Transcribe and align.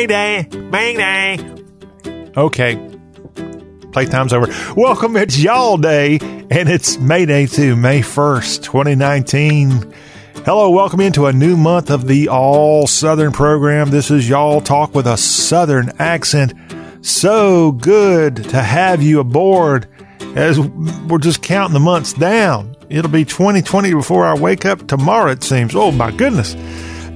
Mayday! 0.00 0.48
Mayday! 0.56 1.38
Okay. 2.34 2.76
Playtime's 3.92 4.32
over. 4.32 4.46
Welcome, 4.74 5.14
it's 5.14 5.38
Y'all 5.38 5.76
Day, 5.76 6.18
and 6.22 6.70
it's 6.70 6.96
Mayday 6.96 7.44
too, 7.44 7.76
May 7.76 8.00
1st, 8.00 8.62
2019. 8.62 9.92
Hello, 10.46 10.70
welcome 10.70 11.00
into 11.00 11.26
a 11.26 11.34
new 11.34 11.54
month 11.54 11.90
of 11.90 12.06
the 12.06 12.30
All 12.30 12.86
Southern 12.86 13.30
program. 13.30 13.90
This 13.90 14.10
is 14.10 14.26
Y'all 14.26 14.62
Talk 14.62 14.94
with 14.94 15.06
a 15.06 15.18
Southern 15.18 15.92
accent. 15.98 16.54
So 17.02 17.72
good 17.72 18.36
to 18.36 18.62
have 18.62 19.02
you 19.02 19.20
aboard 19.20 19.86
as 20.34 20.58
we're 20.58 21.18
just 21.18 21.42
counting 21.42 21.74
the 21.74 21.80
months 21.80 22.14
down. 22.14 22.74
It'll 22.88 23.10
be 23.10 23.26
2020 23.26 23.92
before 23.92 24.24
I 24.24 24.32
wake 24.32 24.64
up 24.64 24.88
tomorrow, 24.88 25.30
it 25.30 25.42
seems. 25.42 25.74
Oh, 25.76 25.92
my 25.92 26.10
goodness. 26.10 26.56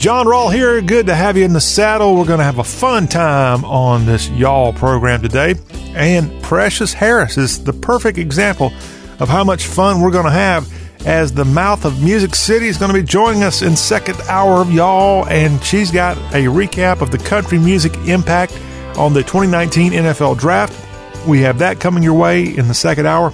John 0.05 0.27
Rawl 0.27 0.53
here. 0.53 0.83
Good 0.83 1.07
to 1.07 1.15
have 1.15 1.39
you 1.39 1.47
in 1.47 1.55
the 1.55 1.63
saddle. 1.63 2.15
We're 2.15 2.27
going 2.27 2.39
to 2.39 2.45
have 2.45 2.59
a 2.59 2.63
fun 2.63 3.09
time 3.09 3.65
on 3.65 4.05
this 4.05 4.29
Y'all 4.29 4.75
program 4.75 5.23
today. 5.23 5.55
And 5.95 6.43
Precious 6.43 6.93
Harris 6.93 7.39
is 7.39 7.65
the 7.65 7.73
perfect 7.73 8.19
example 8.19 8.71
of 9.19 9.31
how 9.31 9.45
much 9.45 9.67
fun 9.67 10.03
we're 10.03 10.11
going 10.11 10.27
to 10.27 10.31
have 10.31 10.71
as 11.07 11.33
the 11.33 11.47
mouth 11.47 11.87
of 11.87 12.03
Music 12.05 12.35
City 12.35 12.67
is 12.67 12.77
going 12.77 12.93
to 12.93 13.01
be 13.01 13.03
joining 13.03 13.43
us 13.43 13.63
in 13.63 13.77
second 13.77 14.21
hour 14.29 14.61
of 14.61 14.71
Y'all. 14.71 15.27
And 15.29 15.65
she's 15.65 15.91
got 15.91 16.19
a 16.35 16.49
recap 16.49 17.01
of 17.01 17.11
the 17.11 17.17
country 17.17 17.59
music 17.59 17.97
impact 18.07 18.53
on 18.99 19.15
the 19.15 19.23
2019 19.23 19.93
NFL 19.93 20.37
Draft. 20.39 21.27
We 21.27 21.41
have 21.41 21.61
that 21.61 21.81
coming 21.81 22.03
your 22.03 22.13
way 22.13 22.43
in 22.45 22.69
the 22.69 22.75
second 22.75 23.07
hour. 23.07 23.33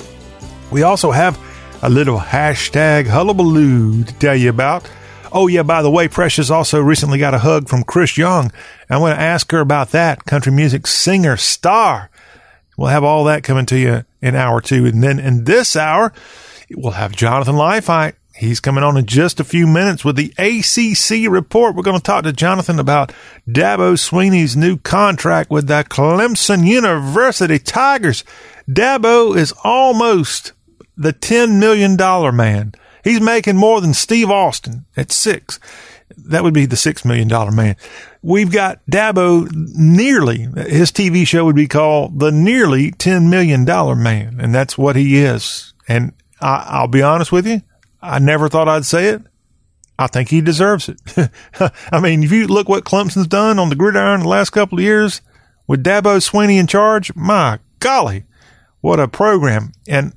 We 0.71 0.85
also 0.85 1.11
have 1.11 1.37
a 1.83 1.91
little 1.91 2.21
hashtag 2.21 3.09
hullabaloo 3.09 4.05
to 4.05 4.15
tell 4.21 4.37
you 4.37 4.51
about. 4.51 4.89
Oh, 5.33 5.47
yeah, 5.47 5.63
by 5.63 5.83
the 5.83 5.91
way, 5.91 6.09
Precious 6.09 6.51
also 6.51 6.81
recently 6.81 7.19
got 7.19 7.35
a 7.35 7.39
hug 7.39 7.69
from 7.69 7.85
Chris 7.85 8.19
Young. 8.19 8.51
I 8.89 8.99
want 8.99 9.17
to 9.17 9.21
ask 9.21 9.51
her 9.53 9.61
about 9.61 9.91
that. 9.91 10.25
Country 10.25 10.53
music 10.53 10.87
singer, 10.87 11.37
star. 11.37 12.11
We'll 12.77 12.89
have 12.89 13.05
all 13.05 13.25
that 13.25 13.45
coming 13.45 13.67
to 13.67 13.79
you 13.79 14.05
in 14.21 14.35
hour 14.35 14.61
two. 14.61 14.87
And 14.87 15.03
then 15.03 15.19
in 15.19 15.45
this 15.45 15.77
hour, 15.77 16.13
we'll 16.71 16.93
have 16.93 17.13
Jonathan 17.13 17.55
Leifheit. 17.55 18.15
He's 18.35 18.59
coming 18.59 18.83
on 18.83 18.97
in 18.97 19.05
just 19.05 19.39
a 19.39 19.45
few 19.45 19.67
minutes 19.67 20.03
with 20.03 20.17
the 20.17 20.33
ACC 20.39 21.31
report. 21.31 21.75
We're 21.75 21.83
going 21.83 21.99
to 21.99 22.03
talk 22.03 22.25
to 22.25 22.33
Jonathan 22.33 22.79
about 22.79 23.13
Dabo 23.47 23.99
Swinney's 23.99 24.57
new 24.57 24.79
contract 24.79 25.51
with 25.51 25.67
the 25.67 25.85
Clemson 25.89 26.67
University 26.67 27.59
Tigers. 27.59 28.25
Dabo 28.67 29.37
is 29.37 29.53
almost 29.63 30.53
the 30.97 31.13
$10 31.13 31.59
million 31.59 31.97
man. 32.35 32.73
He's 33.05 33.21
making 33.21 33.57
more 33.57 33.81
than 33.81 33.95
Steve 33.95 34.31
Austin 34.31 34.87
at 34.97 35.13
six. 35.13 35.59
That 36.17 36.43
would 36.43 36.55
be 36.55 36.67
the 36.67 36.77
$6 36.77 37.05
million 37.05 37.29
man. 37.55 37.77
We've 38.23 38.51
got 38.51 38.81
Dabo 38.91 39.49
nearly, 39.55 40.49
his 40.69 40.91
TV 40.91 41.27
show 41.27 41.45
would 41.45 41.57
be 41.57 41.69
called 41.69 42.19
The 42.19 42.33
Nearly 42.33 42.91
$10 42.93 43.31
Million 43.31 43.65
Man. 43.65 44.39
And 44.41 44.55
that's 44.55 44.77
what 44.77 44.97
he 44.97 45.19
is. 45.19 45.73
And 45.89 46.13
I, 46.41 46.67
I'll 46.69 46.89
be 46.89 47.03
honest 47.03 47.33
with 47.33 47.47
you. 47.47 47.63
I 48.03 48.19
never 48.19 48.49
thought 48.49 48.69
I'd 48.69 48.85
say 48.85 49.09
it. 49.09 49.23
I 49.99 50.07
think 50.07 50.31
he 50.31 50.41
deserves 50.41 50.89
it. 50.89 51.31
I 51.93 52.01
mean, 52.01 52.23
if 52.23 52.33
you 52.33 52.47
look 52.47 52.69
what 52.69 52.85
Clemson's 52.85 53.27
done 53.27 53.59
on 53.59 53.69
the 53.69 53.77
gridiron 53.77 54.21
the 54.21 54.29
last 54.29 54.51
couple 54.51 54.79
of 54.79 54.85
years 54.85 55.21
with 55.67 55.85
Dabo 55.85 56.17
Swinney 56.17 56.59
in 56.59 56.67
charge, 56.67 57.15
my 57.15 57.59
golly, 57.81 58.25
what 58.81 58.99
a 58.99 59.09
program. 59.09 59.73
And 59.87 60.15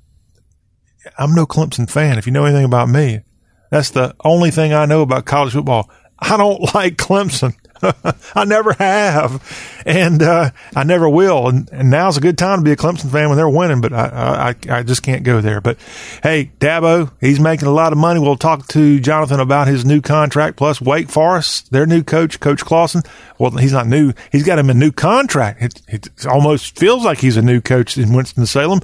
I'm 1.18 1.36
no 1.36 1.46
Clemson 1.46 1.90
fan. 1.90 2.18
If 2.18 2.26
you 2.26 2.32
know 2.32 2.46
anything 2.46 2.66
about 2.66 2.90
me, 2.90 3.22
that's 3.70 3.92
the 3.92 4.16
only 4.24 4.52
thing 4.52 4.74
I 4.74 4.86
know 4.86 5.02
about 5.02 5.26
college 5.26 5.54
football. 5.54 5.90
I 6.20 6.38
don't 6.38 6.62
like 6.76 6.96
Clemson. 6.98 7.56
I 8.36 8.46
never 8.46 8.74
have, 8.74 9.82
and 9.86 10.22
uh, 10.24 10.52
I 10.76 10.84
never 10.84 11.10
will. 11.10 11.50
And, 11.50 11.70
and, 11.72 11.90
now's 11.90 12.16
a 12.16 12.22
good 12.22 12.38
time 12.38 12.60
to 12.60 12.64
be 12.64 12.72
a 12.72 12.78
Clemson 12.78 13.12
fan 13.12 13.28
when 13.28 13.38
they're 13.38 13.50
winning, 13.50 13.82
but 13.82 13.92
I, 13.92 14.56
I, 14.70 14.78
I 14.78 14.84
just 14.84 15.04
can't 15.04 15.24
go 15.24 15.42
there. 15.42 15.60
But 15.60 15.78
hey, 16.22 16.52
Dabo, 16.60 17.12
he's 17.20 17.40
making 17.40 17.68
a 17.68 17.74
lot 17.74 17.92
of 17.92 17.98
money. 17.98 18.22
We'll 18.22 18.38
talk 18.38 18.68
to 18.70 19.00
Jonathan 19.02 19.40
about 19.40 19.68
his 19.68 19.86
new 19.86 20.02
contract. 20.02 20.56
Plus, 20.56 20.80
Wake 20.80 21.10
Forest, 21.10 21.72
their 21.72 21.86
new 21.86 22.04
coach, 22.04 22.40
Coach 22.40 22.64
Clawson. 22.64 23.04
Well, 23.38 23.52
he's 23.52 23.74
not 23.74 23.88
new. 23.88 24.14
He's 24.32 24.44
got 24.44 24.60
him 24.60 24.70
a 24.70 24.74
new 24.74 24.92
contract. 24.92 25.62
It, 25.62 25.82
it 25.88 26.26
almost 26.26 26.80
feels 26.80 27.04
like 27.04 27.20
he's 27.20 27.38
a 27.38 27.42
new 27.42 27.60
coach 27.60 27.98
in 27.98 28.14
Winston 28.14 28.46
Salem. 28.46 28.80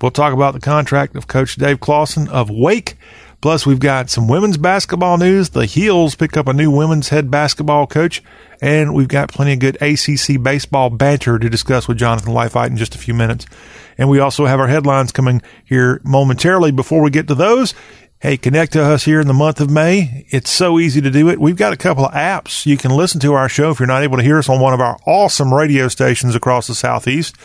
We'll 0.00 0.10
talk 0.10 0.32
about 0.32 0.54
the 0.54 0.60
contract 0.60 1.16
of 1.16 1.26
Coach 1.26 1.56
Dave 1.56 1.80
Clawson 1.80 2.28
of 2.28 2.50
Wake. 2.50 2.96
Plus, 3.40 3.66
we've 3.66 3.78
got 3.78 4.08
some 4.08 4.26
women's 4.26 4.56
basketball 4.56 5.18
news. 5.18 5.50
The 5.50 5.66
Heels 5.66 6.14
pick 6.14 6.34
up 6.36 6.48
a 6.48 6.54
new 6.54 6.70
women's 6.70 7.10
head 7.10 7.30
basketball 7.30 7.86
coach, 7.86 8.22
and 8.62 8.94
we've 8.94 9.06
got 9.06 9.30
plenty 9.30 9.52
of 9.52 9.58
good 9.58 9.76
ACC 9.82 10.42
baseball 10.42 10.88
banter 10.88 11.38
to 11.38 11.50
discuss 11.50 11.86
with 11.86 11.98
Jonathan 11.98 12.32
Leifheit 12.32 12.68
in 12.68 12.78
just 12.78 12.94
a 12.94 12.98
few 12.98 13.12
minutes. 13.12 13.44
And 13.98 14.08
we 14.08 14.18
also 14.18 14.46
have 14.46 14.60
our 14.60 14.68
headlines 14.68 15.12
coming 15.12 15.42
here 15.64 16.00
momentarily. 16.04 16.72
Before 16.72 17.02
we 17.02 17.10
get 17.10 17.28
to 17.28 17.34
those, 17.34 17.74
Hey, 18.24 18.38
connect 18.38 18.72
to 18.72 18.82
us 18.82 19.04
here 19.04 19.20
in 19.20 19.26
the 19.26 19.34
month 19.34 19.60
of 19.60 19.68
May. 19.68 20.24
It's 20.30 20.50
so 20.50 20.78
easy 20.78 21.02
to 21.02 21.10
do 21.10 21.28
it. 21.28 21.38
We've 21.38 21.56
got 21.56 21.74
a 21.74 21.76
couple 21.76 22.06
of 22.06 22.12
apps. 22.12 22.64
You 22.64 22.78
can 22.78 22.90
listen 22.90 23.20
to 23.20 23.34
our 23.34 23.50
show 23.50 23.70
if 23.70 23.78
you're 23.78 23.86
not 23.86 24.02
able 24.02 24.16
to 24.16 24.22
hear 24.22 24.38
us 24.38 24.48
on 24.48 24.60
one 24.60 24.72
of 24.72 24.80
our 24.80 24.96
awesome 25.06 25.52
radio 25.52 25.88
stations 25.88 26.34
across 26.34 26.66
the 26.66 26.74
Southeast. 26.74 27.36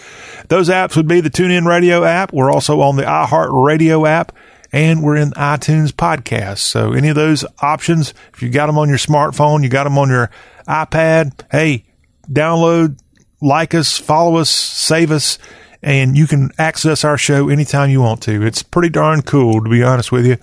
Those 0.48 0.70
apps 0.70 0.96
would 0.96 1.06
be 1.06 1.20
the 1.20 1.30
TuneIn 1.30 1.68
Radio 1.68 2.06
app. 2.06 2.32
We're 2.32 2.50
also 2.50 2.80
on 2.80 2.96
the 2.96 3.04
iHeart 3.04 3.50
Radio 3.52 4.06
app 4.06 4.32
and 4.72 5.04
we're 5.04 5.18
in 5.18 5.32
iTunes 5.32 5.92
podcasts. 5.92 6.60
So 6.60 6.94
any 6.94 7.10
of 7.10 7.16
those 7.16 7.44
options, 7.62 8.14
if 8.34 8.42
you 8.42 8.48
got 8.48 8.68
them 8.68 8.78
on 8.78 8.88
your 8.88 9.00
smartphone, 9.00 9.64
you 9.64 9.68
got 9.68 9.84
them 9.84 9.98
on 9.98 10.08
your 10.08 10.32
iPad, 10.66 11.42
hey, 11.52 11.84
download, 12.32 12.98
like 13.42 13.74
us, 13.74 13.98
follow 13.98 14.38
us, 14.38 14.50
save 14.50 15.12
us 15.12 15.40
and 15.82 16.18
you 16.18 16.28
can 16.28 16.52
access 16.58 17.04
our 17.04 17.18
show 17.18 17.50
anytime 17.50 17.90
you 17.90 18.02
want 18.02 18.22
to. 18.24 18.46
It's 18.46 18.64
pretty 18.64 18.90
darn 18.90 19.22
cool, 19.22 19.64
to 19.64 19.70
be 19.70 19.84
honest 19.84 20.12
with 20.12 20.26
you. 20.26 20.38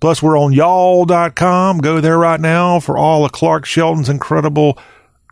Plus, 0.00 0.22
we're 0.22 0.38
on 0.38 0.52
y'all.com. 0.52 1.78
Go 1.78 2.00
there 2.00 2.18
right 2.18 2.40
now 2.40 2.80
for 2.80 2.96
all 2.96 3.24
of 3.24 3.32
Clark 3.32 3.66
Shelton's 3.66 4.08
incredible 4.08 4.78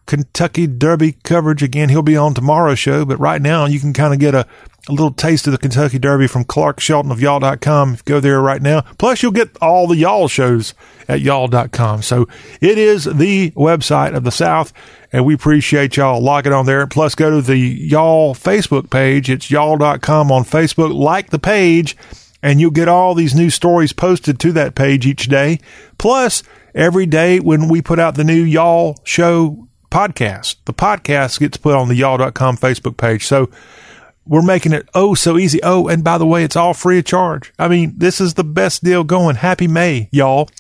Kentucky 0.08 0.66
Derby 0.66 1.12
coverage. 1.22 1.62
Again, 1.62 1.90
he'll 1.90 2.02
be 2.02 2.16
on 2.16 2.32
tomorrow's 2.32 2.78
show, 2.78 3.04
but 3.04 3.20
right 3.20 3.40
now 3.40 3.66
you 3.66 3.78
can 3.78 3.92
kind 3.92 4.14
of 4.14 4.18
get 4.18 4.34
a, 4.34 4.46
a 4.88 4.92
little 4.92 5.12
taste 5.12 5.46
of 5.46 5.52
the 5.52 5.58
Kentucky 5.58 5.98
Derby 5.98 6.26
from 6.26 6.44
Clark 6.44 6.80
Shelton 6.80 7.12
of 7.12 7.20
y'all.com. 7.20 7.92
If 7.92 7.98
you 8.00 8.14
go 8.14 8.18
there 8.18 8.40
right 8.40 8.62
now, 8.62 8.80
plus 8.96 9.22
you'll 9.22 9.32
get 9.32 9.54
all 9.60 9.86
the 9.86 9.96
y'all 9.96 10.26
shows 10.26 10.72
at 11.08 11.20
y'all.com. 11.20 12.00
So 12.00 12.26
it 12.62 12.78
is 12.78 13.04
the 13.04 13.50
website 13.50 14.16
of 14.16 14.24
the 14.24 14.32
South 14.32 14.72
and 15.12 15.26
we 15.26 15.34
appreciate 15.34 15.98
y'all 15.98 16.22
logging 16.22 16.54
on 16.54 16.64
there. 16.64 16.86
Plus 16.86 17.14
go 17.14 17.30
to 17.30 17.42
the 17.42 17.58
y'all 17.58 18.34
Facebook 18.34 18.88
page. 18.88 19.28
It's 19.28 19.50
y'all.com 19.50 20.32
on 20.32 20.44
Facebook. 20.44 20.94
Like 20.94 21.28
the 21.28 21.38
page 21.38 21.98
and 22.42 22.62
you'll 22.62 22.70
get 22.70 22.88
all 22.88 23.14
these 23.14 23.34
new 23.34 23.50
stories 23.50 23.92
posted 23.92 24.40
to 24.40 24.52
that 24.52 24.74
page 24.74 25.06
each 25.06 25.28
day. 25.28 25.60
Plus 25.98 26.42
every 26.74 27.04
day 27.04 27.40
when 27.40 27.68
we 27.68 27.82
put 27.82 27.98
out 27.98 28.14
the 28.14 28.24
new 28.24 28.42
y'all 28.42 28.96
show 29.04 29.67
podcast. 29.90 30.56
The 30.64 30.74
podcast 30.74 31.40
gets 31.40 31.56
put 31.56 31.74
on 31.74 31.88
the 31.88 31.94
y'all.com 31.94 32.56
Facebook 32.56 32.96
page. 32.96 33.26
So 33.26 33.50
we're 34.26 34.42
making 34.42 34.72
it 34.72 34.88
oh 34.94 35.14
so 35.14 35.38
easy. 35.38 35.60
Oh, 35.62 35.88
and 35.88 36.04
by 36.04 36.18
the 36.18 36.26
way, 36.26 36.44
it's 36.44 36.56
all 36.56 36.74
free 36.74 36.98
of 36.98 37.04
charge. 37.06 37.52
I 37.58 37.68
mean, 37.68 37.94
this 37.96 38.20
is 38.20 38.34
the 38.34 38.44
best 38.44 38.84
deal 38.84 39.04
going. 39.04 39.36
Happy 39.36 39.66
May, 39.66 40.08
y'all. 40.12 40.50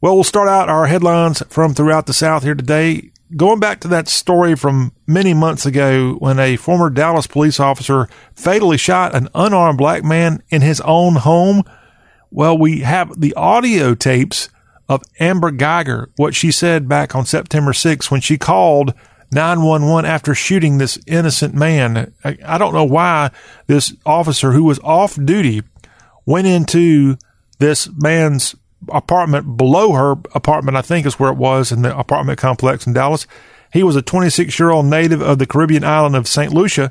Well, 0.00 0.14
we'll 0.14 0.24
start 0.24 0.48
out 0.48 0.68
our 0.68 0.86
headlines 0.86 1.42
from 1.48 1.74
throughout 1.74 2.06
the 2.06 2.12
South 2.12 2.42
here 2.42 2.54
today. 2.54 3.10
Going 3.36 3.60
back 3.60 3.80
to 3.80 3.88
that 3.88 4.08
story 4.08 4.56
from 4.56 4.92
many 5.06 5.34
months 5.34 5.66
ago 5.66 6.14
when 6.14 6.38
a 6.38 6.56
former 6.56 6.88
Dallas 6.88 7.26
police 7.26 7.60
officer 7.60 8.08
fatally 8.34 8.78
shot 8.78 9.14
an 9.14 9.28
unarmed 9.34 9.78
black 9.78 10.02
man 10.02 10.42
in 10.48 10.62
his 10.62 10.80
own 10.80 11.16
home. 11.16 11.62
Well, 12.30 12.56
we 12.56 12.80
have 12.80 13.20
the 13.20 13.34
audio 13.34 13.94
tapes 13.94 14.48
of 14.88 15.02
Amber 15.20 15.50
Guyger, 15.50 16.08
what 16.16 16.34
she 16.34 16.50
said 16.50 16.88
back 16.88 17.14
on 17.14 17.26
September 17.26 17.72
6th 17.72 18.10
when 18.10 18.20
she 18.20 18.38
called 18.38 18.94
911 19.30 20.08
after 20.08 20.34
shooting 20.34 20.78
this 20.78 20.98
innocent 21.06 21.54
man. 21.54 22.14
I, 22.24 22.38
I 22.44 22.58
don't 22.58 22.72
know 22.72 22.84
why 22.84 23.30
this 23.66 23.94
officer 24.06 24.52
who 24.52 24.64
was 24.64 24.78
off 24.80 25.18
duty 25.22 25.62
went 26.24 26.46
into 26.46 27.16
this 27.58 27.88
man's 27.96 28.54
apartment 28.90 29.56
below 29.56 29.92
her 29.92 30.12
apartment, 30.34 30.76
I 30.76 30.82
think 30.82 31.06
is 31.06 31.18
where 31.18 31.32
it 31.32 31.38
was 31.38 31.72
in 31.72 31.82
the 31.82 31.96
apartment 31.96 32.38
complex 32.38 32.86
in 32.86 32.92
Dallas. 32.92 33.26
He 33.72 33.82
was 33.82 33.96
a 33.96 34.02
26 34.02 34.58
year 34.58 34.70
old 34.70 34.86
native 34.86 35.20
of 35.20 35.38
the 35.38 35.46
Caribbean 35.46 35.84
island 35.84 36.16
of 36.16 36.26
St. 36.26 36.52
Lucia, 36.52 36.90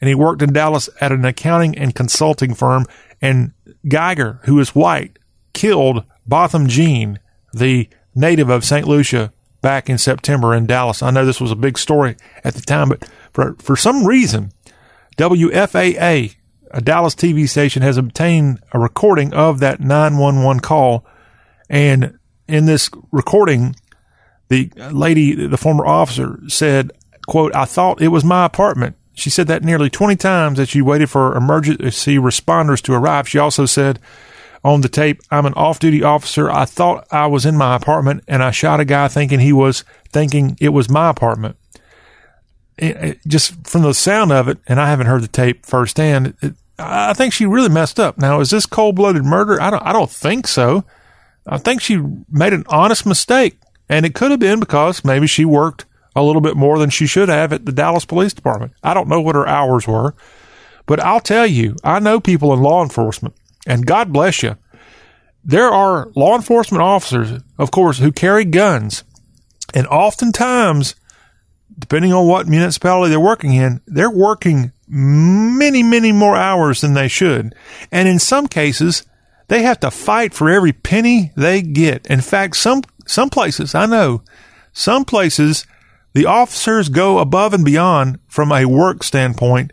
and 0.00 0.08
he 0.08 0.14
worked 0.14 0.42
in 0.42 0.52
Dallas 0.52 0.88
at 1.00 1.12
an 1.12 1.24
accounting 1.24 1.76
and 1.76 1.94
consulting 1.94 2.54
firm. 2.54 2.86
And 3.20 3.52
Guyger, 3.86 4.42
who 4.44 4.58
is 4.58 4.74
white, 4.74 5.18
killed 5.52 6.04
Botham 6.26 6.68
Jean, 6.68 7.18
the 7.54 7.88
native 8.14 8.48
of 8.50 8.64
St. 8.64 8.86
Lucia 8.86 9.32
back 9.60 9.88
in 9.88 9.96
September 9.96 10.54
in 10.54 10.66
Dallas. 10.66 11.02
I 11.02 11.10
know 11.10 11.24
this 11.24 11.40
was 11.40 11.50
a 11.50 11.56
big 11.56 11.78
story 11.78 12.16
at 12.44 12.54
the 12.54 12.60
time, 12.60 12.90
but 12.90 13.08
for, 13.32 13.54
for 13.54 13.76
some 13.76 14.06
reason, 14.06 14.52
WFAA, 15.16 16.36
a 16.70 16.80
Dallas 16.80 17.14
TV 17.14 17.48
station, 17.48 17.82
has 17.82 17.96
obtained 17.96 18.60
a 18.72 18.78
recording 18.78 19.32
of 19.32 19.60
that 19.60 19.80
911 19.80 20.60
call. 20.60 21.06
And 21.70 22.18
in 22.46 22.66
this 22.66 22.90
recording, 23.10 23.76
the 24.48 24.70
lady, 24.92 25.46
the 25.46 25.56
former 25.56 25.86
officer 25.86 26.40
said, 26.48 26.90
quote, 27.26 27.54
I 27.54 27.64
thought 27.64 28.02
it 28.02 28.08
was 28.08 28.24
my 28.24 28.44
apartment. 28.44 28.96
She 29.14 29.30
said 29.30 29.46
that 29.46 29.62
nearly 29.62 29.88
20 29.88 30.16
times 30.16 30.58
that 30.58 30.68
she 30.68 30.82
waited 30.82 31.08
for 31.08 31.36
emergency 31.36 32.16
responders 32.16 32.82
to 32.82 32.92
arrive. 32.92 33.28
She 33.28 33.38
also 33.38 33.64
said 33.64 34.00
on 34.64 34.80
the 34.80 34.88
tape, 34.88 35.20
I'm 35.30 35.44
an 35.44 35.54
off 35.54 35.78
duty 35.78 36.02
officer. 36.02 36.50
I 36.50 36.64
thought 36.64 37.06
I 37.10 37.26
was 37.26 37.44
in 37.44 37.56
my 37.56 37.76
apartment 37.76 38.24
and 38.26 38.42
I 38.42 38.50
shot 38.50 38.80
a 38.80 38.84
guy 38.84 39.08
thinking 39.08 39.40
he 39.40 39.52
was 39.52 39.84
thinking 40.10 40.56
it 40.60 40.70
was 40.70 40.88
my 40.88 41.10
apartment. 41.10 41.56
It, 42.78 42.96
it, 42.96 43.20
just 43.28 43.66
from 43.68 43.82
the 43.82 43.92
sound 43.92 44.32
of 44.32 44.48
it, 44.48 44.58
and 44.66 44.80
I 44.80 44.88
haven't 44.88 45.06
heard 45.06 45.22
the 45.22 45.28
tape 45.28 45.66
firsthand, 45.66 46.34
it, 46.40 46.54
I 46.78 47.12
think 47.12 47.32
she 47.32 47.46
really 47.46 47.68
messed 47.68 48.00
up. 48.00 48.18
Now, 48.18 48.40
is 48.40 48.50
this 48.50 48.66
cold 48.66 48.96
blooded 48.96 49.24
murder? 49.24 49.60
I 49.60 49.70
don't, 49.70 49.82
I 49.84 49.92
don't 49.92 50.10
think 50.10 50.48
so. 50.48 50.84
I 51.46 51.58
think 51.58 51.80
she 51.80 52.02
made 52.30 52.52
an 52.52 52.64
honest 52.68 53.06
mistake, 53.06 53.58
and 53.88 54.04
it 54.04 54.14
could 54.14 54.30
have 54.30 54.40
been 54.40 54.58
because 54.58 55.04
maybe 55.04 55.26
she 55.26 55.44
worked 55.44 55.84
a 56.16 56.22
little 56.22 56.40
bit 56.40 56.56
more 56.56 56.78
than 56.78 56.90
she 56.90 57.06
should 57.06 57.28
have 57.28 57.52
at 57.52 57.66
the 57.66 57.72
Dallas 57.72 58.04
Police 58.04 58.32
Department. 58.32 58.72
I 58.82 58.94
don't 58.94 59.08
know 59.08 59.20
what 59.20 59.34
her 59.34 59.46
hours 59.46 59.86
were, 59.86 60.14
but 60.86 61.00
I'll 61.00 61.20
tell 61.20 61.46
you, 61.46 61.76
I 61.84 62.00
know 62.00 62.18
people 62.18 62.52
in 62.52 62.60
law 62.60 62.82
enforcement, 62.82 63.34
and 63.66 63.86
God 63.86 64.12
bless 64.12 64.42
you. 64.42 64.56
There 65.44 65.68
are 65.68 66.10
law 66.14 66.34
enforcement 66.36 66.82
officers, 66.82 67.42
of 67.58 67.70
course, 67.70 67.98
who 67.98 68.12
carry 68.12 68.44
guns, 68.44 69.04
and 69.74 69.86
oftentimes, 69.88 70.94
depending 71.78 72.12
on 72.12 72.26
what 72.26 72.48
municipality 72.48 73.10
they're 73.10 73.20
working 73.20 73.52
in, 73.52 73.80
they're 73.86 74.10
working 74.10 74.72
many, 74.88 75.82
many 75.82 76.12
more 76.12 76.36
hours 76.36 76.80
than 76.80 76.94
they 76.94 77.08
should. 77.08 77.54
And 77.90 78.08
in 78.08 78.18
some 78.18 78.46
cases, 78.46 79.04
they 79.48 79.62
have 79.62 79.80
to 79.80 79.90
fight 79.90 80.32
for 80.32 80.50
every 80.50 80.72
penny 80.72 81.32
they 81.36 81.62
get. 81.62 82.06
In 82.06 82.20
fact, 82.20 82.56
some, 82.56 82.82
some 83.06 83.30
places, 83.30 83.74
I 83.74 83.86
know, 83.86 84.22
some 84.72 85.04
places, 85.04 85.66
the 86.14 86.26
officers 86.26 86.88
go 86.88 87.18
above 87.18 87.52
and 87.52 87.64
beyond 87.64 88.18
from 88.28 88.52
a 88.52 88.64
work 88.64 89.02
standpoint 89.02 89.72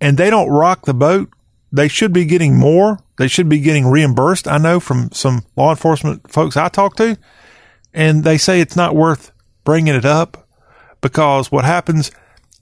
and 0.00 0.16
they 0.16 0.30
don't 0.30 0.48
rock 0.48 0.84
the 0.84 0.94
boat. 0.94 1.30
They 1.76 1.88
should 1.88 2.12
be 2.12 2.24
getting 2.24 2.56
more. 2.56 3.00
They 3.18 3.28
should 3.28 3.48
be 3.48 3.60
getting 3.60 3.86
reimbursed. 3.86 4.48
I 4.48 4.56
know 4.56 4.80
from 4.80 5.12
some 5.12 5.44
law 5.56 5.70
enforcement 5.70 6.30
folks 6.30 6.56
I 6.56 6.68
talk 6.68 6.96
to, 6.96 7.18
and 7.92 8.24
they 8.24 8.38
say 8.38 8.60
it's 8.60 8.76
not 8.76 8.96
worth 8.96 9.30
bringing 9.62 9.94
it 9.94 10.06
up 10.06 10.48
because 11.02 11.52
what 11.52 11.66
happens 11.66 12.10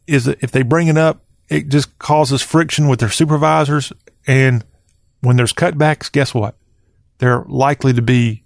is 0.09 0.25
that 0.25 0.43
if 0.43 0.51
they 0.51 0.63
bring 0.63 0.89
it 0.89 0.99
up, 0.99 1.23
it 1.49 1.69
just 1.69 1.97
causes 1.99 2.43
friction 2.43 2.89
with 2.89 2.99
their 2.99 3.09
supervisors. 3.09 3.93
And 4.27 4.65
when 5.21 5.37
there's 5.37 5.53
cutbacks, 5.53 6.11
guess 6.11 6.35
what? 6.35 6.57
They're 7.19 7.45
likely 7.47 7.93
to 7.93 8.03
be 8.03 8.43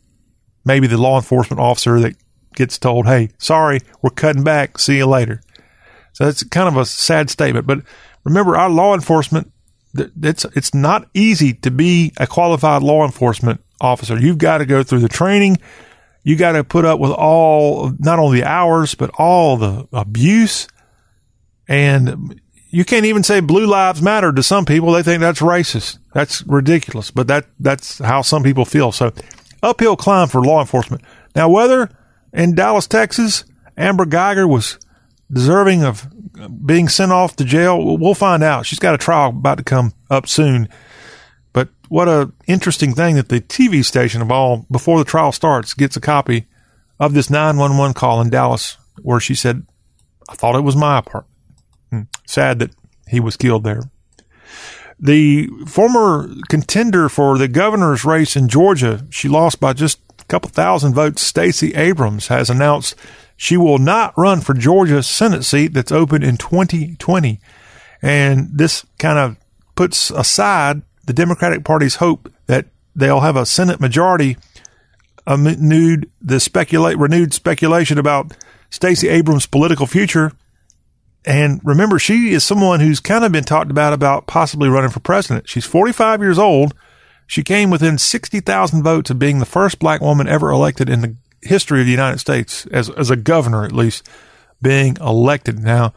maybe 0.66 0.86
the 0.86 0.98
law 0.98 1.16
enforcement 1.16 1.60
officer 1.60 1.98
that 2.00 2.14
gets 2.54 2.78
told, 2.78 3.06
Hey, 3.06 3.30
sorry, 3.38 3.80
we're 4.02 4.10
cutting 4.10 4.44
back. 4.44 4.78
See 4.78 4.98
you 4.98 5.06
later. 5.06 5.40
So 6.12 6.26
that's 6.26 6.42
kind 6.42 6.68
of 6.68 6.76
a 6.76 6.84
sad 6.84 7.30
statement. 7.30 7.66
But 7.66 7.80
remember, 8.24 8.54
our 8.56 8.68
law 8.68 8.94
enforcement, 8.94 9.50
it's, 9.94 10.44
it's 10.54 10.74
not 10.74 11.08
easy 11.14 11.54
to 11.54 11.70
be 11.70 12.12
a 12.18 12.26
qualified 12.26 12.82
law 12.82 13.04
enforcement 13.04 13.62
officer. 13.80 14.18
You've 14.18 14.38
got 14.38 14.58
to 14.58 14.66
go 14.66 14.82
through 14.82 15.00
the 15.00 15.08
training. 15.08 15.58
You 16.22 16.36
got 16.36 16.52
to 16.52 16.64
put 16.64 16.84
up 16.84 16.98
with 17.00 17.12
all, 17.12 17.92
not 17.98 18.18
only 18.18 18.40
the 18.40 18.48
hours, 18.48 18.94
but 18.94 19.10
all 19.18 19.56
the 19.56 19.88
abuse. 19.92 20.68
And 21.66 22.40
you 22.70 22.84
can't 22.84 23.06
even 23.06 23.22
say 23.22 23.40
blue 23.40 23.66
lives 23.66 24.02
matter 24.02 24.32
to 24.32 24.42
some 24.42 24.64
people. 24.64 24.92
They 24.92 25.02
think 25.02 25.20
that's 25.20 25.40
racist. 25.40 25.98
That's 26.12 26.46
ridiculous, 26.46 27.10
but 27.10 27.28
that, 27.28 27.46
that's 27.58 27.98
how 27.98 28.22
some 28.22 28.42
people 28.42 28.64
feel. 28.64 28.92
So 28.92 29.12
uphill 29.62 29.96
climb 29.96 30.28
for 30.28 30.42
law 30.42 30.60
enforcement. 30.60 31.02
Now, 31.34 31.48
whether 31.48 31.90
in 32.32 32.54
Dallas, 32.54 32.86
Texas, 32.86 33.44
Amber 33.76 34.04
Guyger 34.04 34.48
was 34.48 34.78
deserving 35.32 35.84
of 35.84 36.06
being 36.64 36.88
sent 36.88 37.12
off 37.12 37.36
to 37.36 37.44
jail, 37.44 37.96
we'll 37.96 38.14
find 38.14 38.42
out. 38.42 38.66
She's 38.66 38.78
got 38.78 38.94
a 38.94 38.98
trial 38.98 39.30
about 39.30 39.58
to 39.58 39.64
come 39.64 39.92
up 40.10 40.28
soon. 40.28 40.68
But 41.52 41.68
what 41.88 42.08
a 42.08 42.32
interesting 42.46 42.94
thing 42.94 43.16
that 43.16 43.28
the 43.28 43.40
TV 43.40 43.84
station 43.84 44.22
of 44.22 44.30
all, 44.30 44.66
before 44.70 44.98
the 44.98 45.04
trial 45.04 45.32
starts, 45.32 45.74
gets 45.74 45.96
a 45.96 46.00
copy 46.00 46.46
of 47.00 47.14
this 47.14 47.30
911 47.30 47.94
call 47.94 48.20
in 48.20 48.30
Dallas 48.30 48.76
where 49.02 49.20
she 49.20 49.34
said, 49.34 49.66
I 50.28 50.34
thought 50.34 50.56
it 50.56 50.64
was 50.64 50.76
my 50.76 50.98
apartment. 50.98 51.34
Hmm. 51.90 52.02
Sad 52.26 52.58
that 52.58 52.70
he 53.08 53.20
was 53.20 53.36
killed 53.36 53.64
there. 53.64 53.82
The 55.00 55.48
former 55.66 56.28
contender 56.48 57.08
for 57.08 57.38
the 57.38 57.48
governor's 57.48 58.04
race 58.04 58.34
in 58.34 58.48
Georgia, 58.48 59.06
she 59.10 59.28
lost 59.28 59.60
by 59.60 59.72
just 59.72 60.00
a 60.20 60.24
couple 60.24 60.50
thousand 60.50 60.94
votes. 60.94 61.22
Stacey 61.22 61.72
Abrams 61.74 62.26
has 62.26 62.50
announced 62.50 62.96
she 63.38 63.56
will 63.56 63.78
not 63.78 64.12
run 64.18 64.42
for 64.42 64.52
Georgia's 64.52 65.06
Senate 65.06 65.44
seat 65.44 65.72
that's 65.72 65.90
open 65.90 66.22
in 66.22 66.36
2020. 66.36 67.40
And 68.02 68.50
this 68.52 68.84
kind 68.98 69.18
of 69.18 69.36
puts 69.74 70.10
aside 70.10 70.82
the 71.06 71.14
Democratic 71.14 71.64
Party's 71.64 71.94
hope 71.96 72.30
that 72.48 72.66
they'll 72.94 73.20
have 73.20 73.36
a 73.36 73.46
Senate 73.46 73.80
majority 73.80 74.36
amid 75.26 76.10
the 76.20 76.40
speculate 76.40 76.98
renewed 76.98 77.32
speculation 77.32 77.96
about 77.96 78.36
Stacey 78.68 79.08
Abrams' 79.08 79.46
political 79.46 79.86
future 79.86 80.32
and 81.24 81.60
remember, 81.62 81.98
she 81.98 82.32
is 82.32 82.42
someone 82.42 82.80
who's 82.80 83.00
kind 83.00 83.22
of 83.22 83.32
been 83.32 83.44
talked 83.44 83.70
about 83.70 83.92
about 83.92 84.26
possibly 84.26 84.68
running 84.70 84.90
for 84.90 85.00
president. 85.00 85.48
She's 85.48 85.66
45 85.66 86.20
years 86.20 86.38
old. 86.38 86.74
She 87.26 87.42
came 87.42 87.70
within 87.70 87.98
60,000 87.98 88.82
votes 88.82 89.10
of 89.10 89.18
being 89.18 89.38
the 89.38 89.44
first 89.44 89.78
black 89.78 90.00
woman 90.00 90.26
ever 90.26 90.50
elected 90.50 90.88
in 90.88 91.02
the 91.02 91.16
history 91.42 91.80
of 91.80 91.86
the 91.86 91.92
United 91.92 92.18
States 92.18 92.66
as, 92.66 92.90
as 92.90 93.10
a 93.10 93.16
governor, 93.16 93.64
at 93.64 93.72
least 93.72 94.08
being 94.60 94.96
elected. 95.00 95.58
Now, 95.58 95.94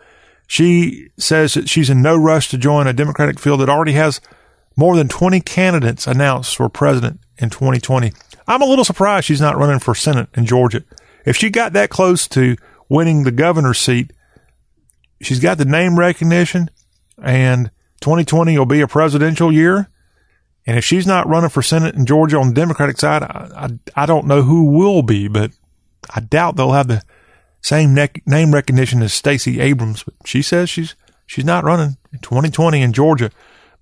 she 0.47 1.09
says 1.17 1.53
that 1.53 1.69
she's 1.69 1.89
in 1.89 2.01
no 2.01 2.15
rush 2.15 2.49
to 2.49 2.57
join 2.57 2.87
a 2.87 2.93
Democratic 2.93 3.39
field 3.39 3.61
that 3.61 3.69
already 3.69 3.93
has 3.93 4.19
more 4.75 4.95
than 4.95 5.07
20 5.07 5.41
candidates 5.41 6.07
announced 6.07 6.55
for 6.55 6.69
president 6.69 7.19
in 7.37 7.49
2020. 7.49 8.11
I'm 8.47 8.61
a 8.61 8.65
little 8.65 8.85
surprised 8.85 9.25
she's 9.25 9.41
not 9.41 9.57
running 9.57 9.79
for 9.79 9.95
Senate 9.95 10.29
in 10.33 10.45
Georgia. 10.45 10.83
If 11.25 11.37
she 11.37 11.49
got 11.49 11.73
that 11.73 11.89
close 11.89 12.27
to 12.29 12.55
winning 12.89 13.23
the 13.23 13.31
governor's 13.31 13.79
seat, 13.79 14.11
she's 15.21 15.39
got 15.39 15.57
the 15.57 15.65
name 15.65 15.97
recognition, 15.97 16.69
and 17.21 17.71
2020 18.01 18.57
will 18.57 18.65
be 18.65 18.81
a 18.81 18.87
presidential 18.87 19.51
year. 19.51 19.89
And 20.65 20.77
if 20.77 20.85
she's 20.85 21.07
not 21.07 21.27
running 21.27 21.49
for 21.49 21.61
Senate 21.61 21.95
in 21.95 22.05
Georgia 22.05 22.37
on 22.37 22.49
the 22.49 22.53
Democratic 22.53 22.99
side, 22.99 23.23
I, 23.23 23.49
I, 23.55 24.03
I 24.03 24.05
don't 24.05 24.27
know 24.27 24.43
who 24.43 24.65
will 24.65 25.01
be, 25.01 25.27
but 25.27 25.51
I 26.13 26.19
doubt 26.19 26.55
they'll 26.55 26.71
have 26.73 26.87
the 26.87 27.01
same 27.61 27.93
name 28.25 28.53
recognition 28.53 29.01
as 29.01 29.13
Stacey 29.13 29.59
Abrams. 29.59 30.03
But 30.03 30.15
she 30.25 30.41
says 30.41 30.69
she's 30.69 30.95
she's 31.25 31.45
not 31.45 31.63
running 31.63 31.97
in 32.13 32.19
2020 32.19 32.81
in 32.81 32.93
Georgia. 32.93 33.31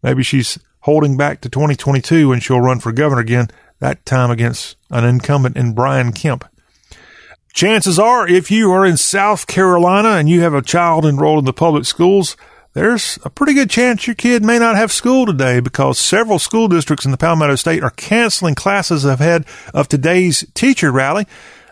Maybe 0.02 0.24
she's 0.24 0.58
holding 0.82 1.18
back 1.18 1.42
to 1.42 1.50
2022 1.50 2.32
and 2.32 2.42
she'll 2.42 2.62
run 2.62 2.80
for 2.80 2.92
governor 2.92 3.22
again. 3.22 3.50
That 3.80 4.06
time 4.06 4.30
against 4.30 4.76
an 4.90 5.06
incumbent 5.06 5.56
in 5.56 5.74
Brian 5.74 6.12
Kemp. 6.12 6.46
Chances 7.54 7.98
are, 7.98 8.28
if 8.28 8.52
you 8.52 8.72
are 8.72 8.86
in 8.86 8.98
South 8.98 9.48
Carolina 9.48 10.10
and 10.10 10.30
you 10.30 10.42
have 10.42 10.54
a 10.54 10.62
child 10.62 11.06
enrolled 11.06 11.40
in 11.40 11.46
the 11.46 11.54
public 11.54 11.86
schools, 11.86 12.38
there's 12.74 13.18
a 13.24 13.30
pretty 13.30 13.54
good 13.54 13.70
chance 13.70 14.06
your 14.06 14.16
kid 14.16 14.44
may 14.44 14.60
not 14.60 14.76
have 14.76 14.92
school 14.92 15.26
today 15.26 15.60
because 15.60 15.98
several 15.98 16.40
school 16.40 16.68
districts 16.68 17.06
in 17.06 17.12
the 17.12 17.18
Palmetto 17.18 17.56
State 17.56 17.84
are 17.84 17.90
canceling 17.92 18.56
classes 18.56 19.06
ahead 19.06 19.46
of 19.74 19.88
today's 19.88 20.46
teacher 20.54 20.92
rally 20.92 21.26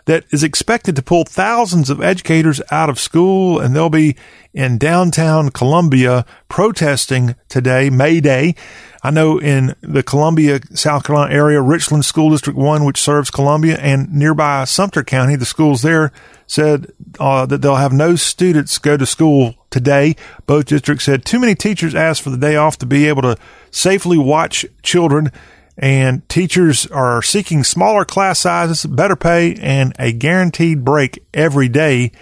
that 0.06 0.24
is 0.32 0.42
expected 0.42 0.96
to 0.96 1.02
pull 1.02 1.24
thousands 1.24 1.90
of 1.90 2.02
educators 2.02 2.62
out 2.70 2.88
of 2.88 2.98
school 2.98 3.60
and 3.60 3.76
they'll 3.76 3.90
be 3.90 4.16
in 4.54 4.78
downtown 4.78 5.50
Columbia 5.50 6.24
protesting 6.48 7.36
today, 7.48 7.90
May 7.90 8.18
Day. 8.20 8.54
I 9.02 9.10
know 9.10 9.38
in 9.38 9.74
the 9.82 10.02
Columbia, 10.02 10.60
South 10.72 11.04
Carolina 11.04 11.34
area, 11.34 11.60
Richland 11.60 12.06
School 12.06 12.30
District 12.30 12.58
1, 12.58 12.84
which 12.84 13.00
serves 13.00 13.30
Columbia, 13.30 13.76
and 13.76 14.10
nearby 14.12 14.64
Sumter 14.64 15.04
County, 15.04 15.36
the 15.36 15.44
schools 15.44 15.82
there 15.82 16.10
said 16.46 16.90
uh, 17.20 17.44
that 17.44 17.60
they'll 17.60 17.76
have 17.76 17.92
no 17.92 18.16
students 18.16 18.78
go 18.78 18.96
to 18.96 19.06
school 19.06 19.57
today. 19.70 20.16
Both 20.46 20.66
districts 20.66 21.04
said 21.04 21.24
too 21.24 21.38
many 21.38 21.54
teachers 21.54 21.94
asked 21.94 22.22
for 22.22 22.30
the 22.30 22.36
day 22.36 22.56
off 22.56 22.78
to 22.78 22.86
be 22.86 23.06
able 23.06 23.22
to 23.22 23.36
safely 23.70 24.18
watch 24.18 24.64
children, 24.82 25.30
and 25.76 26.28
teachers 26.28 26.86
are 26.86 27.22
seeking 27.22 27.64
smaller 27.64 28.04
class 28.04 28.40
sizes, 28.40 28.84
better 28.86 29.16
pay, 29.16 29.54
and 29.54 29.94
a 29.98 30.12
guaranteed 30.12 30.84
break 30.84 31.24
every 31.32 31.68
day 31.68 32.12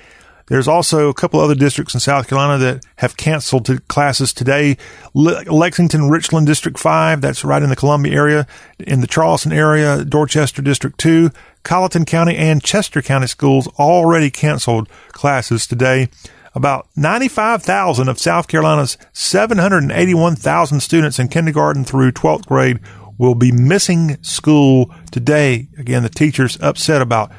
there's 0.48 0.68
also 0.68 1.08
a 1.08 1.14
couple 1.14 1.40
other 1.40 1.54
districts 1.54 1.94
in 1.94 2.00
South 2.00 2.28
Carolina 2.28 2.58
that 2.58 2.84
have 2.96 3.16
canceled 3.16 3.68
classes 3.88 4.32
today. 4.32 4.76
Le- 5.12 5.42
Lexington, 5.42 6.08
Richland 6.08 6.46
District 6.46 6.78
5, 6.78 7.20
that's 7.20 7.44
right 7.44 7.62
in 7.62 7.68
the 7.68 7.76
Columbia 7.76 8.14
area. 8.14 8.46
In 8.78 9.00
the 9.00 9.08
Charleston 9.08 9.52
area, 9.52 10.04
Dorchester 10.04 10.62
District 10.62 10.98
2, 10.98 11.30
Colleton 11.64 12.04
County, 12.04 12.36
and 12.36 12.62
Chester 12.62 13.02
County 13.02 13.26
schools 13.26 13.66
already 13.78 14.30
canceled 14.30 14.88
classes 15.08 15.66
today. 15.66 16.08
About 16.56 16.88
95,000 16.96 18.08
of 18.08 18.18
South 18.18 18.48
Carolina's 18.48 18.96
781,000 19.12 20.80
students 20.80 21.18
in 21.18 21.28
kindergarten 21.28 21.84
through 21.84 22.12
12th 22.12 22.46
grade 22.46 22.80
will 23.18 23.34
be 23.34 23.52
missing 23.52 24.16
school 24.22 24.90
today. 25.12 25.68
Again, 25.76 26.02
the 26.02 26.08
teachers 26.08 26.56
upset 26.62 27.02
about 27.02 27.30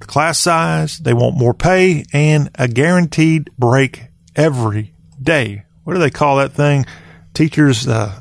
the 0.00 0.06
class 0.06 0.40
size, 0.40 0.98
they 0.98 1.14
want 1.14 1.38
more 1.38 1.54
pay, 1.54 2.04
and 2.12 2.50
a 2.56 2.66
guaranteed 2.66 3.48
break 3.56 4.08
every 4.34 4.92
day. 5.22 5.62
What 5.84 5.94
do 5.94 6.00
they 6.00 6.10
call 6.10 6.38
that 6.38 6.52
thing? 6.52 6.84
Teachers, 7.32 7.86
uh, 7.86 8.20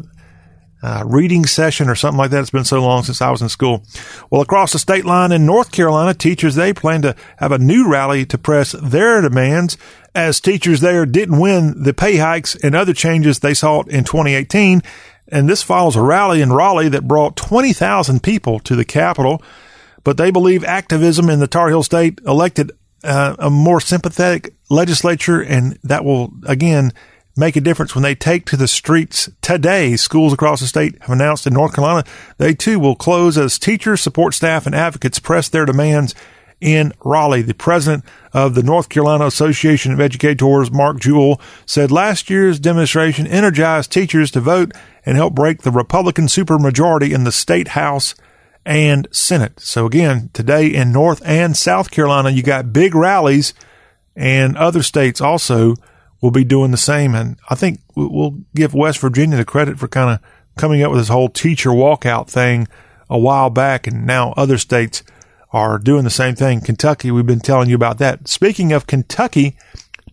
uh, 0.83 1.03
reading 1.07 1.48
session 1.48 1.89
or 1.89 1.95
something 1.95 2.17
like 2.17 2.29
that. 2.29 2.41
It's 2.41 2.51
been 2.51 2.65
so 2.65 2.79
long 2.79 3.03
since 3.03 3.22
I 3.22 3.31
was 3.31 3.41
in 3.41 3.50
school. 3.50 3.83
Well, 4.29 4.41
across 4.41 4.74
the 4.74 4.79
state 4.79 5.05
line 5.05 5.31
in 5.31 5.45
North 5.45 5.72
Carolina, 5.72 6.13
teachers, 6.13 6.55
they 6.55 6.74
plan 6.74 7.01
to 7.03 7.15
have 7.38 7.53
a 7.53 7.57
new 7.57 7.89
rally 7.89 8.25
to 8.25 8.38
press 8.38 8.74
their 8.74 9.22
demands 9.22 9.77
as 10.15 10.39
teachers 10.39 10.82
there 10.82 11.05
didn't 11.05 11.39
win 11.39 11.84
the 11.84 11.93
pay 11.93 12.17
hikes 12.17 12.55
and 12.55 12.75
other 12.75 12.93
changes 12.93 13.39
they 13.39 13.53
sought 13.53 13.88
in 13.89 14.03
2018. 14.03 14.82
And 15.29 15.50
this 15.50 15.63
follows 15.63 15.96
a 15.96 16.01
rally 16.01 16.41
in 16.41 16.53
Raleigh 16.53 16.89
that 16.89 17.08
brought 17.08 17.36
20,000 17.36 18.22
people 18.22 18.60
to 18.62 18.75
the 18.75 18.86
Capitol. 18.86 19.41
But 20.03 20.17
they 20.17 20.32
believe 20.32 20.63
activism 20.63 21.29
in 21.29 21.39
the 21.39 21.48
Tar 21.48 21.70
Heel 21.70 21.84
state 21.84 22.20
elected 22.25 22.72
uh, 23.03 23.36
a 23.39 23.50
more 23.50 23.82
sympathetic 23.82 24.53
legislature, 24.70 25.41
and 25.41 25.77
that 25.84 26.03
will, 26.03 26.34
again, 26.46 26.91
make 27.36 27.55
a 27.55 27.62
difference 27.62 27.96
when 27.96 28.03
they 28.03 28.15
take 28.15 28.46
to 28.46 28.58
the 28.58 28.67
streets 28.67 29.29
today. 29.41 29.96
Schools 29.96 30.34
across 30.34 30.60
the 30.60 30.67
state 30.67 31.01
have 31.01 31.10
announced 31.10 31.48
in 31.48 31.53
North 31.53 31.74
Carolina 31.74 32.03
they 32.38 32.53
too 32.53 32.79
will 32.79 32.96
close 32.96 33.38
as 33.38 33.58
teachers, 33.58 34.01
support 34.01 34.34
staff, 34.34 34.65
and 34.65 34.75
advocates 34.75 35.20
press 35.20 35.50
their 35.50 35.65
demands 35.65 36.13
in 36.63 36.93
Raleigh. 37.03 37.41
The 37.41 37.53
president 37.53 38.05
of 38.32 38.55
the 38.55 38.63
North 38.63 38.88
Carolina 38.88 39.25
Association 39.25 39.91
of 39.91 40.00
Educators, 40.00 40.72
Mark 40.72 41.00
Jewell, 41.00 41.41
said 41.65 41.91
last 41.91 42.29
year's 42.29 42.60
demonstration 42.60 43.27
energized 43.27 43.91
teachers 43.91 44.32
to 44.32 44.39
vote 44.39 44.72
and 45.05 45.17
help 45.17 45.36
break 45.36 45.62
the 45.62 45.72
Republican 45.72 46.27
supermajority 46.27 47.13
in 47.13 47.25
the 47.25 47.34
state 47.34 47.70
house 47.70 48.15
and 48.65 49.10
Senate. 49.12 49.60
So 49.60 49.86
again, 49.86 50.29
today 50.32 50.67
in 50.67 50.93
North 50.93 51.22
and 51.25 51.55
South 51.58 51.91
Carolina, 51.91 52.29
you 52.29 52.41
got 52.43 52.72
big 52.72 52.96
rallies 52.96 53.53
and 54.15 54.55
other 54.55 54.84
states 54.84 55.20
also 55.20 55.75
will 56.22 56.32
be 56.32 56.46
doing 56.46 56.72
the 56.72 56.77
same. 56.77 57.13
And 57.13 57.36
I 57.50 57.55
think 57.55 57.82
we'll 57.93 58.38
give 58.55 58.74
West 58.74 59.00
Virginia 59.00 59.36
the 59.36 59.43
credit 59.43 59.77
for 59.77 59.89
kind 59.89 60.12
of 60.12 60.20
coming 60.55 60.82
up 60.82 60.91
with 60.91 61.01
this 61.01 61.10
whole 61.10 61.27
teacher 61.27 61.72
walkout 61.72 62.29
thing 62.29 62.70
a 63.10 63.20
while 63.20 63.50
back. 63.50 63.86
And 63.86 64.05
now 64.05 64.34
other 64.38 64.58
states 64.58 65.03
are 65.53 65.77
doing 65.77 66.03
the 66.03 66.10
same 66.10 66.36
thing. 66.36 66.60
Kentucky, 66.60 67.12
we've 67.12 67.25
been 67.25 67.39
telling 67.39 67.69
you 67.69 67.75
about 67.75 68.00
that. 68.00 68.27
Speaking 68.27 68.74
of 68.74 68.88
Kentucky, 68.88 69.55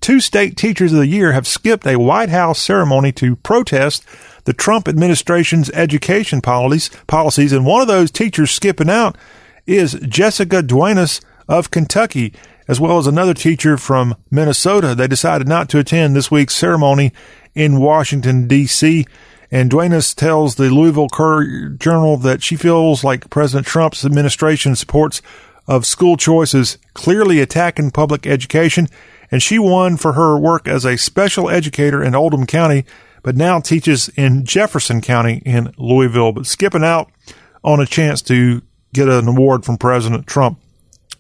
two 0.00 0.20
state 0.20 0.56
teachers 0.56 0.92
of 0.92 0.99
the 0.99 1.06
year 1.06 1.32
have 1.32 1.47
skipped 1.47 1.87
a 1.87 1.97
White 1.97 2.28
House 2.28 2.61
ceremony 2.61 3.11
to 3.12 3.37
protest 3.37 4.04
the 4.44 4.52
Trump 4.52 4.87
administration's 4.87 5.70
education 5.70 6.40
policies, 6.40 6.90
policies. 7.06 7.52
And 7.52 7.64
one 7.64 7.80
of 7.82 7.88
those 7.88 8.11
teachers 8.11 8.50
skipping 8.50 8.90
out 8.90 9.16
is 9.66 9.94
Jessica 10.06 10.62
Duenas 10.62 11.20
of 11.49 11.70
Kentucky 11.70 12.32
as 12.70 12.78
well 12.78 12.99
as 12.99 13.09
another 13.09 13.35
teacher 13.35 13.76
from 13.76 14.14
Minnesota. 14.30 14.94
They 14.94 15.09
decided 15.09 15.49
not 15.49 15.68
to 15.70 15.80
attend 15.80 16.14
this 16.14 16.30
week's 16.30 16.54
ceremony 16.54 17.12
in 17.52 17.80
Washington, 17.80 18.47
D.C. 18.47 19.06
And 19.50 19.71
Duenas 19.71 20.14
tells 20.14 20.54
the 20.54 20.71
Louisville 20.71 21.09
Courier 21.09 21.71
Journal 21.71 22.16
that 22.19 22.42
she 22.42 22.57
feels 22.57 23.02
like 23.02 23.30
President 23.30 23.66
Trump's 23.66 24.04
administration 24.04 24.76
supports 24.76 25.21
of 25.66 25.87
school 25.87 26.16
choices 26.16 26.78
clearly 26.95 27.40
attacking 27.40 27.90
public 27.90 28.26
education. 28.26 28.88
And 29.30 29.42
she 29.42 29.59
won 29.59 29.97
for 29.97 30.12
her 30.12 30.37
work 30.37 30.69
as 30.69 30.85
a 30.85 30.97
special 30.97 31.49
educator 31.49 32.02
in 32.02 32.14
Oldham 32.14 32.47
County, 32.47 32.85
but 33.23 33.37
now 33.37 33.61
teaches 33.61 34.09
in 34.11 34.45
Jefferson 34.45 35.00
County 35.00 35.42
in 35.45 35.73
Louisville, 35.78 36.33
but 36.33 36.47
skipping 36.47 36.85
out 36.85 37.11
on 37.62 37.80
a 37.80 37.87
chance 37.87 38.23
to 38.23 38.62
get 38.92 39.09
an 39.09 39.28
award 39.28 39.64
from 39.64 39.78
President 39.78 40.26
Trump. 40.26 40.59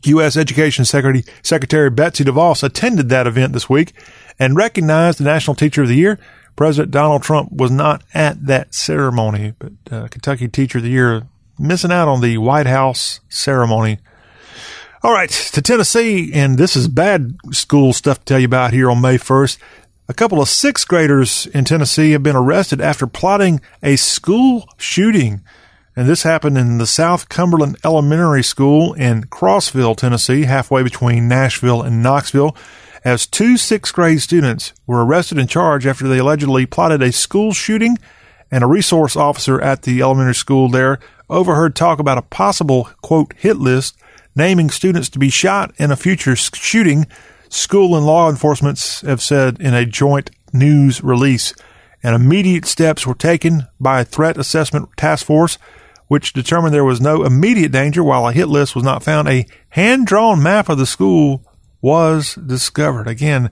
U.S. 0.04 0.36
Education 0.36 0.84
Secretary, 0.84 1.24
Secretary 1.42 1.90
Betsy 1.90 2.24
DeVos 2.24 2.62
attended 2.62 3.08
that 3.10 3.26
event 3.26 3.52
this 3.52 3.68
week 3.68 3.92
and 4.38 4.56
recognized 4.56 5.18
the 5.18 5.24
National 5.24 5.54
Teacher 5.54 5.82
of 5.82 5.88
the 5.88 5.94
Year. 5.94 6.18
President 6.56 6.90
Donald 6.90 7.22
Trump 7.22 7.52
was 7.52 7.70
not 7.70 8.02
at 8.12 8.46
that 8.46 8.74
ceremony, 8.74 9.54
but 9.58 9.72
uh, 9.90 10.08
Kentucky 10.08 10.48
Teacher 10.48 10.78
of 10.78 10.84
the 10.84 10.90
Year 10.90 11.26
missing 11.58 11.92
out 11.92 12.08
on 12.08 12.20
the 12.20 12.38
White 12.38 12.66
House 12.66 13.20
ceremony. 13.28 13.98
All 15.02 15.12
right, 15.12 15.30
to 15.30 15.62
Tennessee, 15.62 16.30
and 16.34 16.58
this 16.58 16.76
is 16.76 16.86
bad 16.86 17.34
school 17.52 17.92
stuff 17.92 18.18
to 18.18 18.24
tell 18.24 18.38
you 18.38 18.46
about 18.46 18.72
here 18.72 18.90
on 18.90 19.00
May 19.00 19.16
1st. 19.16 19.58
A 20.10 20.14
couple 20.14 20.42
of 20.42 20.48
sixth 20.48 20.88
graders 20.88 21.46
in 21.46 21.64
Tennessee 21.64 22.10
have 22.10 22.22
been 22.22 22.36
arrested 22.36 22.80
after 22.80 23.06
plotting 23.06 23.60
a 23.82 23.96
school 23.96 24.68
shooting. 24.76 25.42
And 25.96 26.08
this 26.08 26.24
happened 26.24 26.58
in 26.58 26.78
the 26.78 26.86
South 26.86 27.28
Cumberland 27.28 27.76
Elementary 27.84 28.42
School 28.42 28.92
in 28.94 29.24
Crossville, 29.24 29.96
Tennessee, 29.96 30.44
halfway 30.44 30.82
between 30.82 31.28
Nashville 31.28 31.80
and 31.80 32.02
Knoxville, 32.02 32.56
as 33.04 33.26
two 33.26 33.56
sixth 33.56 33.94
grade 33.94 34.20
students 34.20 34.72
were 34.86 35.04
arrested 35.04 35.38
and 35.38 35.48
charged 35.48 35.86
after 35.86 36.08
they 36.08 36.18
allegedly 36.18 36.66
plotted 36.66 37.02
a 37.02 37.12
school 37.12 37.52
shooting. 37.52 37.98
And 38.50 38.64
a 38.64 38.66
resource 38.66 39.16
officer 39.16 39.60
at 39.60 39.82
the 39.82 40.02
elementary 40.02 40.34
school 40.34 40.68
there 40.68 40.98
overheard 41.28 41.76
talk 41.76 41.98
about 41.98 42.18
a 42.18 42.22
possible, 42.22 42.90
quote, 43.00 43.32
hit 43.36 43.56
list 43.56 43.96
naming 44.34 44.70
students 44.70 45.08
to 45.10 45.18
be 45.18 45.30
shot 45.30 45.72
in 45.76 45.90
a 45.90 45.96
future 45.96 46.36
shooting. 46.36 47.06
School 47.48 47.96
and 47.96 48.06
law 48.06 48.28
enforcement 48.28 49.02
have 49.04 49.22
said 49.22 49.60
in 49.60 49.74
a 49.74 49.86
joint 49.86 50.30
news 50.52 51.02
release. 51.02 51.54
And 52.02 52.14
immediate 52.14 52.64
steps 52.64 53.06
were 53.06 53.14
taken 53.14 53.66
by 53.78 54.00
a 54.00 54.04
threat 54.04 54.38
assessment 54.38 54.88
task 54.96 55.26
force 55.26 55.58
which 56.10 56.32
determined 56.32 56.74
there 56.74 56.84
was 56.84 57.00
no 57.00 57.22
immediate 57.22 57.70
danger 57.70 58.02
while 58.02 58.26
a 58.26 58.32
hit 58.32 58.48
list 58.48 58.74
was 58.74 58.82
not 58.82 59.04
found. 59.04 59.28
A 59.28 59.46
hand 59.68 60.08
drawn 60.08 60.42
map 60.42 60.68
of 60.68 60.76
the 60.76 60.84
school 60.84 61.44
was 61.80 62.34
discovered. 62.34 63.06
Again, 63.06 63.50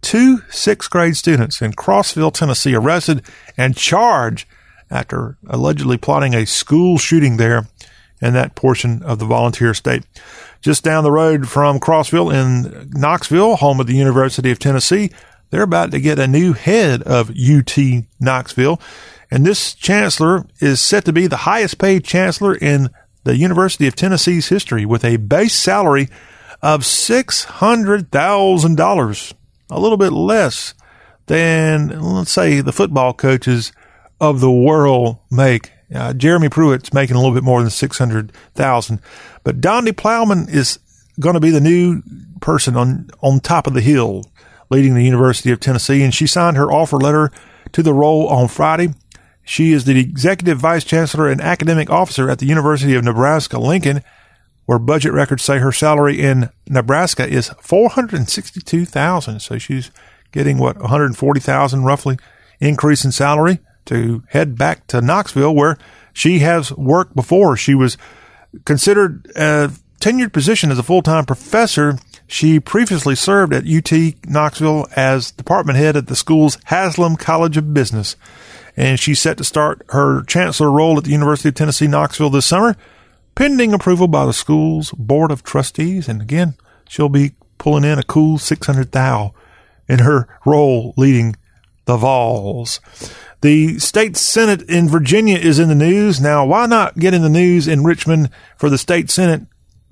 two 0.00 0.42
sixth 0.50 0.90
grade 0.90 1.16
students 1.16 1.60
in 1.60 1.72
Crossville, 1.72 2.32
Tennessee 2.32 2.74
arrested 2.74 3.22
and 3.56 3.76
charged 3.76 4.46
after 4.90 5.36
allegedly 5.48 5.96
plotting 5.96 6.34
a 6.34 6.46
school 6.46 6.98
shooting 6.98 7.36
there 7.36 7.66
in 8.20 8.34
that 8.34 8.54
portion 8.54 9.02
of 9.02 9.18
the 9.18 9.26
volunteer 9.26 9.74
state. 9.74 10.04
Just 10.60 10.84
down 10.84 11.04
the 11.04 11.12
road 11.12 11.48
from 11.48 11.78
Crossville 11.78 12.32
in 12.32 12.90
Knoxville, 12.92 13.56
home 13.56 13.80
of 13.80 13.86
the 13.86 13.96
University 13.96 14.50
of 14.50 14.58
Tennessee, 14.58 15.10
they're 15.50 15.62
about 15.62 15.90
to 15.90 16.00
get 16.00 16.18
a 16.18 16.26
new 16.26 16.52
head 16.52 17.02
of 17.02 17.30
UT 17.30 17.76
Knoxville. 18.18 18.80
And 19.30 19.44
this 19.44 19.74
chancellor 19.74 20.46
is 20.60 20.80
set 20.80 21.04
to 21.04 21.12
be 21.12 21.26
the 21.26 21.38
highest 21.38 21.78
paid 21.78 22.04
chancellor 22.04 22.54
in 22.54 22.88
the 23.24 23.36
University 23.36 23.86
of 23.86 23.94
Tennessee's 23.94 24.48
history 24.48 24.86
with 24.86 25.04
a 25.04 25.16
base 25.16 25.54
salary 25.54 26.08
of 26.64 26.80
$600,000, 26.80 29.32
a 29.70 29.78
little 29.78 29.98
bit 29.98 30.12
less 30.12 30.74
than, 31.26 32.00
let's 32.00 32.32
say, 32.32 32.62
the 32.62 32.72
football 32.72 33.12
coaches 33.12 33.70
of 34.18 34.40
the 34.40 34.50
world 34.50 35.18
make. 35.30 35.70
Uh, 35.94 36.14
Jeremy 36.14 36.48
Pruitt's 36.48 36.94
making 36.94 37.16
a 37.16 37.18
little 37.18 37.34
bit 37.34 37.44
more 37.44 37.60
than 37.60 37.68
600,000, 37.68 39.02
but 39.42 39.60
Donde 39.60 39.94
Plowman 39.94 40.48
is 40.48 40.78
going 41.20 41.34
to 41.34 41.40
be 41.40 41.50
the 41.50 41.60
new 41.60 42.00
person 42.40 42.76
on, 42.76 43.10
on 43.20 43.40
top 43.40 43.66
of 43.66 43.74
the 43.74 43.82
hill 43.82 44.24
leading 44.70 44.94
the 44.94 45.04
University 45.04 45.50
of 45.50 45.60
Tennessee. 45.60 46.02
And 46.02 46.14
she 46.14 46.26
signed 46.26 46.56
her 46.56 46.72
offer 46.72 46.96
letter 46.96 47.30
to 47.72 47.82
the 47.82 47.92
role 47.92 48.26
on 48.28 48.48
Friday. 48.48 48.94
She 49.44 49.72
is 49.72 49.84
the 49.84 50.00
executive 50.00 50.60
vice 50.60 50.84
chancellor 50.84 51.28
and 51.28 51.42
academic 51.42 51.90
officer 51.90 52.30
at 52.30 52.38
the 52.38 52.46
University 52.46 52.94
of 52.94 53.04
Nebraska 53.04 53.58
Lincoln, 53.58 54.02
where 54.66 54.78
budget 54.78 55.12
records 55.12 55.42
say 55.42 55.58
her 55.58 55.72
salary 55.72 56.20
in 56.20 56.50
Nebraska 56.68 57.26
is 57.26 57.50
four 57.60 57.90
hundred 57.90 58.18
and 58.18 58.28
sixty-two 58.28 58.84
thousand. 58.84 59.40
So 59.40 59.58
she's 59.58 59.90
getting 60.32 60.58
what 60.58 60.78
one 60.78 60.88
hundred 60.90 61.16
forty 61.16 61.40
thousand 61.40 61.84
roughly 61.84 62.18
increase 62.60 63.04
in 63.04 63.12
salary 63.12 63.58
to 63.86 64.22
head 64.28 64.56
back 64.56 64.86
to 64.88 65.00
Knoxville, 65.00 65.54
where 65.54 65.76
she 66.12 66.38
has 66.40 66.72
worked 66.72 67.14
before. 67.14 67.56
She 67.56 67.74
was 67.74 67.98
considered 68.64 69.26
a 69.36 69.70
tenured 70.00 70.32
position 70.32 70.70
as 70.70 70.78
a 70.78 70.82
full-time 70.82 71.26
professor. 71.26 71.98
She 72.26 72.58
previously 72.58 73.14
served 73.14 73.52
at 73.52 73.66
UT 73.66 73.92
Knoxville 74.26 74.86
as 74.96 75.30
department 75.30 75.78
head 75.78 75.96
at 75.96 76.06
the 76.06 76.16
school's 76.16 76.56
Haslam 76.64 77.16
College 77.16 77.58
of 77.58 77.74
Business 77.74 78.16
and 78.76 78.98
she's 78.98 79.20
set 79.20 79.36
to 79.38 79.44
start 79.44 79.82
her 79.90 80.22
chancellor 80.24 80.70
role 80.70 80.98
at 80.98 81.04
the 81.04 81.10
University 81.10 81.48
of 81.48 81.54
Tennessee 81.54 81.86
Knoxville 81.86 82.30
this 82.30 82.46
summer, 82.46 82.76
pending 83.34 83.72
approval 83.72 84.08
by 84.08 84.26
the 84.26 84.32
school's 84.32 84.90
board 84.92 85.30
of 85.30 85.42
trustees. 85.42 86.08
And 86.08 86.22
again, 86.22 86.54
she'll 86.88 87.08
be 87.08 87.32
pulling 87.58 87.84
in 87.84 87.98
a 87.98 88.04
cool 88.04 88.38
600 88.38 88.92
thou 88.92 89.34
in 89.88 90.00
her 90.00 90.28
role 90.44 90.94
leading 90.96 91.36
the 91.84 91.96
Vols. 91.96 92.80
The 93.40 93.78
state 93.78 94.16
senate 94.16 94.62
in 94.70 94.88
Virginia 94.88 95.36
is 95.36 95.58
in 95.58 95.68
the 95.68 95.74
news. 95.74 96.20
Now, 96.20 96.46
why 96.46 96.66
not 96.66 96.98
get 96.98 97.12
in 97.12 97.22
the 97.22 97.28
news 97.28 97.68
in 97.68 97.84
Richmond 97.84 98.30
for 98.56 98.70
the 98.70 98.78
state 98.78 99.10
senate? 99.10 99.42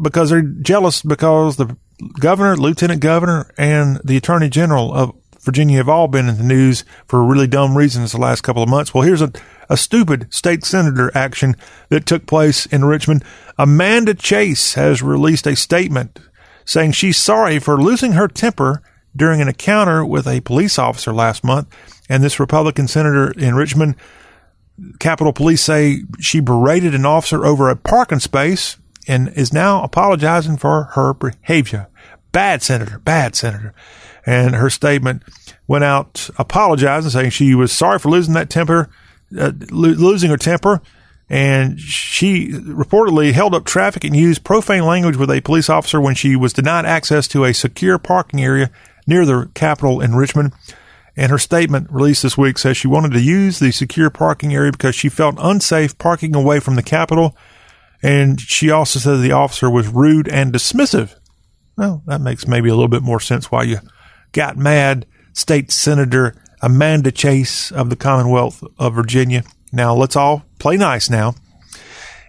Because 0.00 0.30
they're 0.30 0.40
jealous 0.42 1.02
because 1.02 1.56
the 1.56 1.76
governor, 2.18 2.56
lieutenant 2.56 3.00
governor, 3.00 3.50
and 3.58 4.00
the 4.04 4.16
attorney 4.16 4.48
general 4.48 4.92
of 4.92 5.14
Virginia 5.42 5.76
have 5.76 5.88
all 5.88 6.08
been 6.08 6.28
in 6.28 6.38
the 6.38 6.44
news 6.44 6.84
for 7.06 7.22
really 7.22 7.46
dumb 7.46 7.76
reasons 7.76 8.12
the 8.12 8.18
last 8.18 8.42
couple 8.42 8.62
of 8.62 8.68
months. 8.68 8.94
Well, 8.94 9.02
here's 9.02 9.22
a, 9.22 9.32
a 9.68 9.76
stupid 9.76 10.32
state 10.32 10.64
senator 10.64 11.10
action 11.14 11.56
that 11.88 12.06
took 12.06 12.26
place 12.26 12.66
in 12.66 12.84
Richmond. 12.84 13.24
Amanda 13.58 14.14
Chase 14.14 14.74
has 14.74 15.02
released 15.02 15.46
a 15.46 15.56
statement 15.56 16.18
saying 16.64 16.92
she's 16.92 17.16
sorry 17.16 17.58
for 17.58 17.80
losing 17.80 18.12
her 18.12 18.28
temper 18.28 18.82
during 19.14 19.40
an 19.40 19.48
encounter 19.48 20.04
with 20.04 20.26
a 20.26 20.40
police 20.40 20.78
officer 20.78 21.12
last 21.12 21.44
month. 21.44 21.68
And 22.08 22.22
this 22.22 22.40
Republican 22.40 22.88
senator 22.88 23.30
in 23.32 23.54
Richmond, 23.54 23.96
Capitol 24.98 25.32
Police 25.32 25.62
say 25.62 26.02
she 26.20 26.40
berated 26.40 26.94
an 26.94 27.06
officer 27.06 27.44
over 27.44 27.68
a 27.68 27.76
parking 27.76 28.20
space 28.20 28.76
and 29.06 29.28
is 29.30 29.52
now 29.52 29.82
apologizing 29.82 30.56
for 30.56 30.84
her 30.94 31.14
behavior. 31.14 31.88
Bad 32.30 32.62
senator, 32.62 32.98
bad 32.98 33.36
senator. 33.36 33.74
And 34.24 34.54
her 34.54 34.70
statement 34.70 35.22
went 35.66 35.84
out 35.84 36.30
apologizing, 36.38 37.10
saying 37.10 37.30
she 37.30 37.54
was 37.54 37.72
sorry 37.72 37.98
for 37.98 38.08
losing 38.08 38.34
that 38.34 38.50
temper, 38.50 38.88
uh, 39.38 39.52
lo- 39.70 39.90
losing 39.90 40.30
her 40.30 40.36
temper. 40.36 40.80
And 41.28 41.80
she 41.80 42.48
reportedly 42.48 43.32
held 43.32 43.54
up 43.54 43.64
traffic 43.64 44.04
and 44.04 44.14
used 44.14 44.44
profane 44.44 44.84
language 44.84 45.16
with 45.16 45.30
a 45.30 45.40
police 45.40 45.70
officer 45.70 46.00
when 46.00 46.14
she 46.14 46.36
was 46.36 46.52
denied 46.52 46.84
access 46.84 47.26
to 47.28 47.44
a 47.44 47.54
secure 47.54 47.98
parking 47.98 48.42
area 48.42 48.70
near 49.06 49.24
the 49.24 49.50
Capitol 49.54 50.00
in 50.00 50.14
Richmond. 50.14 50.52
And 51.16 51.30
her 51.30 51.38
statement 51.38 51.90
released 51.90 52.22
this 52.22 52.38
week 52.38 52.58
says 52.58 52.76
she 52.76 52.88
wanted 52.88 53.12
to 53.12 53.20
use 53.20 53.58
the 53.58 53.70
secure 53.70 54.10
parking 54.10 54.54
area 54.54 54.72
because 54.72 54.94
she 54.94 55.08
felt 55.08 55.36
unsafe 55.38 55.96
parking 55.98 56.34
away 56.34 56.60
from 56.60 56.74
the 56.74 56.82
Capitol. 56.82 57.36
And 58.02 58.40
she 58.40 58.70
also 58.70 58.98
said 58.98 59.20
the 59.20 59.32
officer 59.32 59.70
was 59.70 59.88
rude 59.88 60.28
and 60.28 60.52
dismissive. 60.52 61.14
Well, 61.76 62.02
that 62.06 62.20
makes 62.20 62.46
maybe 62.46 62.68
a 62.68 62.74
little 62.74 62.88
bit 62.88 63.02
more 63.02 63.20
sense 63.20 63.50
why 63.50 63.62
you 63.62 63.78
got 64.32 64.56
mad. 64.56 65.06
State 65.32 65.70
Senator 65.70 66.34
Amanda 66.62 67.10
Chase 67.10 67.70
of 67.72 67.90
the 67.90 67.96
Commonwealth 67.96 68.64
of 68.78 68.94
Virginia. 68.94 69.42
Now 69.72 69.94
let's 69.94 70.16
all 70.16 70.44
play 70.58 70.76
nice 70.76 71.10
now. 71.10 71.34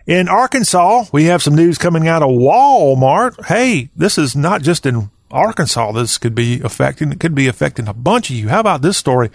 In 0.06 0.28
Arkansas, 0.28 1.06
we 1.14 1.26
have 1.26 1.42
some 1.42 1.56
news 1.56 1.78
coming 1.78 2.08
out 2.08 2.24
of 2.24 2.30
Walmart. 2.30 3.46
Hey, 3.46 3.90
this 3.96 4.18
is 4.18 4.36
not 4.36 4.62
just 4.62 4.86
in 4.86 5.10
Arkansas 5.34 5.92
this 5.94 6.20
could 6.20 6.36
be 6.36 6.62
affecting. 6.62 7.12
It 7.12 7.20
could 7.20 7.34
be 7.34 7.48
affecting 7.48 7.88
a 7.88 7.94
bunch 7.94 8.30
of 8.30 8.36
you. 8.36 8.50
How 8.50 8.60
about 8.60 8.84
this 8.84 8.98
story? 8.98 9.30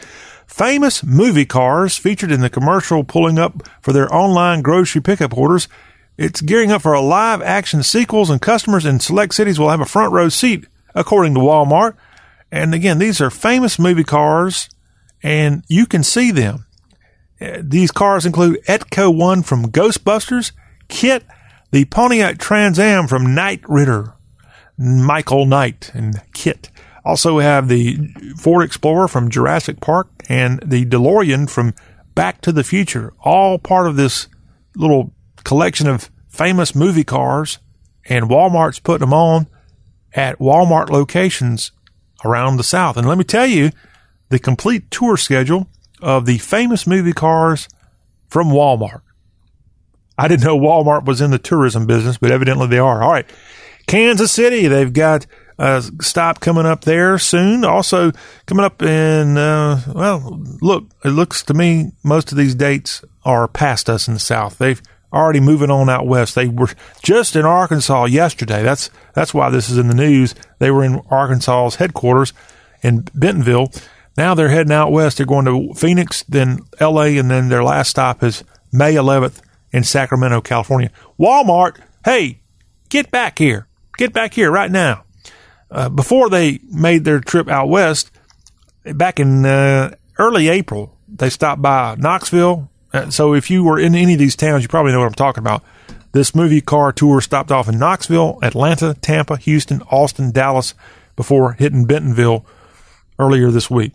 Famous 0.47 1.03
movie 1.03 1.45
cars 1.45 1.99
featured 1.99 2.31
in 2.31 2.41
the 2.41 2.49
commercial 2.49 3.03
pulling 3.03 3.39
up 3.39 3.69
for 3.83 3.93
their 3.93 4.13
online 4.15 4.63
grocery 4.63 5.03
pickup 5.03 5.37
orders. 5.37 5.69
It's 6.17 6.41
gearing 6.41 6.71
up 6.71 6.83
for 6.83 6.93
a 6.93 7.01
live 7.01 7.43
action 7.43 7.83
sequels, 7.83 8.31
and 8.31 8.41
customers 8.41 8.87
in 8.87 9.01
select 9.01 9.35
cities 9.35 9.59
will 9.59 9.71
have 9.71 9.81
a 9.81 9.87
front 9.87 10.13
row 10.13 10.29
seat, 10.29 10.67
according 10.95 11.35
to 11.35 11.41
Walmart. 11.41 11.95
And 12.51 12.75
again, 12.75 12.99
these 12.99 13.21
are 13.21 13.31
famous 13.31 13.79
movie 13.79 14.05
cars, 14.05 14.69
and 15.23 15.65
you 15.69 15.87
can 15.87 16.03
see 16.03 16.31
them. 16.31 16.67
Uh, 17.41 17.59
these 17.63 17.91
cars 17.91 18.27
include 18.27 18.63
Ecto 18.65 19.15
One 19.15 19.43
from 19.43 19.71
Ghostbusters, 19.71 20.53
KITT, 20.89 21.25
the 21.71 21.85
Pontiac 21.87 22.39
Trans 22.39 22.79
Am 22.79 23.07
from 23.07 23.35
Knight 23.35 23.61
Rider, 23.69 24.15
Michael 24.77 25.47
Knight 25.47 25.91
and 25.95 26.23
KITT. 26.33 26.71
Also 27.05 27.37
we 27.37 27.45
have 27.45 27.69
the 27.69 27.97
Ford 28.37 28.65
Explorer 28.65 29.09
from 29.09 29.31
Jurassic 29.31 29.81
Park 29.81 30.09
and 30.29 30.61
the 30.65 30.85
DeLorean 30.85 31.49
from 31.49 31.75
Back 32.15 32.41
to 32.43 32.53
the 32.53 32.65
Future. 32.65 33.13
All 33.21 33.59
part 33.59 33.87
of 33.87 33.97
this 33.97 34.29
little 34.75 35.13
collection 35.45 35.89
of 35.89 36.11
famous 36.29 36.75
movie 36.75 37.05
cars 37.05 37.59
and 38.09 38.27
Walmart's 38.27 38.79
putting 38.79 39.07
them 39.07 39.15
on 39.15 39.47
at 40.15 40.39
Walmart 40.39 40.91
locations 40.91 41.73
around 42.25 42.57
the 42.57 42.65
South. 42.65 42.97
And 42.97 43.07
let 43.07 43.19
me 43.19 43.25
tell 43.25 43.47
you, 43.47 43.71
the 44.29 44.39
complete 44.39 44.91
tour 44.91 45.17
schedule 45.17 45.69
of 46.01 46.27
the 46.27 46.39
famous 46.39 46.87
movie 46.87 47.13
cars 47.13 47.69
from 48.29 48.49
Walmart. 48.49 49.03
I 50.17 50.29
didn't 50.29 50.45
know 50.45 50.59
Walmart 50.59 51.05
was 51.05 51.21
in 51.21 51.31
the 51.31 51.39
tourism 51.39 51.87
business, 51.87 52.19
but 52.19 52.31
evidently 52.31 52.67
they 52.67 52.79
are. 52.79 53.03
All 53.03 53.11
right. 53.11 53.27
Kansas 53.87 54.33
City, 54.33 54.67
they've 54.67 54.93
got 54.93 55.27
a 55.59 55.83
stop 56.01 56.41
coming 56.41 56.67
up 56.67 56.83
there 56.83 57.19
soon. 57.19 57.65
Also 57.65 58.13
coming 58.47 58.65
up 58.65 58.83
in, 58.83 59.39
uh, 59.39 59.81
well, 59.95 60.45
look, 60.61 60.89
it 61.05 61.11
looks 61.11 61.43
to 61.45 61.55
me 61.55 61.93
most 62.05 62.33
of 62.33 62.39
these 62.39 62.55
dates 62.55 63.05
are 63.25 63.49
past 63.49 63.89
us 63.89 64.09
in 64.09 64.15
the 64.15 64.21
South. 64.21 64.59
They've 64.59 64.83
already 65.13 65.41
moving 65.41 65.71
on 65.71 65.89
out 65.89 66.07
west. 66.07 66.35
They 66.35 66.49
were 66.49 66.71
just 67.03 67.35
in 67.35 67.45
Arkansas 67.45 68.07
yesterday. 68.07 68.63
That's, 68.63 68.91
that's 69.15 69.33
why 69.33 69.51
this 69.51 69.71
is 69.71 69.79
in 69.79 69.89
the 69.89 69.95
news. 69.95 70.35
They 70.59 70.71
were 70.71 70.85
in 70.85 71.01
Arkansas's 71.11 71.77
headquarters 71.77 72.33
in 72.83 73.09
Bentonville. 73.15 73.73
Now 74.19 74.35
they're 74.35 74.49
heading 74.49 74.73
out 74.73 74.91
west. 74.91 75.19
They're 75.19 75.27
going 75.27 75.45
to 75.45 75.73
Phoenix, 75.75 76.25
then 76.25 76.63
LA, 76.81 77.03
and 77.03 77.31
then 77.31 77.51
their 77.51 77.63
last 77.63 77.91
stop 77.91 78.25
is 78.25 78.43
May 78.73 78.95
11th 78.95 79.41
in 79.71 79.85
Sacramento, 79.85 80.41
California. 80.41 80.91
Walmart, 81.21 81.77
hey, 82.05 82.41
get 82.89 83.13
back 83.13 83.39
here. 83.39 83.69
Get 83.97 84.13
back 84.13 84.35
here 84.35 84.51
right 84.51 84.73
now. 84.73 85.05
Uh, 85.71 85.89
before 85.89 86.31
they 86.31 86.59
made 86.69 87.05
their 87.05 87.21
trip 87.21 87.47
out 87.47 87.69
west, 87.69 88.11
back 88.83 89.21
in 89.21 89.47
uh, 89.47 89.95
early 90.19 90.49
April, 90.49 90.97
they 91.07 91.31
stopped 91.31 91.63
by 91.63 91.95
Knoxville. 91.97 92.69
Uh, 92.93 93.11
so 93.11 93.35
if 93.35 93.53
you 93.53 93.63
were 93.63 93.79
in 93.79 93.95
any 93.95 94.15
of 94.15 94.19
these 94.19 94.35
towns, 94.35 94.65
you 94.65 94.69
probably 94.69 94.91
know 94.91 94.99
what 94.99 95.07
I'm 95.07 95.15
talking 95.15 95.45
about. 95.45 95.63
This 96.11 96.35
movie 96.35 96.61
car 96.61 96.91
tour 96.91 97.21
stopped 97.21 97.53
off 97.53 97.69
in 97.69 97.79
Knoxville, 97.79 98.41
Atlanta, 98.43 98.95
Tampa, 98.95 99.37
Houston, 99.37 99.81
Austin, 99.83 100.33
Dallas 100.33 100.75
before 101.15 101.53
hitting 101.53 101.85
Bentonville 101.85 102.45
earlier 103.17 103.53
this 103.53 103.71
week. 103.71 103.93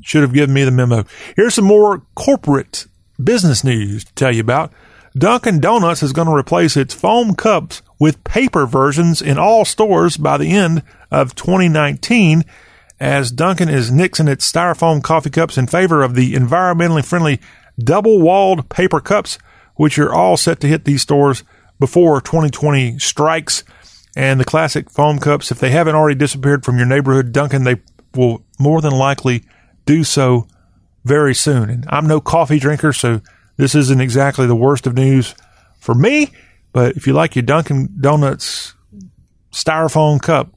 Should 0.00 0.22
have 0.22 0.32
given 0.32 0.54
me 0.54 0.64
the 0.64 0.70
memo. 0.70 1.04
Here's 1.36 1.54
some 1.54 1.66
more 1.66 2.02
corporate 2.14 2.86
business 3.22 3.62
news 3.62 4.04
to 4.04 4.14
tell 4.14 4.32
you 4.32 4.40
about. 4.40 4.72
Dunkin' 5.16 5.60
Donuts 5.60 6.02
is 6.02 6.12
going 6.12 6.28
to 6.28 6.34
replace 6.34 6.76
its 6.76 6.94
foam 6.94 7.34
cups 7.34 7.82
with 8.00 8.24
paper 8.24 8.64
versions 8.66 9.20
in 9.20 9.38
all 9.38 9.64
stores 9.64 10.16
by 10.16 10.38
the 10.38 10.52
end 10.52 10.82
of 11.10 11.34
2019 11.34 12.44
as 12.98 13.30
Dunkin' 13.30 13.68
is 13.68 13.90
nixing 13.90 14.28
its 14.28 14.50
styrofoam 14.50 15.02
coffee 15.02 15.28
cups 15.28 15.58
in 15.58 15.66
favor 15.66 16.02
of 16.02 16.14
the 16.14 16.34
environmentally 16.34 17.04
friendly 17.04 17.40
double 17.78 18.20
walled 18.20 18.68
paper 18.68 19.00
cups, 19.00 19.38
which 19.74 19.98
are 19.98 20.12
all 20.12 20.36
set 20.36 20.60
to 20.60 20.68
hit 20.68 20.84
these 20.84 21.02
stores 21.02 21.42
before 21.78 22.20
2020 22.20 22.98
strikes. 22.98 23.64
And 24.16 24.38
the 24.38 24.44
classic 24.44 24.88
foam 24.88 25.18
cups, 25.18 25.50
if 25.50 25.58
they 25.58 25.70
haven't 25.70 25.96
already 25.96 26.18
disappeared 26.18 26.64
from 26.64 26.76
your 26.78 26.86
neighborhood 26.86 27.32
Dunkin', 27.32 27.64
they 27.64 27.80
will 28.14 28.44
more 28.58 28.80
than 28.80 28.92
likely 28.92 29.42
do 29.84 30.04
so 30.04 30.46
very 31.04 31.34
soon. 31.34 31.70
And 31.70 31.86
I'm 31.88 32.06
no 32.06 32.20
coffee 32.20 32.58
drinker, 32.58 32.92
so 32.92 33.20
this 33.56 33.74
isn't 33.74 34.00
exactly 34.00 34.46
the 34.46 34.56
worst 34.56 34.86
of 34.86 34.94
news 34.94 35.34
for 35.78 35.94
me, 35.94 36.32
but 36.72 36.96
if 36.96 37.06
you 37.06 37.12
like 37.12 37.36
your 37.36 37.42
Dunkin' 37.42 37.96
Donuts 38.00 38.74
styrofoam 39.52 40.20
cup, 40.20 40.54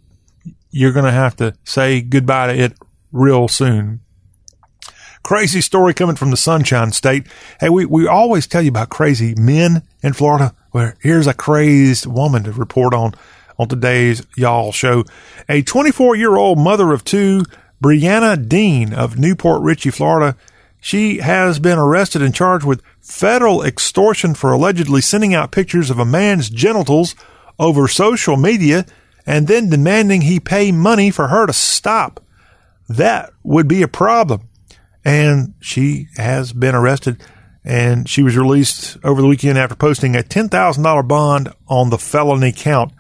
you're 0.71 0.91
going 0.91 1.05
to 1.05 1.11
have 1.11 1.35
to 1.38 1.53
say 1.63 2.01
goodbye 2.01 2.47
to 2.47 2.63
it 2.63 2.73
real 3.11 3.47
soon. 3.47 4.01
Crazy 5.23 5.61
story 5.61 5.93
coming 5.93 6.15
from 6.15 6.29
the 6.29 6.38
Sunshine 6.38 6.91
State. 6.91 7.25
Hey, 7.59 7.69
we, 7.69 7.85
we 7.85 8.07
always 8.07 8.45
tell 8.45 8.61
you 8.61 8.69
about 8.69 8.89
crazy 8.89 9.33
men 9.35 9.81
in 10.03 10.13
Florida. 10.13 10.53
Well, 10.71 10.93
here's 11.01 11.25
a 11.25 11.33
crazed 11.33 12.05
woman 12.05 12.43
to 12.43 12.51
report 12.51 12.93
on 12.93 13.15
on 13.57 13.67
today's 13.67 14.21
Y'all 14.35 14.71
show. 14.71 15.03
A 15.49 15.61
24 15.61 16.15
year 16.15 16.35
old 16.35 16.59
mother 16.59 16.91
of 16.91 17.03
two, 17.03 17.43
Brianna 17.85 18.49
Dean 18.49 18.95
of 18.95 19.19
New 19.19 19.35
Port 19.35 19.61
Richey, 19.61 19.91
Florida, 19.91 20.35
she 20.81 21.19
has 21.19 21.59
been 21.59 21.77
arrested 21.77 22.19
and 22.23 22.33
charged 22.33 22.65
with 22.65 22.81
federal 22.99 23.61
extortion 23.61 24.33
for 24.33 24.51
allegedly 24.51 25.01
sending 25.01 25.35
out 25.35 25.51
pictures 25.51 25.91
of 25.91 25.99
a 25.99 26.03
man's 26.03 26.49
genitals 26.49 27.13
over 27.59 27.87
social 27.87 28.37
media 28.37 28.87
and 29.27 29.47
then 29.47 29.69
demanding 29.69 30.21
he 30.21 30.39
pay 30.39 30.71
money 30.71 31.11
for 31.11 31.27
her 31.27 31.45
to 31.45 31.53
stop. 31.53 32.23
That 32.89 33.31
would 33.43 33.67
be 33.67 33.83
a 33.83 33.87
problem. 33.87 34.49
And 35.03 35.53
she 35.59 36.07
has 36.17 36.53
been 36.53 36.73
arrested 36.73 37.23
and 37.63 38.09
she 38.09 38.23
was 38.23 38.35
released 38.35 38.97
over 39.03 39.21
the 39.21 39.27
weekend 39.27 39.59
after 39.59 39.75
posting 39.75 40.15
a 40.15 40.23
$10,000 40.23 41.07
bond 41.07 41.49
on 41.67 41.91
the 41.91 41.99
felony 41.99 42.51
count. 42.51 42.93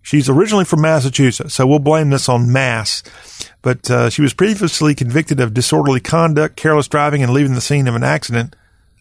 She's 0.00 0.28
originally 0.28 0.64
from 0.64 0.82
Massachusetts, 0.82 1.54
so 1.54 1.66
we'll 1.66 1.80
blame 1.80 2.10
this 2.10 2.28
on 2.28 2.52
Mass. 2.52 3.02
But 3.62 3.90
uh, 3.90 4.10
she 4.10 4.22
was 4.22 4.34
previously 4.34 4.94
convicted 4.94 5.40
of 5.40 5.54
disorderly 5.54 6.00
conduct, 6.00 6.56
careless 6.56 6.88
driving, 6.88 7.22
and 7.22 7.32
leaving 7.32 7.54
the 7.54 7.60
scene 7.60 7.88
of 7.88 7.94
an 7.94 8.04
accident, 8.04 8.54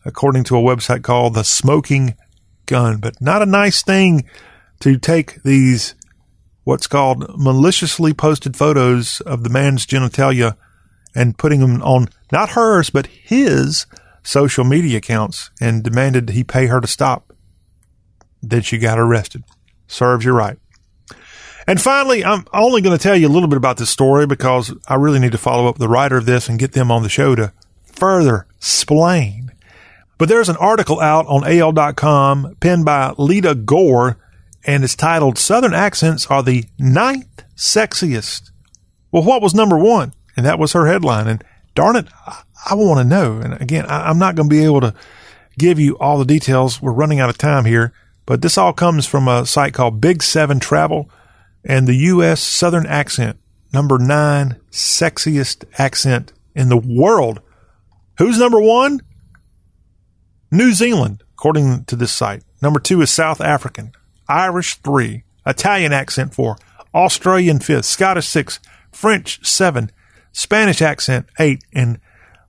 according 0.03 0.45
to 0.45 0.57
a 0.57 0.61
website 0.61 1.03
called 1.03 1.35
The 1.35 1.43
Smoking 1.43 2.15
Gun. 2.65 2.97
But 2.97 3.21
not 3.21 3.41
a 3.41 3.45
nice 3.45 3.83
thing 3.83 4.27
to 4.79 4.97
take 4.97 5.43
these 5.43 5.95
what's 6.63 6.87
called 6.87 7.39
maliciously 7.39 8.13
posted 8.13 8.57
photos 8.57 9.21
of 9.21 9.43
the 9.43 9.49
man's 9.49 9.85
genitalia 9.85 10.57
and 11.15 11.37
putting 11.37 11.61
them 11.61 11.81
on 11.81 12.09
not 12.29 12.49
hers 12.49 12.89
but 12.89 13.07
his 13.07 13.85
social 14.21 14.65
media 14.65 14.97
accounts 14.97 15.49
and 15.61 15.81
demanded 15.81 16.29
he 16.29 16.43
pay 16.43 16.67
her 16.67 16.81
to 16.81 16.87
stop. 16.87 17.31
Then 18.43 18.61
she 18.61 18.77
got 18.77 18.99
arrested. 18.99 19.43
Serves 19.87 20.25
you 20.25 20.33
right. 20.33 20.59
And 21.67 21.81
finally, 21.81 22.23
I'm 22.23 22.45
only 22.53 22.81
going 22.81 22.97
to 22.97 23.01
tell 23.01 23.15
you 23.15 23.27
a 23.27 23.29
little 23.29 23.49
bit 23.49 23.57
about 23.57 23.75
this 23.75 23.89
story 23.89 24.25
because 24.25 24.73
I 24.87 24.95
really 24.95 25.19
need 25.19 25.33
to 25.33 25.37
follow 25.37 25.67
up 25.67 25.77
the 25.77 25.89
writer 25.89 26.15
of 26.15 26.25
this 26.25 26.47
and 26.47 26.57
get 26.57 26.71
them 26.71 26.89
on 26.89 27.03
the 27.03 27.09
show 27.09 27.35
to 27.35 27.51
further 27.83 28.47
explain. 28.55 29.51
But 30.17 30.29
there's 30.29 30.47
an 30.47 30.55
article 30.57 31.01
out 31.01 31.27
on 31.27 31.45
AL.com 31.45 32.55
penned 32.61 32.85
by 32.85 33.13
Lita 33.17 33.53
Gore, 33.53 34.17
and 34.63 34.85
it's 34.85 34.95
titled 34.95 35.37
Southern 35.37 35.73
Accents 35.73 36.25
Are 36.27 36.41
the 36.41 36.63
Ninth 36.79 37.43
Sexiest. 37.57 38.49
Well, 39.11 39.23
what 39.23 39.41
was 39.41 39.53
number 39.53 39.77
one? 39.77 40.13
And 40.37 40.45
that 40.45 40.59
was 40.59 40.71
her 40.71 40.87
headline. 40.87 41.27
And 41.27 41.43
darn 41.75 41.97
it, 41.97 42.07
I, 42.25 42.43
I 42.69 42.75
want 42.75 42.99
to 42.99 43.03
know. 43.03 43.39
And 43.39 43.61
again, 43.61 43.85
I, 43.87 44.09
I'm 44.09 44.17
not 44.17 44.35
going 44.35 44.49
to 44.49 44.55
be 44.55 44.63
able 44.63 44.81
to 44.81 44.93
give 45.59 45.79
you 45.79 45.97
all 45.97 46.17
the 46.17 46.25
details. 46.25 46.81
We're 46.81 46.93
running 46.93 47.19
out 47.19 47.29
of 47.29 47.37
time 47.37 47.65
here, 47.65 47.91
but 48.25 48.41
this 48.41 48.57
all 48.57 48.71
comes 48.71 49.05
from 49.05 49.27
a 49.27 49.45
site 49.45 49.73
called 49.73 49.99
Big 49.99 50.23
Seven 50.23 50.61
Travel 50.61 51.09
and 51.67 51.85
the 51.85 51.95
U.S. 51.95 52.41
Southern 52.41 52.87
accent, 52.87 53.37
number 53.73 53.99
nine 53.99 54.55
sexiest 54.71 55.65
accent 55.77 56.31
in 56.55 56.69
the 56.69 56.77
world. 56.77 57.41
Who's 58.17 58.39
number 58.39 58.59
one? 58.59 59.01
New 60.49 60.71
Zealand, 60.71 61.23
according 61.33 61.83
to 61.85 61.97
this 61.97 62.13
site. 62.13 62.43
Number 62.61 62.79
two 62.79 63.01
is 63.01 63.11
South 63.11 63.41
African. 63.41 63.91
Irish 64.29 64.75
three. 64.75 65.23
Italian 65.45 65.91
accent 65.91 66.33
four. 66.33 66.55
Australian 66.95 67.59
fifth. 67.59 67.85
Scottish 67.85 68.27
six. 68.27 68.59
French 68.91 69.45
seven. 69.45 69.91
Spanish 70.31 70.81
accent 70.81 71.27
eight. 71.37 71.63
And 71.73 71.99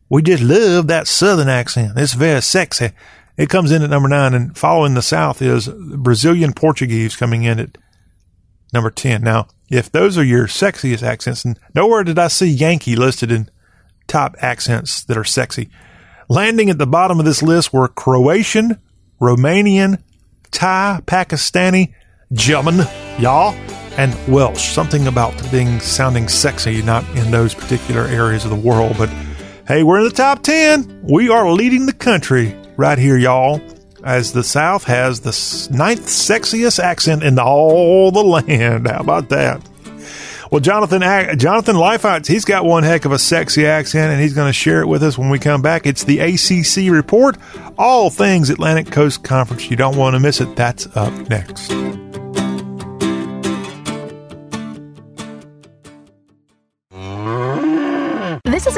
we 0.09 0.23
just 0.23 0.45
love 0.45 0.87
that 0.87 1.09
Southern 1.09 1.49
accent. 1.49 1.99
It's 1.99 2.15
very 2.15 2.41
sexy. 2.41 2.91
It 3.37 3.51
comes 3.51 3.73
in 3.73 3.83
at 3.83 3.91
number 3.91 4.09
nine. 4.09 4.33
And 4.33 4.57
following 4.57 4.95
the 4.95 5.03
South 5.03 5.43
is 5.43 5.69
Brazilian 5.69 6.53
Portuguese 6.53 7.17
coming 7.17 7.43
in 7.43 7.59
at 7.59 7.79
number 8.73 8.91
10. 8.91 9.23
Now, 9.23 9.49
if 9.71 9.91
those 9.91 10.17
are 10.17 10.25
your 10.25 10.47
sexiest 10.47 11.03
accents, 11.03 11.45
and 11.45 11.59
nowhere 11.75 12.05
did 12.05 12.19
I 12.19 12.29
see 12.29 12.49
Yankee 12.49 12.97
listed 12.97 13.31
in 13.31 13.51
top 14.07 14.35
accents 14.41 15.05
that 15.05 15.17
are 15.17 15.25
sexy. 15.25 15.69
Landing 16.29 16.71
at 16.71 16.79
the 16.79 16.87
bottom 16.87 17.19
of 17.19 17.27
this 17.27 17.43
list 17.43 17.73
were 17.73 17.89
Croatian, 17.89 18.81
Romanian, 19.21 20.03
Thai, 20.51 21.01
Pakistani, 21.07 21.95
German, 22.33 22.87
y'all, 23.19 23.55
and 23.97 24.17
Welsh. 24.29 24.71
Something 24.71 25.07
about 25.07 25.35
being 25.51 25.81
sounding 25.81 26.29
sexy, 26.29 26.83
not 26.83 27.05
in 27.17 27.31
those 27.31 27.55
particular 27.55 28.03
areas 28.03 28.45
of 28.45 28.51
the 28.51 28.57
world. 28.57 28.97
But 28.99 29.11
hey, 29.67 29.83
we're 29.83 29.99
in 29.99 30.05
the 30.05 30.11
top 30.11 30.43
10. 30.43 31.01
We 31.03 31.29
are 31.29 31.51
leading 31.51 31.87
the 31.87 31.93
country 31.93 32.57
right 32.77 32.99
here, 32.99 33.17
y'all, 33.17 33.61
as 34.05 34.33
the 34.33 34.45
South 34.45 34.85
has 34.85 35.21
the 35.21 35.75
ninth 35.75 36.07
sexiest 36.07 36.79
accent 36.79 37.23
in 37.23 37.39
all 37.39 38.11
the 38.11 38.23
land. 38.23 38.87
How 38.91 39.01
about 39.01 39.29
that? 39.31 39.61
Well, 40.51 40.61
Jonathan 40.61 41.03
Jonathan 41.39 41.77
Leifheit, 41.77 42.27
he's 42.27 42.47
got 42.47 42.65
one 42.65 42.83
heck 42.83 43.05
of 43.05 43.13
a 43.13 43.19
sexy 43.19 43.67
accent, 43.67 44.13
and 44.13 44.21
he's 44.21 44.33
going 44.33 44.49
to 44.49 44.53
share 44.53 44.81
it 44.81 44.87
with 44.87 45.03
us 45.03 45.19
when 45.19 45.29
we 45.29 45.39
come 45.39 45.61
back. 45.61 45.87
It's 45.87 46.05
the 46.05 46.21
ACC 46.21 46.91
report, 46.91 47.37
all 47.77 48.09
things 48.09 48.49
Atlantic 48.49 48.91
Coast 48.91 49.25
Conference. 49.25 49.71
You 49.71 49.77
don't 49.77 49.97
want 49.97 50.15
to 50.15 50.21
miss 50.21 50.41
it. 50.41 50.57
That's 50.57 50.87
up 50.97 51.13
next. 51.29 51.71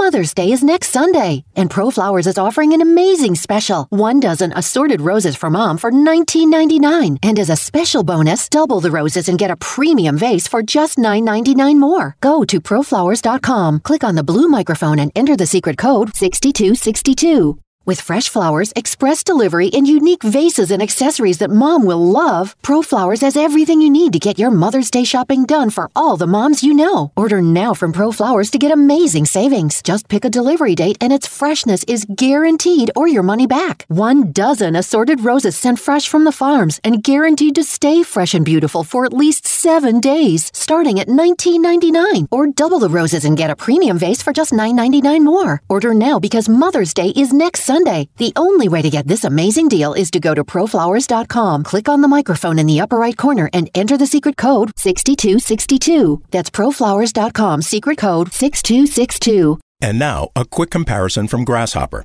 Mother's 0.00 0.32
Day 0.32 0.50
is 0.50 0.62
next 0.62 0.88
Sunday, 0.88 1.44
and 1.54 1.68
ProFlowers 1.68 2.26
is 2.26 2.38
offering 2.38 2.72
an 2.72 2.80
amazing 2.80 3.34
special. 3.34 3.86
One 3.90 4.18
dozen 4.18 4.50
assorted 4.54 5.02
roses 5.02 5.36
for 5.36 5.50
mom 5.50 5.76
for 5.76 5.92
$19.99. 5.92 7.18
And 7.22 7.38
as 7.38 7.50
a 7.50 7.56
special 7.68 8.02
bonus, 8.02 8.48
double 8.48 8.80
the 8.80 8.90
roses 8.90 9.28
and 9.28 9.38
get 9.38 9.50
a 9.50 9.56
premium 9.56 10.16
vase 10.16 10.48
for 10.48 10.62
just 10.62 10.96
$9.99 10.96 11.78
more. 11.78 12.16
Go 12.22 12.44
to 12.44 12.62
proflowers.com, 12.62 13.80
click 13.80 14.02
on 14.02 14.14
the 14.14 14.24
blue 14.24 14.48
microphone, 14.48 14.98
and 14.98 15.12
enter 15.14 15.36
the 15.36 15.44
secret 15.44 15.76
code 15.76 16.16
6262. 16.16 17.58
With 17.86 17.98
fresh 18.02 18.28
flowers, 18.28 18.74
express 18.76 19.24
delivery, 19.24 19.70
and 19.72 19.88
unique 19.88 20.22
vases 20.22 20.70
and 20.70 20.82
accessories 20.82 21.38
that 21.38 21.50
mom 21.50 21.86
will 21.86 22.04
love, 22.04 22.54
ProFlowers 22.62 23.22
has 23.22 23.38
everything 23.38 23.80
you 23.80 23.88
need 23.88 24.12
to 24.12 24.18
get 24.18 24.38
your 24.38 24.50
Mother's 24.50 24.90
Day 24.90 25.02
shopping 25.02 25.46
done 25.46 25.70
for 25.70 25.90
all 25.96 26.18
the 26.18 26.26
moms 26.26 26.62
you 26.62 26.74
know. 26.74 27.10
Order 27.16 27.40
now 27.40 27.72
from 27.72 27.94
ProFlowers 27.94 28.50
to 28.50 28.58
get 28.58 28.70
amazing 28.70 29.24
savings. 29.24 29.80
Just 29.80 30.08
pick 30.08 30.26
a 30.26 30.30
delivery 30.30 30.74
date 30.74 30.98
and 31.00 31.10
its 31.10 31.26
freshness 31.26 31.82
is 31.84 32.04
guaranteed 32.04 32.90
or 32.94 33.08
your 33.08 33.22
money 33.22 33.46
back. 33.46 33.86
One 33.88 34.30
dozen 34.30 34.76
assorted 34.76 35.20
roses 35.24 35.56
sent 35.56 35.78
fresh 35.80 36.06
from 36.06 36.24
the 36.24 36.32
farms 36.32 36.80
and 36.84 37.02
guaranteed 37.02 37.54
to 37.54 37.64
stay 37.64 38.02
fresh 38.02 38.34
and 38.34 38.44
beautiful 38.44 38.84
for 38.84 39.06
at 39.06 39.14
least 39.14 39.46
seven 39.46 40.00
days, 40.00 40.50
starting 40.52 41.00
at 41.00 41.08
$19.99. 41.08 42.28
Or 42.30 42.46
double 42.46 42.78
the 42.78 42.90
roses 42.90 43.24
and 43.24 43.38
get 43.38 43.50
a 43.50 43.56
premium 43.56 43.98
vase 43.98 44.20
for 44.20 44.34
just 44.34 44.52
$9.99 44.52 45.24
more. 45.24 45.62
Order 45.70 45.94
now 45.94 46.18
because 46.20 46.46
Mother's 46.46 46.92
Day 46.92 47.08
is 47.16 47.32
next 47.32 47.60
Sunday. 47.60 47.79
The 47.84 48.32
only 48.36 48.68
way 48.68 48.82
to 48.82 48.90
get 48.90 49.06
this 49.06 49.24
amazing 49.24 49.68
deal 49.68 49.94
is 49.94 50.10
to 50.10 50.20
go 50.20 50.34
to 50.34 50.44
proflowers.com, 50.44 51.64
click 51.64 51.88
on 51.88 52.00
the 52.00 52.08
microphone 52.08 52.58
in 52.58 52.66
the 52.66 52.80
upper 52.80 52.96
right 52.96 53.16
corner, 53.16 53.48
and 53.52 53.70
enter 53.74 53.96
the 53.96 54.06
secret 54.06 54.36
code 54.36 54.72
6262. 54.76 56.22
That's 56.30 56.50
proflowers.com, 56.50 57.62
secret 57.62 57.98
code 57.98 58.32
6262. 58.32 59.58
And 59.80 59.98
now, 59.98 60.28
a 60.36 60.44
quick 60.44 60.70
comparison 60.70 61.26
from 61.26 61.44
Grasshopper. 61.44 62.04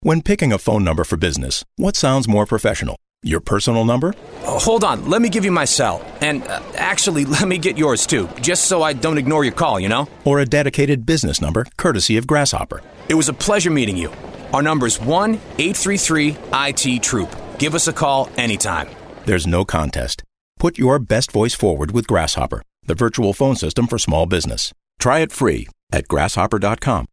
When 0.00 0.22
picking 0.22 0.52
a 0.52 0.58
phone 0.58 0.84
number 0.84 1.02
for 1.02 1.16
business, 1.16 1.64
what 1.76 1.96
sounds 1.96 2.28
more 2.28 2.46
professional? 2.46 2.96
Your 3.22 3.40
personal 3.40 3.84
number? 3.84 4.14
Oh, 4.44 4.58
hold 4.60 4.84
on, 4.84 5.08
let 5.10 5.20
me 5.20 5.28
give 5.28 5.44
you 5.44 5.50
my 5.50 5.64
cell. 5.64 6.04
And 6.20 6.46
uh, 6.46 6.60
actually, 6.76 7.24
let 7.36 7.48
me 7.48 7.58
get 7.58 7.76
yours 7.76 8.06
too, 8.06 8.28
just 8.40 8.66
so 8.66 8.82
I 8.82 8.92
don't 8.92 9.18
ignore 9.18 9.42
your 9.42 9.54
call, 9.54 9.80
you 9.80 9.88
know? 9.88 10.08
Or 10.24 10.38
a 10.38 10.46
dedicated 10.46 11.04
business 11.04 11.40
number 11.40 11.66
courtesy 11.76 12.16
of 12.16 12.26
Grasshopper? 12.28 12.82
It 13.08 13.14
was 13.14 13.28
a 13.28 13.32
pleasure 13.32 13.70
meeting 13.70 13.96
you. 13.96 14.12
Our 14.56 14.62
number 14.62 14.86
is 14.86 14.98
1 14.98 15.34
833 15.58 16.34
IT 16.50 17.02
Troop. 17.02 17.36
Give 17.58 17.74
us 17.74 17.88
a 17.88 17.92
call 17.92 18.30
anytime. 18.38 18.88
There's 19.26 19.46
no 19.46 19.66
contest. 19.66 20.22
Put 20.58 20.78
your 20.78 20.98
best 20.98 21.30
voice 21.30 21.52
forward 21.52 21.90
with 21.90 22.06
Grasshopper, 22.06 22.62
the 22.82 22.94
virtual 22.94 23.34
phone 23.34 23.56
system 23.56 23.86
for 23.86 23.98
small 23.98 24.24
business. 24.24 24.72
Try 24.98 25.18
it 25.18 25.30
free 25.30 25.68
at 25.92 26.08
grasshopper.com. 26.08 27.04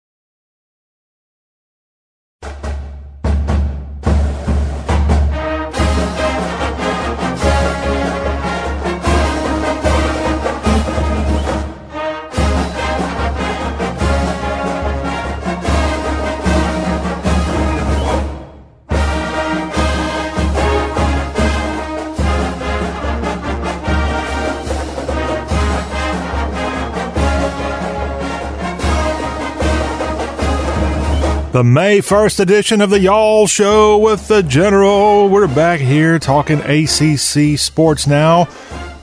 The 31.54 31.64
May 31.64 32.00
1st 32.00 32.40
edition 32.40 32.82
of 32.82 32.90
the 32.90 33.00
Y'all 33.00 33.46
Show 33.46 34.00
with 34.00 34.28
the 34.28 34.42
General. 34.42 35.30
We're 35.30 35.46
back 35.46 35.80
here 35.80 36.18
talking 36.18 36.60
ACC 36.62 37.60
sports 37.60 38.08
now 38.08 38.48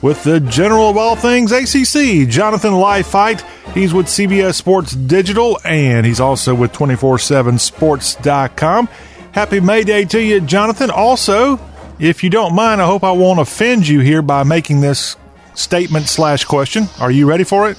with 0.01 0.25
the 0.25 0.41
General 0.41 0.89
of 0.89 0.97
all 0.97 1.15
things 1.15 1.53
ACC, 1.53 2.27
Jonathan 2.27 2.73
Leifheit. 2.73 3.39
He's 3.73 3.93
with 3.93 4.07
CBS 4.07 4.55
Sports 4.55 4.91
Digital 4.91 5.59
and 5.63 6.05
he's 6.05 6.19
also 6.19 6.53
with 6.53 6.73
247sports.com. 6.73 8.89
Happy 9.31 9.61
May 9.61 9.85
Day 9.85 10.03
to 10.03 10.21
you, 10.21 10.41
Jonathan. 10.41 10.91
Also, 10.91 11.57
if 11.99 12.21
you 12.21 12.29
don't 12.29 12.53
mind, 12.53 12.81
I 12.81 12.85
hope 12.85 13.05
I 13.05 13.13
won't 13.13 13.39
offend 13.39 13.87
you 13.87 14.01
here 14.01 14.21
by 14.21 14.43
making 14.43 14.81
this 14.81 15.15
statement 15.53 16.07
slash 16.07 16.43
question. 16.43 16.89
Are 16.99 17.11
you 17.11 17.29
ready 17.29 17.45
for 17.45 17.69
it? 17.69 17.77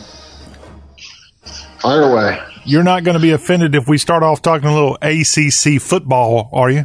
Fire 1.82 2.04
away. 2.04 2.42
You're 2.64 2.82
not 2.82 3.04
going 3.04 3.14
to 3.14 3.20
be 3.20 3.30
offended 3.30 3.74
if 3.74 3.88
we 3.88 3.98
start 3.98 4.22
off 4.22 4.42
talking 4.42 4.68
a 4.68 4.74
little 4.74 4.96
ACC 5.02 5.80
football, 5.80 6.48
are 6.52 6.70
you? 6.70 6.84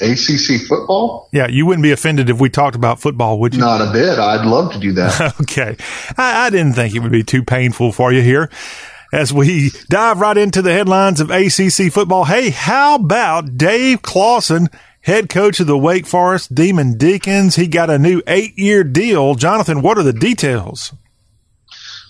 ACC 0.00 0.66
football? 0.66 1.28
Yeah, 1.32 1.46
you 1.48 1.66
wouldn't 1.66 1.84
be 1.84 1.92
offended 1.92 2.28
if 2.28 2.40
we 2.40 2.50
talked 2.50 2.74
about 2.74 3.00
football, 3.00 3.38
would 3.40 3.54
you? 3.54 3.60
Not 3.60 3.80
a 3.80 3.92
bit. 3.92 4.18
I'd 4.18 4.44
love 4.44 4.72
to 4.72 4.80
do 4.80 4.92
that. 4.92 5.34
okay. 5.40 5.76
I, 6.18 6.46
I 6.46 6.50
didn't 6.50 6.72
think 6.72 6.94
it 6.94 7.00
would 7.00 7.12
be 7.12 7.22
too 7.22 7.44
painful 7.44 7.92
for 7.92 8.12
you 8.12 8.20
here 8.20 8.50
as 9.12 9.32
we 9.32 9.70
dive 9.88 10.20
right 10.20 10.36
into 10.36 10.62
the 10.62 10.72
headlines 10.72 11.20
of 11.20 11.30
ACC 11.30 11.92
football. 11.92 12.24
Hey, 12.24 12.50
how 12.50 12.96
about 12.96 13.56
Dave 13.56 14.02
Clawson? 14.02 14.68
head 15.04 15.28
coach 15.28 15.60
of 15.60 15.66
the 15.66 15.76
Wake 15.76 16.06
Forest 16.06 16.54
Demon 16.54 16.96
Deacons. 16.96 17.56
He 17.56 17.66
got 17.66 17.90
a 17.90 17.98
new 17.98 18.22
eight 18.26 18.58
year 18.58 18.82
deal. 18.82 19.34
Jonathan, 19.34 19.82
what 19.82 19.98
are 19.98 20.02
the 20.02 20.14
details? 20.14 20.94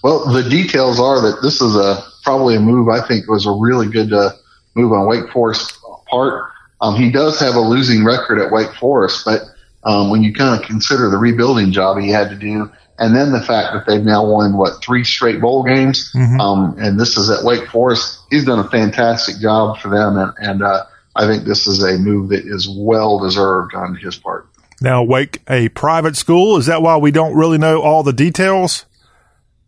Well, 0.03 0.33
the 0.33 0.49
details 0.49 1.01
are 1.01 1.21
that 1.23 1.41
this 1.43 1.61
is 1.61 1.75
a 1.75 2.05
probably 2.25 2.57
a 2.57 2.61
move 2.61 2.89
I 2.89 3.07
think 3.07 3.29
was 3.29 3.47
a 3.47 3.53
really 3.53 3.89
good 3.89 4.13
uh, 4.13 4.31
move 4.75 4.93
on 4.93 5.07
Wake 5.07 5.31
Forest 5.31 5.79
part. 6.11 6.51
Um, 6.81 6.97
he 6.97 7.11
does 7.11 7.39
have 7.41 7.55
a 7.55 7.61
losing 7.61 8.05
record 8.05 8.41
at 8.41 8.51
Wake 8.51 8.73
Forest, 8.75 9.25
but 9.25 9.43
um, 9.85 10.11
when 10.11 10.23
you 10.23 10.33
kind 10.33 10.61
of 10.61 10.67
consider 10.67 11.11
the 11.11 11.19
rebuilding 11.19 11.73
job 11.73 11.99
he 11.99 12.11
had 12.11 12.31
to 12.31 12.37
do, 12.37 12.71
and 12.99 13.15
then 13.15 13.33
the 13.33 13.41
fact 13.41 13.75
that 13.75 13.85
they've 13.87 14.05
now 14.05 14.27
won 14.27 14.57
what 14.57 14.83
three 14.83 15.05
straight 15.05 15.41
bowl 15.41 15.63
games, 15.63 16.13
mm-hmm. 16.15 16.41
um, 16.41 16.77
and 16.79 16.99
this 16.99 17.17
is 17.17 17.31
at 17.31 17.45
Wake 17.45 17.69
Forest, 17.69 18.21
he's 18.31 18.45
done 18.45 18.59
a 18.59 18.69
fantastic 18.69 19.39
job 19.39 19.79
for 19.79 19.89
them, 19.89 20.17
and, 20.17 20.33
and 20.39 20.63
uh, 20.63 20.85
I 21.17 21.27
think 21.27 21.45
this 21.45 21.67
is 21.67 21.83
a 21.83 21.99
move 21.99 22.31
that 22.31 22.45
is 22.45 22.69
well 22.69 23.19
deserved 23.19 23.75
on 23.75 23.97
his 23.97 24.17
part. 24.17 24.47
Now, 24.81 25.03
Wake, 25.03 25.43
a 25.49 25.69
private 25.71 26.17
school, 26.17 26.57
is 26.57 26.67
that 26.67 26.83
why 26.83 26.97
we 26.97 27.11
don't 27.11 27.35
really 27.35 27.59
know 27.59 27.83
all 27.83 28.03
the 28.03 28.13
details? 28.13 28.85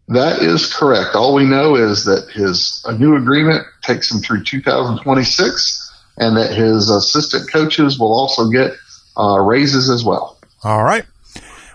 That 0.08 0.40
is 0.40 0.72
correct. 0.72 1.16
All 1.16 1.34
we 1.34 1.44
know 1.44 1.74
is 1.74 2.04
that 2.04 2.28
his 2.30 2.82
a 2.86 2.96
new 2.96 3.16
agreement 3.16 3.66
takes 3.82 4.10
him 4.10 4.20
through 4.20 4.44
2026, 4.44 5.92
and 6.18 6.36
that 6.36 6.52
his 6.52 6.88
assistant 6.90 7.50
coaches 7.50 7.98
will 7.98 8.12
also 8.12 8.48
get 8.48 8.72
uh, 9.18 9.38
raises 9.40 9.90
as 9.90 10.04
well. 10.04 10.38
All 10.62 10.84
right. 10.84 11.04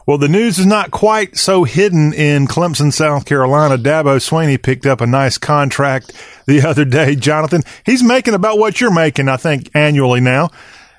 Well, 0.07 0.17
the 0.17 0.27
news 0.27 0.57
is 0.57 0.65
not 0.65 0.91
quite 0.91 1.37
so 1.37 1.63
hidden 1.63 2.13
in 2.13 2.47
Clemson, 2.47 2.91
South 2.91 3.25
Carolina. 3.25 3.77
Dabo 3.77 4.17
Swinney 4.17 4.61
picked 4.61 4.85
up 4.85 4.99
a 4.99 5.07
nice 5.07 5.37
contract 5.37 6.13
the 6.47 6.61
other 6.67 6.85
day. 6.85 7.15
Jonathan, 7.15 7.61
he's 7.85 8.01
making 8.01 8.33
about 8.33 8.57
what 8.57 8.81
you're 8.81 8.93
making, 8.93 9.27
I 9.27 9.37
think, 9.37 9.69
annually 9.75 10.21
now. 10.21 10.49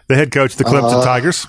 The 0.09 0.17
head 0.17 0.31
coach 0.33 0.53
of 0.53 0.59
the 0.59 0.65
Clemson 0.65 1.01
uh, 1.01 1.05
Tigers. 1.05 1.47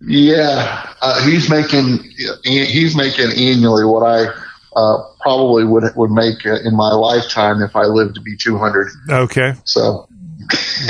Yeah, 0.00 0.94
uh, 1.00 1.24
he's 1.24 1.48
making 1.48 1.98
he's 2.42 2.96
making 2.96 3.30
annually 3.30 3.84
what 3.84 4.02
I 4.02 4.26
uh, 4.76 4.98
probably 5.20 5.64
would 5.64 5.84
would 5.96 6.10
make 6.10 6.44
in 6.44 6.74
my 6.74 6.92
lifetime 6.92 7.62
if 7.62 7.76
I 7.76 7.84
lived 7.84 8.14
to 8.16 8.20
be 8.20 8.36
200. 8.36 8.88
Okay. 9.10 9.54
So, 9.64 10.08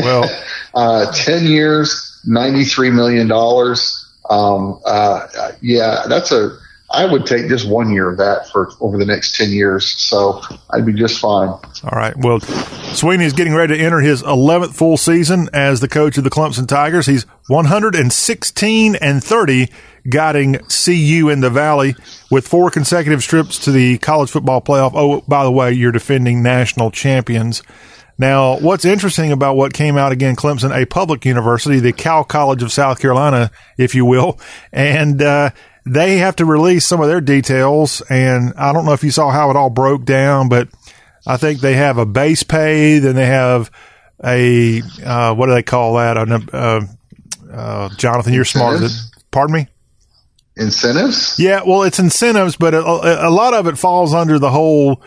well, 0.00 0.24
uh, 0.74 1.12
10 1.12 1.46
years, 1.46 2.20
93 2.24 2.90
million 2.90 3.28
dollars. 3.28 3.98
Um, 4.30 4.80
uh, 4.86 5.52
yeah, 5.60 6.04
that's 6.08 6.32
a. 6.32 6.56
I 6.92 7.06
would 7.06 7.26
take 7.26 7.48
just 7.48 7.66
one 7.66 7.90
year 7.90 8.10
of 8.10 8.18
that 8.18 8.50
for 8.50 8.70
over 8.80 8.98
the 8.98 9.06
next 9.06 9.36
10 9.36 9.50
years. 9.50 9.86
So 10.00 10.42
I'd 10.70 10.84
be 10.84 10.92
just 10.92 11.18
fine. 11.18 11.48
All 11.48 11.90
right. 11.90 12.14
Well, 12.16 12.40
Swinney 12.40 13.22
is 13.22 13.32
getting 13.32 13.54
ready 13.54 13.76
to 13.76 13.82
enter 13.82 14.00
his 14.00 14.22
11th 14.22 14.74
full 14.74 14.98
season 14.98 15.48
as 15.54 15.80
the 15.80 15.88
coach 15.88 16.18
of 16.18 16.24
the 16.24 16.30
Clemson 16.30 16.68
Tigers. 16.68 17.06
He's 17.06 17.24
116 17.48 18.94
and 18.96 19.24
30 19.24 19.68
guiding 20.08 20.58
CU 20.58 21.28
in 21.30 21.40
the 21.40 21.50
Valley 21.50 21.94
with 22.30 22.46
four 22.46 22.70
consecutive 22.70 23.22
trips 23.22 23.58
to 23.60 23.72
the 23.72 23.96
college 23.98 24.30
football 24.30 24.60
playoff. 24.60 24.92
Oh, 24.94 25.22
by 25.26 25.44
the 25.44 25.52
way, 25.52 25.72
you're 25.72 25.92
defending 25.92 26.42
national 26.42 26.90
champions. 26.90 27.62
Now, 28.18 28.58
what's 28.58 28.84
interesting 28.84 29.32
about 29.32 29.56
what 29.56 29.72
came 29.72 29.96
out 29.96 30.12
again, 30.12 30.36
Clemson, 30.36 30.76
a 30.76 30.86
public 30.86 31.24
university, 31.24 31.80
the 31.80 31.92
Cal 31.92 32.24
College 32.24 32.62
of 32.62 32.70
South 32.70 33.00
Carolina, 33.00 33.50
if 33.78 33.94
you 33.94 34.04
will, 34.04 34.38
and 34.72 35.20
uh, 35.22 35.50
they 35.84 36.18
have 36.18 36.36
to 36.36 36.44
release 36.44 36.86
some 36.86 37.00
of 37.00 37.08
their 37.08 37.20
details. 37.20 38.00
And 38.08 38.54
I 38.56 38.72
don't 38.72 38.84
know 38.84 38.92
if 38.92 39.04
you 39.04 39.10
saw 39.10 39.30
how 39.30 39.50
it 39.50 39.56
all 39.56 39.70
broke 39.70 40.04
down, 40.04 40.48
but 40.48 40.68
I 41.26 41.36
think 41.36 41.60
they 41.60 41.74
have 41.74 41.98
a 41.98 42.06
base 42.06 42.42
pay, 42.42 42.98
then 42.98 43.14
they 43.14 43.26
have 43.26 43.70
a 44.24 44.82
uh, 45.04 45.34
what 45.34 45.46
do 45.46 45.54
they 45.54 45.62
call 45.62 45.94
that? 45.94 46.16
Uh, 46.16 46.80
uh, 47.52 47.88
Jonathan, 47.96 48.32
you're 48.32 48.44
smart. 48.44 48.80
Pardon 49.30 49.54
me 49.54 49.68
incentives? 50.56 51.38
Yeah, 51.38 51.62
well, 51.66 51.82
it's 51.82 51.98
incentives, 51.98 52.56
but 52.56 52.74
a, 52.74 53.28
a, 53.28 53.30
lot 53.30 53.54
of 53.54 53.66
it 53.66 53.78
falls 53.78 54.14
under 54.14 54.38
the 54.38 54.50
whole, 54.50 55.02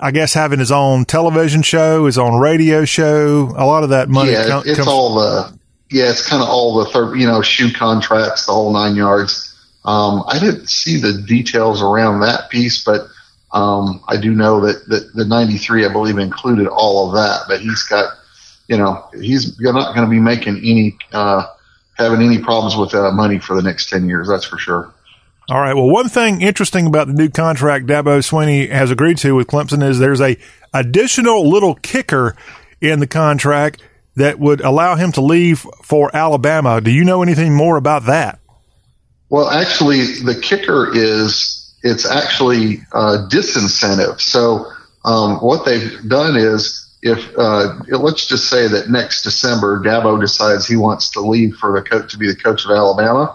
I 0.00 0.10
guess, 0.10 0.34
having 0.34 0.58
his 0.58 0.72
own 0.72 1.04
television 1.04 1.62
show, 1.62 2.06
his 2.06 2.18
own 2.18 2.40
radio 2.40 2.84
show. 2.84 3.52
A 3.56 3.66
lot 3.66 3.84
of 3.84 3.90
that 3.90 4.08
money. 4.08 4.32
Yeah, 4.32 4.48
com- 4.48 4.62
it's 4.66 4.76
comes- 4.76 4.88
all 4.88 5.14
the. 5.16 5.58
Yeah, 5.90 6.08
it's 6.08 6.26
kind 6.26 6.42
of 6.42 6.48
all 6.48 6.82
the 6.82 6.90
third, 6.90 7.20
you 7.20 7.26
know, 7.26 7.42
shoe 7.42 7.70
contracts, 7.70 8.46
the 8.46 8.52
whole 8.52 8.72
nine 8.72 8.96
yards. 8.96 9.51
Um, 9.84 10.24
I 10.28 10.38
didn't 10.38 10.68
see 10.68 11.00
the 11.00 11.22
details 11.22 11.82
around 11.82 12.20
that 12.20 12.50
piece, 12.50 12.84
but 12.84 13.08
um, 13.52 14.02
I 14.08 14.16
do 14.16 14.32
know 14.32 14.60
that, 14.60 14.88
that 14.88 15.12
the 15.14 15.24
93, 15.24 15.84
I 15.84 15.92
believe, 15.92 16.18
included 16.18 16.68
all 16.68 17.08
of 17.08 17.14
that. 17.14 17.44
But 17.48 17.60
he's 17.60 17.82
got, 17.84 18.14
you 18.68 18.78
know, 18.78 19.04
he's 19.20 19.60
not 19.60 19.94
going 19.94 20.06
to 20.06 20.10
be 20.10 20.20
making 20.20 20.58
any 20.58 20.96
uh, 21.12 21.46
having 21.94 22.22
any 22.22 22.38
problems 22.38 22.76
with 22.76 22.94
uh, 22.94 23.10
money 23.12 23.38
for 23.38 23.54
the 23.54 23.62
next 23.62 23.90
10 23.90 24.08
years. 24.08 24.28
That's 24.28 24.44
for 24.44 24.58
sure. 24.58 24.92
All 25.48 25.60
right. 25.60 25.74
Well, 25.74 25.90
one 25.90 26.08
thing 26.08 26.40
interesting 26.40 26.86
about 26.86 27.08
the 27.08 27.12
new 27.12 27.28
contract 27.28 27.86
Dabo 27.86 28.18
Swinney 28.18 28.70
has 28.70 28.90
agreed 28.90 29.18
to 29.18 29.34
with 29.34 29.48
Clemson 29.48 29.82
is 29.82 29.98
there's 29.98 30.20
a 30.20 30.36
additional 30.72 31.48
little 31.48 31.74
kicker 31.74 32.36
in 32.80 33.00
the 33.00 33.06
contract 33.06 33.82
that 34.14 34.38
would 34.38 34.60
allow 34.60 34.94
him 34.94 35.10
to 35.12 35.20
leave 35.20 35.66
for 35.82 36.14
Alabama. 36.14 36.80
Do 36.80 36.90
you 36.90 37.04
know 37.04 37.22
anything 37.22 37.54
more 37.54 37.76
about 37.76 38.06
that? 38.06 38.38
Well, 39.32 39.48
actually, 39.48 40.04
the 40.22 40.38
kicker 40.38 40.94
is 40.94 41.74
it's 41.82 42.04
actually 42.04 42.82
a 42.92 43.26
disincentive. 43.32 44.20
So 44.20 44.66
um, 45.06 45.38
what 45.38 45.64
they've 45.64 46.06
done 46.06 46.36
is 46.36 46.86
if 47.00 47.32
uh, 47.38 47.78
let's 47.88 48.26
just 48.26 48.50
say 48.50 48.68
that 48.68 48.90
next 48.90 49.22
December 49.22 49.80
Dabo 49.80 50.20
decides 50.20 50.66
he 50.66 50.76
wants 50.76 51.08
to 51.12 51.20
leave 51.20 51.54
for 51.54 51.72
the 51.72 51.80
coach 51.80 52.12
to 52.12 52.18
be 52.18 52.28
the 52.28 52.36
coach 52.36 52.66
of 52.66 52.72
Alabama. 52.72 53.34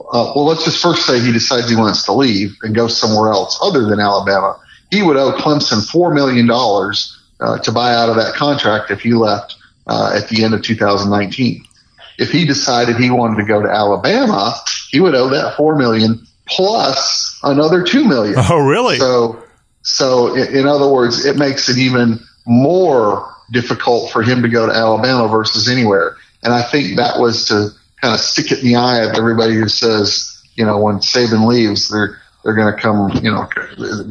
Uh, 0.00 0.32
well, 0.34 0.46
let's 0.46 0.64
just 0.64 0.80
first 0.80 1.04
say 1.04 1.20
he 1.20 1.30
decides 1.30 1.68
he 1.68 1.76
wants 1.76 2.04
to 2.04 2.12
leave 2.14 2.56
and 2.62 2.74
go 2.74 2.88
somewhere 2.88 3.30
else 3.30 3.58
other 3.60 3.84
than 3.84 4.00
Alabama. 4.00 4.58
He 4.90 5.02
would 5.02 5.18
owe 5.18 5.32
Clemson 5.32 5.86
four 5.86 6.14
million 6.14 6.46
dollars 6.46 7.14
uh, 7.40 7.58
to 7.58 7.70
buy 7.70 7.94
out 7.94 8.08
of 8.08 8.16
that 8.16 8.34
contract 8.34 8.90
if 8.90 9.02
he 9.02 9.12
left 9.12 9.56
uh, 9.88 10.10
at 10.16 10.30
the 10.30 10.42
end 10.42 10.54
of 10.54 10.62
2019. 10.62 11.66
If 12.18 12.32
he 12.32 12.46
decided 12.46 12.96
he 12.96 13.10
wanted 13.10 13.42
to 13.42 13.46
go 13.46 13.60
to 13.60 13.68
Alabama, 13.68 14.54
he 14.90 15.00
would 15.00 15.14
owe 15.14 15.28
that 15.28 15.56
four 15.56 15.76
million 15.76 16.26
plus 16.46 17.38
another 17.42 17.82
two 17.82 18.04
million. 18.04 18.34
Oh, 18.50 18.58
really? 18.58 18.98
So, 18.98 19.42
so 19.82 20.34
in 20.34 20.66
other 20.66 20.88
words, 20.88 21.24
it 21.24 21.36
makes 21.36 21.68
it 21.68 21.78
even 21.78 22.20
more 22.46 23.34
difficult 23.50 24.10
for 24.10 24.22
him 24.22 24.42
to 24.42 24.48
go 24.48 24.66
to 24.66 24.72
Alabama 24.72 25.28
versus 25.28 25.68
anywhere. 25.68 26.16
And 26.42 26.52
I 26.52 26.62
think 26.62 26.96
that 26.96 27.18
was 27.18 27.46
to 27.48 27.70
kind 28.00 28.14
of 28.14 28.20
stick 28.20 28.52
it 28.52 28.60
in 28.60 28.66
the 28.66 28.76
eye 28.76 28.98
of 29.04 29.14
everybody 29.16 29.54
who 29.54 29.68
says, 29.68 30.42
you 30.54 30.64
know, 30.64 30.78
when 30.78 30.96
Saban 30.96 31.46
leaves, 31.46 31.88
they're 31.88 32.20
they're 32.44 32.54
going 32.54 32.74
to 32.74 32.80
come. 32.80 33.10
You 33.22 33.32
know, 33.32 33.48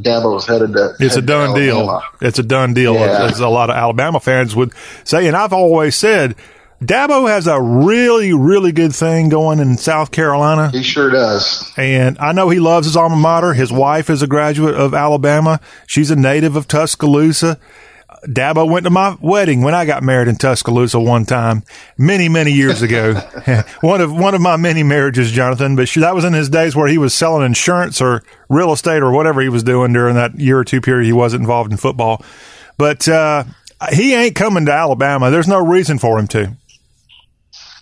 Dabo's 0.02 0.46
headed 0.46 0.74
to. 0.74 0.96
It's 1.00 1.16
a 1.16 1.22
done 1.22 1.56
deal. 1.56 2.02
It's 2.22 2.40
a 2.40 2.44
done 2.44 2.74
deal, 2.74 2.94
yeah. 2.94 3.26
as 3.26 3.40
a 3.40 3.48
lot 3.48 3.70
of 3.70 3.76
Alabama 3.76 4.20
fans 4.20 4.56
would 4.56 4.74
say. 5.04 5.28
And 5.28 5.36
I've 5.36 5.54
always 5.54 5.96
said. 5.96 6.36
Dabo 6.82 7.28
has 7.28 7.48
a 7.48 7.60
really, 7.60 8.34
really 8.34 8.72
good 8.72 8.94
thing 8.94 9.30
going 9.30 9.60
in 9.60 9.78
South 9.78 10.12
Carolina. 10.12 10.70
He 10.70 10.84
sure 10.84 11.10
does. 11.10 11.74
And 11.76 12.20
I 12.20 12.34
know 12.34 12.50
he 12.50 12.60
loves 12.60 12.86
his 12.86 12.96
alma 12.96 13.16
mater. 13.16 13.54
His 13.54 13.72
wife 13.72 14.12
is 14.12 14.22
a 14.22 14.28
graduate 14.28 14.76
of 14.76 14.94
Alabama. 14.94 15.60
She's 15.88 16.12
a 16.12 16.16
native 16.16 16.56
of 16.56 16.68
Tuscaloosa. 16.68 17.60
Dabo 18.26 18.70
went 18.70 18.84
to 18.84 18.90
my 18.90 19.18
wedding 19.22 19.62
when 19.62 19.74
I 19.74 19.86
got 19.86 20.04
married 20.04 20.28
in 20.28 20.36
Tuscaloosa 20.36 21.00
one 21.00 21.26
time, 21.26 21.64
many, 21.98 22.30
many 22.30 22.52
years 22.52 22.82
ago. 22.82 23.14
one 23.82 24.02
of 24.02 24.14
one 24.14 24.36
of 24.36 24.42
my 24.42 24.56
many 24.56 24.84
marriages, 24.84 25.32
Jonathan. 25.32 25.76
But 25.76 25.90
that 25.96 26.14
was 26.14 26.26
in 26.26 26.34
his 26.34 26.50
days 26.50 26.76
where 26.76 26.88
he 26.88 26.98
was 26.98 27.14
selling 27.14 27.46
insurance 27.46 28.02
or 28.02 28.24
real 28.50 28.72
estate 28.72 29.02
or 29.02 29.12
whatever 29.12 29.42
he 29.42 29.50
was 29.50 29.64
doing 29.64 29.94
during 29.94 30.16
that 30.16 30.40
year 30.40 30.60
or 30.60 30.64
two 30.64 30.82
period. 30.82 31.08
He 31.08 31.14
wasn't 31.14 31.42
involved 31.42 31.72
in 31.72 31.78
football, 31.78 32.24
but 32.78 33.08
uh, 33.08 33.46
he 33.92 34.14
ain't 34.14 34.36
coming 34.36 34.66
to 34.66 34.74
Alabama. 34.74 35.32
There's 35.32 35.48
no 35.48 35.60
reason 35.60 35.98
for 35.98 36.20
him 36.20 36.28
to. 36.28 36.56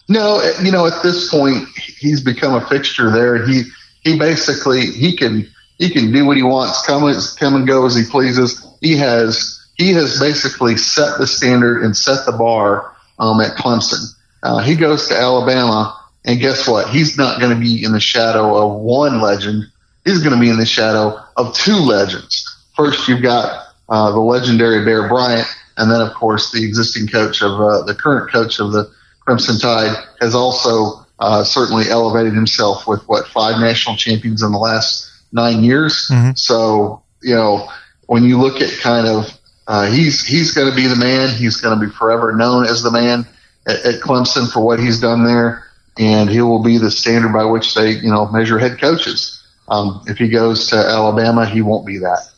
No, 0.08 0.42
you 0.62 0.72
know, 0.72 0.86
at 0.86 1.02
this 1.02 1.30
point, 1.32 1.68
he's 1.76 2.22
become 2.22 2.54
a 2.54 2.66
fixture 2.68 3.10
there. 3.10 3.46
He 3.46 3.64
he 4.02 4.20
basically 4.20 4.86
he 4.86 5.16
can 5.18 5.50
he 5.78 5.90
can 5.90 6.12
do 6.12 6.26
what 6.26 6.38
he 6.38 6.44
wants, 6.44 6.86
come 6.86 7.12
come 7.40 7.56
and 7.56 7.68
go 7.68 7.86
as 7.86 7.96
he 7.96 8.04
pleases. 8.04 8.66
He 8.82 8.96
has 8.98 9.68
he 9.76 9.94
has 9.94 10.20
basically 10.20 10.78
set 10.78 11.18
the 11.18 11.28
standard 11.28 11.84
and 11.84 11.96
set 11.98 12.26
the 12.26 12.32
bar 12.32 12.96
um, 13.20 13.42
at 13.42 13.58
Clemson. 13.58 14.14
Uh, 14.44 14.60
he 14.60 14.76
goes 14.76 15.08
to 15.08 15.18
Alabama, 15.18 16.00
and 16.24 16.40
guess 16.40 16.68
what? 16.68 16.90
He's 16.90 17.18
not 17.18 17.40
going 17.40 17.54
to 17.54 17.60
be 17.60 17.84
in 17.84 17.92
the 17.92 18.00
shadow 18.00 18.56
of 18.56 18.80
one 18.82 19.22
legend. 19.22 19.64
He's 20.06 20.22
going 20.22 20.36
to 20.36 20.40
be 20.40 20.50
in 20.50 20.60
the 20.60 20.66
shadow 20.68 21.20
of 21.36 21.56
two 21.56 21.78
legends. 21.78 22.46
First, 22.76 23.08
you've 23.08 23.24
got 23.24 23.70
uh, 23.90 24.12
the 24.12 24.20
legendary 24.20 24.86
Bear 24.86 25.08
Bryant, 25.08 25.48
and 25.78 25.90
then, 25.90 26.02
of 26.02 26.14
course, 26.14 26.52
the 26.52 26.64
existing 26.64 27.08
coach 27.08 27.42
of 27.42 27.60
uh, 27.60 27.82
the 27.84 27.96
current 27.96 28.32
coach 28.32 28.60
of 28.60 28.72
the 28.72 28.92
Crimson 29.26 29.60
Tide 29.60 29.96
has 30.22 30.36
also 30.36 31.06
uh, 31.20 31.44
certainly 31.44 31.90
elevated 31.90 32.34
himself 32.34 32.88
with 32.88 33.08
what 33.08 33.28
five 33.28 33.60
national 33.60 33.98
champions 33.98 34.44
in 34.44 34.52
the 34.52 34.60
last 34.60 35.12
nine 35.32 35.64
years. 35.64 36.08
Mm-hmm. 36.12 36.32
So, 36.36 37.04
you 37.22 37.36
know, 37.36 37.68
when 38.08 38.24
you 38.24 38.40
look 38.40 38.62
at 38.62 38.80
kind 38.80 39.08
of 39.08 39.26
uh, 39.68 39.90
he's 39.90 40.26
he's 40.26 40.52
going 40.52 40.70
to 40.70 40.76
be 40.76 40.88
the 40.88 40.96
man. 40.96 41.36
He's 41.36 41.58
going 41.58 41.80
to 41.80 41.86
be 41.86 41.92
forever 41.92 42.34
known 42.34 42.66
as 42.66 42.84
the 42.84 42.92
man. 42.92 43.26
at, 43.68 43.86
at 43.86 44.02
Clemson 44.02 44.52
for 44.52 44.62
what 44.62 44.80
he's 44.80 45.00
done 45.00 45.26
there, 45.26 45.64
and 45.98 46.30
he 46.30 46.42
will 46.42 46.64
be 46.64 46.78
the 46.78 46.92
standard 46.92 47.34
by 47.34 47.46
which 47.46 47.74
they, 47.74 47.92
you 47.92 48.10
know, 48.10 48.28
measure 48.28 48.60
head 48.60 48.80
coaches. 48.80 49.42
Um, 49.68 50.04
if 50.08 50.18
he 50.18 50.30
goes 50.30 50.68
to 50.68 50.76
Alabama, 50.76 51.46
he 51.46 51.62
won't 51.62 51.86
be 51.86 51.98
that. 52.00 52.30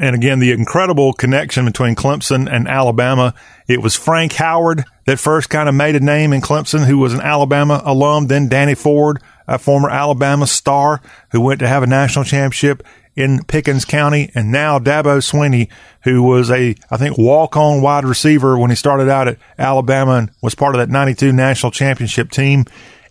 And 0.00 0.16
again, 0.16 0.38
the 0.38 0.52
incredible 0.52 1.12
connection 1.12 1.66
between 1.66 1.94
Clemson 1.94 2.50
and 2.50 2.66
Alabama. 2.66 3.34
It 3.68 3.82
was 3.82 3.94
Frank 3.94 4.32
Howard 4.32 4.84
that 5.04 5.18
first 5.18 5.50
kind 5.50 5.68
of 5.68 5.74
made 5.74 5.94
a 5.94 6.00
name 6.00 6.32
in 6.32 6.40
Clemson, 6.40 6.86
who 6.86 6.96
was 6.96 7.12
an 7.12 7.20
Alabama 7.20 7.82
alum. 7.84 8.26
Then 8.26 8.48
Danny 8.48 8.74
Ford, 8.74 9.20
a 9.46 9.58
former 9.58 9.90
Alabama 9.90 10.46
star 10.46 11.02
who 11.32 11.42
went 11.42 11.60
to 11.60 11.68
have 11.68 11.82
a 11.82 11.86
national 11.86 12.24
championship 12.24 12.82
in 13.14 13.44
Pickens 13.44 13.84
County. 13.84 14.30
And 14.34 14.50
now 14.50 14.78
Dabo 14.78 15.18
Swinney, 15.18 15.68
who 16.04 16.22
was 16.22 16.50
a, 16.50 16.74
I 16.90 16.96
think, 16.96 17.18
walk 17.18 17.58
on 17.58 17.82
wide 17.82 18.06
receiver 18.06 18.56
when 18.56 18.70
he 18.70 18.76
started 18.76 19.10
out 19.10 19.28
at 19.28 19.36
Alabama 19.58 20.12
and 20.12 20.30
was 20.40 20.54
part 20.54 20.74
of 20.74 20.78
that 20.78 20.88
92 20.88 21.30
national 21.30 21.72
championship 21.72 22.30
team. 22.30 22.64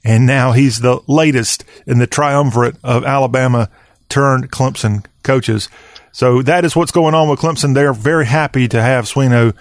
And 0.03 0.25
now 0.25 0.53
he's 0.53 0.79
the 0.79 1.01
latest 1.05 1.63
in 1.85 1.99
the 1.99 2.07
triumvirate 2.07 2.77
of 2.83 3.05
Alabama 3.05 3.69
turned 4.09 4.51
Clemson 4.51 5.05
coaches. 5.21 5.69
So 6.11 6.41
that 6.43 6.65
is 6.65 6.75
what's 6.75 6.91
going 6.91 7.13
on 7.13 7.29
with 7.29 7.39
Clemson. 7.39 7.73
They're 7.73 7.93
very 7.93 8.25
happy 8.25 8.67
to 8.67 8.81
have 8.81 9.05
Swinney 9.05 9.55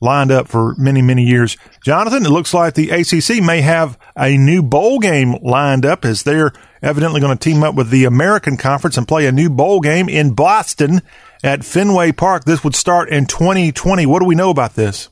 lined 0.00 0.30
up 0.30 0.48
for 0.48 0.74
many, 0.76 1.02
many 1.02 1.24
years. 1.24 1.56
Jonathan, 1.82 2.26
it 2.26 2.30
looks 2.30 2.52
like 2.52 2.74
the 2.74 2.90
ACC 2.90 3.42
may 3.42 3.62
have 3.62 3.98
a 4.16 4.36
new 4.36 4.62
bowl 4.62 4.98
game 4.98 5.36
lined 5.42 5.86
up 5.86 6.04
as 6.04 6.22
they're 6.22 6.52
evidently 6.82 7.20
going 7.20 7.36
to 7.36 7.42
team 7.42 7.62
up 7.62 7.74
with 7.74 7.90
the 7.90 8.04
American 8.04 8.56
Conference 8.56 8.96
and 8.96 9.08
play 9.08 9.26
a 9.26 9.32
new 9.32 9.48
bowl 9.48 9.80
game 9.80 10.08
in 10.08 10.34
Boston 10.34 11.00
at 11.42 11.64
Fenway 11.64 12.12
Park. 12.12 12.44
This 12.44 12.62
would 12.62 12.74
start 12.74 13.08
in 13.08 13.26
2020. 13.26 14.06
What 14.06 14.20
do 14.20 14.26
we 14.26 14.34
know 14.34 14.50
about 14.50 14.74
this? 14.74 15.08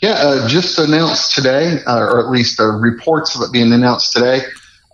Yeah, 0.00 0.12
uh, 0.12 0.48
just 0.48 0.78
announced 0.78 1.34
today, 1.34 1.78
uh, 1.86 1.98
or 1.98 2.24
at 2.24 2.30
least 2.30 2.58
reports 2.58 3.34
of 3.34 3.42
it 3.42 3.52
being 3.52 3.72
announced 3.72 4.14
today. 4.14 4.40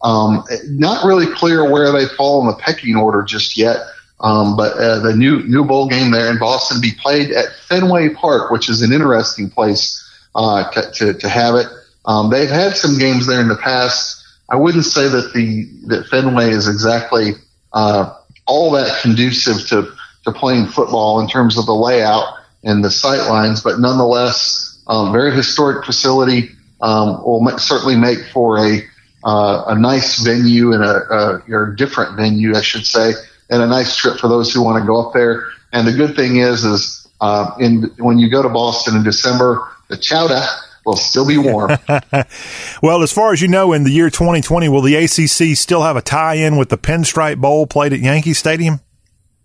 Um, 0.02 0.44
not 0.64 1.06
really 1.06 1.32
clear 1.32 1.70
where 1.70 1.92
they 1.92 2.06
fall 2.06 2.40
in 2.40 2.48
the 2.48 2.56
pecking 2.56 2.96
order 2.96 3.22
just 3.22 3.56
yet. 3.56 3.78
Um, 4.20 4.56
but 4.56 4.72
uh, 4.78 5.00
the 5.00 5.14
new 5.14 5.42
new 5.42 5.64
bowl 5.64 5.88
game 5.88 6.10
there 6.10 6.30
in 6.30 6.38
Boston 6.38 6.80
be 6.80 6.92
played 6.92 7.30
at 7.32 7.54
Fenway 7.68 8.10
Park, 8.10 8.50
which 8.50 8.68
is 8.70 8.80
an 8.82 8.92
interesting 8.92 9.50
place 9.50 10.02
uh, 10.34 10.70
to, 10.70 10.90
to, 10.92 11.14
to 11.14 11.28
have 11.28 11.54
it. 11.54 11.66
Um, 12.06 12.30
they've 12.30 12.48
had 12.48 12.76
some 12.76 12.98
games 12.98 13.26
there 13.26 13.40
in 13.40 13.48
the 13.48 13.56
past. 13.56 14.24
I 14.48 14.56
wouldn't 14.56 14.84
say 14.84 15.08
that 15.08 15.32
the 15.34 15.68
that 15.88 16.06
Fenway 16.06 16.50
is 16.50 16.68
exactly 16.68 17.32
uh, 17.72 18.14
all 18.46 18.70
that 18.72 19.02
conducive 19.02 19.66
to 19.68 19.92
to 20.24 20.32
playing 20.32 20.66
football 20.66 21.20
in 21.20 21.28
terms 21.28 21.58
of 21.58 21.66
the 21.66 21.74
layout 21.74 22.34
and 22.64 22.84
the 22.84 22.90
sight 22.90 23.28
lines, 23.28 23.62
but 23.62 23.78
nonetheless, 23.78 24.82
um, 24.86 25.12
very 25.12 25.32
historic 25.32 25.84
facility. 25.84 26.50
Um, 26.82 27.22
will 27.24 27.58
certainly 27.58 27.96
make 27.96 28.18
for 28.34 28.58
a 28.58 28.82
uh, 29.24 29.64
a 29.68 29.78
nice 29.78 30.22
venue 30.22 30.72
and 30.72 30.84
a, 30.84 31.42
a, 31.48 31.74
different 31.74 32.16
venue, 32.16 32.54
I 32.54 32.60
should 32.60 32.86
say, 32.86 33.12
and 33.50 33.62
a 33.62 33.66
nice 33.66 33.96
trip 33.96 34.18
for 34.18 34.28
those 34.28 34.52
who 34.52 34.62
want 34.62 34.82
to 34.82 34.86
go 34.86 35.06
up 35.06 35.12
there. 35.14 35.48
And 35.72 35.86
the 35.86 35.92
good 35.92 36.16
thing 36.16 36.36
is, 36.36 36.64
is 36.64 37.06
uh, 37.20 37.52
in 37.60 37.90
when 37.98 38.18
you 38.18 38.30
go 38.30 38.42
to 38.42 38.48
Boston 38.48 38.96
in 38.96 39.04
December, 39.04 39.68
the 39.88 39.96
chowder 39.96 40.42
will 40.84 40.96
still 40.96 41.26
be 41.26 41.36
warm. 41.36 41.70
well, 42.82 43.02
as 43.02 43.12
far 43.12 43.32
as 43.32 43.42
you 43.42 43.48
know, 43.48 43.72
in 43.72 43.84
the 43.84 43.90
year 43.90 44.08
2020, 44.08 44.68
will 44.68 44.82
the 44.82 44.94
ACC 44.94 45.56
still 45.56 45.82
have 45.82 45.96
a 45.96 46.02
tie-in 46.02 46.56
with 46.56 46.68
the 46.68 46.78
Pinstripe 46.78 47.40
Bowl 47.40 47.66
played 47.66 47.92
at 47.92 47.98
Yankee 47.98 48.32
Stadium? 48.32 48.80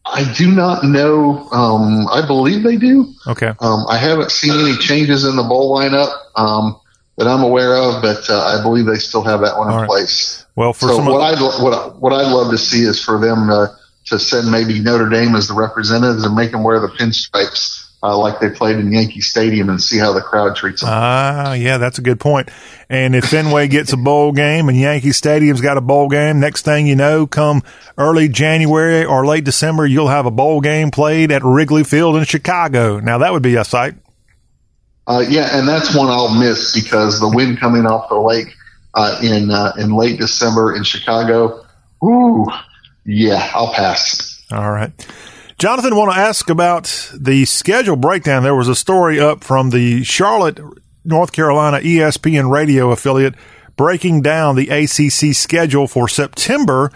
I 0.06 0.32
do 0.34 0.52
not 0.52 0.84
know. 0.84 1.48
Um, 1.52 2.08
I 2.08 2.26
believe 2.26 2.64
they 2.64 2.78
do. 2.78 3.14
Okay. 3.28 3.54
Um, 3.60 3.86
I 3.90 3.98
haven't 3.98 4.32
seen 4.32 4.52
any 4.52 4.78
changes 4.78 5.26
in 5.26 5.36
the 5.36 5.44
bowl 5.44 5.76
lineup 5.76 6.12
um, 6.36 6.80
that 7.18 7.28
I'm 7.28 7.44
aware 7.44 7.76
of, 7.76 8.02
but 8.02 8.28
uh, 8.30 8.40
I 8.40 8.62
believe 8.64 8.86
they 8.86 8.96
still 8.96 9.24
have 9.24 9.42
that 9.42 9.58
one 9.58 9.68
All 9.68 9.76
in 9.76 9.82
right. 9.82 9.88
place. 9.88 10.46
Well, 10.56 10.74
for 10.74 10.88
so 10.88 10.98
some 10.98 11.06
what 11.06 11.22
I'd 11.22 11.40
what, 11.40 12.00
what 12.02 12.14
I'd 12.14 12.32
love 12.32 12.52
to 12.52 12.58
see 12.58 12.82
is 12.84 13.04
for 13.04 13.20
them 13.20 13.48
to 13.48 13.72
to 14.12 14.20
send 14.20 14.52
maybe 14.52 14.80
Notre 14.80 15.10
Dame 15.10 15.36
as 15.36 15.48
the 15.48 15.54
representatives 15.56 16.24
and 16.24 16.36
make 16.36 16.52
them 16.52 16.64
wear 16.64 16.80
the 16.80 16.88
pinstripes. 16.88 17.88
Uh, 18.04 18.18
like 18.18 18.40
they 18.40 18.50
played 18.50 18.78
in 18.78 18.92
Yankee 18.92 19.22
Stadium 19.22 19.70
and 19.70 19.82
see 19.82 20.00
how 20.00 20.12
the 20.12 20.22
crowd 20.22 20.56
treats 20.56 20.82
them. 20.82 20.90
Ah, 20.92 21.52
uh, 21.52 21.54
yeah, 21.54 21.78
that's 21.78 22.00
a 22.00 22.02
good 22.02 22.20
point. 22.20 22.50
And 22.90 23.16
if 23.16 23.26
Fenway 23.26 23.68
gets 23.68 23.94
a 23.94 23.98
bowl 23.98 24.32
game 24.32 24.70
and 24.70 24.78
Yankee 24.80 25.12
Stadium's 25.12 25.62
got 25.62 25.78
a 25.78 25.82
bowl 25.82 26.10
game, 26.10 26.40
next 26.40 26.64
thing 26.64 26.88
you 26.88 26.96
know, 26.96 27.28
come 27.28 27.62
early 28.00 28.28
January 28.28 29.06
or 29.06 29.28
late 29.28 29.44
December, 29.44 29.86
you'll 29.86 30.08
have 30.08 30.26
a 30.26 30.32
bowl 30.32 30.62
game 30.62 30.90
played 30.90 31.32
at 31.32 31.44
Wrigley 31.44 31.84
Field 31.84 32.16
in 32.16 32.24
Chicago. 32.24 33.00
Now 33.00 33.20
that 33.20 33.34
would 33.34 33.44
be 33.44 33.56
a 33.56 33.64
sight. 33.64 33.94
Uh, 35.06 35.24
yeah, 35.30 35.50
and 35.52 35.68
that's 35.68 35.96
one 35.96 36.08
I'll 36.08 36.34
miss 36.34 36.74
because 36.74 37.20
the 37.20 37.30
wind 37.30 37.60
coming 37.60 37.86
off 37.86 38.10
the 38.10 38.20
lake 38.20 38.48
uh, 38.96 39.20
in 39.22 39.52
uh, 39.52 39.74
in 39.78 39.96
late 39.96 40.20
December 40.20 40.76
in 40.76 40.84
Chicago. 40.84 41.66
Ooh, 42.04 42.48
yeah, 43.06 43.52
I'll 43.54 43.74
pass. 43.74 44.44
All 44.52 44.72
right. 44.72 44.92
Jonathan, 45.58 45.96
want 45.96 46.12
to 46.12 46.20
ask 46.20 46.50
about 46.50 47.12
the 47.16 47.46
schedule 47.46 47.96
breakdown. 47.96 48.44
There 48.44 48.56
was 48.56 48.68
a 48.68 48.76
story 48.76 49.20
up 49.20 49.44
from 49.44 49.70
the 49.70 50.04
Charlotte, 50.04 50.60
North 51.06 51.32
Carolina 51.32 51.80
ESPN 51.80 52.50
radio 52.50 52.92
affiliate 52.92 53.36
breaking 53.76 54.22
down 54.22 54.56
the 54.56 54.70
ACC 54.70 55.36
schedule 55.36 55.88
for 55.88 56.08
September. 56.08 56.92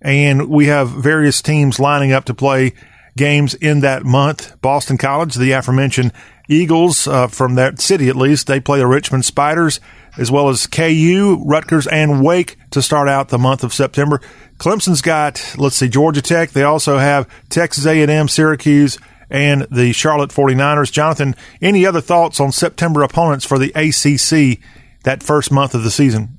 And 0.00 0.48
we 0.48 0.66
have 0.66 0.90
various 0.90 1.40
teams 1.40 1.80
lining 1.80 2.12
up 2.12 2.24
to 2.26 2.34
play 2.34 2.74
games 3.16 3.54
in 3.54 3.80
that 3.80 4.04
month. 4.04 4.60
Boston 4.60 4.98
College, 4.98 5.34
the 5.34 5.52
aforementioned 5.52 6.12
Eagles 6.48 7.06
uh, 7.06 7.28
from 7.28 7.54
that 7.54 7.80
city 7.80 8.08
at 8.08 8.16
least, 8.16 8.46
they 8.46 8.60
play 8.60 8.78
the 8.78 8.86
Richmond 8.86 9.24
Spiders, 9.24 9.80
as 10.18 10.30
well 10.30 10.48
as 10.48 10.66
KU, 10.66 11.42
Rutgers, 11.44 11.86
and 11.86 12.22
Wake 12.22 12.56
to 12.70 12.82
start 12.82 13.08
out 13.08 13.28
the 13.28 13.38
month 13.38 13.64
of 13.64 13.72
September. 13.72 14.20
Clemson's 14.58 15.02
got, 15.02 15.54
let's 15.58 15.76
see, 15.76 15.88
Georgia 15.88 16.22
Tech. 16.22 16.50
They 16.50 16.62
also 16.62 16.98
have 16.98 17.28
Texas 17.48 17.86
A&M, 17.86 18.28
Syracuse, 18.28 18.98
and 19.30 19.66
the 19.70 19.92
Charlotte 19.92 20.30
49ers. 20.30 20.92
Jonathan, 20.92 21.34
any 21.60 21.86
other 21.86 22.00
thoughts 22.00 22.38
on 22.38 22.52
September 22.52 23.02
opponents 23.02 23.44
for 23.44 23.58
the 23.58 23.72
ACC 23.74 24.60
that 25.04 25.22
first 25.22 25.50
month 25.50 25.74
of 25.74 25.82
the 25.82 25.90
season? 25.90 26.38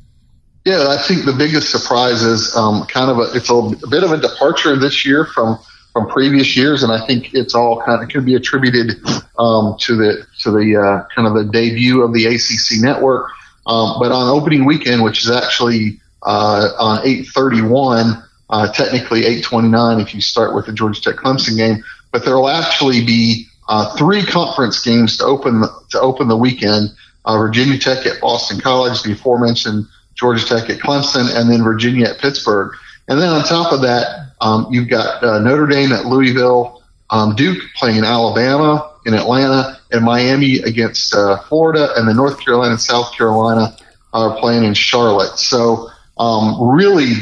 Yeah, 0.64 0.88
I 0.88 0.98
think 0.98 1.26
the 1.26 1.34
biggest 1.34 1.72
surprise 1.72 2.22
is 2.22 2.56
um, 2.56 2.86
kind 2.86 3.12
of 3.12 3.18
a, 3.18 3.36
it's 3.36 3.50
a, 3.50 3.56
a, 3.56 3.90
bit 3.90 4.04
of 4.04 4.14
a 4.14 4.18
departure 4.18 4.78
this 4.78 5.06
year 5.06 5.26
from 5.26 5.60
from 5.92 6.08
previous 6.08 6.56
years, 6.56 6.84
and 6.84 6.92
I 6.92 7.06
think 7.06 7.34
it's 7.34 7.54
all 7.54 7.84
kind 7.86 8.02
of 8.02 8.10
could 8.10 8.26
be 8.26 8.36
attributed 8.36 8.96
um, 9.38 9.76
to 9.82 9.96
the 9.96 10.26
to 10.40 10.52
the 10.52 10.78
uh, 10.78 11.14
kind 11.14 11.28
of 11.28 11.34
the 11.34 11.52
debut 11.52 12.02
of 12.02 12.14
the 12.14 12.26
ACC 12.28 12.82
network. 12.82 13.30
Um, 13.66 13.98
but 14.00 14.12
on 14.12 14.30
opening 14.30 14.66
weekend, 14.66 15.04
which 15.04 15.24
is 15.24 15.32
actually 15.32 16.00
uh, 16.24 16.70
on 16.80 17.00
831, 17.06 18.24
uh, 18.50 18.72
technically 18.72 19.20
829 19.20 20.00
if 20.00 20.14
you 20.14 20.22
start 20.22 20.54
with 20.54 20.66
the 20.66 20.74
Georgia 20.74 21.02
Tech 21.02 21.16
Clemson 21.16 21.58
game. 21.58 21.84
But 22.12 22.26
there 22.26 22.36
will 22.36 22.50
actually 22.50 23.06
be 23.06 23.48
uh, 23.68 23.96
three 23.96 24.24
conference 24.24 24.84
games 24.84 25.18
to 25.18 25.26
open 25.26 25.62
the, 25.62 25.70
to 25.92 26.00
open 26.00 26.28
the 26.28 26.38
weekend. 26.38 26.92
Uh, 27.26 27.38
Virginia 27.38 27.78
Tech 27.78 28.06
at 28.06 28.20
Boston 28.20 28.60
College, 28.60 29.02
the 29.04 29.14
aforementioned 29.14 29.88
Georgia 30.16 30.46
Tech 30.46 30.70
at 30.70 30.80
Clemson, 30.80 31.34
and 31.34 31.50
then 31.50 31.64
Virginia 31.64 32.08
at 32.08 32.20
Pittsburgh. 32.20 32.76
And 33.08 33.20
then 33.20 33.30
on 33.30 33.44
top 33.44 33.72
of 33.72 33.82
that, 33.82 34.34
um, 34.42 34.68
you've 34.70 34.90
got 34.90 35.24
uh, 35.24 35.40
Notre 35.40 35.68
Dame 35.68 35.94
at 35.94 36.06
Louisville, 36.06 36.84
um, 37.10 37.36
Duke 37.36 37.64
playing 37.76 38.04
Alabama 38.04 38.93
in 39.06 39.14
Atlanta, 39.14 39.80
and 39.92 40.04
Miami 40.04 40.60
against 40.60 41.14
uh, 41.14 41.42
Florida, 41.44 41.94
and 41.96 42.08
the 42.08 42.14
North 42.14 42.40
Carolina 42.40 42.72
and 42.72 42.82
South 42.82 43.14
Carolina 43.16 43.76
are 44.14 44.40
playing 44.40 44.64
in 44.64 44.74
Charlotte. 44.74 45.38
So 45.38 45.90
um, 46.18 46.70
really 46.76 47.14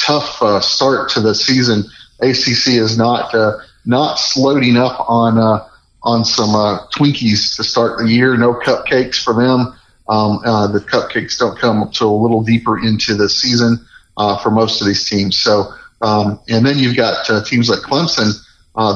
tough 0.00 0.42
uh, 0.42 0.60
start 0.60 1.10
to 1.10 1.20
the 1.20 1.34
season. 1.34 1.84
ACC 2.20 2.74
is 2.74 2.98
not 2.98 3.34
uh, 3.34 3.58
not 3.84 4.20
loading 4.36 4.76
up 4.76 5.08
on 5.08 5.38
uh, 5.38 5.66
on 6.02 6.24
some 6.24 6.54
uh, 6.54 6.86
Twinkies 6.88 7.56
to 7.56 7.64
start 7.64 7.98
the 7.98 8.08
year. 8.08 8.36
No 8.36 8.54
cupcakes 8.54 9.22
for 9.22 9.34
them. 9.34 9.74
Um, 10.08 10.40
uh, 10.44 10.66
the 10.66 10.80
cupcakes 10.80 11.38
don't 11.38 11.58
come 11.58 11.82
until 11.82 12.10
a 12.10 12.20
little 12.20 12.42
deeper 12.42 12.78
into 12.78 13.14
the 13.14 13.28
season 13.28 13.78
uh, 14.16 14.38
for 14.38 14.50
most 14.50 14.80
of 14.80 14.86
these 14.86 15.08
teams. 15.08 15.40
So, 15.40 15.72
um, 16.02 16.40
and 16.48 16.66
then 16.66 16.78
you've 16.78 16.96
got 16.96 17.24
teams 17.46 17.70
like 17.70 17.80
Clemson. 17.80 18.32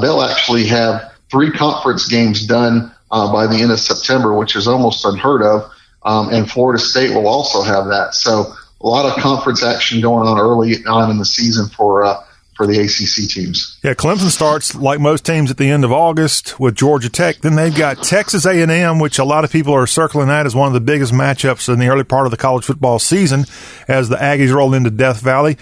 They'll 0.00 0.22
actually 0.22 0.66
have 0.66 1.13
three 1.34 1.50
conference 1.50 2.06
games 2.06 2.46
done 2.46 2.94
uh, 3.10 3.32
by 3.32 3.48
the 3.48 3.56
end 3.56 3.72
of 3.72 3.80
September, 3.80 4.32
which 4.32 4.54
is 4.54 4.68
almost 4.68 5.04
unheard 5.04 5.42
of. 5.42 5.68
Um, 6.04 6.32
and 6.32 6.48
Florida 6.48 6.80
State 6.80 7.12
will 7.12 7.26
also 7.26 7.60
have 7.60 7.86
that. 7.86 8.14
So 8.14 8.54
a 8.80 8.86
lot 8.86 9.04
of 9.04 9.20
conference 9.20 9.64
action 9.64 10.00
going 10.00 10.28
on 10.28 10.38
early 10.38 10.84
on 10.86 11.10
in 11.10 11.18
the 11.18 11.24
season 11.24 11.66
for 11.66 12.04
uh, 12.04 12.22
for 12.56 12.66
the 12.66 12.78
ACC 12.78 13.28
teams. 13.28 13.78
Yeah, 13.82 13.94
Clemson 13.94 14.30
starts 14.30 14.74
like 14.74 15.00
most 15.00 15.24
teams 15.26 15.50
at 15.50 15.56
the 15.56 15.70
end 15.70 15.84
of 15.84 15.92
August 15.92 16.58
with 16.60 16.74
Georgia 16.74 17.08
Tech. 17.08 17.38
Then 17.38 17.56
they've 17.56 17.74
got 17.74 18.02
Texas 18.02 18.46
A&M, 18.46 18.98
which 18.98 19.18
a 19.18 19.24
lot 19.24 19.44
of 19.44 19.50
people 19.50 19.74
are 19.74 19.86
circling 19.86 20.28
that 20.28 20.46
as 20.46 20.54
one 20.54 20.68
of 20.68 20.74
the 20.74 20.80
biggest 20.80 21.12
matchups 21.12 21.72
in 21.72 21.78
the 21.78 21.88
early 21.88 22.04
part 22.04 22.26
of 22.26 22.30
the 22.30 22.36
college 22.36 22.64
football 22.64 22.98
season 22.98 23.44
as 23.88 24.08
the 24.08 24.16
Aggies 24.16 24.54
roll 24.54 24.74
into 24.74 24.90
Death 24.90 25.20
Valley. 25.20 25.56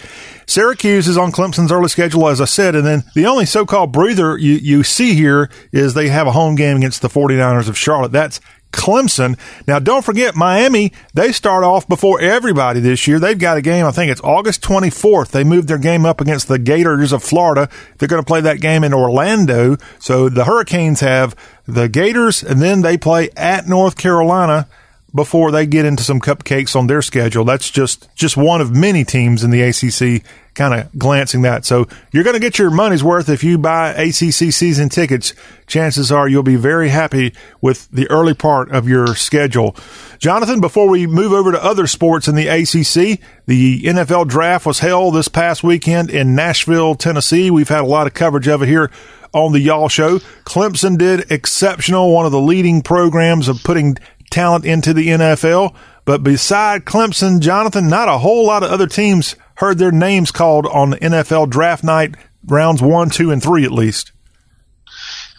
Syracuse 0.45 1.07
is 1.07 1.17
on 1.17 1.31
Clemson's 1.31 1.71
early 1.71 1.87
schedule, 1.87 2.27
as 2.27 2.41
I 2.41 2.45
said, 2.45 2.75
and 2.75 2.85
then 2.85 3.03
the 3.15 3.25
only 3.25 3.45
so-called 3.45 3.91
breather 3.91 4.37
you, 4.37 4.53
you 4.53 4.83
see 4.83 5.13
here 5.13 5.49
is 5.71 5.93
they 5.93 6.09
have 6.09 6.27
a 6.27 6.31
home 6.31 6.55
game 6.55 6.77
against 6.77 7.01
the 7.01 7.09
49ers 7.09 7.69
of 7.69 7.77
Charlotte. 7.77 8.11
That's 8.11 8.39
Clemson. 8.73 9.39
Now, 9.67 9.79
don't 9.79 10.03
forget, 10.03 10.35
Miami, 10.35 10.91
they 11.13 11.31
start 11.31 11.63
off 11.63 11.87
before 11.87 12.19
everybody 12.19 12.81
this 12.81 13.07
year. 13.07 13.19
They've 13.19 13.37
got 13.37 13.55
a 13.55 13.61
game, 13.61 13.85
I 13.85 13.91
think 13.91 14.11
it's 14.11 14.21
August 14.21 14.61
24th. 14.63 15.29
They 15.29 15.43
moved 15.43 15.69
their 15.69 15.77
game 15.77 16.05
up 16.05 16.19
against 16.19 16.49
the 16.49 16.59
Gators 16.59 17.13
of 17.13 17.23
Florida. 17.23 17.69
They're 17.97 18.09
going 18.09 18.21
to 18.21 18.27
play 18.27 18.41
that 18.41 18.59
game 18.59 18.83
in 18.83 18.93
Orlando. 18.93 19.77
So 19.99 20.27
the 20.27 20.43
Hurricanes 20.43 20.99
have 20.99 21.35
the 21.65 21.87
Gators, 21.87 22.43
and 22.43 22.61
then 22.61 22.81
they 22.81 22.97
play 22.97 23.29
at 23.37 23.67
North 23.67 23.95
Carolina 23.95 24.67
before 25.15 25.51
they 25.51 25.65
get 25.65 25.85
into 25.85 26.03
some 26.03 26.19
cupcakes 26.19 26.75
on 26.75 26.87
their 26.87 27.01
schedule. 27.01 27.45
That's 27.45 27.69
just 27.69 28.13
just 28.15 28.35
one 28.35 28.61
of 28.61 28.75
many 28.75 29.03
teams 29.03 29.43
in 29.43 29.51
the 29.51 29.61
ACC 29.61 30.23
kind 30.53 30.73
of 30.73 30.97
glancing 30.97 31.41
that. 31.43 31.65
So 31.65 31.87
you're 32.11 32.23
going 32.23 32.35
to 32.35 32.39
get 32.39 32.59
your 32.59 32.69
money's 32.69 33.03
worth 33.03 33.29
if 33.29 33.43
you 33.43 33.57
buy 33.57 33.89
ACC 33.89 34.51
season 34.51 34.89
tickets. 34.89 35.33
Chances 35.65 36.11
are 36.11 36.27
you'll 36.27 36.43
be 36.43 36.55
very 36.55 36.89
happy 36.89 37.33
with 37.61 37.89
the 37.89 38.09
early 38.09 38.33
part 38.33 38.71
of 38.71 38.87
your 38.87 39.15
schedule. 39.15 39.75
Jonathan, 40.19 40.61
before 40.61 40.87
we 40.87 41.07
move 41.07 41.31
over 41.31 41.51
to 41.51 41.63
other 41.63 41.87
sports 41.87 42.27
in 42.27 42.35
the 42.35 42.47
ACC, 42.47 43.19
the 43.45 43.83
NFL 43.83 44.27
draft 44.27 44.65
was 44.65 44.79
held 44.79 45.15
this 45.15 45.27
past 45.27 45.63
weekend 45.63 46.09
in 46.09 46.35
Nashville, 46.35 46.95
Tennessee. 46.95 47.49
We've 47.49 47.69
had 47.69 47.81
a 47.81 47.87
lot 47.87 48.07
of 48.07 48.13
coverage 48.13 48.47
of 48.47 48.61
it 48.61 48.67
here 48.67 48.91
on 49.33 49.51
the 49.51 49.59
Y'all 49.59 49.89
Show. 49.89 50.19
Clemson 50.45 50.97
did 50.97 51.31
exceptional, 51.31 52.13
one 52.13 52.25
of 52.25 52.31
the 52.31 52.39
leading 52.39 52.81
programs 52.81 53.47
of 53.47 53.63
putting 53.63 53.97
talent 54.31 54.65
into 54.65 54.93
the 54.93 55.07
NFL. 55.07 55.75
But 56.05 56.23
beside 56.23 56.85
Clemson, 56.85 57.39
Jonathan, 57.39 57.87
not 57.87 58.09
a 58.09 58.17
whole 58.17 58.45
lot 58.45 58.63
of 58.63 58.71
other 58.71 58.87
teams 58.87 59.35
heard 59.55 59.77
their 59.77 59.91
names 59.91 60.31
called 60.31 60.65
on 60.65 60.89
the 60.89 60.97
NFL 60.97 61.49
draft 61.49 61.83
night, 61.83 62.15
rounds 62.45 62.81
one, 62.81 63.09
two, 63.09 63.31
and 63.31 63.41
three 63.41 63.63
at 63.63 63.71
least. 63.71 64.11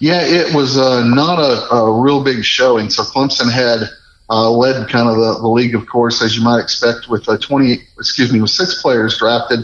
Yeah, 0.01 0.23
it 0.23 0.55
was 0.55 0.77
uh, 0.77 1.05
not 1.05 1.39
a, 1.39 1.75
a, 1.75 2.03
real 2.03 2.23
big 2.25 2.45
showing. 2.45 2.91
So 2.91 3.03
Clemson 3.05 3.51
had 3.51 3.89
uh, 4.29 4.51
led 4.51 4.89
kind 4.89 5.09
of 5.09 5.17
the, 5.17 5.39
the, 5.41 5.49
league, 5.49 5.75
of 5.75 5.87
course, 5.87 6.23
as 6.23 6.37
you 6.37 6.43
might 6.43 6.61
expect, 6.61 7.09
with 7.09 7.29
uh, 7.29 7.39
20, 7.39 7.79
excuse 7.99 8.33
me, 8.33 8.41
with 8.41 8.51
six 8.51 8.83
players 8.83 9.19
drafted. 9.19 9.61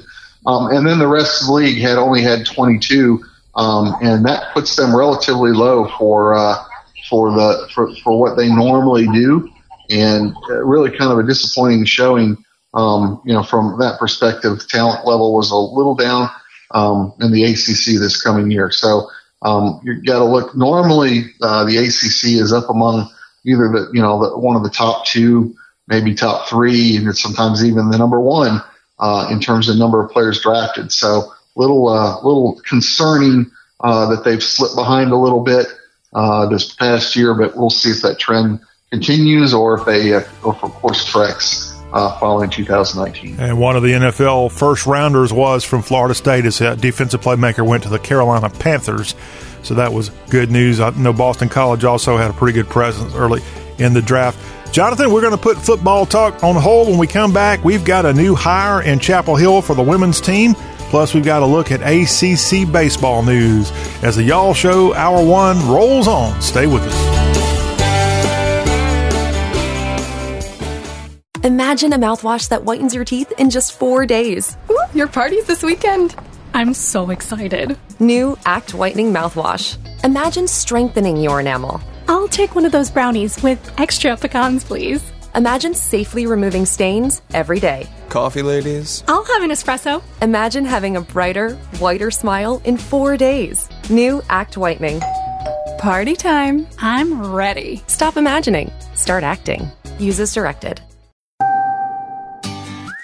Um, 0.46 0.68
and 0.68 0.86
then 0.86 0.98
the 0.98 1.08
rest 1.08 1.42
of 1.42 1.48
the 1.48 1.54
league 1.54 1.80
had 1.80 1.98
only 1.98 2.22
had 2.22 2.46
22. 2.46 3.22
Um, 3.56 3.96
and 4.00 4.24
that 4.24 4.54
puts 4.54 4.76
them 4.76 4.94
relatively 4.96 5.50
low 5.50 5.88
for, 5.98 6.36
uh, 6.36 6.56
for 7.10 7.32
the, 7.32 7.68
for, 7.74 7.94
for 7.96 8.18
what 8.18 8.36
they 8.36 8.48
normally 8.48 9.06
do. 9.08 9.50
And 9.90 10.32
uh, 10.48 10.64
really 10.64 10.96
kind 10.96 11.12
of 11.12 11.18
a 11.18 11.26
disappointing 11.26 11.84
showing 11.84 12.42
um, 12.74 13.20
you 13.24 13.32
know, 13.32 13.42
from 13.42 13.78
that 13.80 13.98
perspective, 13.98 14.66
talent 14.68 15.06
level 15.06 15.34
was 15.34 15.50
a 15.50 15.56
little 15.56 15.94
down 15.94 16.30
um, 16.72 17.12
in 17.20 17.32
the 17.32 17.44
ACC 17.44 17.98
this 17.98 18.22
coming 18.22 18.50
year. 18.50 18.70
So 18.70 19.08
um, 19.42 19.80
you 19.82 20.00
got 20.02 20.18
to 20.18 20.24
look. 20.24 20.56
Normally, 20.56 21.24
uh, 21.42 21.64
the 21.64 21.78
ACC 21.78 22.40
is 22.40 22.52
up 22.52 22.70
among 22.70 23.08
either 23.44 23.68
the 23.68 23.90
you 23.92 24.00
know 24.00 24.22
the, 24.22 24.38
one 24.38 24.56
of 24.56 24.62
the 24.62 24.70
top 24.70 25.06
two, 25.06 25.54
maybe 25.88 26.14
top 26.14 26.48
three, 26.48 26.96
and 26.96 27.16
sometimes 27.16 27.64
even 27.64 27.90
the 27.90 27.98
number 27.98 28.20
one 28.20 28.62
uh, 28.98 29.28
in 29.30 29.40
terms 29.40 29.68
of 29.68 29.76
number 29.76 30.04
of 30.04 30.10
players 30.10 30.40
drafted. 30.40 30.92
So 30.92 31.32
little 31.56 31.88
uh, 31.88 32.16
little 32.22 32.60
concerning 32.64 33.50
uh, 33.80 34.14
that 34.14 34.24
they've 34.24 34.42
slipped 34.42 34.76
behind 34.76 35.10
a 35.10 35.16
little 35.16 35.40
bit 35.40 35.66
uh, 36.12 36.46
this 36.46 36.74
past 36.74 37.16
year, 37.16 37.34
but 37.34 37.56
we'll 37.56 37.70
see 37.70 37.90
if 37.90 38.02
that 38.02 38.18
trend 38.18 38.60
continues 38.90 39.54
or 39.54 39.78
if 39.78 39.86
they 39.86 40.14
uh, 40.14 40.22
or 40.42 40.54
if 40.54 40.60
course 40.60 41.10
corrects 41.12 41.74
uh, 41.92 42.18
following 42.18 42.50
2019. 42.50 43.38
And 43.38 43.58
one 43.58 43.76
of 43.76 43.82
the 43.82 43.92
NFL 43.92 44.52
first 44.52 44.86
rounders 44.86 45.32
was 45.32 45.64
from 45.64 45.82
Florida 45.82 46.14
State. 46.14 46.44
His 46.44 46.58
defensive 46.58 47.20
playmaker 47.20 47.66
went 47.66 47.82
to 47.84 47.88
the 47.88 47.98
Carolina 47.98 48.48
Panthers. 48.50 49.14
So 49.62 49.74
that 49.74 49.92
was 49.92 50.10
good 50.30 50.50
news. 50.50 50.80
I 50.80 50.90
know 50.90 51.12
Boston 51.12 51.48
College 51.48 51.84
also 51.84 52.16
had 52.16 52.30
a 52.30 52.34
pretty 52.34 52.54
good 52.54 52.68
presence 52.68 53.14
early 53.14 53.42
in 53.78 53.92
the 53.92 54.02
draft. 54.02 54.38
Jonathan, 54.72 55.12
we're 55.12 55.20
going 55.20 55.36
to 55.36 55.42
put 55.42 55.58
football 55.58 56.06
talk 56.06 56.44
on 56.44 56.54
hold 56.54 56.88
when 56.88 56.98
we 56.98 57.06
come 57.06 57.32
back. 57.32 57.64
We've 57.64 57.84
got 57.84 58.06
a 58.06 58.12
new 58.12 58.36
hire 58.36 58.82
in 58.82 59.00
Chapel 59.00 59.34
Hill 59.34 59.62
for 59.62 59.74
the 59.74 59.82
women's 59.82 60.20
team. 60.20 60.54
Plus, 60.90 61.14
we've 61.14 61.24
got 61.24 61.42
a 61.42 61.46
look 61.46 61.70
at 61.70 61.80
ACC 61.82 62.70
baseball 62.70 63.22
news 63.22 63.70
as 64.02 64.16
the 64.16 64.24
Y'all 64.24 64.52
Show 64.52 64.92
Hour 64.94 65.24
One 65.24 65.56
rolls 65.68 66.08
on. 66.08 66.40
Stay 66.42 66.66
with 66.66 66.82
us. 66.82 67.20
Imagine 71.44 71.92
a 71.92 71.98
mouthwash 71.98 72.48
that 72.48 72.64
whitens 72.64 72.92
your 72.92 73.04
teeth 73.04 73.32
in 73.38 73.50
just 73.50 73.78
four 73.78 74.04
days. 74.04 74.58
Ooh, 74.70 74.78
your 74.92 75.06
party's 75.06 75.46
this 75.46 75.62
weekend. 75.62 76.14
I'm 76.54 76.74
so 76.74 77.10
excited. 77.10 77.78
New 78.00 78.36
Act 78.44 78.74
Whitening 78.74 79.12
Mouthwash. 79.12 79.78
Imagine 80.04 80.48
strengthening 80.48 81.16
your 81.16 81.40
enamel. 81.40 81.80
I'll 82.08 82.28
take 82.28 82.56
one 82.56 82.66
of 82.66 82.72
those 82.72 82.90
brownies 82.90 83.40
with 83.42 83.72
extra 83.78 84.16
pecans, 84.16 84.64
please. 84.64 85.00
Imagine 85.34 85.74
safely 85.74 86.26
removing 86.26 86.66
stains 86.66 87.22
every 87.32 87.60
day. 87.60 87.88
Coffee, 88.08 88.42
ladies? 88.42 89.04
I'll 89.06 89.24
have 89.24 89.42
an 89.42 89.50
espresso. 89.50 90.02
Imagine 90.20 90.64
having 90.64 90.96
a 90.96 91.00
brighter, 91.00 91.52
whiter 91.78 92.10
smile 92.10 92.60
in 92.64 92.76
four 92.76 93.16
days. 93.16 93.68
New 93.88 94.22
Act 94.28 94.56
Whitening. 94.56 95.00
Party 95.78 96.16
time. 96.16 96.66
I'm 96.78 97.32
ready. 97.32 97.82
Stop 97.86 98.16
imagining. 98.16 98.72
Start 98.94 99.22
acting. 99.22 99.70
Use 99.98 100.18
as 100.18 100.34
directed. 100.34 100.80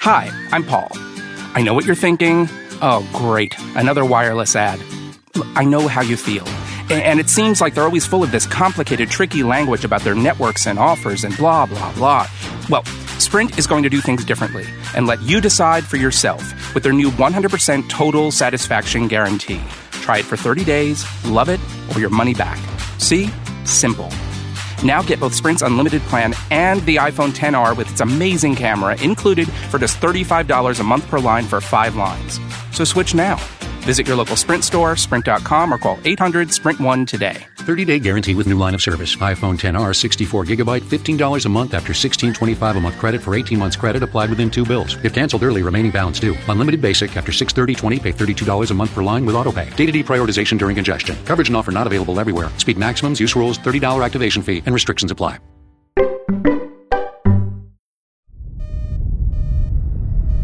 Hi, 0.01 0.31
I'm 0.53 0.65
Paul. 0.65 0.89
I 1.55 1.63
know 1.63 1.75
what 1.75 1.85
you're 1.85 1.95
thinking. 1.95 2.49
Oh, 2.83 3.09
great, 3.13 3.55
another 3.77 4.05
wireless 4.05 4.55
ad. 4.55 4.81
I 5.55 5.65
know 5.65 5.89
how 5.89 6.03
you 6.03 6.17
feel. 6.17 6.45
And 6.89 7.19
it 7.19 7.29
seems 7.29 7.61
like 7.61 7.75
they're 7.75 7.85
always 7.85 8.07
full 8.07 8.23
of 8.23 8.31
this 8.31 8.47
complicated, 8.47 9.11
tricky 9.11 9.43
language 9.43 9.85
about 9.85 10.03
their 10.03 10.15
networks 10.15 10.67
and 10.67 10.79
offers 10.79 11.25
and 11.25 11.37
blah, 11.37 11.67
blah, 11.67 11.93
blah. 11.95 12.29
Well, 12.71 12.85
Sprint 13.19 13.59
is 13.59 13.67
going 13.67 13.83
to 13.83 13.89
do 13.89 14.01
things 14.01 14.25
differently 14.25 14.67
and 14.95 15.07
let 15.07 15.21
you 15.23 15.41
decide 15.41 15.85
for 15.85 15.97
yourself 15.97 16.75
with 16.75 16.85
their 16.85 16.93
new 16.93 17.11
100% 17.11 17.89
total 17.89 18.31
satisfaction 18.31 19.09
guarantee. 19.09 19.61
Try 19.91 20.19
it 20.19 20.25
for 20.25 20.37
30 20.37 20.65
days, 20.65 21.05
love 21.25 21.49
it, 21.49 21.61
or 21.95 22.01
your 22.01 22.11
money 22.11 22.35
back. 22.35 22.59
See? 22.99 23.31
Simple. 23.65 24.11
Now 24.85 25.03
get 25.03 25.19
both 25.19 25.35
Sprint's 25.35 25.63
unlimited 25.63 26.03
plan 26.03 26.35
and 26.53 26.81
the 26.83 26.97
iPhone 26.97 27.33
10R 27.33 27.77
with 27.77 27.91
its 27.91 28.01
amazing 28.01 28.55
camera 28.55 29.01
included 29.03 29.51
for 29.51 29.79
just 29.79 29.99
$35 29.99 30.79
a 30.79 30.85
month 30.85 31.09
per 31.09 31.19
line 31.19 31.45
for 31.45 31.61
five 31.61 31.97
lines. 31.97 32.39
So 32.71 32.85
switch 32.85 33.15
now. 33.15 33.41
Visit 33.87 34.09
your 34.09 34.17
local 34.17 34.35
Sprint 34.35 34.65
store, 34.65 34.97
sprint.com, 34.97 35.73
or 35.73 35.79
call 35.79 35.97
800 36.05 36.53
Sprint 36.53 36.81
1 36.81 37.07
today. 37.07 37.47
30 37.59 37.85
day 37.85 38.01
guarantee 38.01 38.35
with 38.35 38.49
new 38.49 38.59
line 38.59 38.75
of 38.75 38.83
service. 38.83 39.15
iPhone 39.17 39.57
10R 39.57 39.95
64 39.95 40.45
gigabyte, 40.45 40.83
$15 40.83 41.47
a 41.47 41.49
month 41.49 41.73
after 41.73 41.93
$16.25 41.93 42.77
a 42.77 42.81
month 42.81 42.99
credit 42.99 43.23
for 43.23 43.37
18 43.37 43.57
months 43.59 43.77
credit 43.77 44.03
applied 44.03 44.29
within 44.29 44.51
two 44.51 44.67
bills. 44.67 44.97
If 45.05 45.13
canceled 45.13 45.45
early, 45.45 45.63
remaining 45.63 45.93
balance 45.93 46.19
due. 46.19 46.37
Unlimited 46.49 46.83
basic 46.83 47.17
after 47.17 47.31
630 47.31 48.01
pay 48.01 48.13
$32 48.13 48.71
a 48.71 48.75
month 48.75 48.93
per 48.93 49.05
line 49.05 49.25
with 49.25 49.37
autopay. 49.37 49.75
Data 49.77 49.93
deprioritization 49.93 50.59
during 50.59 50.75
congestion. 50.75 51.17
Coverage 51.25 51.49
and 51.49 51.57
offer 51.57 51.71
not 51.71 51.87
available 51.87 52.19
everywhere. 52.19 52.51
Speed 52.59 52.77
maximums, 52.77 53.21
use 53.21 53.37
rules, 53.37 53.57
$30 53.57 54.05
activation 54.05 54.43
fee, 54.43 54.65
and 54.67 54.75
restrictions 54.75 55.13
apply. 55.13 55.39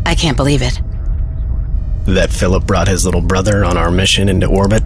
I 0.07 0.14
can't 0.14 0.36
believe 0.36 0.62
it. 0.62 0.80
That 2.07 2.30
Philip 2.30 2.66
brought 2.66 2.88
his 2.88 3.05
little 3.05 3.20
brother 3.20 3.64
on 3.64 3.76
our 3.76 3.90
mission 3.90 4.28
into 4.28 4.46
orbit? 4.46 4.82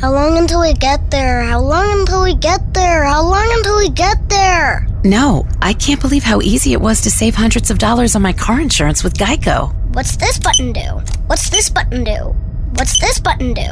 How 0.00 0.12
long 0.12 0.38
until 0.38 0.60
we 0.60 0.72
get 0.72 1.10
there? 1.10 1.42
How 1.42 1.60
long 1.60 2.00
until 2.00 2.22
we 2.24 2.34
get 2.34 2.74
there? 2.74 3.04
How 3.04 3.22
long 3.22 3.46
until 3.52 3.76
we 3.76 3.90
get 3.90 4.28
there? 4.28 4.86
No, 5.04 5.46
I 5.60 5.74
can't 5.74 6.00
believe 6.00 6.24
how 6.24 6.40
easy 6.40 6.72
it 6.72 6.80
was 6.80 7.02
to 7.02 7.10
save 7.10 7.34
hundreds 7.34 7.70
of 7.70 7.78
dollars 7.78 8.16
on 8.16 8.22
my 8.22 8.32
car 8.32 8.60
insurance 8.60 9.04
with 9.04 9.14
Geico. 9.18 9.72
What's 9.94 10.16
this 10.16 10.38
button 10.38 10.72
do? 10.72 10.80
What's 11.26 11.50
this 11.50 11.68
button 11.68 12.04
do? 12.04 12.34
What's 12.74 12.98
this 13.00 13.20
button 13.20 13.54
do? 13.54 13.62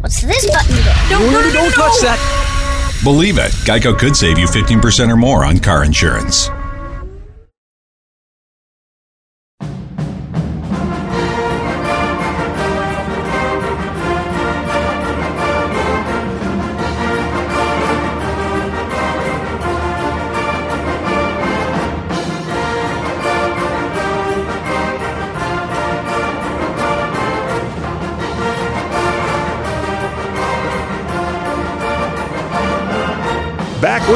What's 0.00 0.20
this 0.20 0.50
button 0.50 0.76
do? 0.76 0.82
Don't, 1.08 1.32
no, 1.32 1.40
no, 1.40 1.52
don't 1.52 1.72
touch 1.72 2.00
that! 2.02 3.00
Believe 3.04 3.38
it, 3.38 3.52
Geico 3.64 3.96
could 3.98 4.16
save 4.16 4.38
you 4.38 4.46
15% 4.46 5.10
or 5.10 5.16
more 5.16 5.44
on 5.44 5.58
car 5.58 5.84
insurance. 5.84 6.50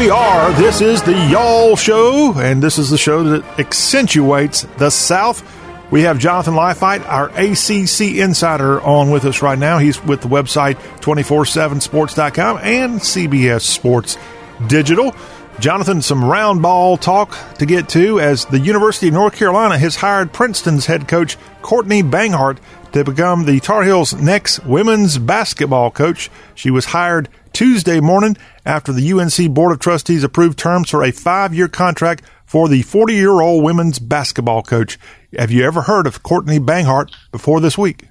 We 0.04 0.10
are. 0.10 0.52
This 0.52 0.82
is 0.82 1.02
the 1.02 1.14
Y'all 1.30 1.76
Show, 1.76 2.34
and 2.36 2.62
this 2.62 2.76
is 2.76 2.90
the 2.90 2.98
show 2.98 3.22
that 3.22 3.58
accentuates 3.58 4.64
the 4.76 4.90
South. 4.90 5.42
We 5.90 6.02
have 6.02 6.18
Jonathan 6.18 6.52
Leifheit, 6.52 7.08
our 7.08 7.30
ACC 7.30 8.18
insider, 8.18 8.82
on 8.82 9.10
with 9.10 9.24
us 9.24 9.40
right 9.40 9.58
now. 9.58 9.78
He's 9.78 10.04
with 10.04 10.20
the 10.20 10.28
website 10.28 10.74
247sports.com 11.00 12.58
and 12.58 13.00
CBS 13.00 13.62
Sports 13.62 14.18
Digital. 14.66 15.16
Jonathan, 15.58 16.02
some 16.02 16.22
round 16.22 16.60
ball 16.60 16.98
talk 16.98 17.38
to 17.54 17.64
get 17.64 17.88
to 17.90 18.20
as 18.20 18.44
the 18.44 18.60
University 18.60 19.08
of 19.08 19.14
North 19.14 19.36
Carolina 19.36 19.78
has 19.78 19.96
hired 19.96 20.34
Princeton's 20.34 20.84
head 20.84 21.08
coach 21.08 21.38
Courtney 21.62 22.02
Banghart 22.02 22.58
to 22.92 23.04
become 23.04 23.46
the 23.46 23.58
Tar 23.58 23.84
Heels' 23.84 24.12
next 24.12 24.66
women's 24.66 25.16
basketball 25.16 25.90
coach. 25.90 26.30
She 26.54 26.70
was 26.70 26.84
hired 26.84 27.30
Tuesday 27.54 28.00
morning 28.00 28.36
after 28.66 28.92
the 28.92 29.12
UNC 29.12 29.54
Board 29.54 29.70
of 29.70 29.78
Trustees 29.78 30.24
approved 30.24 30.58
terms 30.58 30.90
for 30.90 31.04
a 31.04 31.12
five 31.12 31.54
year 31.54 31.68
contract 31.68 32.24
for 32.44 32.68
the 32.68 32.82
40 32.82 33.14
year 33.14 33.40
old 33.40 33.62
women's 33.62 34.00
basketball 34.00 34.62
coach. 34.62 34.98
Have 35.38 35.52
you 35.52 35.64
ever 35.64 35.82
heard 35.82 36.08
of 36.08 36.24
Courtney 36.24 36.58
Banghart 36.58 37.14
before 37.30 37.60
this 37.60 37.78
week? 37.78 38.08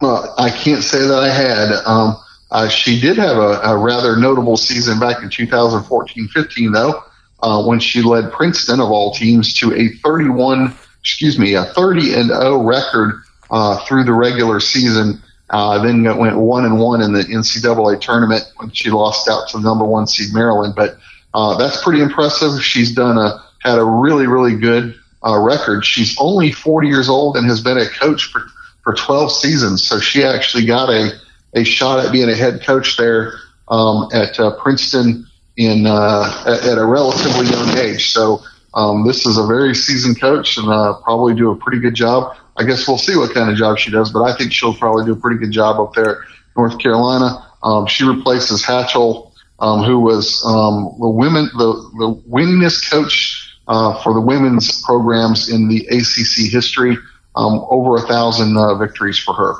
Well, 0.00 0.34
I 0.38 0.50
can't 0.50 0.82
say 0.82 1.06
that 1.06 1.14
I 1.14 1.28
had. 1.28 1.72
Um, 1.84 2.16
uh, 2.50 2.68
she 2.68 3.00
did 3.00 3.18
have 3.18 3.36
a, 3.36 3.60
a, 3.64 3.76
rather 3.76 4.16
notable 4.16 4.56
season 4.56 4.98
back 4.98 5.22
in 5.22 5.28
2014-15, 5.28 6.72
though, 6.72 7.02
uh, 7.42 7.64
when 7.64 7.80
she 7.80 8.00
led 8.00 8.32
Princeton 8.32 8.80
of 8.80 8.90
all 8.90 9.12
teams 9.12 9.58
to 9.58 9.74
a 9.74 9.88
31, 10.02 10.74
excuse 11.00 11.38
me, 11.38 11.54
a 11.54 11.64
30 11.64 12.14
and 12.14 12.28
0 12.28 12.62
record 12.62 13.22
uh, 13.50 13.84
through 13.86 14.04
the 14.04 14.12
regular 14.12 14.60
season. 14.60 15.22
Uh, 15.50 15.82
then 15.82 16.02
went 16.16 16.36
one 16.36 16.64
and 16.64 16.78
one 16.78 17.02
in 17.02 17.12
the 17.12 17.20
NCAA 17.20 18.00
tournament 18.00 18.44
when 18.56 18.70
she 18.70 18.90
lost 18.90 19.28
out 19.28 19.48
to 19.48 19.58
the 19.58 19.62
number 19.62 19.84
one 19.84 20.06
seed 20.06 20.32
Maryland. 20.32 20.74
But 20.74 20.96
uh, 21.34 21.56
that's 21.58 21.82
pretty 21.82 22.00
impressive. 22.00 22.62
She's 22.62 22.94
done 22.94 23.18
a 23.18 23.44
had 23.60 23.78
a 23.78 23.84
really 23.84 24.26
really 24.26 24.56
good 24.56 24.94
uh, 25.26 25.38
record. 25.38 25.84
She's 25.84 26.16
only 26.18 26.52
40 26.52 26.88
years 26.88 27.08
old 27.08 27.36
and 27.36 27.46
has 27.46 27.60
been 27.60 27.78
a 27.78 27.88
coach 27.88 28.24
for 28.24 28.46
for 28.84 28.94
12 28.94 29.32
seasons. 29.32 29.82
So 29.82 29.98
she 29.98 30.22
actually 30.22 30.66
got 30.66 30.90
a, 30.90 31.10
a 31.54 31.64
shot 31.64 32.04
at 32.04 32.12
being 32.12 32.28
a 32.28 32.34
head 32.34 32.62
coach 32.62 32.96
there 32.96 33.32
um, 33.68 34.08
at 34.12 34.38
uh, 34.38 34.54
Princeton 34.62 35.26
in 35.56 35.86
uh, 35.86 36.44
at, 36.46 36.64
at, 36.66 36.78
a 36.78 36.84
relatively 36.84 37.46
young 37.46 37.76
age. 37.78 38.12
So 38.12 38.42
um, 38.74 39.06
this 39.06 39.24
is 39.24 39.38
a 39.38 39.46
very 39.46 39.74
seasoned 39.74 40.20
coach 40.20 40.58
and 40.58 40.68
uh, 40.68 40.94
probably 41.02 41.34
do 41.34 41.50
a 41.50 41.56
pretty 41.56 41.80
good 41.80 41.94
job. 41.94 42.36
I 42.56 42.64
guess 42.64 42.86
we'll 42.86 42.98
see 42.98 43.16
what 43.16 43.34
kind 43.34 43.50
of 43.50 43.56
job 43.56 43.78
she 43.78 43.90
does, 43.90 44.12
but 44.12 44.22
I 44.22 44.36
think 44.36 44.52
she'll 44.52 44.74
probably 44.74 45.04
do 45.04 45.12
a 45.12 45.16
pretty 45.16 45.38
good 45.38 45.50
job 45.50 45.80
up 45.80 45.94
there 45.94 46.22
at 46.22 46.28
North 46.56 46.78
Carolina. 46.78 47.44
Um, 47.62 47.86
she 47.86 48.04
replaces 48.04 48.62
Hatchell, 48.62 49.32
um, 49.58 49.82
who 49.82 50.00
was 50.00 50.44
um, 50.44 50.94
the 51.00 51.08
women 51.08 51.48
the 51.56 51.72
the 51.98 52.22
winningest 52.28 52.90
coach 52.90 53.58
uh, 53.66 54.00
for 54.02 54.12
the 54.12 54.20
women's 54.20 54.82
programs 54.82 55.48
in 55.48 55.68
the 55.68 55.86
ACC 55.86 56.52
history 56.52 56.96
um, 57.36 57.64
over 57.70 57.96
a 57.96 58.02
thousand 58.02 58.56
uh, 58.56 58.74
victories 58.76 59.18
for 59.18 59.34
her. 59.34 59.54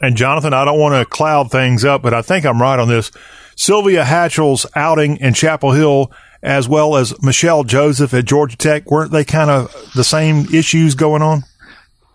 And 0.00 0.16
Jonathan, 0.16 0.52
I 0.52 0.64
don't 0.64 0.78
want 0.78 0.94
to 0.94 1.04
cloud 1.06 1.50
things 1.50 1.84
up, 1.84 2.02
but 2.02 2.12
I 2.12 2.22
think 2.22 2.44
I'm 2.44 2.60
right 2.60 2.78
on 2.78 2.88
this. 2.88 3.10
Sylvia 3.56 4.04
Hatchell's 4.04 4.66
outing 4.74 5.16
in 5.18 5.32
Chapel 5.32 5.72
Hill, 5.72 6.12
as 6.42 6.68
well 6.68 6.96
as 6.96 7.12
MaChelle 7.14 7.66
Joseph 7.66 8.12
at 8.12 8.26
Georgia 8.26 8.56
Tech, 8.56 8.90
weren't 8.90 9.12
they 9.12 9.24
kind 9.24 9.50
of 9.50 9.74
the 9.94 10.04
same 10.04 10.46
issues 10.54 10.94
going 10.94 11.22
on? 11.22 11.44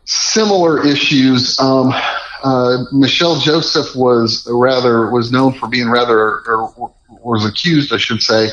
Similar 0.05 0.85
issues. 0.85 1.59
Um, 1.59 1.93
uh, 2.43 2.85
MaChelle 2.93 3.41
Joseph 3.41 3.95
was 3.95 4.47
rather 4.49 5.09
was 5.11 5.31
known 5.31 5.53
for 5.53 5.67
being 5.67 5.89
rather, 5.89 6.41
or 6.47 6.93
was 7.23 7.45
accused, 7.45 7.93
I 7.93 7.97
should 7.97 8.21
say, 8.21 8.49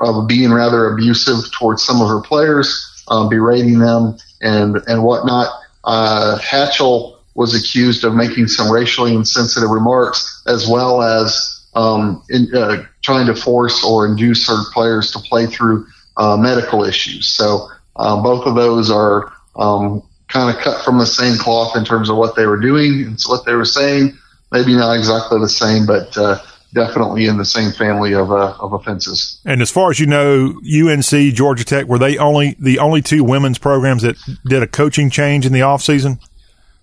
of 0.00 0.28
being 0.28 0.52
rather 0.52 0.92
abusive 0.92 1.50
towards 1.52 1.82
some 1.82 2.00
of 2.00 2.08
her 2.08 2.20
players, 2.20 3.04
um, 3.08 3.28
berating 3.28 3.78
them 3.78 4.16
and 4.40 4.76
and 4.86 5.02
whatnot. 5.02 5.48
Uh, 5.84 6.38
Hatchell 6.38 7.18
was 7.34 7.54
accused 7.54 8.04
of 8.04 8.14
making 8.14 8.46
some 8.46 8.70
racially 8.70 9.14
insensitive 9.14 9.70
remarks, 9.70 10.42
as 10.46 10.68
well 10.68 11.02
as 11.02 11.66
um, 11.74 12.22
in, 12.28 12.54
uh, 12.54 12.84
trying 13.02 13.26
to 13.26 13.34
force 13.34 13.82
or 13.84 14.06
induce 14.06 14.46
her 14.46 14.62
players 14.72 15.10
to 15.12 15.18
play 15.18 15.46
through 15.46 15.86
uh, 16.16 16.36
medical 16.36 16.84
issues. 16.84 17.28
So 17.30 17.68
uh, 17.96 18.22
both 18.22 18.46
of 18.46 18.54
those 18.54 18.90
are 18.90 19.32
um, 19.56 20.02
kind 20.32 20.54
of 20.54 20.62
cut 20.62 20.84
from 20.84 20.98
the 20.98 21.06
same 21.06 21.36
cloth 21.36 21.76
in 21.76 21.84
terms 21.84 22.08
of 22.08 22.16
what 22.16 22.34
they 22.34 22.46
were 22.46 22.60
doing 22.60 23.04
and 23.04 23.18
what 23.26 23.44
they 23.44 23.54
were 23.54 23.64
saying. 23.64 24.16
Maybe 24.50 24.74
not 24.74 24.96
exactly 24.96 25.38
the 25.38 25.48
same, 25.48 25.86
but 25.86 26.16
uh, 26.16 26.38
definitely 26.74 27.26
in 27.26 27.38
the 27.38 27.44
same 27.44 27.70
family 27.72 28.14
of 28.14 28.30
uh, 28.30 28.54
of 28.60 28.72
offenses. 28.72 29.40
And 29.44 29.62
as 29.62 29.70
far 29.70 29.90
as 29.90 30.00
you 30.00 30.06
know, 30.06 30.60
UNC, 30.62 31.34
Georgia 31.34 31.64
Tech, 31.64 31.86
were 31.86 31.98
they 31.98 32.18
only 32.18 32.56
the 32.58 32.78
only 32.78 33.02
two 33.02 33.24
women's 33.24 33.58
programs 33.58 34.02
that 34.02 34.16
did 34.46 34.62
a 34.62 34.66
coaching 34.66 35.10
change 35.10 35.46
in 35.46 35.52
the 35.52 35.62
off 35.62 35.82
season? 35.82 36.18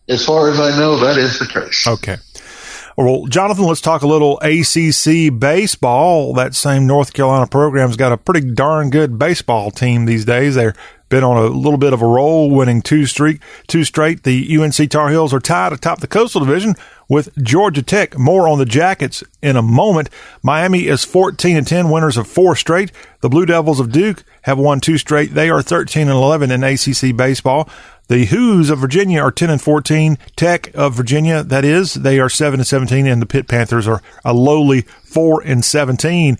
As 0.08 0.26
far 0.26 0.50
as 0.50 0.60
I 0.60 0.78
know, 0.78 0.98
that 0.98 1.18
is 1.18 1.38
the 1.38 1.46
case. 1.46 1.86
Okay. 1.88 2.18
Well, 2.98 3.28
Jonathan, 3.28 3.64
let's 3.64 3.80
talk 3.80 4.02
a 4.02 4.08
little 4.08 4.40
ACC 4.40 5.40
baseball. 5.40 6.34
That 6.34 6.54
same 6.54 6.86
North 6.86 7.14
Carolina 7.14 7.48
program's 7.48 7.96
got 7.96 8.12
a 8.12 8.18
pretty 8.18 8.52
darn 8.54 8.90
good 8.90 9.18
baseball 9.18 9.72
team 9.72 10.06
these 10.06 10.26
days. 10.26 10.56
They're 10.56 10.74
been 11.10 11.24
on 11.24 11.38
a 11.38 11.48
little 11.48 11.78
bit 11.78 11.94
of 11.94 12.02
a 12.02 12.08
roll, 12.08 12.50
winning 12.50 12.82
two 12.82 13.06
streak, 13.06 13.42
two 13.68 13.84
straight. 13.84 14.24
The 14.24 14.58
UNC 14.58 14.90
Tar 14.90 15.10
Heels 15.10 15.34
are 15.34 15.40
tied 15.40 15.74
atop 15.74 16.00
the 16.00 16.08
Coastal 16.08 16.46
Division 16.46 16.76
with 17.08 17.36
Georgia 17.44 17.82
Tech. 17.82 18.18
More 18.18 18.48
on 18.48 18.60
the 18.60 18.66
Jackets 18.66 19.24
in 19.42 19.56
a 19.58 19.62
moment. 19.62 20.10
Miami 20.44 20.88
is 20.88 21.04
14 21.04 21.58
and 21.58 21.68
10, 21.68 21.90
winners 21.90 22.18
of 22.18 22.28
four 22.28 22.56
straight. 22.56 22.92
The 23.22 23.30
Blue 23.30 23.46
Devils 23.46 23.80
of 23.80 23.92
Duke 23.92 24.24
have 24.44 24.58
won 24.58 24.80
two 24.80 24.98
straight. 24.98 25.34
They 25.34 25.50
are 25.50 25.62
13 25.62 26.04
and 26.04 26.12
11 26.12 26.52
in 26.52 26.64
ACC 26.64 27.16
baseball. 27.16 27.68
The 28.08 28.26
Hoos 28.26 28.72
of 28.72 28.80
Virginia 28.80 29.22
are 29.22 29.32
10 29.32 29.52
and 29.52 29.62
14. 29.62 30.18
Tech 30.36 30.74
of 30.74 30.96
Virginia, 30.96 31.44
that 31.44 31.64
is, 31.64 31.94
they 31.94 32.20
are 32.20 32.30
7 32.30 32.60
and 32.60 32.66
17, 32.66 33.06
and 33.06 33.22
the 33.22 33.28
Pitt 33.28 33.48
Panthers 33.48 33.88
are 33.88 34.02
a 34.26 34.34
lowly 34.34 34.82
4 35.04 35.42
and 35.42 35.64
17. 35.64 36.38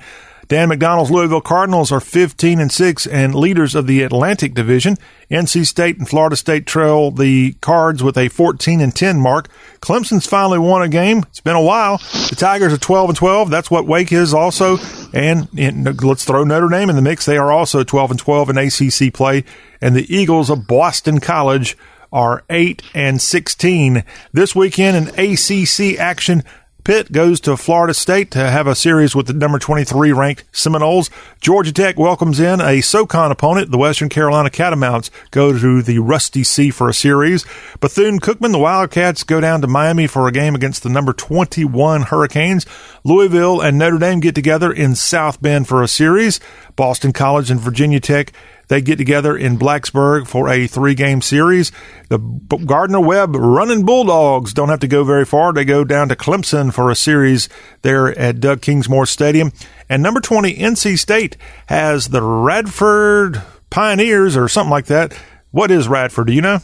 Dan 0.50 0.70
McDonnell's 0.70 1.12
Louisville 1.12 1.42
Cardinals 1.42 1.92
are 1.92 2.00
15 2.00 2.60
and 2.60 2.72
6 2.72 3.06
and 3.06 3.36
leaders 3.36 3.76
of 3.76 3.86
the 3.86 4.02
Atlantic 4.02 4.56
Division. 4.56 4.98
NC 5.30 5.64
State 5.68 6.00
and 6.00 6.10
Florida 6.10 6.36
State 6.36 6.66
trail 6.66 7.12
the 7.12 7.54
Cards 7.62 8.02
with 8.02 8.18
a 8.18 8.30
14 8.30 8.82
and 8.82 8.96
10 8.96 9.20
mark. 9.20 9.48
Clemson's 9.80 10.26
finally 10.26 10.58
won 10.58 10.82
a 10.82 10.90
game. 10.90 11.20
It's 11.30 11.40
been 11.40 11.56
a 11.56 11.62
while. 11.62 12.00
The 12.30 12.36
Tigers 12.36 12.74
are 12.74 12.78
12 12.78 13.12
and 13.12 13.18
12. 13.18 13.52
That's 13.52 13.70
what 13.70 13.86
Wake 13.86 14.12
is 14.12 14.34
also. 14.34 14.80
And 15.14 15.48
in, 15.56 15.84
let's 15.84 16.26
throw 16.26 16.44
Notre 16.44 16.68
Dame 16.68 16.90
in 16.90 16.96
the 16.96 17.04
mix. 17.04 17.28
They 17.28 17.38
are 17.38 17.52
also 17.52 17.84
12 17.84 18.10
and 18.10 18.20
12 18.20 18.50
in 18.50 18.58
ACC 18.58 19.14
play. 19.14 19.44
And 19.80 19.96
the 19.96 20.12
Eagles 20.12 20.50
of 20.50 20.66
Boston 20.66 21.20
College 21.20 21.78
are 22.12 22.44
8 22.50 22.82
and 22.96 23.22
16. 23.22 24.04
This 24.34 24.56
weekend 24.56 24.98
in 24.98 25.08
ACC 25.10 26.00
action, 26.00 26.44
Pitt 26.84 27.12
goes 27.12 27.40
to 27.42 27.58
Florida 27.58 27.94
State 27.94 28.32
to 28.32 28.40
have 28.40 28.66
a 28.66 28.76
series 28.76 29.14
with 29.16 29.28
the 29.28 29.34
number 29.34 29.60
23 29.60 30.12
ranked 30.12 30.46
Seminoles. 30.52 31.10
Georgia 31.42 31.72
Tech 31.72 32.00
welcomes 32.00 32.40
in 32.40 32.62
a 32.62 32.82
SoCon 32.82 33.32
opponent. 33.32 33.72
The 33.72 33.78
Western 33.78 34.10
Carolina 34.10 34.50
Catamounts 34.50 35.12
go 35.32 35.58
to 35.58 35.82
the 35.82 36.00
Rusty 36.00 36.44
C 36.44 36.72
for 36.72 36.90
a 36.90 36.94
series. 36.94 37.46
Bethune 37.80 38.20
Cookman, 38.20 38.52
the 38.52 38.60
Wildcats, 38.60 39.24
go 39.24 39.40
down 39.42 39.62
to 39.62 39.68
Miami 39.68 40.08
for 40.08 40.28
a 40.28 40.32
game 40.32 40.56
against 40.56 40.84
the 40.84 40.90
number 40.90 41.14
21 41.14 42.04
Hurricanes. 42.04 42.66
Louisville 43.04 43.62
and 43.62 43.78
Notre 43.78 44.00
Dame 44.00 44.20
get 44.20 44.36
together 44.36 44.72
in 44.72 44.96
South 44.96 45.42
Bend 45.42 45.68
for 45.68 45.84
a 45.84 45.88
series. 45.88 46.40
Boston 46.76 47.14
College 47.14 47.52
and 47.52 47.60
Virginia 47.60 48.00
Tech 48.00 48.32
they 48.70 48.82
get 48.82 48.98
together 48.98 49.36
in 49.36 49.58
Blacksburg 49.58 50.28
for 50.28 50.48
a 50.48 50.68
three 50.68 50.96
game 50.96 51.22
series. 51.22 51.72
The 52.08 52.20
Gardner 52.20 53.00
Webb 53.00 53.36
running 53.36 53.84
Bulldogs 53.84 54.54
don't 54.54 54.70
have 54.70 54.80
to 54.80 54.88
go 54.88 55.04
very 55.04 55.26
far. 55.26 55.52
They 55.52 55.66
go 55.66 55.84
down 55.84 56.10
to 56.10 56.16
Clemson 56.16 56.74
for 56.74 56.90
a 56.90 56.96
series 56.96 57.50
there 57.82 58.18
at 58.18 58.40
Doug 58.40 58.62
Kingsmore 58.62 59.08
Stadium. 59.08 59.52
And 59.90 60.02
number 60.02 60.22
20, 60.22 60.56
NC 60.56 60.98
State 61.00 61.36
has 61.66 62.10
the 62.10 62.22
Radford 62.22 63.42
Pioneers 63.72 64.38
or 64.38 64.48
something 64.48 64.72
like 64.72 64.86
that. 64.86 65.14
What 65.52 65.72
is 65.72 65.88
Radford? 65.88 66.28
Do 66.28 66.34
you 66.34 66.42
know? 66.42 66.60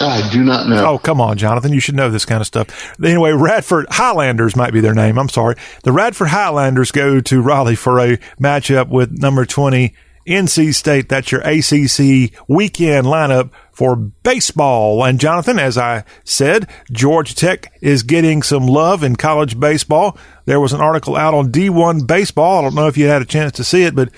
I 0.00 0.28
do 0.30 0.44
not 0.44 0.68
know. 0.68 0.92
Oh, 0.92 0.98
come 0.98 1.20
on, 1.20 1.38
Jonathan. 1.38 1.72
You 1.72 1.80
should 1.80 1.94
know 1.94 2.10
this 2.10 2.24
kind 2.24 2.40
of 2.40 2.46
stuff. 2.46 2.98
Anyway, 3.02 3.32
Radford 3.32 3.86
Highlanders 3.90 4.56
might 4.56 4.72
be 4.72 4.80
their 4.80 4.94
name. 4.94 5.18
I'm 5.18 5.28
sorry. 5.28 5.56
The 5.84 5.92
Radford 5.92 6.28
Highlanders 6.28 6.90
go 6.90 7.20
to 7.20 7.40
Raleigh 7.40 7.76
for 7.76 7.98
a 7.98 8.16
matchup 8.40 8.88
with 8.88 9.12
number 9.12 9.46
20 9.46 9.94
NC 10.26 10.74
State. 10.74 11.08
That's 11.08 11.30
your 11.30 11.40
ACC 11.42 12.32
weekend 12.48 13.06
lineup 13.06 13.50
for 13.72 13.94
baseball. 13.94 15.04
And 15.04 15.20
Jonathan, 15.20 15.58
as 15.58 15.76
I 15.76 16.04
said, 16.24 16.68
Georgia 16.90 17.34
Tech 17.34 17.72
is 17.80 18.02
getting 18.02 18.42
some 18.42 18.66
love 18.66 19.02
in 19.02 19.16
college 19.16 19.60
baseball. 19.60 20.16
There 20.46 20.60
was 20.60 20.72
an 20.72 20.80
article 20.80 21.16
out 21.16 21.34
on 21.34 21.52
D1 21.52 22.06
baseball. 22.06 22.58
I 22.58 22.62
don't 22.62 22.74
know 22.74 22.86
if 22.86 22.96
you 22.96 23.06
had 23.06 23.22
a 23.22 23.26
chance 23.26 23.52
to 23.52 23.64
see 23.64 23.82
it, 23.82 23.94
but 23.94 24.10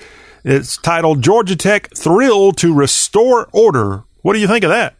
it's 0.43 0.77
titled 0.77 1.21
Georgia 1.21 1.55
Tech 1.55 1.89
Thrilled 1.95 2.57
to 2.57 2.73
Restore 2.73 3.49
Order. 3.51 4.03
What 4.21 4.33
do 4.33 4.39
you 4.39 4.47
think 4.47 4.63
of 4.63 4.69
that? 4.69 4.95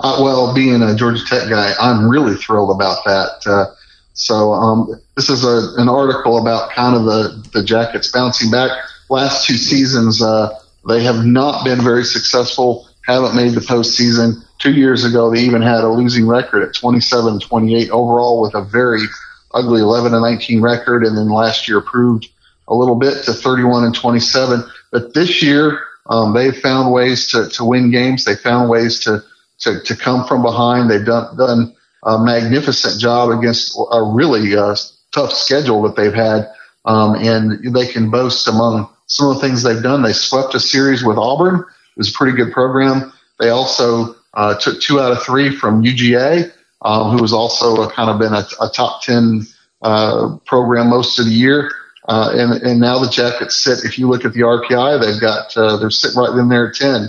Uh, 0.00 0.20
well, 0.22 0.54
being 0.54 0.82
a 0.82 0.94
Georgia 0.94 1.24
Tech 1.24 1.48
guy, 1.48 1.72
I'm 1.80 2.08
really 2.08 2.34
thrilled 2.34 2.74
about 2.74 3.04
that. 3.04 3.42
Uh, 3.46 3.74
so 4.14 4.52
um, 4.52 4.88
this 5.16 5.28
is 5.28 5.44
a, 5.44 5.80
an 5.80 5.88
article 5.88 6.38
about 6.38 6.70
kind 6.70 6.96
of 6.96 7.04
the, 7.04 7.48
the 7.52 7.64
Jackets 7.64 8.10
bouncing 8.12 8.50
back 8.50 8.70
last 9.12 9.46
two 9.46 9.56
seasons, 9.56 10.22
uh, 10.22 10.58
they 10.88 11.04
have 11.04 11.24
not 11.24 11.64
been 11.64 11.80
very 11.80 12.04
successful, 12.04 12.88
haven't 13.06 13.36
made 13.36 13.52
the 13.52 13.60
postseason. 13.60 14.42
Two 14.58 14.72
years 14.72 15.04
ago, 15.04 15.30
they 15.30 15.40
even 15.40 15.62
had 15.62 15.84
a 15.84 15.88
losing 15.88 16.26
record 16.26 16.62
at 16.62 16.74
27 16.74 17.40
28 17.40 17.90
overall 17.90 18.40
with 18.40 18.54
a 18.54 18.62
very 18.62 19.02
ugly 19.54 19.80
11 19.80 20.12
19 20.12 20.62
record. 20.62 21.04
And 21.04 21.16
then 21.16 21.28
last 21.28 21.68
year 21.68 21.80
proved 21.80 22.28
a 22.68 22.74
little 22.74 22.94
bit 22.94 23.24
to 23.24 23.32
31 23.32 23.84
and 23.84 23.94
27. 23.94 24.64
But 24.90 25.14
this 25.14 25.42
year, 25.42 25.80
um, 26.06 26.32
they've 26.34 26.56
found 26.56 26.92
ways 26.92 27.30
to, 27.32 27.48
to 27.50 27.64
win 27.64 27.90
games. 27.90 28.24
They 28.24 28.34
found 28.34 28.70
ways 28.70 29.00
to, 29.00 29.22
to, 29.60 29.80
to 29.80 29.96
come 29.96 30.26
from 30.26 30.42
behind. 30.42 30.90
They've 30.90 31.04
done, 31.04 31.36
done 31.36 31.76
a 32.04 32.18
magnificent 32.18 33.00
job 33.00 33.30
against 33.30 33.78
a 33.92 34.02
really 34.02 34.56
uh, 34.56 34.74
tough 35.12 35.32
schedule 35.32 35.82
that 35.82 35.96
they've 35.96 36.14
had. 36.14 36.50
Um, 36.84 37.14
and 37.14 37.74
they 37.74 37.86
can 37.86 38.10
boast 38.10 38.48
among 38.48 38.88
some 39.12 39.28
of 39.28 39.34
the 39.34 39.40
things 39.40 39.62
they've 39.62 39.82
done. 39.82 40.02
They 40.02 40.14
swept 40.14 40.54
a 40.54 40.60
series 40.60 41.04
with 41.04 41.18
Auburn. 41.18 41.60
It 41.60 41.98
was 41.98 42.08
a 42.08 42.12
pretty 42.12 42.34
good 42.34 42.50
program. 42.50 43.12
They 43.38 43.50
also 43.50 44.16
uh, 44.32 44.58
took 44.58 44.80
two 44.80 45.00
out 45.00 45.12
of 45.12 45.22
three 45.22 45.54
from 45.54 45.82
UGA, 45.82 46.50
um, 46.80 47.10
who 47.10 47.22
has 47.22 47.32
also 47.32 47.90
kind 47.90 48.08
of 48.08 48.18
been 48.18 48.32
a, 48.32 48.44
a 48.60 48.70
top 48.70 49.02
10 49.02 49.46
uh, 49.82 50.38
program 50.46 50.88
most 50.88 51.18
of 51.18 51.26
the 51.26 51.32
year. 51.32 51.70
Uh, 52.08 52.30
and, 52.34 52.62
and 52.62 52.80
now 52.80 52.98
the 52.98 53.10
Jackets 53.10 53.62
sit, 53.62 53.84
if 53.84 53.98
you 53.98 54.08
look 54.08 54.24
at 54.24 54.32
the 54.32 54.40
RPI, 54.40 55.00
they've 55.00 55.20
got, 55.20 55.56
uh, 55.58 55.76
they're 55.76 55.90
sitting 55.90 56.18
right 56.18 56.36
in 56.36 56.48
there 56.48 56.68
at 56.68 56.74
10. 56.74 57.08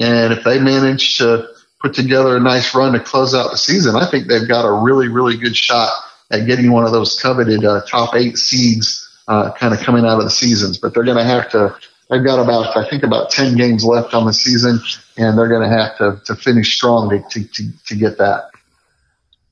And 0.00 0.32
if 0.32 0.42
they 0.42 0.58
manage 0.58 1.18
to 1.18 1.48
put 1.80 1.94
together 1.94 2.36
a 2.36 2.40
nice 2.40 2.74
run 2.74 2.94
to 2.94 3.00
close 3.00 3.32
out 3.32 3.52
the 3.52 3.58
season, 3.58 3.94
I 3.94 4.10
think 4.10 4.26
they've 4.26 4.48
got 4.48 4.66
a 4.66 4.72
really, 4.72 5.06
really 5.06 5.36
good 5.36 5.56
shot 5.56 5.92
at 6.32 6.46
getting 6.46 6.72
one 6.72 6.84
of 6.84 6.90
those 6.90 7.20
coveted 7.20 7.64
uh, 7.64 7.82
top 7.88 8.16
eight 8.16 8.38
seeds 8.38 9.03
uh, 9.28 9.52
kind 9.52 9.74
of 9.74 9.80
coming 9.80 10.04
out 10.04 10.18
of 10.18 10.24
the 10.24 10.30
seasons. 10.30 10.78
But 10.78 10.94
they're 10.94 11.04
going 11.04 11.16
to 11.16 11.24
have 11.24 11.50
to, 11.50 11.76
they've 12.10 12.24
got 12.24 12.42
about, 12.42 12.76
I 12.76 12.88
think, 12.88 13.02
about 13.02 13.30
10 13.30 13.56
games 13.56 13.84
left 13.84 14.14
on 14.14 14.26
the 14.26 14.32
season, 14.32 14.80
and 15.16 15.38
they're 15.38 15.48
going 15.48 15.68
to 15.68 15.76
have 15.76 15.96
to, 15.98 16.20
to 16.26 16.36
finish 16.36 16.76
strong 16.76 17.10
to, 17.10 17.22
to, 17.30 17.48
to, 17.48 17.86
to 17.86 17.94
get 17.94 18.18
that. 18.18 18.50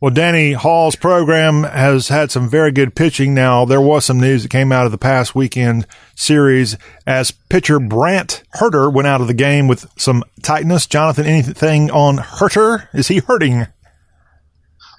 Well, 0.03 0.11
Danny 0.11 0.53
Hall's 0.55 0.97
program 0.97 1.63
has 1.63 2.09
had 2.09 2.33
some 2.33 2.49
very 2.49 2.73
good 2.73 2.97
pitching. 2.97 3.35
Now, 3.35 3.65
there 3.65 3.81
was 3.81 4.05
some 4.05 4.19
news 4.19 4.43
that 4.43 4.49
came 4.49 4.73
out 4.73 4.85
of 4.85 4.91
the 4.91 4.99
past 4.99 5.37
weekend 5.37 5.87
series 6.17 6.77
as 7.07 7.31
pitcher 7.31 7.79
Brant 7.79 8.43
Hurter 8.55 8.93
went 8.93 9.07
out 9.07 9.21
of 9.21 9.29
the 9.29 9.33
game 9.33 9.69
with 9.69 9.87
some 9.97 10.25
tightness. 10.43 10.89
Jonathan, 10.89 11.25
anything 11.25 11.89
on 11.93 12.17
Hurter? 12.17 12.89
Is 12.93 13.07
he 13.07 13.19
hurting? 13.19 13.69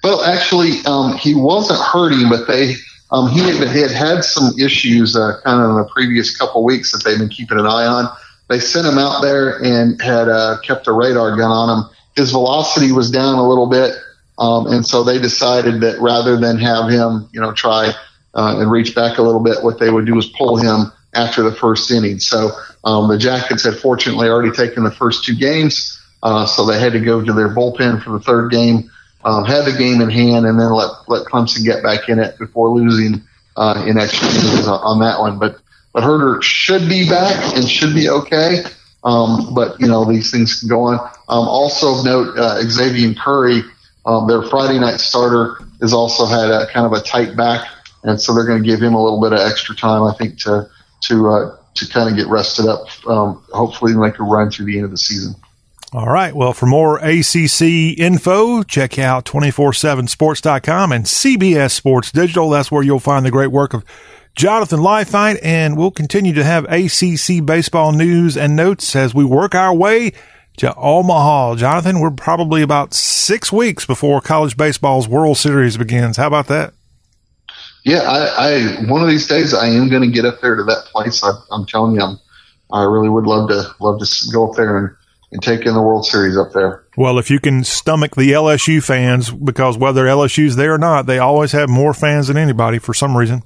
Well, 0.02 0.22
actually, 0.22 0.78
um, 0.86 1.18
he 1.18 1.34
wasn't 1.34 1.80
hurting, 1.80 2.30
but 2.30 2.46
they 2.46 2.72
um, 3.14 3.30
he 3.30 3.40
had, 3.40 3.66
had 3.68 3.90
had 3.90 4.24
some 4.24 4.52
issues 4.58 5.16
uh, 5.16 5.40
kind 5.44 5.62
of 5.62 5.70
in 5.70 5.76
the 5.76 5.88
previous 5.92 6.36
couple 6.36 6.64
weeks 6.64 6.92
that 6.92 7.04
they've 7.04 7.18
been 7.18 7.28
keeping 7.28 7.58
an 7.58 7.66
eye 7.66 7.86
on. 7.86 8.14
They 8.48 8.58
sent 8.58 8.86
him 8.86 8.98
out 8.98 9.22
there 9.22 9.62
and 9.62 10.00
had 10.02 10.28
uh, 10.28 10.58
kept 10.62 10.86
a 10.86 10.92
radar 10.92 11.36
gun 11.36 11.50
on 11.50 11.78
him. 11.78 11.90
His 12.16 12.30
velocity 12.30 12.92
was 12.92 13.10
down 13.10 13.38
a 13.38 13.48
little 13.48 13.66
bit 13.66 13.94
um, 14.38 14.66
and 14.66 14.84
so 14.84 15.04
they 15.04 15.18
decided 15.18 15.80
that 15.82 16.00
rather 16.00 16.36
than 16.36 16.58
have 16.58 16.90
him, 16.90 17.28
you 17.32 17.40
know, 17.40 17.52
try 17.52 17.92
uh, 18.34 18.56
and 18.58 18.70
reach 18.70 18.94
back 18.94 19.18
a 19.18 19.22
little 19.22 19.42
bit, 19.42 19.62
what 19.62 19.78
they 19.78 19.90
would 19.90 20.06
do 20.06 20.18
is 20.18 20.26
pull 20.26 20.56
him 20.56 20.92
after 21.14 21.42
the 21.42 21.54
first 21.54 21.90
inning. 21.90 22.18
So 22.18 22.50
um, 22.82 23.08
the 23.08 23.18
Jackets 23.18 23.64
had 23.64 23.76
fortunately 23.76 24.28
already 24.28 24.50
taken 24.50 24.82
the 24.82 24.90
first 24.90 25.24
two 25.24 25.36
games, 25.36 26.00
uh, 26.22 26.46
so 26.46 26.66
they 26.66 26.80
had 26.80 26.92
to 26.94 27.00
go 27.00 27.22
to 27.22 27.32
their 27.32 27.48
bullpen 27.48 28.02
for 28.02 28.10
the 28.10 28.20
third 28.20 28.50
game, 28.50 28.90
um, 29.24 29.44
had 29.44 29.64
the 29.64 29.72
game 29.76 30.00
in 30.00 30.10
hand, 30.10 30.46
and 30.46 30.58
then 30.58 30.72
let 30.72 30.90
let 31.08 31.26
Clemson 31.26 31.64
get 31.64 31.82
back 31.82 32.08
in 32.08 32.18
it 32.18 32.38
before 32.38 32.70
losing 32.70 33.22
uh, 33.56 33.84
in 33.86 33.98
extra 33.98 34.28
innings 34.28 34.66
on 34.66 35.00
that 35.00 35.20
one. 35.20 35.38
But 35.38 35.58
but 35.92 36.02
Hurter 36.02 36.42
should 36.42 36.88
be 36.88 37.08
back 37.08 37.56
and 37.56 37.68
should 37.68 37.94
be 37.94 38.08
okay. 38.08 38.64
Um, 39.04 39.54
but 39.54 39.78
you 39.80 39.86
know 39.86 40.04
these 40.04 40.30
things 40.30 40.60
can 40.60 40.68
go 40.68 40.82
on. 40.82 40.94
Um, 41.28 41.48
also 41.48 42.02
note, 42.02 42.36
uh, 42.38 42.62
Xavier 42.62 43.14
Curry 43.14 43.62
um, 44.06 44.26
their 44.26 44.42
Friday 44.42 44.78
night 44.78 45.00
starter 45.00 45.56
has 45.80 45.92
also 45.92 46.26
had 46.26 46.50
a 46.50 46.66
kind 46.72 46.86
of 46.86 46.92
a 46.92 47.00
tight 47.00 47.36
back, 47.36 47.66
and 48.02 48.20
so 48.20 48.34
they're 48.34 48.46
going 48.46 48.62
to 48.62 48.68
give 48.68 48.82
him 48.82 48.94
a 48.94 49.02
little 49.02 49.20
bit 49.20 49.32
of 49.32 49.38
extra 49.38 49.74
time, 49.74 50.02
I 50.02 50.12
think, 50.14 50.38
to 50.40 50.68
to 51.04 51.28
uh, 51.30 51.56
to 51.74 51.88
kind 51.88 52.10
of 52.10 52.16
get 52.16 52.26
rested 52.28 52.66
up. 52.66 52.86
Um, 53.06 53.42
hopefully, 53.52 53.94
make 53.94 54.18
a 54.18 54.22
run 54.22 54.50
through 54.50 54.66
the 54.66 54.76
end 54.76 54.84
of 54.84 54.90
the 54.90 54.98
season. 54.98 55.34
All 55.94 56.08
right. 56.08 56.34
Well, 56.34 56.52
for 56.52 56.66
more 56.66 56.98
ACC 56.98 57.62
info, 57.96 58.64
check 58.64 58.98
out 58.98 59.24
247sports.com 59.26 60.90
and 60.90 61.04
CBS 61.04 61.70
Sports 61.70 62.10
Digital. 62.10 62.50
That's 62.50 62.72
where 62.72 62.82
you'll 62.82 62.98
find 62.98 63.24
the 63.24 63.30
great 63.30 63.52
work 63.52 63.74
of 63.74 63.84
Jonathan 64.34 64.80
Leifheit, 64.80 65.38
and 65.40 65.76
we'll 65.76 65.92
continue 65.92 66.32
to 66.32 66.42
have 66.42 66.64
ACC 66.64 67.46
baseball 67.46 67.92
news 67.92 68.36
and 68.36 68.56
notes 68.56 68.96
as 68.96 69.14
we 69.14 69.24
work 69.24 69.54
our 69.54 69.72
way 69.72 70.12
to 70.56 70.74
Omaha. 70.74 71.54
Jonathan, 71.54 72.00
we're 72.00 72.10
probably 72.10 72.62
about 72.62 72.92
six 72.92 73.52
weeks 73.52 73.86
before 73.86 74.20
college 74.20 74.56
baseball's 74.56 75.06
World 75.06 75.36
Series 75.36 75.76
begins. 75.76 76.16
How 76.16 76.26
about 76.26 76.48
that? 76.48 76.74
Yeah, 77.84 78.00
I, 78.00 78.80
I 78.80 78.90
one 78.90 79.00
of 79.00 79.06
these 79.06 79.28
days 79.28 79.54
I 79.54 79.68
am 79.68 79.88
going 79.88 80.02
to 80.02 80.10
get 80.10 80.24
up 80.24 80.40
there 80.40 80.56
to 80.56 80.64
that 80.64 80.86
place. 80.86 81.22
I, 81.22 81.30
am 81.52 81.66
telling 81.66 81.94
you, 81.94 82.00
I'm, 82.00 82.18
I 82.72 82.82
really 82.82 83.08
would 83.08 83.26
love 83.26 83.48
to 83.50 83.72
love 83.78 84.00
to 84.00 84.32
go 84.32 84.50
up 84.50 84.56
there 84.56 84.76
and, 84.76 84.96
and 85.34 85.42
take 85.42 85.66
in 85.66 85.74
the 85.74 85.82
World 85.82 86.06
Series 86.06 86.38
up 86.38 86.52
there. 86.52 86.84
Well, 86.96 87.18
if 87.18 87.28
you 87.28 87.40
can 87.40 87.64
stomach 87.64 88.14
the 88.14 88.30
LSU 88.30 88.82
fans, 88.82 89.30
because 89.30 89.76
whether 89.76 90.04
LSU's 90.04 90.54
there 90.54 90.72
or 90.72 90.78
not, 90.78 91.06
they 91.06 91.18
always 91.18 91.50
have 91.52 91.68
more 91.68 91.92
fans 91.92 92.28
than 92.28 92.36
anybody 92.36 92.78
for 92.78 92.94
some 92.94 93.16
reason. 93.16 93.42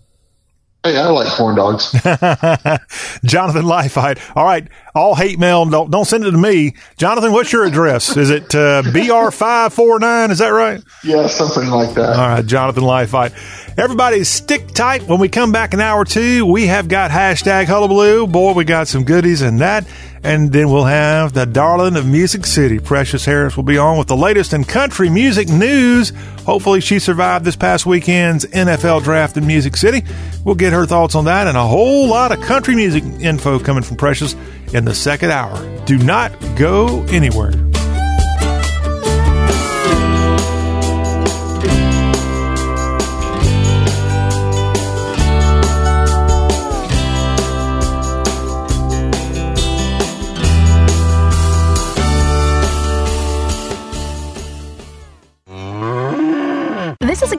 Hey, 0.84 0.97
I 0.97 1.09
like 1.09 1.28
corn 1.28 1.57
dogs. 1.57 1.91
Jonathan 3.24 3.64
Leifheit. 3.64 4.20
All 4.36 4.45
right. 4.45 4.68
All 4.99 5.14
hate 5.14 5.38
mail. 5.38 5.64
Don't, 5.64 5.92
don't 5.92 6.05
send 6.05 6.24
it 6.24 6.32
to 6.32 6.36
me. 6.36 6.74
Jonathan, 6.96 7.30
what's 7.32 7.53
your 7.53 7.64
address? 7.64 8.16
Is 8.16 8.30
it 8.30 8.53
uh, 8.53 8.82
BR549? 8.86 10.30
Is 10.30 10.38
that 10.38 10.49
right? 10.49 10.82
Yeah, 11.05 11.28
something 11.28 11.70
like 11.70 11.94
that. 11.94 12.16
All 12.16 12.28
right. 12.28 12.44
Jonathan 12.44 12.82
Leifheit. 12.82 13.32
Everybody 13.78 14.24
stick 14.24 14.72
tight. 14.72 15.05
When 15.05 15.20
we 15.20 15.28
come 15.28 15.53
back 15.53 15.72
in 15.72 15.80
hour 15.80 16.05
two, 16.05 16.44
we 16.46 16.66
have 16.66 16.88
got 16.88 17.12
hashtag 17.12 17.66
hullabaloo. 17.66 18.26
Boy, 18.26 18.55
we 18.55 18.64
got 18.64 18.88
some 18.88 19.05
goodies 19.05 19.40
in 19.40 19.59
that. 19.59 19.86
And 20.24 20.53
then 20.53 20.68
we'll 20.68 20.84
have 20.84 21.32
the 21.32 21.46
darling 21.46 21.94
of 21.94 22.05
Music 22.05 22.44
City. 22.44 22.80
Precious 22.80 23.24
Harris 23.24 23.57
will 23.57 23.62
be 23.62 23.78
on 23.78 23.99
with 23.99 24.09
the 24.09 24.16
latest 24.16 24.53
in 24.53 24.64
country 24.64 25.09
music 25.09 25.49
news. 25.49 26.11
Hopefully, 26.44 26.80
she 26.80 26.99
survived 26.99 27.44
this 27.44 27.55
past 27.55 27.86
weekend's 27.86 28.44
NFL 28.46 29.05
draft 29.05 29.36
in 29.36 29.46
Music 29.46 29.76
City. 29.76 30.03
We'll 30.44 30.57
get 30.57 30.72
her 30.72 30.86
thoughts 30.86 31.14
on 31.14 31.26
that 31.26 31.46
and 31.46 31.57
a 31.57 31.64
whole 31.64 32.09
lot 32.09 32.32
of 32.32 32.40
country 32.40 32.74
music 32.74 33.05
info 33.05 33.61
coming 33.61 33.84
from 33.84 33.96
Precious 33.96 34.34
in 34.75 34.85
the 34.85 34.95
second 34.95 35.31
hour. 35.31 35.57
Do 35.85 35.99
not 35.99 36.33
go 36.57 37.03
anywhere. 37.11 37.53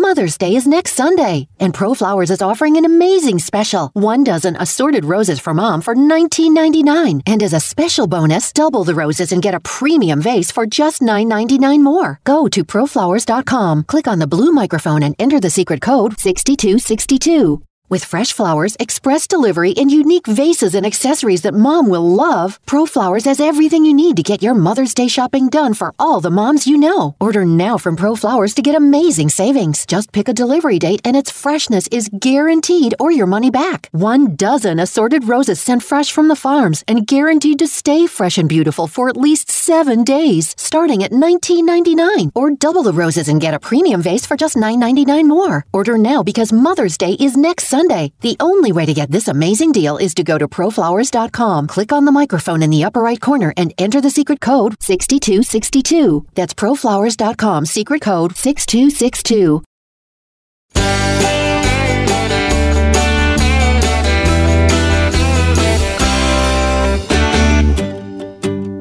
Mother's 0.00 0.38
Day 0.38 0.54
is 0.54 0.64
next 0.64 0.92
Sunday, 0.92 1.48
and 1.58 1.74
ProFlowers 1.74 2.30
is 2.30 2.40
offering 2.40 2.76
an 2.76 2.84
amazing 2.84 3.40
special. 3.40 3.90
One 3.94 4.22
dozen 4.22 4.54
assorted 4.54 5.04
roses 5.04 5.40
for 5.40 5.52
mom 5.52 5.80
for 5.80 5.92
$19.99. 5.92 7.22
And 7.26 7.42
as 7.42 7.52
a 7.52 7.58
special 7.58 8.06
bonus, 8.06 8.52
double 8.52 8.84
the 8.84 8.94
roses 8.94 9.32
and 9.32 9.42
get 9.42 9.56
a 9.56 9.60
premium 9.60 10.22
vase 10.22 10.52
for 10.52 10.66
just 10.66 11.02
$9.99 11.02 11.82
more. 11.82 12.20
Go 12.22 12.46
to 12.46 12.62
proflowers.com, 12.64 13.82
click 13.84 14.06
on 14.06 14.20
the 14.20 14.28
blue 14.28 14.52
microphone, 14.52 15.02
and 15.02 15.16
enter 15.18 15.40
the 15.40 15.50
secret 15.50 15.80
code 15.80 16.16
6262. 16.20 17.67
With 17.90 18.04
fresh 18.04 18.34
flowers, 18.34 18.76
express 18.78 19.26
delivery, 19.26 19.72
and 19.74 19.90
unique 19.90 20.26
vases 20.26 20.74
and 20.74 20.84
accessories 20.84 21.40
that 21.40 21.54
mom 21.54 21.88
will 21.88 22.06
love, 22.06 22.58
ProFlowers 22.66 23.24
has 23.24 23.40
everything 23.40 23.86
you 23.86 23.94
need 23.94 24.18
to 24.18 24.22
get 24.22 24.42
your 24.42 24.52
Mother's 24.52 24.92
Day 24.92 25.08
shopping 25.08 25.48
done 25.48 25.72
for 25.72 25.94
all 25.98 26.20
the 26.20 26.30
moms 26.30 26.66
you 26.66 26.76
know. 26.76 27.16
Order 27.18 27.46
now 27.46 27.78
from 27.78 27.96
ProFlowers 27.96 28.54
to 28.56 28.60
get 28.60 28.74
amazing 28.74 29.30
savings. 29.30 29.86
Just 29.86 30.12
pick 30.12 30.28
a 30.28 30.34
delivery 30.34 30.78
date 30.78 31.00
and 31.02 31.16
its 31.16 31.30
freshness 31.30 31.86
is 31.86 32.10
guaranteed 32.10 32.94
or 33.00 33.10
your 33.10 33.26
money 33.26 33.50
back. 33.50 33.88
One 33.92 34.36
dozen 34.36 34.78
assorted 34.80 35.26
roses 35.26 35.58
sent 35.58 35.82
fresh 35.82 36.12
from 36.12 36.28
the 36.28 36.36
farms 36.36 36.84
and 36.86 37.06
guaranteed 37.06 37.58
to 37.60 37.66
stay 37.66 38.06
fresh 38.06 38.36
and 38.36 38.50
beautiful 38.50 38.86
for 38.86 39.08
at 39.08 39.16
least 39.16 39.50
seven 39.50 40.04
days, 40.04 40.54
starting 40.58 41.02
at 41.02 41.12
$19.99. 41.12 42.32
Or 42.34 42.50
double 42.50 42.82
the 42.82 42.92
roses 42.92 43.28
and 43.28 43.40
get 43.40 43.54
a 43.54 43.58
premium 43.58 44.02
vase 44.02 44.26
for 44.26 44.36
just 44.36 44.56
$9.99 44.56 45.26
more. 45.26 45.64
Order 45.72 45.96
now 45.96 46.22
because 46.22 46.52
Mother's 46.52 46.98
Day 46.98 47.12
is 47.12 47.34
next 47.34 47.64
Sunday 47.64 47.77
Sunday. 47.78 48.12
The 48.22 48.36
only 48.40 48.72
way 48.72 48.86
to 48.86 48.92
get 48.92 49.12
this 49.12 49.28
amazing 49.28 49.70
deal 49.70 49.98
is 49.98 50.12
to 50.14 50.24
go 50.24 50.36
to 50.36 50.48
proflowers.com, 50.48 51.68
click 51.68 51.92
on 51.92 52.06
the 52.06 52.10
microphone 52.20 52.60
in 52.60 52.70
the 52.70 52.82
upper 52.82 53.00
right 53.00 53.20
corner, 53.20 53.54
and 53.56 53.72
enter 53.78 54.00
the 54.00 54.10
secret 54.10 54.40
code 54.40 54.74
6262. 54.82 56.26
That's 56.34 56.54
proflowers.com, 56.54 57.66
secret 57.66 58.02
code 58.02 58.36
6262. 58.36 59.62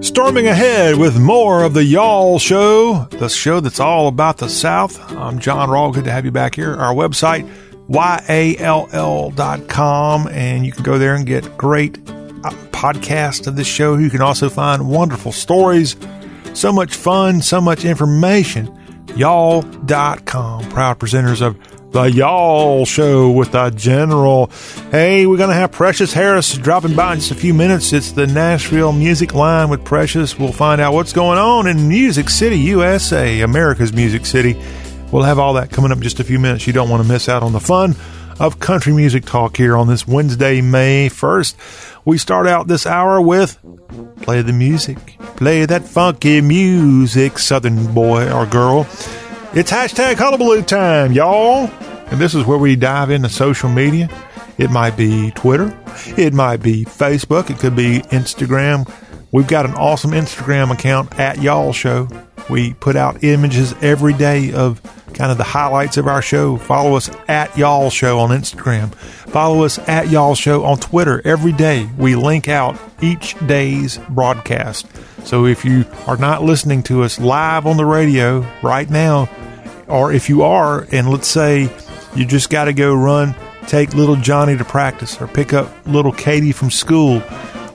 Storming 0.01 0.47
ahead 0.47 0.97
with 0.97 1.19
more 1.19 1.61
of 1.61 1.75
the 1.75 1.83
Y'all 1.83 2.39
Show, 2.39 3.07
the 3.11 3.29
show 3.29 3.59
that's 3.59 3.79
all 3.79 4.07
about 4.07 4.37
the 4.37 4.49
South. 4.49 4.99
I'm 5.11 5.37
John 5.37 5.69
Rawl. 5.69 5.93
Good 5.93 6.05
to 6.05 6.11
have 6.11 6.25
you 6.25 6.31
back 6.31 6.55
here. 6.55 6.73
Our 6.73 6.95
website, 6.95 7.47
yall.com, 7.89 8.57
and 10.27 10.65
you 10.65 10.71
can 10.71 10.83
go 10.83 10.97
there 10.97 11.15
and 11.15 11.25
get 11.25 11.57
great 11.57 11.97
uh, 12.43 12.51
podcast 12.71 13.47
of 13.47 13.55
this 13.55 13.67
show. 13.67 13.95
You 13.97 14.09
can 14.09 14.21
also 14.21 14.49
find 14.49 14.89
wonderful 14.89 15.31
stories, 15.31 15.95
so 16.53 16.71
much 16.71 16.95
fun, 16.95 17.41
so 17.41 17.61
much 17.61 17.85
information. 17.85 18.73
Y'all.com, 19.15 20.69
proud 20.69 20.99
presenters 20.99 21.41
of 21.41 21.57
the 21.91 22.03
Y'all 22.03 22.85
Show 22.85 23.31
with 23.31 23.53
the 23.53 23.69
General. 23.71 24.51
Hey, 24.91 25.25
we're 25.25 25.37
going 25.37 25.49
to 25.49 25.55
have 25.55 25.71
Precious 25.71 26.13
Harris 26.13 26.53
dropping 26.57 26.95
by 26.95 27.13
in 27.13 27.19
just 27.19 27.31
a 27.31 27.35
few 27.35 27.53
minutes. 27.53 27.93
It's 27.93 28.11
the 28.11 28.27
Nashville 28.27 28.91
Music 28.91 29.33
Line 29.33 29.69
with 29.69 29.85
Precious. 29.85 30.37
We'll 30.37 30.51
find 30.51 30.81
out 30.81 30.93
what's 30.93 31.13
going 31.13 31.39
on 31.39 31.65
in 31.65 31.87
Music 31.87 32.29
City, 32.29 32.59
USA, 32.59 33.41
America's 33.41 33.93
Music 33.93 34.25
City. 34.25 34.61
We'll 35.11 35.23
have 35.23 35.39
all 35.39 35.53
that 35.53 35.71
coming 35.71 35.91
up 35.91 35.97
in 35.97 36.03
just 36.03 36.19
a 36.19 36.23
few 36.23 36.37
minutes. 36.37 36.67
You 36.67 36.73
don't 36.73 36.89
want 36.89 37.01
to 37.01 37.07
miss 37.07 37.29
out 37.29 37.41
on 37.41 37.53
the 37.53 37.59
fun 37.59 37.95
of 38.39 38.59
country 38.59 38.93
music 38.93 39.25
talk 39.25 39.57
here 39.57 39.75
on 39.75 39.87
this 39.87 40.07
Wednesday, 40.07 40.61
May 40.61 41.09
1st. 41.09 42.01
We 42.05 42.17
start 42.17 42.45
out 42.45 42.67
this 42.67 42.85
hour 42.85 43.21
with 43.21 43.57
Play 44.21 44.41
the 44.41 44.53
Music. 44.53 44.97
Play 45.37 45.65
that 45.65 45.83
funky 45.83 46.41
music, 46.41 47.39
Southern 47.39 47.93
boy 47.93 48.31
or 48.31 48.45
girl. 48.45 48.81
It's 49.53 49.71
hashtag 49.71 50.15
hullabaloo 50.15 50.61
time, 50.61 51.13
y'all. 51.13 51.69
And 52.11 52.19
this 52.19 52.35
is 52.35 52.45
where 52.45 52.57
we 52.57 52.75
dive 52.75 53.09
into 53.09 53.29
social 53.29 53.69
media. 53.69 54.09
It 54.57 54.71
might 54.71 54.97
be 54.97 55.31
Twitter, 55.31 55.77
it 56.17 56.33
might 56.33 56.57
be 56.57 56.83
Facebook, 56.83 57.49
it 57.49 57.59
could 57.59 57.75
be 57.75 57.99
Instagram. 58.09 58.91
We've 59.31 59.47
got 59.47 59.65
an 59.65 59.73
awesome 59.73 60.11
Instagram 60.11 60.71
account 60.71 61.19
at 61.19 61.41
Y'all 61.41 61.73
Show. 61.73 62.07
We 62.49 62.73
put 62.75 62.95
out 62.95 63.25
images 63.25 63.73
every 63.81 64.13
day 64.13 64.53
of 64.53 64.81
kind 65.13 65.31
of 65.31 65.37
the 65.37 65.43
highlights 65.43 65.97
of 65.97 66.07
our 66.07 66.21
show. 66.21 66.55
Follow 66.57 66.95
us 66.95 67.09
at 67.27 67.57
Y'all 67.57 67.89
Show 67.89 68.19
on 68.19 68.29
Instagram. 68.29 68.93
Follow 68.95 69.63
us 69.63 69.79
at 69.79 70.09
Y'all 70.09 70.33
Show 70.33 70.63
on 70.63 70.77
Twitter. 70.77 71.21
Every 71.25 71.51
day 71.51 71.89
we 71.97 72.15
link 72.15 72.47
out 72.47 72.79
each 73.01 73.35
day's 73.47 73.97
broadcast. 74.09 74.87
So 75.25 75.45
if 75.45 75.65
you 75.65 75.83
are 76.05 76.17
not 76.17 76.43
listening 76.43 76.83
to 76.83 77.03
us 77.03 77.19
live 77.19 77.65
on 77.65 77.75
the 77.75 77.85
radio 77.85 78.49
right 78.63 78.89
now, 78.89 79.29
or 79.87 80.13
if 80.13 80.29
you 80.29 80.43
are, 80.43 80.87
and 80.93 81.09
let's 81.09 81.27
say 81.27 81.69
you 82.15 82.25
just 82.25 82.49
got 82.49 82.65
to 82.65 82.73
go 82.73 82.93
run, 82.93 83.35
take 83.67 83.93
little 83.93 84.15
Johnny 84.15 84.57
to 84.57 84.63
practice, 84.63 85.19
or 85.19 85.27
pick 85.27 85.51
up 85.51 85.69
little 85.85 86.13
Katie 86.13 86.53
from 86.53 86.71
school, 86.71 87.21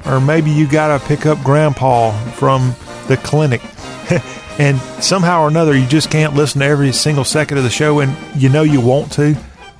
or 0.07 0.21
maybe 0.21 0.51
you 0.51 0.69
got 0.69 0.99
to 0.99 1.07
pick 1.07 1.27
up 1.27 1.43
Grandpa 1.43 2.13
from 2.33 2.75
the 3.09 3.17
clinic. 3.17 3.63
and 4.59 4.79
somehow 5.03 5.43
or 5.43 5.49
another 5.49 5.77
you 5.77 5.87
just 5.87 6.11
can't 6.11 6.35
listen 6.35 6.61
to 6.61 6.67
every 6.67 6.93
single 6.93 7.25
second 7.25 7.59
of 7.59 7.65
the 7.65 7.71
show 7.71 8.01
and 8.01 8.15
you 8.41 8.49
know 8.49 8.63
you 8.63 8.81
want 8.81 9.13
to, 9.13 9.37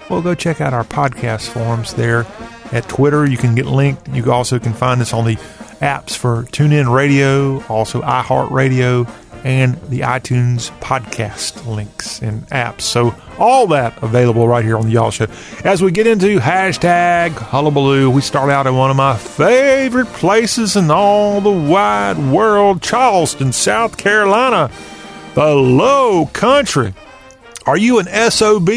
well, 0.09 0.23
go 0.23 0.35
check 0.35 0.61
out 0.61 0.73
our 0.73 0.85
podcast 0.85 1.49
forums 1.49 1.95
there 1.95 2.27
at 2.73 2.89
Twitter. 2.89 3.29
You 3.29 3.37
can 3.37 3.55
get 3.55 3.67
linked. 3.67 4.09
You 4.09 4.33
also 4.33 4.59
can 4.59 4.73
find 4.73 5.01
us 5.01 5.13
on 5.13 5.25
the 5.25 5.37
apps 5.81 6.17
for 6.17 6.45
TuneIn 6.45 6.93
Radio, 6.93 7.63
also 7.65 8.01
iHeartRadio, 8.03 9.09
and 9.45 9.75
the 9.89 10.01
iTunes 10.01 10.71
podcast 10.81 11.67
links 11.67 12.21
and 12.23 12.47
apps. 12.49 12.83
So 12.83 13.15
all 13.39 13.67
that 13.69 14.01
available 14.03 14.47
right 14.47 14.65
here 14.65 14.77
on 14.77 14.87
the 14.87 14.93
Y'all 14.93 15.11
Show. 15.11 15.27
As 15.65 15.83
we 15.83 15.91
get 15.91 16.07
into 16.07 16.39
hashtag 16.39 17.31
hullabaloo, 17.31 18.11
we 18.11 18.21
start 18.21 18.51
out 18.51 18.67
in 18.67 18.77
one 18.77 18.91
of 18.91 18.97
my 18.97 19.17
favorite 19.17 20.09
places 20.09 20.77
in 20.77 20.91
all 20.91 21.41
the 21.41 21.51
wide 21.51 22.19
world, 22.19 22.83
Charleston, 22.83 23.53
South 23.53 23.97
Carolina, 23.97 24.71
the 25.35 25.55
low 25.55 26.27
country. 26.27 26.95
Are 27.67 27.77
you 27.77 27.99
an 27.99 28.31
SOB? 28.31 28.69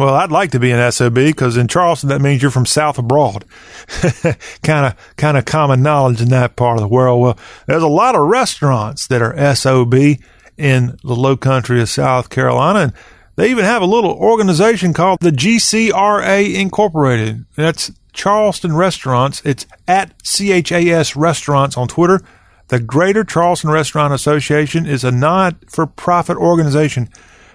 Well, 0.00 0.14
I'd 0.14 0.32
like 0.32 0.52
to 0.52 0.58
be 0.58 0.70
an 0.70 0.90
SOB 0.92 1.14
because 1.16 1.58
in 1.58 1.68
Charleston 1.68 2.08
that 2.08 2.22
means 2.22 2.40
you're 2.40 2.50
from 2.50 2.64
South 2.64 2.98
of 2.98 3.06
Broad. 3.06 3.44
kind 4.62 4.86
of, 4.86 5.16
kind 5.16 5.36
of 5.36 5.44
common 5.44 5.82
knowledge 5.82 6.22
in 6.22 6.30
that 6.30 6.56
part 6.56 6.78
of 6.78 6.80
the 6.80 6.88
world. 6.88 7.20
Well, 7.20 7.38
there's 7.66 7.82
a 7.82 7.86
lot 7.86 8.14
of 8.14 8.22
restaurants 8.22 9.08
that 9.08 9.20
are 9.20 9.54
SOB 9.54 9.94
in 10.56 10.96
the 11.04 11.14
low 11.14 11.36
country 11.36 11.82
of 11.82 11.90
South 11.90 12.30
Carolina. 12.30 12.78
And 12.78 12.92
they 13.36 13.50
even 13.50 13.66
have 13.66 13.82
a 13.82 13.86
little 13.86 14.12
organization 14.12 14.94
called 14.94 15.20
the 15.20 15.32
GCRA 15.32 16.54
Incorporated. 16.54 17.44
That's 17.54 17.92
Charleston 18.14 18.74
Restaurants. 18.74 19.42
It's 19.44 19.66
at 19.86 20.14
CHAS 20.22 21.14
Restaurants 21.14 21.76
on 21.76 21.88
Twitter. 21.88 22.22
The 22.68 22.80
Greater 22.80 23.22
Charleston 23.22 23.68
Restaurant 23.68 24.14
Association 24.14 24.86
is 24.86 25.04
a 25.04 25.10
not 25.10 25.56
for 25.68 25.84
profit 25.84 26.38
organization 26.38 27.10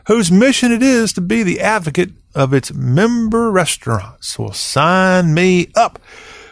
whose 0.06 0.32
mission 0.32 0.72
it 0.72 0.84
is 0.84 1.12
to 1.14 1.22
be 1.22 1.42
the 1.42 1.60
advocate 1.60 2.12
of 2.36 2.54
its 2.54 2.74
member 2.74 3.50
restaurants. 3.50 4.38
Well, 4.38 4.54
sign 4.54 5.34
me 5.34 5.70
up. 5.76 6.00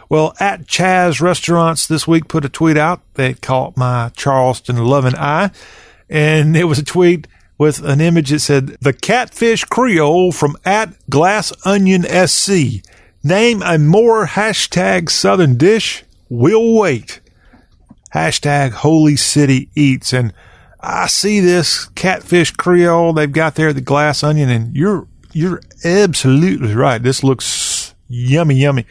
Well, 0.08 0.34
at 0.40 0.66
Chaz 0.66 1.20
Restaurants 1.20 1.86
this 1.86 2.06
week 2.06 2.28
put 2.28 2.44
a 2.44 2.48
tweet 2.48 2.76
out 2.76 3.02
that 3.14 3.40
caught 3.40 3.76
my 3.76 4.10
Charleston 4.16 4.76
loving 4.78 5.14
eye. 5.14 5.50
And 6.08 6.56
it 6.56 6.64
was 6.64 6.78
a 6.78 6.84
tweet 6.84 7.26
with 7.58 7.82
an 7.82 8.00
image 8.00 8.30
that 8.30 8.40
said, 8.40 8.76
The 8.80 8.92
Catfish 8.92 9.64
Creole 9.64 10.32
from 10.32 10.56
at 10.64 10.94
Glass 11.08 11.52
Onion 11.64 12.04
SC. 12.04 12.82
Name 13.22 13.62
a 13.62 13.78
more 13.78 14.26
hashtag 14.26 15.08
Southern 15.10 15.56
dish. 15.56 16.04
We'll 16.28 16.74
wait. 16.74 17.20
Hashtag 18.14 18.72
Holy 18.72 19.16
City 19.16 19.70
Eats. 19.74 20.12
And 20.12 20.32
I 20.80 21.06
see 21.06 21.40
this 21.40 21.86
Catfish 21.94 22.52
Creole 22.52 23.14
they've 23.14 23.32
got 23.32 23.54
there, 23.54 23.72
the 23.72 23.80
Glass 23.80 24.22
Onion, 24.22 24.50
and 24.50 24.76
you're 24.76 25.08
you're 25.34 25.60
absolutely 25.84 26.74
right. 26.74 27.02
This 27.02 27.22
looks 27.22 27.94
yummy, 28.08 28.56
yummy. 28.56 28.86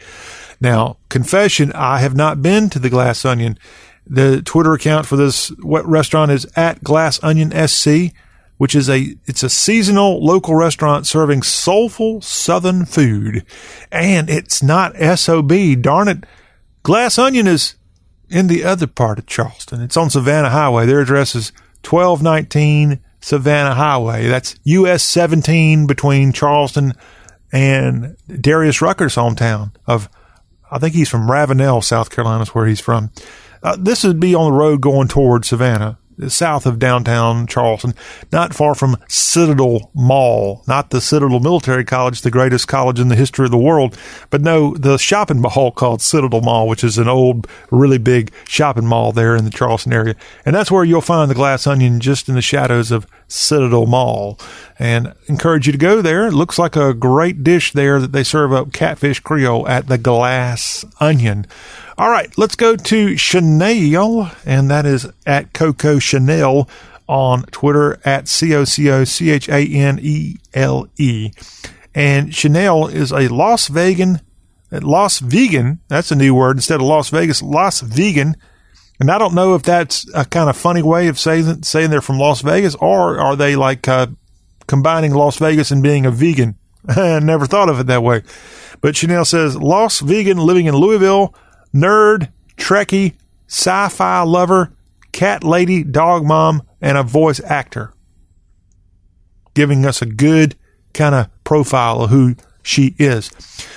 Now, 0.60 0.98
confession, 1.08 1.72
I 1.72 1.98
have 1.98 2.14
not 2.14 2.42
been 2.42 2.70
to 2.70 2.78
the 2.78 2.90
Glass 2.90 3.24
Onion. 3.24 3.58
The 4.06 4.42
Twitter 4.42 4.74
account 4.74 5.06
for 5.06 5.16
this 5.16 5.50
restaurant 5.58 6.30
is 6.30 6.46
at 6.56 6.84
Glass 6.84 7.18
Onion 7.22 7.50
SC, 7.66 8.14
which 8.58 8.74
is 8.74 8.88
a 8.88 9.16
it's 9.26 9.42
a 9.42 9.50
seasonal 9.50 10.24
local 10.24 10.54
restaurant 10.54 11.06
serving 11.06 11.42
soulful 11.42 12.20
southern 12.20 12.84
food. 12.84 13.44
And 13.90 14.28
it's 14.28 14.62
not 14.62 14.96
SOB. 15.18 15.80
Darn 15.80 16.08
it. 16.08 16.24
Glass 16.82 17.18
Onion 17.18 17.46
is 17.46 17.74
in 18.28 18.46
the 18.46 18.64
other 18.64 18.86
part 18.86 19.18
of 19.18 19.26
Charleston. 19.26 19.80
It's 19.80 19.96
on 19.96 20.10
Savannah 20.10 20.50
Highway. 20.50 20.86
Their 20.86 21.00
address 21.00 21.34
is 21.34 21.52
1219 21.82 23.00
Savannah 23.24 23.74
Highway. 23.74 24.26
That's 24.26 24.54
US 24.64 25.02
17 25.02 25.86
between 25.86 26.30
Charleston 26.30 26.92
and 27.50 28.18
Darius 28.28 28.82
Rucker's 28.82 29.14
hometown 29.14 29.74
of, 29.86 30.10
I 30.70 30.78
think 30.78 30.94
he's 30.94 31.08
from 31.08 31.30
Ravenel, 31.30 31.80
South 31.80 32.10
Carolina 32.10 32.42
is 32.42 32.50
where 32.50 32.66
he's 32.66 32.80
from. 32.80 33.10
Uh, 33.62 33.78
this 33.80 34.04
would 34.04 34.20
be 34.20 34.34
on 34.34 34.52
the 34.52 34.58
road 34.58 34.82
going 34.82 35.08
toward 35.08 35.46
Savannah 35.46 35.96
south 36.28 36.66
of 36.66 36.78
downtown 36.78 37.46
Charleston, 37.46 37.94
not 38.32 38.54
far 38.54 38.74
from 38.74 38.96
Citadel 39.08 39.90
Mall, 39.94 40.62
not 40.66 40.90
the 40.90 41.00
Citadel 41.00 41.40
Military 41.40 41.84
College, 41.84 42.20
the 42.20 42.30
greatest 42.30 42.68
college 42.68 43.00
in 43.00 43.08
the 43.08 43.16
history 43.16 43.44
of 43.44 43.50
the 43.50 43.58
world, 43.58 43.96
but 44.30 44.40
no, 44.40 44.74
the 44.74 44.96
shopping 44.98 45.40
mall 45.40 45.72
called 45.72 46.02
Citadel 46.02 46.40
Mall, 46.40 46.68
which 46.68 46.84
is 46.84 46.98
an 46.98 47.08
old, 47.08 47.46
really 47.70 47.98
big 47.98 48.32
shopping 48.46 48.86
mall 48.86 49.12
there 49.12 49.36
in 49.36 49.44
the 49.44 49.50
Charleston 49.50 49.92
area. 49.92 50.16
And 50.44 50.54
that's 50.54 50.70
where 50.70 50.84
you'll 50.84 51.00
find 51.00 51.30
the 51.30 51.34
glass 51.34 51.66
onion 51.66 52.00
just 52.00 52.28
in 52.28 52.34
the 52.34 52.42
shadows 52.42 52.90
of 52.90 53.06
Citadel 53.28 53.86
Mall. 53.86 54.38
And 54.78 55.14
encourage 55.26 55.66
you 55.66 55.72
to 55.72 55.78
go 55.78 56.02
there. 56.02 56.26
It 56.26 56.32
looks 56.32 56.58
like 56.58 56.76
a 56.76 56.94
great 56.94 57.44
dish 57.44 57.72
there 57.72 58.00
that 58.00 58.12
they 58.12 58.24
serve 58.24 58.52
up 58.52 58.72
catfish 58.72 59.20
creole 59.20 59.68
at 59.68 59.86
the 59.86 59.98
glass 59.98 60.84
onion. 61.00 61.46
All 61.96 62.10
right, 62.10 62.36
let's 62.36 62.56
go 62.56 62.74
to 62.74 63.16
Chanel, 63.16 64.32
and 64.44 64.68
that 64.70 64.84
is 64.84 65.06
at 65.26 65.52
Coco 65.52 66.00
Chanel 66.00 66.68
on 67.06 67.42
Twitter 67.44 68.00
at 68.04 68.26
C 68.26 68.54
O 68.54 68.64
C 68.64 68.90
O 68.90 69.04
C 69.04 69.30
H 69.30 69.48
A 69.48 69.64
N 69.66 69.98
E 70.02 70.36
L 70.54 70.88
E. 70.96 71.30
And 71.94 72.34
Chanel 72.34 72.88
is 72.88 73.12
a 73.12 73.28
Las 73.28 73.68
Vegan, 73.68 74.20
Las 74.72 75.20
Vegan, 75.20 75.80
that's 75.86 76.10
a 76.10 76.16
new 76.16 76.34
word 76.34 76.56
instead 76.56 76.80
of 76.80 76.86
Las 76.86 77.10
Vegas, 77.10 77.42
Las 77.42 77.80
Vegan. 77.80 78.36
And 79.00 79.10
I 79.10 79.18
don't 79.18 79.34
know 79.34 79.54
if 79.54 79.62
that's 79.62 80.08
a 80.14 80.24
kind 80.24 80.48
of 80.48 80.56
funny 80.56 80.82
way 80.82 81.08
of 81.08 81.18
saying, 81.18 81.62
saying 81.62 81.90
they're 81.90 82.00
from 82.00 82.18
Las 82.18 82.42
Vegas, 82.42 82.74
or 82.76 83.18
are 83.18 83.36
they 83.36 83.56
like 83.56 83.88
uh, 83.88 84.06
combining 84.66 85.12
Las 85.12 85.38
Vegas 85.38 85.70
and 85.70 85.82
being 85.82 86.06
a 86.06 86.10
vegan 86.10 86.56
I 86.88 87.18
never 87.20 87.46
thought 87.46 87.68
of 87.68 87.80
it 87.80 87.86
that 87.86 88.02
way. 88.02 88.22
But 88.80 88.96
Chanel 88.96 89.24
says, 89.24 89.56
lost 89.56 90.02
vegan 90.02 90.38
living 90.38 90.66
in 90.66 90.74
Louisville, 90.74 91.34
nerd, 91.74 92.30
Trekkie, 92.56 93.14
sci 93.46 93.88
fi 93.88 94.22
lover, 94.22 94.72
cat 95.12 95.44
lady, 95.44 95.82
dog 95.82 96.24
mom, 96.24 96.62
and 96.80 96.98
a 96.98 97.02
voice 97.02 97.40
actor. 97.44 97.94
Giving 99.54 99.86
us 99.86 100.02
a 100.02 100.06
good 100.06 100.56
kind 100.92 101.14
of 101.14 101.28
profile 101.44 102.02
of 102.02 102.10
who 102.10 102.36
she 102.62 102.94
is. 102.98 103.30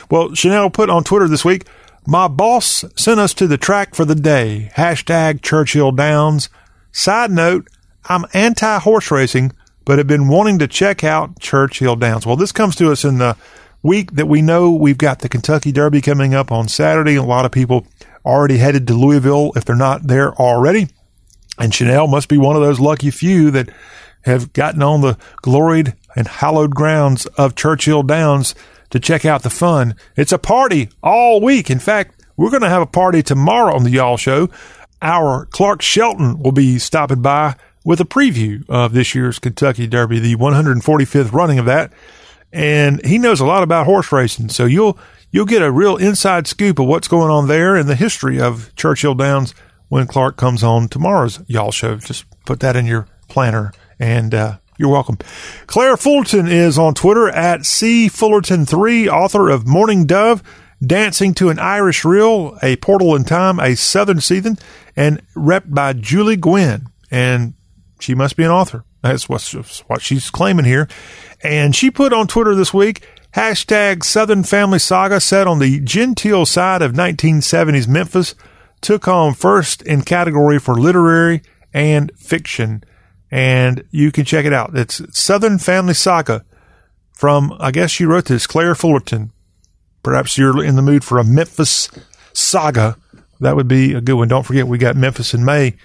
Well, 0.10 0.34
Chanel 0.34 0.70
put 0.70 0.90
on 0.90 1.04
Twitter 1.04 1.28
this 1.28 1.46
week, 1.46 1.66
my 2.08 2.30
boss 2.30 2.86
sent 2.96 3.20
us 3.20 3.34
to 3.34 3.48
the 3.48 3.58
track 3.58 3.94
for 3.94 4.06
the 4.06 4.16
day. 4.16 4.72
Hashtag 4.76 5.42
Churchill 5.42 5.92
Downs. 5.92 6.48
Side 6.94 7.32
note, 7.32 7.68
I'm 8.06 8.24
anti 8.34 8.80
horse 8.80 9.12
racing, 9.12 9.52
but 9.84 9.98
have 9.98 10.08
been 10.08 10.30
wanting 10.30 10.58
to 10.60 10.70
check 10.70 11.04
out 11.04 11.42
Churchill 11.42 11.98
Downs. 11.98 12.26
Well, 12.26 12.38
this 12.38 12.54
comes 12.54 12.78
to 12.78 12.94
us 12.94 13.04
in 13.04 13.18
the 13.18 13.36
week 13.84 14.14
that 14.14 14.30
we 14.30 14.42
know 14.42 14.72
we've 14.72 14.98
got 14.98 15.20
the 15.20 15.28
Kentucky 15.28 15.74
Derby 15.74 16.00
coming 16.00 16.34
up 16.34 16.50
on 16.50 16.70
Saturday. 16.70 17.16
A 17.16 17.24
lot 17.24 17.44
of 17.44 17.52
people 17.52 17.86
already 18.26 18.58
headed 18.58 18.88
to 18.88 18.94
Louisville 18.94 19.52
if 19.58 19.66
they're 19.66 19.76
not 19.76 20.08
there 20.08 20.34
already. 20.36 20.88
And 21.60 21.76
Chanel 21.76 22.08
must 22.08 22.30
be 22.30 22.38
one 22.38 22.56
of 22.56 22.62
those 22.62 22.80
lucky 22.80 23.12
few 23.12 23.52
that 23.52 23.70
have 24.22 24.54
gotten 24.54 24.82
on 24.82 25.02
the 25.02 25.18
gloried 25.42 25.94
and 26.16 26.26
hallowed 26.26 26.74
grounds 26.74 27.26
of 27.26 27.56
Churchill 27.56 28.04
Downs 28.04 28.56
to 28.90 29.00
check 29.00 29.26
out 29.26 29.44
the 29.44 29.50
fun. 29.50 29.96
It's 30.16 30.32
a 30.32 30.38
party 30.38 30.90
all 31.04 31.42
week. 31.42 31.70
In 31.70 31.80
fact, 31.80 32.24
we're 32.36 32.50
going 32.50 32.62
to 32.62 32.70
have 32.70 32.82
a 32.82 32.88
party 32.88 33.24
tomorrow 33.24 33.76
on 33.76 33.84
the 33.84 33.90
Y'all 33.90 34.18
Show. 34.18 34.50
Our 35.02 35.46
Clark 35.48 35.82
Shelton 35.82 36.40
will 36.40 36.52
be 36.52 36.80
stopping 36.80 37.22
by 37.22 37.56
with 37.84 38.00
a 38.00 38.06
preview 38.06 38.68
of 38.70 38.94
this 38.94 39.16
year's 39.16 39.40
Kentucky 39.40 39.88
Derby, 39.88 40.20
the 40.20 40.36
145th 40.36 41.32
running 41.32 41.60
of 41.60 41.66
that. 41.66 41.92
And 42.52 43.06
he 43.06 43.18
knows 43.18 43.40
a 43.40 43.46
lot 43.46 43.64
about 43.64 43.86
horse 43.86 44.12
racing. 44.12 44.50
So 44.50 44.66
you'll, 44.66 44.98
you'll 45.32 45.46
get 45.46 45.62
a 45.62 45.72
real 45.72 45.98
inside 45.98 46.48
scoop 46.48 46.80
of 46.80 46.88
what's 46.88 47.08
going 47.08 47.30
on 47.30 47.48
there 47.48 47.76
and 47.76 47.88
the 47.88 47.96
history 47.96 48.40
of 48.40 48.74
Churchill 48.76 49.16
Downs 49.16 49.54
when 49.90 50.08
Clark 50.08 50.38
comes 50.38 50.64
on 50.64 50.88
tomorrow's 50.88 51.42
Y'all 51.48 51.72
Show. 51.72 51.98
Just 51.98 52.26
put 52.46 52.60
that 52.62 52.76
in 52.76 52.86
your 52.86 53.08
planner 53.28 53.72
and, 54.00 54.34
uh, 54.34 54.58
you're 54.78 54.90
welcome. 54.90 55.18
Claire 55.66 55.98
Fullerton 55.98 56.48
is 56.48 56.78
on 56.78 56.94
Twitter 56.94 57.30
at 57.30 57.66
C 57.66 58.10
Fullerton3, 58.10 59.08
author 59.08 59.50
of 59.50 59.68
Mourning 59.68 60.06
Dove, 60.06 60.44
Dancing 60.86 61.34
to 61.34 61.50
an 61.50 61.58
Irish 61.58 62.06
Reel, 62.06 62.58
A 62.62 62.76
Portal 62.76 63.16
in 63.16 63.24
Time, 63.24 63.60
A 63.60 63.76
Southern 63.76 64.22
Season, 64.22 64.58
and 64.96 65.22
rep 65.36 65.64
by 65.68 65.94
Julie 65.94 66.36
Gwinn. 66.36 66.88
And 67.10 67.56
she 68.00 68.14
must 68.14 68.36
be 68.36 68.44
an 68.44 68.52
author. 68.52 68.84
That's 69.02 69.28
what 69.28 70.02
she's 70.02 70.30
claiming 70.30 70.66
here. 70.66 70.88
And 71.42 71.76
she 71.76 71.90
put 71.90 72.14
on 72.14 72.28
Twitter 72.28 72.54
this 72.54 72.74
week, 72.74 73.08
hashtag 73.34 74.04
Southern 74.04 74.44
Family 74.44 74.80
Saga 74.80 75.20
set 75.20 75.48
on 75.48 75.60
the 75.60 75.80
genteel 75.80 76.46
side 76.46 76.82
of 76.84 76.94
1970s 76.94 77.88
Memphis, 77.88 78.36
took 78.82 79.06
home 79.06 79.34
first 79.34 79.82
in 79.82 80.04
category 80.04 80.60
for 80.60 80.76
literary 80.76 81.42
and 81.74 82.12
fiction 82.18 82.84
and 83.32 83.84
you 83.92 84.12
can 84.12 84.26
check 84.26 84.46
it 84.46 84.54
out. 84.54 84.76
It's 84.78 85.02
Southern 85.18 85.58
Family 85.60 85.94
Saga 85.94 86.46
from, 87.14 87.56
I 87.60 87.72
guess 87.72 88.00
you 88.00 88.08
wrote 88.08 88.26
this, 88.26 88.48
Claire 88.48 88.76
Fullerton. 88.76 89.32
Perhaps 90.04 90.38
you're 90.38 90.64
in 90.64 90.76
the 90.76 90.82
mood 90.82 91.04
for 91.04 91.20
a 91.20 91.24
Memphis 91.24 91.90
saga. 92.34 92.96
That 93.40 93.56
would 93.56 93.68
be 93.68 93.94
a 93.94 94.02
good 94.02 94.14
one. 94.14 94.28
Don't 94.28 94.46
forget, 94.46 94.68
we 94.68 94.78
got 94.78 94.96
Memphis 94.96 95.34
in 95.34 95.44
May. 95.44 95.76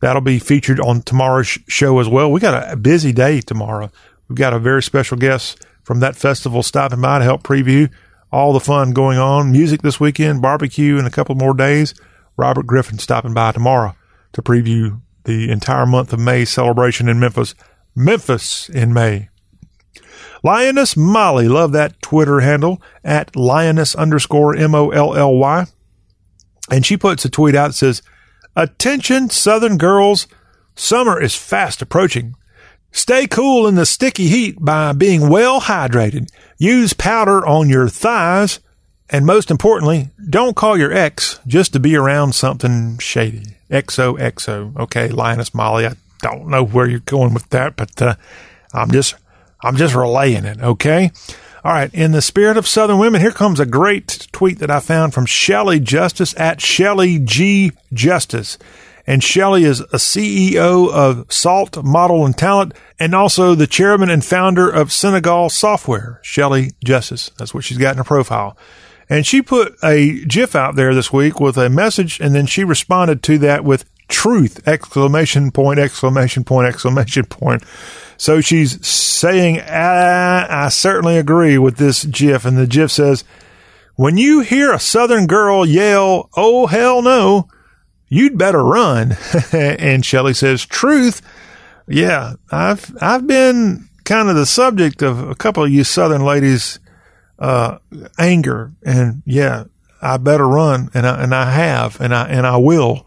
That'll 0.00 0.20
be 0.20 0.38
featured 0.38 0.80
on 0.80 1.02
tomorrow's 1.02 1.58
show 1.68 1.98
as 2.00 2.08
well. 2.08 2.30
We 2.30 2.40
got 2.40 2.72
a 2.72 2.76
busy 2.76 3.12
day 3.12 3.40
tomorrow. 3.40 3.90
We've 4.28 4.36
got 4.36 4.52
a 4.52 4.58
very 4.58 4.82
special 4.82 5.16
guest 5.16 5.64
from 5.84 6.00
that 6.00 6.16
festival 6.16 6.62
stopping 6.62 7.00
by 7.00 7.18
to 7.18 7.24
help 7.24 7.42
preview 7.42 7.90
all 8.32 8.52
the 8.52 8.60
fun 8.60 8.92
going 8.92 9.18
on. 9.18 9.52
Music 9.52 9.82
this 9.82 10.00
weekend, 10.00 10.42
barbecue 10.42 10.98
in 10.98 11.06
a 11.06 11.10
couple 11.10 11.34
more 11.34 11.54
days. 11.54 11.94
Robert 12.36 12.66
Griffin 12.66 12.98
stopping 12.98 13.34
by 13.34 13.52
tomorrow 13.52 13.94
to 14.32 14.42
preview 14.42 15.00
the 15.24 15.50
entire 15.50 15.86
month 15.86 16.12
of 16.12 16.20
May 16.20 16.44
celebration 16.44 17.08
in 17.08 17.20
Memphis. 17.20 17.54
Memphis 17.94 18.68
in 18.68 18.92
May. 18.92 19.28
Lioness 20.42 20.96
Molly, 20.96 21.46
love 21.46 21.72
that 21.72 22.00
Twitter 22.02 22.40
handle 22.40 22.82
at 23.04 23.36
lioness 23.36 23.94
underscore 23.94 24.56
M 24.56 24.74
O 24.74 24.90
L 24.90 25.14
L 25.14 25.36
Y. 25.36 25.66
And 26.70 26.84
she 26.84 26.96
puts 26.96 27.24
a 27.24 27.30
tweet 27.30 27.54
out 27.54 27.68
that 27.68 27.74
says, 27.74 28.02
Attention, 28.56 29.30
Southern 29.30 29.78
girls, 29.78 30.26
summer 30.74 31.20
is 31.20 31.34
fast 31.34 31.80
approaching. 31.80 32.34
Stay 32.90 33.26
cool 33.26 33.66
in 33.66 33.74
the 33.74 33.86
sticky 33.86 34.28
heat 34.28 34.56
by 34.60 34.92
being 34.92 35.30
well 35.30 35.62
hydrated. 35.62 36.28
Use 36.58 36.92
powder 36.92 37.46
on 37.46 37.68
your 37.68 37.88
thighs. 37.88 38.60
And 39.08 39.26
most 39.26 39.50
importantly, 39.50 40.10
don't 40.28 40.56
call 40.56 40.78
your 40.78 40.92
ex 40.92 41.38
just 41.46 41.72
to 41.72 41.80
be 41.80 41.96
around 41.96 42.34
something 42.34 42.98
shady. 42.98 43.56
XOXO. 43.72 44.76
Okay, 44.78 45.08
Lioness 45.08 45.54
Molly. 45.54 45.86
I 45.86 45.94
don't 46.20 46.48
know 46.48 46.64
where 46.64 46.86
you're 46.86 47.00
going 47.00 47.34
with 47.34 47.48
that, 47.50 47.74
but 47.76 48.00
uh, 48.00 48.14
I'm 48.72 48.90
just 48.90 49.14
I'm 49.62 49.76
just 49.76 49.94
relaying 49.94 50.44
it. 50.44 50.60
Okay. 50.60 51.10
All 51.64 51.72
right. 51.72 51.92
In 51.94 52.10
the 52.12 52.22
spirit 52.22 52.56
of 52.56 52.66
Southern 52.66 52.98
women, 52.98 53.20
here 53.20 53.30
comes 53.30 53.60
a 53.60 53.66
great 53.66 54.26
tweet 54.32 54.58
that 54.58 54.70
I 54.70 54.80
found 54.80 55.14
from 55.14 55.26
Shelly 55.26 55.78
Justice 55.78 56.34
at 56.36 56.60
Shelly 56.60 57.18
G 57.18 57.72
Justice. 57.92 58.58
And 59.06 59.22
Shelly 59.22 59.64
is 59.64 59.80
a 59.80 59.96
CEO 59.96 60.90
of 60.92 61.32
Salt 61.32 61.82
Model 61.84 62.24
and 62.24 62.36
Talent 62.36 62.74
and 63.00 63.14
also 63.14 63.54
the 63.54 63.66
chairman 63.66 64.10
and 64.10 64.24
founder 64.24 64.68
of 64.68 64.92
Senegal 64.92 65.50
Software. 65.50 66.20
Shelly 66.22 66.72
Justice. 66.84 67.30
That's 67.38 67.52
what 67.54 67.64
she's 67.64 67.78
got 67.78 67.92
in 67.92 67.98
her 67.98 68.04
profile. 68.04 68.56
And 69.08 69.26
she 69.26 69.42
put 69.42 69.76
a 69.82 70.24
GIF 70.24 70.54
out 70.54 70.76
there 70.76 70.94
this 70.94 71.12
week 71.12 71.40
with 71.40 71.56
a 71.56 71.68
message, 71.68 72.20
and 72.20 72.34
then 72.34 72.46
she 72.46 72.64
responded 72.64 73.22
to 73.24 73.38
that 73.38 73.64
with 73.64 73.84
truth! 74.08 74.66
Exclamation 74.66 75.50
point, 75.50 75.78
exclamation 75.78 76.44
point, 76.44 76.68
exclamation 76.68 77.24
point. 77.24 77.62
So 78.16 78.40
she's 78.40 78.86
saying, 78.86 79.60
I, 79.60 80.68
certainly 80.68 81.18
agree 81.18 81.58
with 81.58 81.76
this 81.76 82.04
GIF. 82.04 82.44
And 82.44 82.56
the 82.56 82.66
GIF 82.66 82.90
says, 82.90 83.24
when 83.96 84.16
you 84.16 84.40
hear 84.40 84.72
a 84.72 84.78
Southern 84.78 85.26
girl 85.26 85.66
yell, 85.66 86.30
oh, 86.36 86.66
hell 86.66 87.02
no, 87.02 87.48
you'd 88.08 88.38
better 88.38 88.62
run. 88.62 89.16
and 89.52 90.04
Shelley 90.04 90.34
says, 90.34 90.64
truth. 90.64 91.20
Yeah, 91.88 92.34
I've, 92.50 92.96
I've 93.00 93.26
been 93.26 93.88
kind 94.04 94.28
of 94.28 94.36
the 94.36 94.46
subject 94.46 95.02
of 95.02 95.28
a 95.28 95.34
couple 95.34 95.64
of 95.64 95.70
you 95.70 95.84
Southern 95.84 96.24
ladies 96.24 96.78
uh, 97.42 97.78
anger 98.18 98.72
and 98.84 99.20
yeah, 99.26 99.64
I 100.00 100.16
better 100.16 100.46
run 100.46 100.90
and 100.94 101.04
I, 101.04 101.22
and 101.22 101.34
I 101.34 101.50
have 101.50 102.00
and 102.00 102.14
I, 102.14 102.28
and 102.28 102.46
I 102.46 102.56
will. 102.56 103.04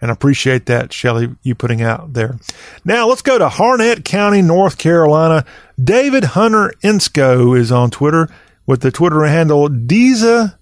And 0.00 0.10
I 0.10 0.14
appreciate 0.14 0.66
that, 0.66 0.92
Shelly, 0.92 1.34
you 1.42 1.54
putting 1.54 1.80
out 1.80 2.12
there. 2.12 2.38
Now 2.84 3.08
let's 3.08 3.22
go 3.22 3.38
to 3.38 3.48
Harnett 3.48 4.04
County, 4.04 4.42
North 4.42 4.76
Carolina. 4.76 5.44
David 5.82 6.24
Hunter 6.24 6.74
Insco 6.82 7.56
is 7.58 7.72
on 7.72 7.90
Twitter 7.90 8.28
with 8.66 8.80
the 8.80 8.90
Twitter 8.90 9.24
handle 9.24 9.68
Deeza 9.68 10.58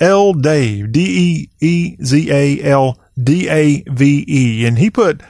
L 0.00 0.34
Dave, 0.34 0.90
D 0.90 1.48
E 1.60 1.66
E 1.66 1.96
Z 2.04 2.30
A 2.30 2.62
L 2.62 2.98
D 3.16 3.48
A 3.48 3.84
V 3.86 4.24
E. 4.26 4.66
And 4.66 4.78
he 4.78 4.90
put, 4.90 5.22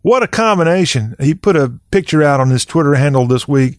what 0.00 0.22
a 0.22 0.28
combination. 0.28 1.14
He 1.20 1.34
put 1.34 1.56
a 1.56 1.74
picture 1.90 2.22
out 2.22 2.40
on 2.40 2.48
his 2.48 2.64
Twitter 2.64 2.94
handle 2.94 3.26
this 3.26 3.46
week 3.46 3.78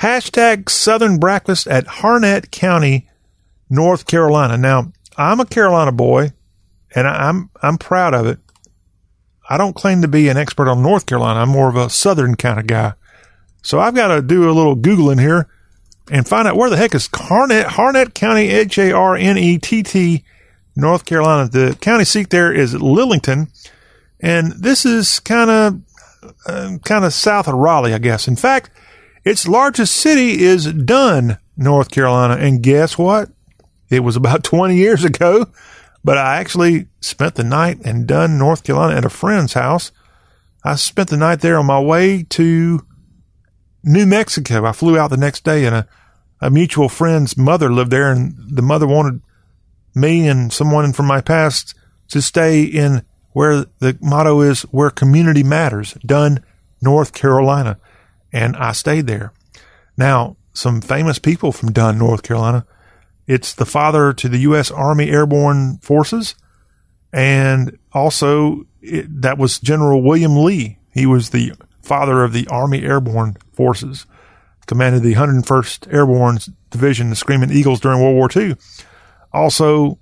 Hashtag 0.00 0.68
Southern 0.68 1.18
Breakfast 1.18 1.66
at 1.66 1.86
Harnett 1.86 2.50
County, 2.50 3.08
North 3.70 4.06
Carolina. 4.06 4.58
Now, 4.58 4.92
I'm 5.16 5.40
a 5.40 5.46
Carolina 5.46 5.92
boy, 5.92 6.32
and 6.94 7.06
I'm 7.06 7.50
I'm 7.62 7.78
proud 7.78 8.14
of 8.14 8.26
it. 8.26 8.38
I 9.48 9.56
don't 9.56 9.76
claim 9.76 10.02
to 10.02 10.08
be 10.08 10.28
an 10.28 10.36
expert 10.36 10.68
on 10.68 10.82
North 10.82 11.06
Carolina. 11.06 11.40
I'm 11.40 11.50
more 11.50 11.68
of 11.68 11.76
a 11.76 11.90
Southern 11.90 12.34
kind 12.34 12.58
of 12.58 12.66
guy. 12.66 12.94
So 13.62 13.78
I've 13.78 13.94
got 13.94 14.08
to 14.08 14.22
do 14.22 14.50
a 14.50 14.52
little 14.52 14.76
googling 14.76 15.20
here 15.20 15.48
and 16.10 16.26
find 16.26 16.46
out 16.46 16.56
where 16.56 16.70
the 16.70 16.76
heck 16.76 16.94
is 16.94 17.08
Harnett 17.08 17.64
Harnett 17.64 18.14
County 18.14 18.50
H 18.50 18.78
A 18.78 18.92
R 18.92 19.16
N 19.16 19.38
E 19.38 19.58
T 19.58 19.82
T 19.82 20.24
North 20.76 21.04
Carolina. 21.04 21.48
The 21.48 21.76
county 21.80 22.04
seat 22.04 22.30
there 22.30 22.52
is 22.52 22.74
Lillington, 22.74 23.48
and 24.20 24.52
this 24.52 24.84
is 24.84 25.20
kind 25.20 25.50
of 25.50 25.80
uh, 26.46 26.78
kind 26.84 27.04
of 27.04 27.12
south 27.12 27.48
of 27.48 27.54
Raleigh, 27.54 27.94
I 27.94 27.98
guess. 27.98 28.28
In 28.28 28.36
fact, 28.36 28.70
its 29.24 29.48
largest 29.48 29.96
city 29.96 30.42
is 30.42 30.70
Dunn, 30.72 31.38
North 31.56 31.90
Carolina. 31.90 32.34
And 32.34 32.62
guess 32.62 32.98
what? 32.98 33.30
It 33.88 34.00
was 34.00 34.16
about 34.16 34.44
20 34.44 34.76
years 34.76 35.04
ago, 35.04 35.46
but 36.04 36.18
I 36.18 36.36
actually 36.36 36.88
spent 37.00 37.34
the 37.34 37.44
night 37.44 37.80
in 37.82 38.06
Dunn, 38.06 38.38
North 38.38 38.64
Carolina 38.64 38.96
at 38.96 39.04
a 39.04 39.10
friend's 39.10 39.54
house. 39.54 39.92
I 40.62 40.76
spent 40.76 41.10
the 41.10 41.16
night 41.16 41.40
there 41.40 41.58
on 41.58 41.66
my 41.66 41.80
way 41.80 42.22
to 42.30 42.84
New 43.82 44.06
Mexico. 44.06 44.64
I 44.64 44.72
flew 44.72 44.98
out 44.98 45.10
the 45.10 45.16
next 45.16 45.44
day 45.44 45.66
and 45.66 45.74
a, 45.74 45.88
a 46.40 46.50
mutual 46.50 46.88
friend's 46.88 47.36
mother 47.36 47.72
lived 47.72 47.90
there 47.90 48.10
and 48.10 48.34
the 48.38 48.62
mother 48.62 48.86
wanted 48.86 49.20
me 49.94 50.26
and 50.26 50.52
someone 50.52 50.92
from 50.92 51.06
my 51.06 51.20
past 51.20 51.74
to 52.08 52.20
stay 52.20 52.62
in 52.62 53.04
where 53.32 53.66
the 53.78 53.98
motto 54.00 54.40
is 54.40 54.62
where 54.62 54.90
community 54.90 55.42
matters, 55.42 55.94
Dunn, 56.06 56.42
North 56.80 57.12
Carolina 57.12 57.78
and 58.34 58.56
I 58.56 58.72
stayed 58.72 59.06
there. 59.06 59.32
Now, 59.96 60.36
some 60.52 60.80
famous 60.80 61.18
people 61.18 61.52
from 61.52 61.72
Dunn, 61.72 61.98
North 61.98 62.24
Carolina. 62.24 62.66
It's 63.26 63.54
the 63.54 63.64
father 63.64 64.12
to 64.12 64.28
the 64.28 64.38
U.S. 64.38 64.70
Army 64.70 65.08
Airborne 65.08 65.78
Forces, 65.78 66.34
and 67.12 67.78
also 67.92 68.66
it, 68.82 69.22
that 69.22 69.38
was 69.38 69.60
General 69.60 70.02
William 70.02 70.36
Lee. 70.36 70.78
He 70.92 71.06
was 71.06 71.30
the 71.30 71.52
father 71.80 72.24
of 72.24 72.32
the 72.32 72.46
Army 72.48 72.82
Airborne 72.82 73.36
Forces, 73.52 74.04
commanded 74.66 75.02
the 75.02 75.14
101st 75.14 75.92
Airborne 75.92 76.38
Division, 76.70 77.10
the 77.10 77.16
Screaming 77.16 77.52
Eagles 77.52 77.80
during 77.80 78.00
World 78.00 78.16
War 78.16 78.28
II. 78.34 78.56
Also, 79.32 79.98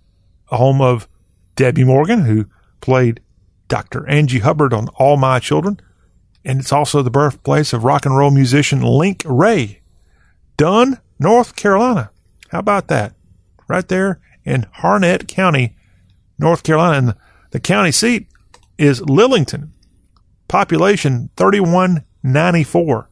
a 0.51 0.57
home 0.57 0.81
of 0.81 1.07
Debbie 1.55 1.85
Morgan, 1.85 2.25
who 2.25 2.47
played 2.81 3.21
Dr. 3.69 4.09
Angie 4.09 4.41
Hubbard 4.41 4.73
on 4.73 4.89
All 4.97 5.17
My 5.19 5.39
Children. 5.39 5.81
And 6.45 6.61
it's 6.61 6.73
also 6.73 7.03
the 7.03 7.11
birthplace 7.11 7.73
of 7.73 7.85
rock 7.85 8.05
and 8.05 8.17
roll 8.17 8.31
musician 8.31 8.83
Link 8.83 9.23
Wray, 9.25 9.83
Dunn, 10.57 11.01
North 11.19 11.55
Carolina. 11.55 12.11
How 12.51 12.59
about 12.59 12.89
that? 12.89 13.15
Right 13.69 13.87
there 13.87 14.21
in 14.45 14.67
Harnett 14.79 15.29
County, 15.29 15.77
North 16.39 16.63
Carolina. 16.63 16.99
And 16.99 17.15
the 17.51 17.61
county 17.61 17.93
seat 17.93 18.27
is 18.77 19.01
Lillington. 19.03 19.71
Population 20.49 21.31
3194. 21.37 23.09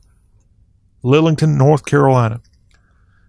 Lillington, 1.02 1.56
North 1.56 1.86
Carolina. 1.86 2.40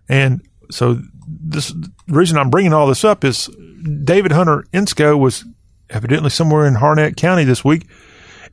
And 0.10 0.42
so 0.70 1.02
this 1.28 1.74
reason 2.08 2.38
I'm 2.38 2.50
bringing 2.50 2.74
all 2.74 2.88
this 2.88 3.06
up 3.06 3.24
is 3.24 3.50
David 4.04 4.32
Hunter 4.32 4.66
Insco 4.74 5.18
was 5.18 5.46
evidently 5.90 6.30
somewhere 6.30 6.66
in 6.66 6.76
Harnett 6.76 7.16
County 7.16 7.44
this 7.44 7.64
week 7.64 7.88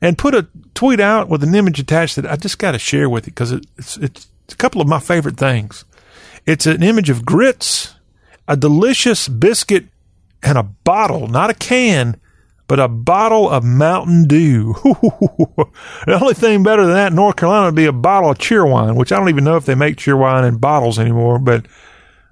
and 0.01 0.17
put 0.17 0.35
a 0.35 0.47
tweet 0.73 0.99
out 0.99 1.29
with 1.29 1.43
an 1.43 1.55
image 1.55 1.79
attached 1.79 2.15
that 2.15 2.25
I 2.25 2.35
just 2.35 2.59
got 2.59 2.71
to 2.71 2.79
share 2.79 3.09
with 3.09 3.27
you 3.27 3.31
because 3.31 3.51
it's, 3.51 3.97
it's 3.97 4.27
a 4.51 4.55
couple 4.55 4.81
of 4.81 4.87
my 4.87 4.99
favorite 4.99 5.37
things. 5.37 5.85
It's 6.45 6.65
an 6.65 6.83
image 6.83 7.09
of 7.09 7.25
grits, 7.25 7.95
a 8.47 8.55
delicious 8.55 9.27
biscuit, 9.27 9.85
and 10.41 10.57
a 10.57 10.63
bottle, 10.63 11.27
not 11.27 11.49
a 11.49 11.53
can, 11.53 12.19
but 12.67 12.79
a 12.79 12.87
bottle 12.87 13.49
of 13.49 13.63
Mountain 13.63 14.25
Dew. 14.27 14.73
the 14.83 16.19
only 16.21 16.33
thing 16.33 16.63
better 16.63 16.85
than 16.85 16.93
that 16.93 17.11
in 17.11 17.15
North 17.15 17.35
Carolina 17.35 17.65
would 17.65 17.75
be 17.75 17.85
a 17.85 17.91
bottle 17.91 18.31
of 18.31 18.37
Cheerwine, 18.37 18.95
which 18.95 19.11
I 19.11 19.17
don't 19.17 19.29
even 19.29 19.43
know 19.43 19.57
if 19.57 19.65
they 19.65 19.75
make 19.75 19.97
Cheerwine 19.97 20.47
in 20.47 20.57
bottles 20.57 20.99
anymore, 20.99 21.39
but 21.39 21.65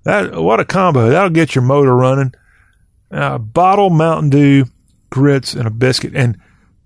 that 0.04 0.36
what 0.42 0.60
a 0.60 0.66
combo. 0.66 1.10
That'll 1.10 1.32
get 1.32 1.54
your 1.54 1.64
motor 1.64 1.96
running. 1.96 2.34
A 3.12 3.40
bottle 3.40 3.90
Mountain 3.90 4.30
Dew, 4.30 4.66
grits, 5.10 5.54
and 5.54 5.68
a 5.68 5.72
biscuit. 5.72 6.16
And 6.16 6.38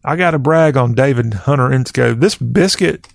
I 0.03 0.15
got 0.15 0.31
to 0.31 0.39
brag 0.39 0.77
on 0.77 0.93
David 0.93 1.33
Hunter 1.33 1.69
Insco. 1.69 2.19
This 2.19 2.35
biscuit, 2.35 3.07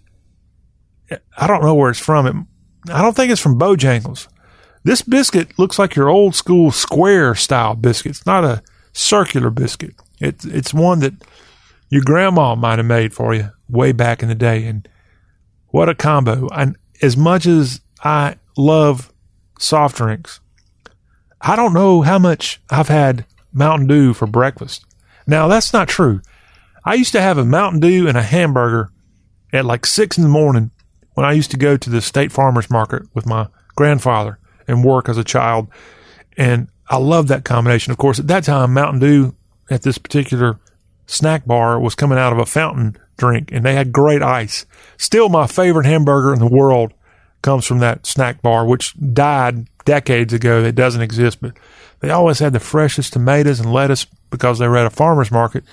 I 1.37 1.47
don't 1.47 1.63
know 1.63 1.75
where 1.75 1.91
it's 1.91 2.01
from. 2.01 2.27
It, 2.27 2.93
I 2.93 3.03
don't 3.03 3.15
think 3.15 3.33
it's 3.33 3.41
from 3.41 3.59
Bojangles. 3.59 4.29
This 4.85 5.03
biscuit 5.03 5.59
looks 5.59 5.79
like 5.79 5.97
your 5.97 6.09
old 6.09 6.37
school 6.37 6.71
square 6.71 7.35
style 7.35 7.75
biscuit. 7.75 8.11
It's 8.11 8.27
not 8.27 8.45
a 8.45 8.63
circular 8.93 9.51
biscuit. 9.51 9.95
It's 10.21 10.45
it's 10.45 10.73
one 10.73 11.01
that 11.01 11.15
your 11.91 12.03
grandma 12.05 12.55
might 12.55 12.79
have 12.79 12.87
made 12.87 13.13
for 13.13 13.35
you 13.35 13.51
way 13.69 13.91
back 13.91 14.23
in 14.23 14.29
the 14.29 14.35
day. 14.37 14.65
And 14.65 14.89
what 15.69 15.89
a 15.89 15.95
combo! 15.95 16.49
And 16.55 16.77
as 17.03 17.17
much 17.17 17.47
as 17.47 17.81
I 18.05 18.37
love 18.57 19.13
soft 19.59 19.97
drinks, 19.97 20.39
I 21.41 21.57
don't 21.57 21.75
know 21.75 22.03
how 22.03 22.21
much 22.21 22.61
I've 22.71 22.89
had 22.89 23.27
Mountain 23.53 23.89
Dew 23.89 24.15
for 24.15 24.27
breakfast. 24.29 24.85
Now 25.27 25.49
that's 25.49 25.73
not 25.73 25.89
true. 25.89 26.21
I 26.87 26.95
used 26.95 27.13
to 27.13 27.21
have 27.21 27.37
a 27.37 27.45
Mountain 27.45 27.81
Dew 27.81 28.07
and 28.07 28.17
a 28.17 28.23
hamburger 28.23 28.91
at 29.53 29.65
like 29.65 29.85
six 29.85 30.17
in 30.17 30.23
the 30.23 30.31
morning 30.31 30.71
when 31.15 31.27
I 31.27 31.33
used 31.33 31.51
to 31.51 31.57
go 31.57 31.77
to 31.77 31.91
the 31.91 32.01
state 32.01 32.31
farmers 32.31 32.71
market 32.71 33.03
with 33.13 33.27
my 33.27 33.49
grandfather 33.75 34.39
and 34.69 34.85
work 34.85 35.09
as 35.09 35.19
a 35.19 35.25
child. 35.25 35.67
And 36.37 36.69
I 36.89 36.99
love 36.99 37.27
that 37.27 37.45
combination. 37.45 37.91
Of 37.91 37.99
course, 37.99 38.21
at 38.21 38.29
that 38.29 38.45
time, 38.45 38.73
Mountain 38.73 39.01
Dew 39.01 39.35
at 39.69 39.83
this 39.83 39.99
particular 39.99 40.61
snack 41.07 41.45
bar 41.45 41.81
was 41.81 41.97
coming 41.97 42.19
out 42.19 42.33
of 42.33 42.39
a 42.39 42.47
fountain 42.47 42.97
drink 43.17 43.51
and 43.51 43.65
they 43.65 43.75
had 43.75 43.91
great 43.91 44.23
ice. 44.23 44.65
Still 44.97 45.29
my 45.29 45.49
favorite 45.49 45.87
hamburger 45.87 46.33
in 46.33 46.39
the 46.39 46.47
world 46.47 46.95
comes 47.43 47.67
from 47.67 47.81
that 47.81 48.07
snack 48.07 48.43
bar, 48.43 48.65
which 48.65 48.95
died 49.13 49.67
decades 49.85 50.33
ago. 50.33 50.63
It 50.63 50.77
doesn't 50.77 51.03
exist, 51.03 51.41
but 51.41 51.57
they 51.99 52.11
always 52.11 52.39
had 52.39 52.53
the 52.53 52.61
freshest 52.61 53.13
tomatoes 53.13 53.59
and 53.59 53.73
lettuce 53.73 54.07
because 54.31 54.61
they 54.61 54.69
were 54.69 54.77
at 54.77 54.87
a 54.87 54.91
farmer's 54.91 55.33
market. 55.33 55.65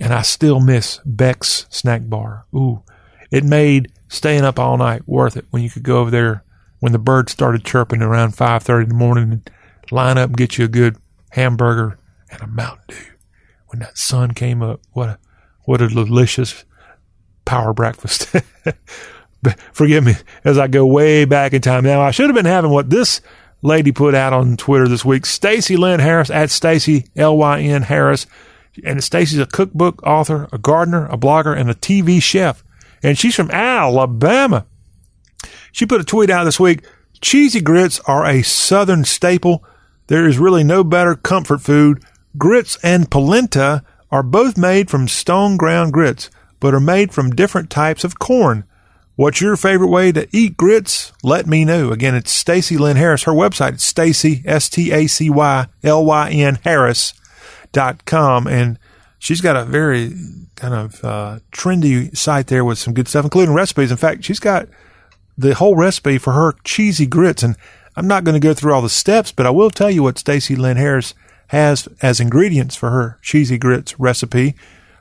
And 0.00 0.12
I 0.12 0.22
still 0.22 0.60
miss 0.60 1.00
Beck's 1.04 1.66
snack 1.70 2.02
bar. 2.04 2.46
Ooh, 2.54 2.82
it 3.30 3.44
made 3.44 3.92
staying 4.08 4.44
up 4.44 4.58
all 4.58 4.76
night 4.76 5.06
worth 5.06 5.36
it 5.36 5.46
when 5.50 5.62
you 5.62 5.70
could 5.70 5.82
go 5.82 5.98
over 5.98 6.10
there 6.10 6.44
when 6.80 6.92
the 6.92 6.98
birds 6.98 7.32
started 7.32 7.64
chirping 7.64 8.02
around 8.02 8.36
5.30 8.36 8.84
in 8.84 8.88
the 8.90 8.94
morning 8.94 9.32
and 9.32 9.50
line 9.90 10.18
up 10.18 10.30
and 10.30 10.36
get 10.36 10.58
you 10.58 10.64
a 10.64 10.68
good 10.68 10.96
hamburger 11.30 11.98
and 12.30 12.40
a 12.42 12.46
Mountain 12.46 12.84
Dew. 12.88 12.96
When 13.68 13.80
that 13.80 13.98
sun 13.98 14.32
came 14.32 14.62
up, 14.62 14.80
what 14.92 15.08
a, 15.08 15.18
what 15.64 15.82
a 15.82 15.88
delicious 15.88 16.64
power 17.44 17.74
breakfast. 17.74 18.34
Forgive 19.72 20.04
me 20.04 20.14
as 20.44 20.58
I 20.58 20.68
go 20.68 20.86
way 20.86 21.24
back 21.24 21.52
in 21.52 21.60
time. 21.60 21.84
Now, 21.84 22.00
I 22.00 22.10
should 22.10 22.26
have 22.26 22.34
been 22.34 22.44
having 22.44 22.70
what 22.70 22.90
this 22.90 23.20
lady 23.62 23.92
put 23.92 24.14
out 24.14 24.32
on 24.32 24.56
Twitter 24.56 24.88
this 24.88 25.04
week. 25.04 25.26
Stacy 25.26 25.76
Lynn 25.76 26.00
Harris 26.00 26.30
at 26.30 26.50
Stacy 26.50 27.06
L 27.16 27.36
Y 27.36 27.60
N 27.60 27.82
Harris 27.82 28.26
and 28.84 29.02
Stacy's 29.02 29.38
a 29.38 29.46
cookbook 29.46 30.02
author, 30.02 30.48
a 30.52 30.58
gardener, 30.58 31.06
a 31.06 31.16
blogger, 31.16 31.56
and 31.56 31.70
a 31.70 31.74
TV 31.74 32.22
chef. 32.22 32.62
And 33.02 33.18
she's 33.18 33.34
from 33.34 33.50
Alabama. 33.50 34.66
She 35.72 35.86
put 35.86 36.00
a 36.00 36.04
tweet 36.04 36.30
out 36.30 36.44
this 36.44 36.60
week. 36.60 36.84
Cheesy 37.20 37.60
grits 37.60 38.00
are 38.06 38.24
a 38.24 38.42
southern 38.42 39.04
staple. 39.04 39.64
There 40.06 40.26
is 40.26 40.38
really 40.38 40.64
no 40.64 40.82
better 40.84 41.14
comfort 41.14 41.60
food. 41.60 42.02
Grits 42.36 42.78
and 42.82 43.10
polenta 43.10 43.84
are 44.10 44.22
both 44.22 44.56
made 44.56 44.90
from 44.90 45.08
stone 45.08 45.56
ground 45.56 45.92
grits, 45.92 46.30
but 46.60 46.74
are 46.74 46.80
made 46.80 47.12
from 47.12 47.30
different 47.30 47.70
types 47.70 48.04
of 48.04 48.18
corn. 48.18 48.64
What's 49.16 49.40
your 49.40 49.56
favorite 49.56 49.88
way 49.88 50.12
to 50.12 50.28
eat 50.32 50.56
grits? 50.56 51.12
Let 51.24 51.48
me 51.48 51.64
know. 51.64 51.90
Again, 51.90 52.14
it's 52.14 52.30
Stacy 52.30 52.78
Lynn 52.78 52.96
Harris. 52.96 53.24
Her 53.24 53.32
website 53.32 53.74
is 53.74 53.82
Stacy, 53.82 54.42
S-T-A-C-Y-L-Y-N 54.46 54.98
Harris 56.62 57.12
dot 57.12 57.27
com 58.04 58.46
and 58.46 58.78
she's 59.18 59.40
got 59.40 59.56
a 59.56 59.64
very 59.64 60.12
kind 60.56 60.74
of 60.74 61.04
uh, 61.04 61.38
trendy 61.52 62.16
site 62.16 62.46
there 62.46 62.64
with 62.64 62.78
some 62.78 62.94
good 62.94 63.08
stuff, 63.08 63.24
including 63.24 63.54
recipes. 63.54 63.90
In 63.90 63.96
fact, 63.96 64.24
she's 64.24 64.40
got 64.40 64.68
the 65.36 65.54
whole 65.54 65.76
recipe 65.76 66.18
for 66.18 66.32
her 66.32 66.54
cheesy 66.64 67.06
grits, 67.06 67.42
and 67.42 67.56
I'm 67.96 68.08
not 68.08 68.24
going 68.24 68.34
to 68.34 68.46
go 68.46 68.54
through 68.54 68.72
all 68.72 68.82
the 68.82 68.88
steps, 68.88 69.32
but 69.32 69.46
I 69.46 69.50
will 69.50 69.70
tell 69.70 69.90
you 69.90 70.02
what 70.02 70.18
Stacy 70.18 70.56
Lynn 70.56 70.76
Harris 70.76 71.14
has 71.48 71.88
as 72.02 72.20
ingredients 72.20 72.76
for 72.76 72.90
her 72.90 73.18
cheesy 73.22 73.58
grits 73.58 73.98
recipe: 73.98 74.54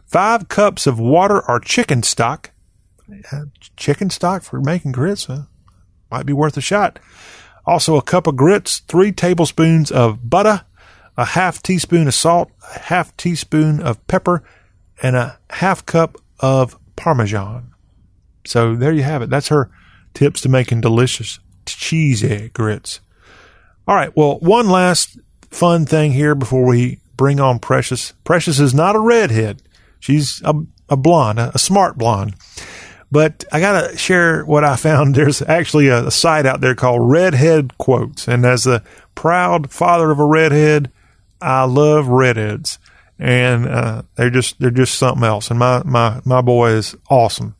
five 0.05 0.47
cups 0.47 0.87
of 0.87 0.99
water 0.99 1.47
or 1.47 1.59
chicken 1.59 2.03
stock. 2.03 2.51
Uh, 3.31 3.45
chicken 3.77 4.09
stock 4.09 4.43
for 4.43 4.59
making 4.59 4.91
grits 4.91 5.25
huh? 5.25 5.43
might 6.11 6.25
be 6.25 6.33
worth 6.33 6.57
a 6.57 6.61
shot. 6.61 6.99
Also, 7.65 7.97
a 7.97 8.01
cup 8.01 8.27
of 8.27 8.35
grits, 8.35 8.79
three 8.79 9.11
tablespoons 9.11 9.91
of 9.91 10.29
butter, 10.29 10.63
a 11.17 11.25
half 11.25 11.61
teaspoon 11.63 12.07
of 12.07 12.13
salt, 12.13 12.51
a 12.75 12.79
half 12.79 13.15
teaspoon 13.17 13.81
of 13.81 14.05
pepper, 14.07 14.43
and 15.01 15.15
a 15.15 15.39
half 15.49 15.85
cup 15.85 16.17
of 16.39 16.77
Parmesan. 16.95 17.73
So 18.45 18.75
there 18.75 18.93
you 18.93 19.03
have 19.03 19.21
it. 19.21 19.29
That's 19.29 19.49
her 19.49 19.69
tips 20.13 20.41
to 20.41 20.49
making 20.49 20.81
delicious 20.81 21.39
cheesy 21.65 22.49
grits. 22.49 23.01
All 23.87 23.95
right. 23.95 24.15
Well, 24.15 24.39
one 24.39 24.69
last 24.69 25.19
fun 25.49 25.85
thing 25.85 26.11
here 26.11 26.35
before 26.35 26.65
we 26.65 26.99
bring 27.15 27.39
on 27.39 27.59
Precious. 27.59 28.13
Precious 28.23 28.59
is 28.59 28.73
not 28.73 28.95
a 28.95 28.99
redhead. 28.99 29.61
She's 29.99 30.41
a, 30.43 30.53
a 30.89 30.97
blonde, 30.97 31.39
a, 31.39 31.51
a 31.55 31.59
smart 31.59 31.97
blonde. 31.97 32.35
But 33.11 33.45
I 33.51 33.59
got 33.59 33.89
to 33.89 33.97
share 33.97 34.43
what 34.43 34.63
I 34.63 34.75
found. 34.75 35.15
There's 35.15 35.41
actually 35.41 35.87
a, 35.87 36.07
a 36.07 36.11
site 36.11 36.45
out 36.45 36.61
there 36.61 36.75
called 36.75 37.09
Redhead 37.09 37.77
Quotes. 37.77 38.27
And 38.27 38.45
as 38.45 38.63
the 38.63 38.83
proud 39.15 39.71
father 39.71 40.11
of 40.11 40.19
a 40.19 40.25
redhead, 40.25 40.91
I 41.41 41.63
love 41.63 42.07
redheads, 42.07 42.79
and 43.19 43.67
uh, 43.67 44.03
they're 44.15 44.29
just 44.29 44.59
they're 44.59 44.71
just 44.71 44.95
something 44.95 45.23
else. 45.23 45.49
And 45.49 45.59
my 45.59 45.81
my 45.83 46.21
my 46.25 46.41
boy 46.41 46.71
is 46.71 46.95
awesome. 47.09 47.55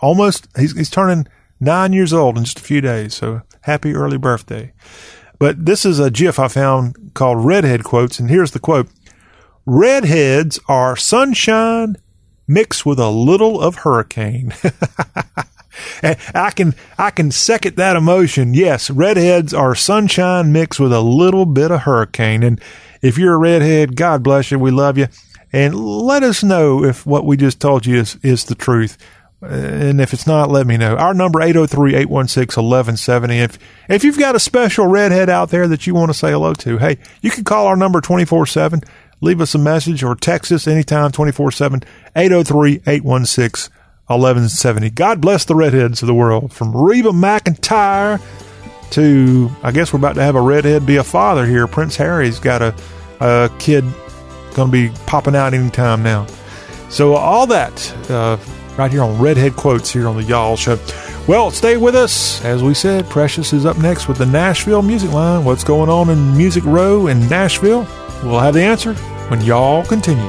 Almost 0.00 0.48
he's 0.56 0.76
he's 0.76 0.90
turning 0.90 1.26
nine 1.60 1.92
years 1.92 2.12
old 2.12 2.36
in 2.36 2.44
just 2.44 2.58
a 2.58 2.62
few 2.62 2.80
days. 2.80 3.14
So 3.14 3.42
happy 3.62 3.94
early 3.94 4.18
birthday! 4.18 4.72
But 5.38 5.66
this 5.66 5.84
is 5.84 5.98
a 5.98 6.10
GIF 6.10 6.38
I 6.38 6.48
found 6.48 7.12
called 7.14 7.44
Redhead 7.44 7.84
Quotes, 7.84 8.18
and 8.18 8.30
here's 8.30 8.52
the 8.52 8.60
quote: 8.60 8.88
Redheads 9.66 10.58
are 10.68 10.96
sunshine 10.96 11.96
mixed 12.46 12.86
with 12.86 12.98
a 12.98 13.10
little 13.10 13.60
of 13.60 13.76
hurricane. 13.76 14.54
I 16.02 16.50
can 16.54 16.74
I 16.98 17.10
can 17.10 17.30
second 17.30 17.76
that 17.76 17.96
emotion. 17.96 18.54
Yes, 18.54 18.90
redheads 18.90 19.54
are 19.54 19.74
sunshine 19.74 20.52
mixed 20.52 20.80
with 20.80 20.92
a 20.92 21.00
little 21.00 21.46
bit 21.46 21.70
of 21.70 21.82
hurricane. 21.82 22.42
And 22.42 22.60
if 23.02 23.18
you're 23.18 23.34
a 23.34 23.38
redhead, 23.38 23.96
God 23.96 24.22
bless 24.22 24.50
you. 24.50 24.58
We 24.58 24.70
love 24.70 24.98
you. 24.98 25.08
And 25.52 25.74
let 25.74 26.22
us 26.22 26.42
know 26.42 26.84
if 26.84 27.06
what 27.06 27.24
we 27.24 27.36
just 27.36 27.60
told 27.60 27.86
you 27.86 27.96
is, 27.96 28.18
is 28.22 28.44
the 28.44 28.54
truth 28.54 28.98
uh, 29.40 29.46
And 29.46 30.00
if 30.00 30.12
it's 30.12 30.26
not, 30.26 30.50
let 30.50 30.66
me 30.66 30.76
know. 30.76 30.96
Our 30.96 31.14
number 31.14 31.38
803-816-1170. 31.38 33.40
If 33.40 33.56
if 33.88 34.02
you've 34.02 34.18
got 34.18 34.34
a 34.34 34.40
special 34.40 34.88
redhead 34.88 35.30
out 35.30 35.50
there 35.50 35.68
that 35.68 35.86
you 35.86 35.94
want 35.94 36.10
to 36.10 36.14
say 36.14 36.32
hello 36.32 36.54
to, 36.54 36.78
hey, 36.78 36.98
you 37.22 37.30
can 37.30 37.44
call 37.44 37.68
our 37.68 37.76
number 37.76 38.00
24/7, 38.00 38.82
leave 39.20 39.40
us 39.40 39.54
a 39.54 39.58
message 39.58 40.02
or 40.02 40.16
text 40.16 40.50
us 40.50 40.66
anytime 40.66 41.12
24/7 41.12 41.84
803-816-1170. 42.16 44.94
God 44.94 45.20
bless 45.20 45.44
the 45.44 45.54
redheads 45.54 46.02
of 46.02 46.08
the 46.08 46.14
world 46.14 46.52
from 46.52 46.76
Reba 46.76 47.10
McEntire 47.10 48.20
to 48.92 49.50
I 49.62 49.72
guess 49.72 49.92
we're 49.92 49.98
about 49.98 50.14
to 50.14 50.22
have 50.22 50.34
a 50.34 50.40
redhead 50.40 50.86
be 50.86 50.96
a 50.96 51.04
father 51.04 51.46
here. 51.46 51.66
Prince 51.66 51.96
Harry's 51.96 52.38
got 52.38 52.62
a 52.62 52.74
a 53.20 53.50
kid 53.58 53.84
going 54.54 54.70
to 54.70 54.72
be 54.72 54.90
popping 55.06 55.36
out 55.36 55.54
anytime 55.54 56.02
now. 56.02 56.26
So 56.88 57.14
all 57.14 57.46
that 57.48 58.10
uh, 58.10 58.38
right 58.76 58.90
here 58.90 59.02
on 59.02 59.20
Redhead 59.20 59.56
Quotes 59.56 59.92
here 59.92 60.08
on 60.08 60.16
the 60.16 60.22
Y'all 60.22 60.56
Show. 60.56 60.78
Well, 61.26 61.50
stay 61.50 61.76
with 61.76 61.94
us. 61.94 62.42
As 62.44 62.62
we 62.62 62.72
said, 62.74 63.08
Precious 63.10 63.52
is 63.52 63.66
up 63.66 63.78
next 63.78 64.08
with 64.08 64.16
the 64.16 64.26
Nashville 64.26 64.82
Music 64.82 65.12
Line. 65.12 65.44
What's 65.44 65.64
going 65.64 65.90
on 65.90 66.08
in 66.08 66.36
Music 66.36 66.64
Row 66.64 67.08
in 67.08 67.28
Nashville? 67.28 67.86
We'll 68.22 68.40
have 68.40 68.54
the 68.54 68.62
answer 68.62 68.94
when 69.28 69.42
y'all 69.42 69.84
continue. 69.84 70.28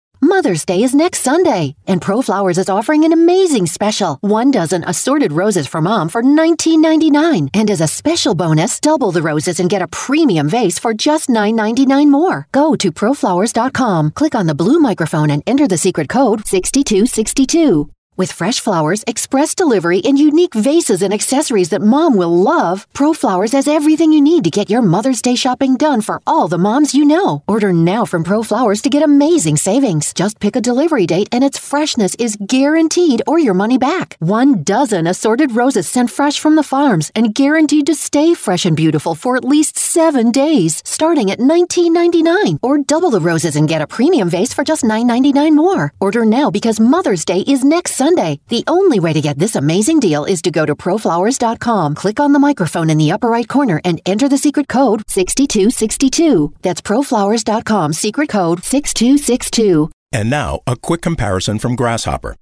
Mother's 0.23 0.65
Day 0.65 0.83
is 0.83 0.93
next 0.93 1.21
Sunday, 1.21 1.75
and 1.87 1.99
ProFlowers 1.99 2.59
is 2.59 2.69
offering 2.69 3.03
an 3.03 3.11
amazing 3.11 3.65
special. 3.65 4.17
One 4.21 4.51
dozen 4.51 4.83
assorted 4.83 5.31
roses 5.31 5.65
for 5.67 5.81
mom 5.81 6.09
for 6.09 6.21
$19.99. 6.21 7.49
And 7.53 7.71
as 7.71 7.81
a 7.81 7.87
special 7.87 8.35
bonus, 8.35 8.79
double 8.79 9.11
the 9.11 9.23
roses 9.23 9.59
and 9.59 9.69
get 9.69 9.81
a 9.81 9.87
premium 9.87 10.47
vase 10.47 10.77
for 10.77 10.93
just 10.93 11.27
$9.99 11.27 12.11
more. 12.11 12.47
Go 12.51 12.75
to 12.75 12.91
proflowers.com, 12.91 14.11
click 14.11 14.35
on 14.35 14.45
the 14.45 14.55
blue 14.55 14.79
microphone, 14.79 15.31
and 15.31 15.41
enter 15.47 15.67
the 15.67 15.77
secret 15.77 16.07
code 16.07 16.45
6262. 16.45 17.89
With 18.17 18.33
fresh 18.33 18.59
flowers, 18.59 19.05
express 19.07 19.55
delivery, 19.55 20.01
and 20.03 20.19
unique 20.19 20.53
vases 20.53 21.01
and 21.01 21.13
accessories 21.13 21.69
that 21.69 21.81
mom 21.81 22.17
will 22.17 22.35
love, 22.35 22.85
ProFlowers 22.93 23.53
has 23.53 23.69
everything 23.69 24.11
you 24.11 24.19
need 24.19 24.43
to 24.43 24.49
get 24.49 24.69
your 24.69 24.81
Mother's 24.81 25.21
Day 25.21 25.35
shopping 25.35 25.77
done 25.77 26.01
for 26.01 26.21
all 26.27 26.49
the 26.49 26.57
moms 26.57 26.93
you 26.93 27.05
know. 27.05 27.41
Order 27.47 27.71
now 27.71 28.03
from 28.03 28.25
ProFlowers 28.25 28.81
to 28.81 28.89
get 28.89 29.01
amazing 29.01 29.55
savings. 29.55 30.13
Just 30.13 30.41
pick 30.41 30.57
a 30.57 30.61
delivery 30.61 31.07
date 31.07 31.29
and 31.31 31.41
its 31.41 31.57
freshness 31.57 32.13
is 32.15 32.35
guaranteed 32.35 33.21
or 33.25 33.39
your 33.39 33.53
money 33.53 33.77
back. 33.77 34.17
One 34.19 34.61
dozen 34.63 35.07
assorted 35.07 35.55
roses 35.55 35.87
sent 35.87 36.11
fresh 36.11 36.37
from 36.37 36.57
the 36.57 36.63
farms 36.63 37.13
and 37.15 37.33
guaranteed 37.33 37.85
to 37.85 37.95
stay 37.95 38.33
fresh 38.33 38.65
and 38.65 38.75
beautiful 38.75 39.15
for 39.15 39.37
at 39.37 39.45
least 39.45 39.77
seven 39.77 40.31
days, 40.31 40.81
starting 40.85 41.31
at 41.31 41.39
$19.99. 41.39 42.59
Or 42.61 42.77
double 42.77 43.09
the 43.09 43.21
roses 43.21 43.55
and 43.55 43.69
get 43.69 43.81
a 43.81 43.87
premium 43.87 44.29
vase 44.29 44.53
for 44.53 44.65
just 44.65 44.83
$9.99 44.83 45.55
more. 45.55 45.93
Order 46.01 46.25
now 46.25 46.51
because 46.51 46.77
Mother's 46.77 47.23
Day 47.23 47.39
is 47.47 47.63
next 47.63 48.00
Sunday. 48.01 48.39
The 48.47 48.63
only 48.65 48.99
way 48.99 49.13
to 49.13 49.21
get 49.21 49.37
this 49.37 49.55
amazing 49.55 49.99
deal 49.99 50.25
is 50.25 50.41
to 50.41 50.49
go 50.49 50.65
to 50.65 50.73
proflowers.com, 50.73 51.93
click 51.93 52.19
on 52.19 52.31
the 52.33 52.39
microphone 52.39 52.89
in 52.89 52.97
the 52.97 53.11
upper 53.11 53.27
right 53.27 53.47
corner, 53.47 53.79
and 53.85 54.01
enter 54.07 54.27
the 54.27 54.39
secret 54.39 54.67
code 54.67 55.03
6262. 55.07 56.51
That's 56.63 56.81
proflowers.com, 56.81 57.93
secret 57.93 58.29
code 58.29 58.63
6262. 58.63 59.91
And 60.11 60.31
now, 60.31 60.61
a 60.65 60.75
quick 60.75 61.03
comparison 61.03 61.59
from 61.59 61.75
Grasshopper. 61.75 62.35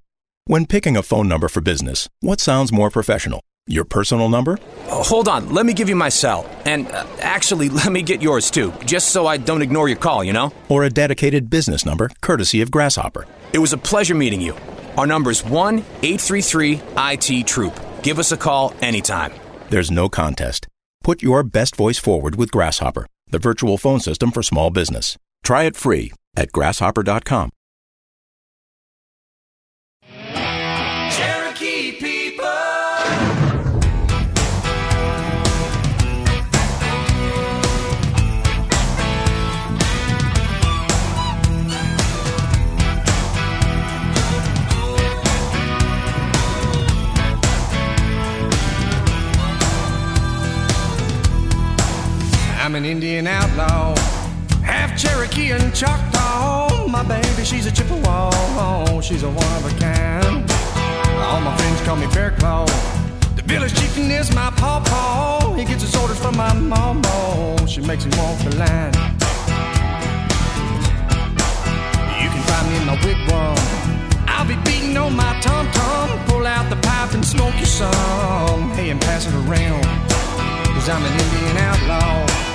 When 0.46 0.64
picking 0.64 0.96
a 0.96 1.02
phone 1.02 1.28
number 1.28 1.48
for 1.48 1.60
business, 1.60 2.08
what 2.20 2.40
sounds 2.40 2.72
more 2.72 2.90
professional? 2.90 3.42
Your 3.66 3.84
personal 3.84 4.30
number? 4.30 4.56
Oh, 4.88 5.02
hold 5.02 5.28
on, 5.28 5.50
let 5.50 5.66
me 5.66 5.74
give 5.74 5.90
you 5.90 5.94
my 5.94 6.08
cell. 6.08 6.48
And 6.64 6.88
uh, 6.88 7.04
actually, 7.20 7.68
let 7.80 7.92
me 7.92 8.00
get 8.00 8.22
yours 8.22 8.50
too, 8.50 8.72
just 8.86 9.10
so 9.10 9.26
I 9.26 9.36
don't 9.36 9.60
ignore 9.60 9.90
your 9.90 9.98
call, 9.98 10.24
you 10.24 10.32
know? 10.32 10.54
Or 10.70 10.84
a 10.84 10.90
dedicated 10.90 11.50
business 11.50 11.84
number 11.84 12.10
courtesy 12.22 12.62
of 12.62 12.70
Grasshopper? 12.70 13.26
It 13.52 13.58
was 13.58 13.74
a 13.74 13.78
pleasure 13.78 14.14
meeting 14.14 14.40
you. 14.40 14.54
Our 14.96 15.06
number 15.06 15.30
is 15.30 15.44
1 15.44 15.78
833 15.78 16.80
IT 16.96 17.46
Troop. 17.46 17.78
Give 18.02 18.18
us 18.18 18.32
a 18.32 18.36
call 18.36 18.74
anytime. 18.80 19.32
There's 19.68 19.90
no 19.90 20.08
contest. 20.08 20.66
Put 21.02 21.22
your 21.22 21.42
best 21.42 21.76
voice 21.76 21.98
forward 21.98 22.36
with 22.36 22.50
Grasshopper, 22.50 23.06
the 23.28 23.38
virtual 23.38 23.78
phone 23.78 24.00
system 24.00 24.30
for 24.30 24.42
small 24.42 24.70
business. 24.70 25.16
Try 25.42 25.64
it 25.64 25.76
free 25.76 26.12
at 26.36 26.52
grasshopper.com. 26.52 27.50
I'm 52.70 52.76
an 52.76 52.84
Indian 52.84 53.26
outlaw, 53.26 53.96
half 54.62 54.96
Cherokee 54.96 55.50
and 55.50 55.74
Choctaw. 55.74 56.68
Oh, 56.70 56.86
my 56.86 57.02
baby, 57.02 57.42
she's 57.42 57.66
a 57.66 57.72
Chippewa, 57.72 58.30
oh, 58.32 59.00
she's 59.00 59.24
a 59.24 59.28
one 59.28 59.56
of 59.56 59.64
a 59.66 59.76
kind. 59.80 60.48
All 61.18 61.40
my 61.40 61.56
friends 61.56 61.80
call 61.80 61.96
me 61.96 62.06
Bear 62.14 62.30
Claw. 62.30 62.66
The 63.34 63.42
village 63.44 63.74
chieftain 63.74 64.08
is 64.12 64.32
my 64.32 64.50
pawpaw. 64.50 65.54
He 65.54 65.64
gets 65.64 65.82
his 65.82 65.96
orders 65.96 66.20
from 66.20 66.36
my 66.36 66.52
mama. 66.54 67.02
Oh, 67.06 67.66
she 67.66 67.80
makes 67.80 68.04
him 68.04 68.12
walk 68.16 68.38
the 68.38 68.54
line. 68.54 68.94
You 72.22 72.28
can 72.30 72.42
find 72.46 72.70
me 72.70 72.76
in 72.76 72.86
my 72.86 72.96
wigwam. 73.02 73.58
I'll 74.28 74.46
be 74.46 74.54
beating 74.62 74.96
on 74.96 75.16
my 75.16 75.40
tom 75.40 75.68
tom. 75.72 76.24
Pull 76.28 76.46
out 76.46 76.70
the 76.70 76.76
pipe 76.76 77.14
and 77.14 77.26
smoke 77.26 77.58
you 77.58 77.66
some. 77.66 78.70
Hey, 78.76 78.90
and 78.90 79.00
pass 79.00 79.26
it 79.26 79.34
around. 79.34 79.82
Cause 80.72 80.88
I'm 80.88 81.04
an 81.04 81.12
Indian 81.20 81.56
outlaw. 81.56 82.49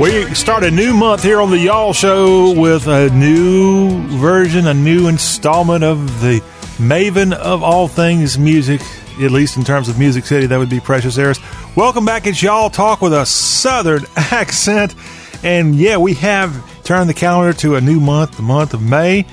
We 0.00 0.34
start 0.34 0.64
a 0.64 0.70
new 0.70 0.94
month 0.94 1.22
here 1.22 1.40
on 1.40 1.50
the 1.50 1.58
Y'all 1.58 1.92
Show 1.92 2.58
with 2.58 2.86
a 2.86 3.10
new 3.10 4.00
version, 4.18 4.66
a 4.66 4.74
new 4.74 5.06
installment 5.06 5.84
of 5.84 6.20
the 6.20 6.40
maven 6.78 7.32
of 7.34 7.62
all 7.62 7.88
things 7.88 8.38
music, 8.38 8.80
at 9.20 9.30
least 9.30 9.58
in 9.58 9.64
terms 9.64 9.88
of 9.88 9.98
Music 9.98 10.24
City. 10.24 10.46
That 10.46 10.56
would 10.58 10.70
be 10.70 10.80
Precious 10.80 11.14
Harris. 11.14 11.38
Welcome 11.76 12.04
back. 12.04 12.26
It's 12.26 12.42
Y'all 12.42 12.70
Talk 12.70 13.02
with 13.02 13.12
a 13.12 13.26
Southern 13.26 14.04
accent. 14.16 14.94
And 15.44 15.76
yeah, 15.76 15.98
we 15.98 16.14
have 16.14 16.82
turned 16.84 17.08
the 17.08 17.14
calendar 17.14 17.52
to 17.58 17.76
a 17.76 17.80
new 17.80 18.00
month, 18.00 18.38
the 18.38 18.42
month 18.42 18.74
of 18.74 18.82
May. 18.82 19.26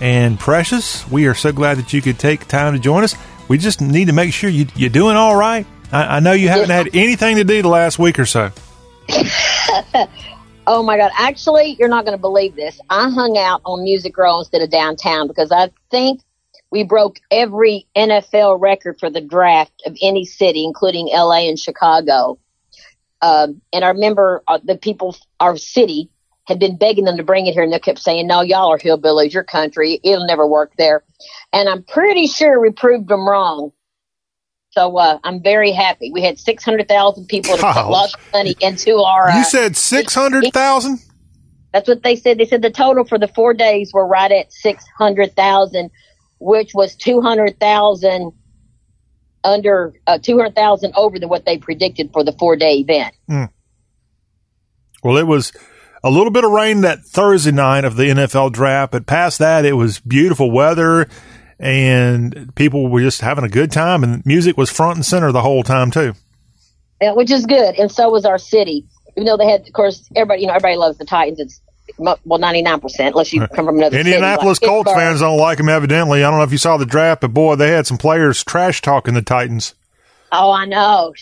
And 0.00 0.40
Precious, 0.40 1.08
we 1.10 1.26
are 1.26 1.34
so 1.34 1.52
glad 1.52 1.76
that 1.76 1.92
you 1.92 2.00
could 2.00 2.18
take 2.18 2.48
time 2.48 2.72
to 2.72 2.78
join 2.78 3.04
us. 3.04 3.14
We 3.46 3.58
just 3.58 3.80
need 3.80 4.06
to 4.06 4.14
make 4.14 4.32
sure 4.32 4.48
you, 4.48 4.66
you're 4.74 4.90
doing 4.90 5.16
all 5.16 5.36
right. 5.36 5.66
I, 5.92 6.16
I 6.16 6.20
know 6.20 6.32
you 6.32 6.48
haven't 6.48 6.70
had 6.70 6.96
anything 6.96 7.36
to 7.36 7.44
do 7.44 7.60
the 7.62 7.68
last 7.68 7.98
week 7.98 8.18
or 8.18 8.26
so. 8.26 8.50
oh 10.66 10.82
my 10.82 10.96
God. 10.96 11.10
Actually, 11.18 11.76
you're 11.78 11.88
not 11.88 12.04
going 12.04 12.16
to 12.16 12.20
believe 12.20 12.56
this. 12.56 12.80
I 12.90 13.10
hung 13.10 13.36
out 13.38 13.60
on 13.64 13.82
Music 13.82 14.16
Row 14.16 14.38
instead 14.38 14.62
of 14.62 14.70
downtown 14.70 15.26
because 15.26 15.52
I 15.52 15.70
think 15.90 16.20
we 16.70 16.84
broke 16.84 17.20
every 17.30 17.86
NFL 17.96 18.60
record 18.60 18.98
for 19.00 19.10
the 19.10 19.20
draft 19.20 19.82
of 19.86 19.96
any 20.02 20.24
city, 20.24 20.64
including 20.64 21.08
LA 21.08 21.48
and 21.48 21.58
Chicago. 21.58 22.38
Um, 23.22 23.60
and 23.72 23.84
I 23.84 23.88
remember 23.88 24.42
uh, 24.46 24.58
the 24.62 24.76
people, 24.76 25.16
our 25.40 25.56
city, 25.56 26.10
had 26.44 26.58
been 26.58 26.76
begging 26.76 27.04
them 27.04 27.16
to 27.18 27.22
bring 27.22 27.46
it 27.46 27.52
here, 27.52 27.62
and 27.62 27.72
they 27.72 27.78
kept 27.78 27.98
saying, 27.98 28.26
"No, 28.26 28.40
y'all 28.40 28.72
are 28.72 28.78
hillbillies. 28.78 29.32
Your 29.32 29.44
country, 29.44 30.00
it'll 30.02 30.26
never 30.26 30.46
work 30.46 30.72
there." 30.78 31.02
And 31.52 31.68
I'm 31.68 31.82
pretty 31.82 32.26
sure 32.26 32.60
we 32.60 32.70
proved 32.70 33.08
them 33.08 33.28
wrong. 33.28 33.72
So 34.78 34.96
uh, 34.96 35.18
I'm 35.24 35.42
very 35.42 35.72
happy. 35.72 36.12
We 36.12 36.22
had 36.22 36.38
600,000 36.38 37.26
people 37.26 37.56
that 37.56 37.56
put 37.56 37.74
Gosh. 37.74 37.90
lots 37.90 38.14
of 38.14 38.20
money 38.32 38.54
into 38.60 38.98
our. 38.98 39.28
You 39.28 39.40
uh, 39.40 39.42
said 39.42 39.76
600,000? 39.76 41.00
That's 41.72 41.88
what 41.88 42.04
they 42.04 42.14
said. 42.14 42.38
They 42.38 42.44
said 42.44 42.62
the 42.62 42.70
total 42.70 43.04
for 43.04 43.18
the 43.18 43.26
four 43.26 43.54
days 43.54 43.92
were 43.92 44.06
right 44.06 44.30
at 44.30 44.52
600,000, 44.52 45.90
which 46.38 46.74
was 46.74 46.94
200,000 46.94 48.32
under, 49.42 49.94
uh, 50.06 50.18
200,000 50.18 50.92
over 50.94 51.18
than 51.18 51.28
what 51.28 51.44
they 51.44 51.58
predicted 51.58 52.12
for 52.12 52.22
the 52.22 52.32
four 52.38 52.54
day 52.54 52.74
event. 52.74 53.16
Mm. 53.28 53.48
Well, 55.02 55.16
it 55.16 55.26
was 55.26 55.52
a 56.04 56.10
little 56.10 56.30
bit 56.30 56.44
of 56.44 56.52
rain 56.52 56.82
that 56.82 57.00
Thursday 57.00 57.50
night 57.50 57.84
of 57.84 57.96
the 57.96 58.04
NFL 58.04 58.52
draft, 58.52 58.92
but 58.92 59.06
past 59.06 59.40
that, 59.40 59.64
it 59.64 59.72
was 59.72 59.98
beautiful 59.98 60.52
weather 60.52 61.08
and 61.58 62.54
people 62.54 62.88
were 62.88 63.00
just 63.00 63.20
having 63.20 63.44
a 63.44 63.48
good 63.48 63.70
time 63.72 64.04
and 64.04 64.24
music 64.24 64.56
was 64.56 64.70
front 64.70 64.96
and 64.96 65.04
center 65.04 65.32
the 65.32 65.42
whole 65.42 65.62
time 65.62 65.90
too. 65.90 66.14
Yeah, 67.00 67.12
which 67.12 67.30
is 67.30 67.46
good. 67.46 67.76
And 67.78 67.90
so 67.90 68.10
was 68.10 68.24
our 68.24 68.38
city. 68.38 68.86
Even 69.16 69.26
though 69.26 69.36
they 69.36 69.46
had, 69.46 69.66
of 69.66 69.72
course, 69.72 70.08
everybody, 70.14 70.42
you 70.42 70.46
know, 70.46 70.54
everybody 70.54 70.76
loves 70.76 70.98
the 70.98 71.04
Titans. 71.04 71.40
It's 71.40 71.60
well, 71.96 72.18
99%, 72.26 73.08
unless 73.08 73.32
you 73.32 73.46
come 73.48 73.66
from 73.66 73.78
another 73.78 73.98
Indianapolis 73.98 74.58
city. 74.58 74.66
like 74.66 74.84
Colts 74.84 74.92
fans 74.92 75.20
don't 75.20 75.38
like 75.38 75.58
them, 75.58 75.68
evidently. 75.68 76.22
I 76.22 76.30
don't 76.30 76.38
know 76.38 76.44
if 76.44 76.52
you 76.52 76.58
saw 76.58 76.76
the 76.76 76.86
draft, 76.86 77.22
but 77.22 77.32
boy, 77.32 77.56
they 77.56 77.70
had 77.70 77.86
some 77.86 77.98
players 77.98 78.44
trash 78.44 78.82
talking 78.82 79.14
the 79.14 79.22
Titans. 79.22 79.74
Oh, 80.30 80.52
I 80.52 80.66
know. 80.66 81.14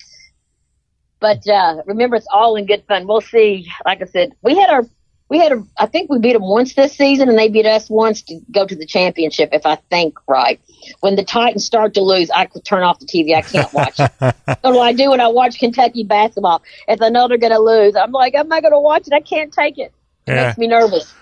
But 1.21 1.49
uh, 1.49 1.83
remember, 1.87 2.17
it's 2.17 2.27
all 2.33 2.57
in 2.57 2.67
good 2.67 2.85
fun. 2.87 3.07
We'll 3.07 3.21
see. 3.21 3.71
Like 3.85 4.03
I 4.03 4.07
said, 4.07 4.33
we 4.43 4.57
had 4.57 4.69
our, 4.69 4.83
we 5.29 5.39
had 5.39 5.53
a, 5.53 5.65
I 5.77 5.87
think 5.87 6.11
we 6.11 6.19
beat 6.19 6.35
them 6.35 6.43
once 6.43 6.75
this 6.75 6.93
season, 6.97 7.29
and 7.29 7.37
they 7.39 7.49
beat 7.49 7.67
us 7.67 7.91
once 7.91 8.23
to 8.23 8.41
go 8.51 8.67
to 8.67 8.77
the 8.77 8.87
championship, 8.87 9.51
if 9.53 9.67
I 9.67 9.77
think 9.91 10.17
right. 10.29 10.61
When 11.01 11.17
the 11.17 11.25
Titans 11.25 11.65
start 11.65 11.95
to 11.95 12.01
lose, 12.01 12.31
I 12.31 12.47
could 12.47 12.65
turn 12.65 12.83
off 12.85 13.01
the 13.01 13.07
TV. 13.07 13.35
I 13.35 13.43
can't 13.43 13.73
watch. 13.73 13.99
It. 13.99 14.13
What 14.47 14.73
do 14.73 14.79
I 14.81 14.93
do 14.93 15.11
when 15.11 15.21
I 15.21 15.29
watch 15.29 15.59
Kentucky 15.59 16.05
basketball? 16.05 16.63
If 16.87 17.03
I 17.03 17.09
know 17.09 17.27
they're 17.29 17.39
going 17.39 17.53
to 17.53 17.59
lose, 17.59 17.97
I'm 17.97 18.13
like, 18.13 18.35
I'm 18.37 18.49
not 18.49 18.63
going 18.63 18.73
to 18.73 18.79
watch 18.81 19.07
it. 19.07 19.13
I 19.13 19.21
can't 19.21 19.53
take 19.53 19.79
it. 19.79 19.93
It 20.27 20.33
Yeah. 20.33 20.47
makes 20.47 20.59
me 20.59 20.67
nervous. 20.69 21.13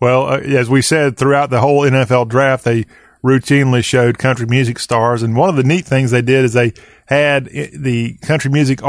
Well, 0.00 0.26
uh, 0.26 0.38
as 0.38 0.68
we 0.68 0.82
said 0.82 1.16
throughout 1.16 1.48
the 1.50 1.60
whole 1.60 1.82
NFL 1.82 2.28
draft, 2.28 2.64
they 2.64 2.84
routinely 3.24 3.82
showed 3.82 4.18
country 4.18 4.44
music 4.46 4.78
stars, 4.78 5.22
and 5.22 5.34
one 5.36 5.48
of 5.48 5.56
the 5.56 5.64
neat 5.64 5.86
things 5.86 6.10
they 6.10 6.20
did 6.20 6.44
is 6.44 6.52
they 6.52 6.74
had 7.06 7.46
the 7.46 8.18
country 8.20 8.50
music 8.50 8.80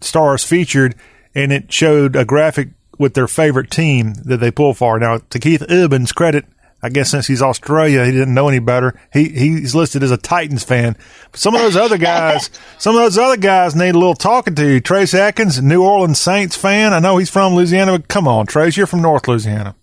stars 0.00 0.44
featured, 0.44 0.94
and 1.34 1.52
it 1.52 1.70
showed 1.70 2.16
a 2.16 2.24
graphic 2.24 2.70
with 2.98 3.14
their 3.14 3.28
favorite 3.28 3.70
team 3.70 4.14
that 4.24 4.38
they 4.38 4.50
pull 4.50 4.74
for. 4.74 4.98
Now, 4.98 5.18
to 5.18 5.38
Keith 5.38 5.62
Urban's 5.70 6.12
credit, 6.12 6.44
I 6.82 6.88
guess 6.88 7.10
since 7.10 7.28
he's 7.28 7.42
Australia, 7.42 8.04
he 8.04 8.10
didn't 8.10 8.34
know 8.34 8.48
any 8.48 8.58
better. 8.58 8.98
He 9.12 9.28
he's 9.28 9.74
listed 9.74 10.02
as 10.02 10.10
a 10.10 10.16
Titans 10.16 10.64
fan. 10.64 10.96
But 11.30 11.40
some 11.40 11.54
of 11.54 11.60
those 11.60 11.76
other 11.76 11.96
guys, 11.98 12.50
some 12.78 12.96
of 12.96 13.02
those 13.02 13.18
other 13.18 13.36
guys 13.36 13.76
need 13.76 13.94
a 13.94 13.98
little 13.98 14.14
talking 14.14 14.54
to. 14.56 14.80
Trace 14.80 15.14
Atkins, 15.14 15.62
New 15.62 15.84
Orleans 15.84 16.20
Saints 16.20 16.56
fan. 16.56 16.92
I 16.92 16.98
know 16.98 17.18
he's 17.18 17.30
from 17.30 17.54
Louisiana, 17.54 17.92
but 17.92 18.08
come 18.08 18.26
on, 18.26 18.46
Trace, 18.46 18.76
you're 18.76 18.86
from 18.86 19.02
North 19.02 19.28
Louisiana. 19.28 19.76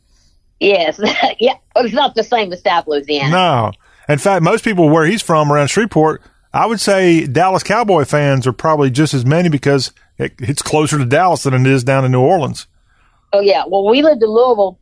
Yes. 0.59 0.99
yeah. 1.39 1.55
It's 1.77 1.93
not 1.93 2.15
the 2.15 2.23
same 2.23 2.51
as 2.51 2.61
South 2.61 2.87
Louisiana. 2.87 3.31
No. 3.31 3.71
In 4.09 4.17
fact, 4.17 4.43
most 4.43 4.63
people 4.63 4.89
where 4.89 5.05
he's 5.05 5.21
from 5.21 5.51
around 5.51 5.67
Shreveport, 5.67 6.21
I 6.53 6.65
would 6.65 6.79
say 6.79 7.25
Dallas 7.27 7.63
Cowboy 7.63 8.05
fans 8.05 8.47
are 8.47 8.53
probably 8.53 8.89
just 8.89 9.13
as 9.13 9.25
many 9.25 9.49
because 9.49 9.93
it, 10.17 10.33
it's 10.39 10.61
closer 10.61 10.97
to 10.97 11.05
Dallas 11.05 11.43
than 11.43 11.53
it 11.53 11.65
is 11.65 11.83
down 11.83 12.05
in 12.05 12.11
New 12.11 12.21
Orleans. 12.21 12.67
Oh 13.33 13.41
yeah. 13.41 13.63
Well, 13.67 13.87
we 13.89 14.01
lived 14.01 14.23
in 14.23 14.29
Louisville. 14.29 14.79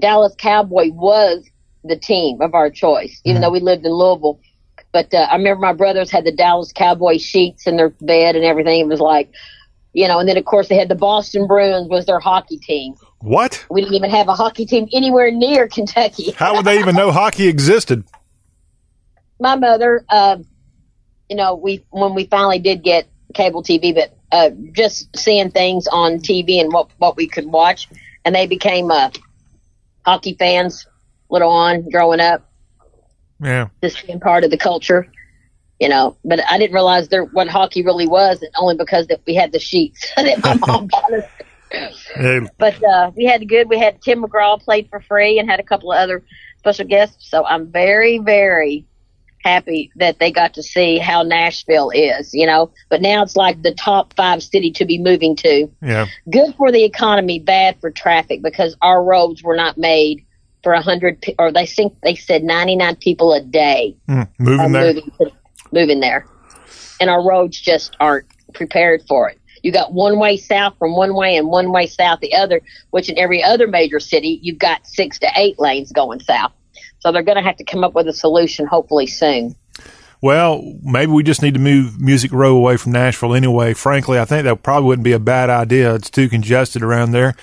Dallas 0.00 0.34
Cowboy 0.36 0.90
was 0.90 1.48
the 1.84 1.96
team 1.96 2.40
of 2.40 2.54
our 2.54 2.70
choice, 2.70 3.20
even 3.24 3.40
though 3.40 3.50
we 3.50 3.60
lived 3.60 3.86
in 3.86 3.92
Louisville. 3.92 4.40
But 4.92 5.12
uh, 5.14 5.28
I 5.30 5.36
remember 5.36 5.60
my 5.60 5.72
brothers 5.72 6.10
had 6.10 6.24
the 6.24 6.32
Dallas 6.32 6.72
Cowboy 6.72 7.18
sheets 7.18 7.66
in 7.66 7.76
their 7.76 7.90
bed 7.90 8.36
and 8.36 8.44
everything. 8.44 8.80
It 8.80 8.88
was 8.88 9.00
like, 9.00 9.30
you 9.94 10.06
know, 10.06 10.18
and 10.18 10.28
then 10.28 10.36
of 10.36 10.44
course 10.44 10.68
they 10.68 10.76
had 10.76 10.88
the 10.88 10.94
Boston 10.94 11.46
Bruins 11.46 11.88
was 11.88 12.04
their 12.06 12.20
hockey 12.20 12.58
team. 12.58 12.94
What? 13.20 13.64
We 13.70 13.80
didn't 13.80 13.94
even 13.94 14.10
have 14.10 14.28
a 14.28 14.34
hockey 14.34 14.66
team 14.66 14.88
anywhere 14.92 15.30
near 15.30 15.66
Kentucky. 15.72 16.32
How 16.32 16.54
would 16.54 16.66
they 16.66 16.78
even 16.78 16.94
know 16.94 17.10
hockey 17.10 17.48
existed? 17.48 18.04
my 19.40 19.56
mother, 19.56 20.04
uh, 20.08 20.38
you 21.28 21.36
know, 21.36 21.54
we 21.54 21.84
when 21.90 22.14
we 22.14 22.26
finally 22.26 22.58
did 22.58 22.82
get 22.82 23.08
cable 23.34 23.62
TV, 23.62 23.94
but 23.94 24.15
uh, 24.32 24.50
just 24.72 25.14
seeing 25.16 25.50
things 25.50 25.86
on 25.88 26.18
TV 26.18 26.60
and 26.60 26.72
what 26.72 26.88
what 26.98 27.16
we 27.16 27.26
could 27.26 27.46
watch, 27.46 27.88
and 28.24 28.34
they 28.34 28.46
became 28.46 28.90
uh, 28.90 29.10
hockey 30.04 30.34
fans 30.38 30.86
little 31.28 31.50
on 31.50 31.88
growing 31.90 32.20
up, 32.20 32.48
Yeah. 33.42 33.68
just 33.82 34.06
being 34.06 34.20
part 34.20 34.44
of 34.44 34.50
the 34.50 34.58
culture. 34.58 35.06
You 35.80 35.90
know, 35.90 36.16
but 36.24 36.40
I 36.48 36.56
didn't 36.58 36.72
realize 36.72 37.08
there 37.08 37.24
what 37.24 37.48
hockey 37.48 37.82
really 37.82 38.06
was, 38.06 38.40
and 38.40 38.50
only 38.56 38.76
because 38.76 39.08
that 39.08 39.20
we 39.26 39.34
had 39.34 39.52
the 39.52 39.58
sheets 39.58 40.10
that 40.16 40.42
my 40.42 40.54
mom 40.54 40.86
bought 40.90 41.12
us. 41.12 41.24
Yeah. 42.18 42.46
But 42.58 42.82
uh, 42.82 43.10
we 43.14 43.26
had 43.26 43.46
good. 43.48 43.68
We 43.68 43.78
had 43.78 44.00
Tim 44.00 44.22
McGraw 44.22 44.60
played 44.62 44.88
for 44.88 45.00
free 45.00 45.38
and 45.38 45.50
had 45.50 45.60
a 45.60 45.64
couple 45.64 45.92
of 45.92 45.98
other 45.98 46.22
special 46.58 46.86
guests. 46.86 47.28
So 47.28 47.44
I'm 47.44 47.70
very, 47.70 48.18
very 48.18 48.86
happy 49.46 49.92
that 49.96 50.18
they 50.18 50.32
got 50.32 50.54
to 50.54 50.62
see 50.62 50.98
how 50.98 51.22
Nashville 51.22 51.90
is, 51.90 52.34
you 52.34 52.46
know. 52.46 52.70
But 52.90 53.00
now 53.00 53.22
it's 53.22 53.36
like 53.36 53.62
the 53.62 53.74
top 53.74 54.12
five 54.14 54.42
city 54.42 54.72
to 54.72 54.84
be 54.84 54.98
moving 54.98 55.36
to. 55.36 55.70
Yeah. 55.82 56.06
Good 56.30 56.54
for 56.56 56.72
the 56.72 56.82
economy, 56.82 57.38
bad 57.38 57.80
for 57.80 57.90
traffic 57.90 58.42
because 58.42 58.76
our 58.82 59.02
roads 59.04 59.42
were 59.42 59.56
not 59.56 59.78
made 59.78 60.24
for 60.62 60.72
a 60.72 60.82
hundred, 60.82 61.22
pe- 61.22 61.36
or 61.38 61.52
they 61.52 61.66
think 61.66 61.94
they 62.02 62.16
said 62.16 62.42
99 62.42 62.96
people 62.96 63.32
a 63.32 63.40
day 63.40 63.96
Mm, 64.08 64.28
moving 64.38 64.72
there. 64.72 64.82
moving, 64.82 65.12
to, 65.20 65.30
moving 65.72 66.00
there, 66.00 66.26
and 67.00 67.08
our 67.10 67.24
roads 67.24 67.60
just 67.60 67.96
aren't 68.00 68.26
prepared 68.54 69.02
for 69.08 69.28
it. 69.30 69.38
You 69.62 69.72
got 69.72 69.92
one 69.92 70.18
way 70.18 70.36
south 70.36 70.74
from 70.78 70.96
one 70.96 71.14
way 71.14 71.36
and 71.36 71.48
one 71.48 71.72
way 71.72 71.86
south 71.86 72.20
the 72.20 72.34
other, 72.34 72.60
which 72.90 73.08
in 73.08 73.18
every 73.18 73.42
other 73.42 73.66
major 73.66 74.00
city 74.00 74.38
you've 74.42 74.58
got 74.58 74.86
six 74.86 75.18
to 75.20 75.28
eight 75.36 75.58
lanes 75.58 75.92
going 75.92 76.20
south. 76.20 76.52
So 77.06 77.12
they're 77.12 77.22
going 77.22 77.36
to 77.36 77.42
have 77.42 77.58
to 77.58 77.64
come 77.64 77.84
up 77.84 77.94
with 77.94 78.08
a 78.08 78.12
solution 78.12 78.66
hopefully 78.66 79.06
soon. 79.06 79.54
Well, 80.20 80.74
maybe 80.82 81.12
we 81.12 81.22
just 81.22 81.40
need 81.40 81.54
to 81.54 81.60
move 81.60 82.00
Music 82.00 82.32
Row 82.32 82.56
away 82.56 82.76
from 82.78 82.90
Nashville 82.90 83.32
anyway. 83.32 83.74
Frankly, 83.74 84.18
I 84.18 84.24
think 84.24 84.42
that 84.42 84.64
probably 84.64 84.88
wouldn't 84.88 85.04
be 85.04 85.12
a 85.12 85.20
bad 85.20 85.48
idea. 85.48 85.94
It's 85.94 86.10
too 86.10 86.28
congested 86.28 86.82
around 86.82 87.12
there. 87.12 87.36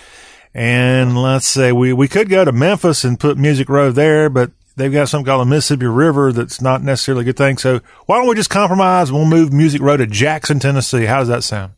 And 0.53 1.17
let's 1.17 1.47
say 1.47 1.71
we, 1.71 1.93
we 1.93 2.09
could 2.09 2.27
go 2.27 2.43
to 2.43 2.51
Memphis 2.51 3.05
and 3.05 3.17
put 3.17 3.37
Music 3.37 3.69
Row 3.69 3.89
there, 3.89 4.29
but 4.29 4.51
they've 4.75 4.91
got 4.91 5.07
something 5.07 5.27
called 5.27 5.47
the 5.47 5.49
Mississippi 5.49 5.85
River 5.85 6.33
that's 6.33 6.59
not 6.59 6.83
necessarily 6.83 7.21
a 7.21 7.25
good 7.27 7.37
thing. 7.37 7.57
So 7.57 7.79
why 8.05 8.17
don't 8.17 8.27
we 8.27 8.35
just 8.35 8.49
compromise? 8.49 9.13
We'll 9.13 9.23
move 9.23 9.53
Music 9.53 9.81
Row 9.81 9.95
to 9.95 10.05
Jackson, 10.05 10.59
Tennessee. 10.59 11.05
How 11.05 11.19
does 11.19 11.29
that 11.29 11.45
sound? 11.45 11.71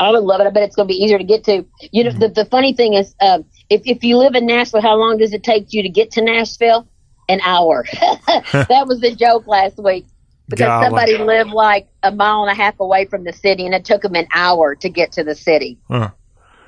I 0.00 0.10
would 0.10 0.22
love 0.24 0.40
it. 0.40 0.46
I 0.46 0.50
bet 0.50 0.62
it's 0.62 0.74
going 0.76 0.88
to 0.88 0.92
be 0.92 0.98
easier 1.02 1.18
to 1.18 1.24
get 1.24 1.44
to. 1.44 1.64
You 1.92 2.04
know, 2.04 2.10
the, 2.10 2.28
the 2.28 2.44
funny 2.46 2.72
thing 2.72 2.94
is, 2.94 3.14
uh, 3.20 3.40
if 3.68 3.82
if 3.84 4.02
you 4.02 4.16
live 4.16 4.34
in 4.34 4.46
Nashville, 4.46 4.80
how 4.80 4.96
long 4.96 5.18
does 5.18 5.32
it 5.32 5.42
take 5.44 5.72
you 5.72 5.82
to 5.82 5.88
get 5.88 6.12
to 6.12 6.22
Nashville? 6.22 6.88
An 7.28 7.40
hour. 7.44 7.84
that 7.92 8.84
was 8.88 9.00
the 9.00 9.14
joke 9.14 9.46
last 9.46 9.78
week 9.78 10.06
because 10.48 10.66
Golly. 10.66 10.86
somebody 10.86 11.18
lived 11.18 11.50
like 11.50 11.86
a 12.02 12.10
mile 12.10 12.42
and 12.42 12.50
a 12.50 12.60
half 12.60 12.80
away 12.80 13.04
from 13.04 13.22
the 13.24 13.32
city, 13.32 13.66
and 13.66 13.74
it 13.74 13.84
took 13.84 14.02
them 14.02 14.16
an 14.16 14.26
hour 14.34 14.74
to 14.76 14.88
get 14.88 15.12
to 15.12 15.22
the 15.22 15.34
city. 15.36 15.78
Huh. 15.88 16.10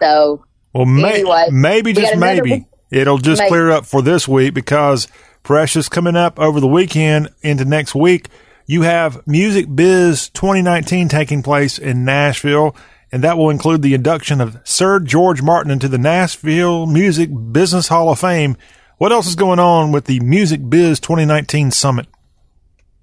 So 0.01 0.45
Well, 0.73 0.85
may, 0.87 1.15
Anyway, 1.21 1.47
maybe 1.51 1.93
just 1.95 2.17
maybe 2.17 2.51
week. 2.51 2.65
it'll 2.91 3.19
just 3.19 3.41
Maybe. 3.41 3.49
clear 3.49 3.71
up 3.71 3.87
for 3.87 4.03
this 4.03 4.29
week 4.29 4.55
because 4.55 5.09
Precious 5.43 5.89
coming 5.89 6.15
up 6.15 6.39
over 6.39 6.61
the 6.61 6.69
weekend 6.69 7.31
into 7.43 7.65
next 7.65 7.95
week. 7.97 8.29
You 8.67 8.83
have 8.83 9.27
Music 9.27 9.67
Biz 9.75 10.29
2019 10.29 11.09
taking 11.09 11.43
place 11.43 11.79
in 11.79 12.05
Nashville, 12.05 12.77
and 13.13 13.23
that 13.23 13.37
will 13.37 13.51
include 13.51 13.83
the 13.83 13.95
induction 13.95 14.41
of 14.41 14.59
Sir 14.65 14.99
George 14.99 15.43
Martin 15.43 15.71
into 15.71 15.87
the 15.87 15.99
Nashville 15.99 16.87
Music 16.87 17.29
Business 17.53 17.89
Hall 17.89 18.09
of 18.09 18.19
Fame. 18.19 18.57
What 18.97 19.13
else 19.13 19.27
is 19.27 19.35
going 19.35 19.59
on 19.59 19.93
with 19.93 20.07
the 20.07 20.19
Music 20.21 20.61
Biz 20.69 20.99
2019 21.01 21.71
Summit? 21.71 22.07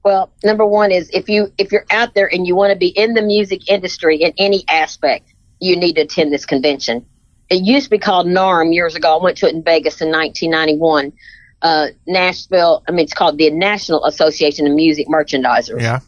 Well, 0.04 0.32
number 0.44 0.66
one 0.66 0.92
is 0.92 1.10
if 1.14 1.30
you 1.30 1.54
if 1.58 1.72
you're 1.72 1.86
out 1.92 2.16
there 2.16 2.34
and 2.34 2.48
you 2.48 2.56
want 2.56 2.72
to 2.74 2.78
be 2.78 2.88
in 2.88 3.14
the 3.14 3.22
music 3.22 3.70
industry 3.70 4.18
in 4.18 4.34
any 4.38 4.64
aspect, 4.68 5.32
you 5.60 5.76
need 5.76 5.94
to 5.94 6.02
attend 6.02 6.34
this 6.34 6.46
convention. 6.46 7.06
It 7.50 7.64
used 7.64 7.86
to 7.86 7.90
be 7.92 8.00
called 8.00 8.26
NARM 8.26 8.74
years 8.74 8.96
ago. 8.96 9.20
I 9.20 9.24
went 9.24 9.38
to 9.38 9.48
it 9.48 9.54
in 9.54 9.64
Vegas 9.64 10.02
in 10.02 10.10
1991. 10.12 11.12
Uh, 11.62 11.88
Nashville, 12.08 12.84
I 12.88 12.92
mean, 12.92 13.04
it's 13.04 13.14
called 13.14 13.38
the 13.38 13.50
National 13.52 14.06
Association 14.06 14.66
of 14.66 14.74
Music 14.74 15.08
Merchandisers, 15.08 15.82
Yeah. 15.82 16.00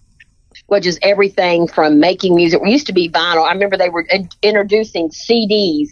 Which 0.67 0.85
is 0.85 0.99
everything 1.01 1.67
from 1.67 1.99
making 1.99 2.35
music. 2.35 2.61
We 2.61 2.71
used 2.71 2.87
to 2.87 2.93
be 2.93 3.09
vinyl. 3.09 3.45
I 3.47 3.53
remember 3.53 3.77
they 3.77 3.89
were 3.89 4.05
in- 4.09 4.29
introducing 4.41 5.09
CDs 5.09 5.89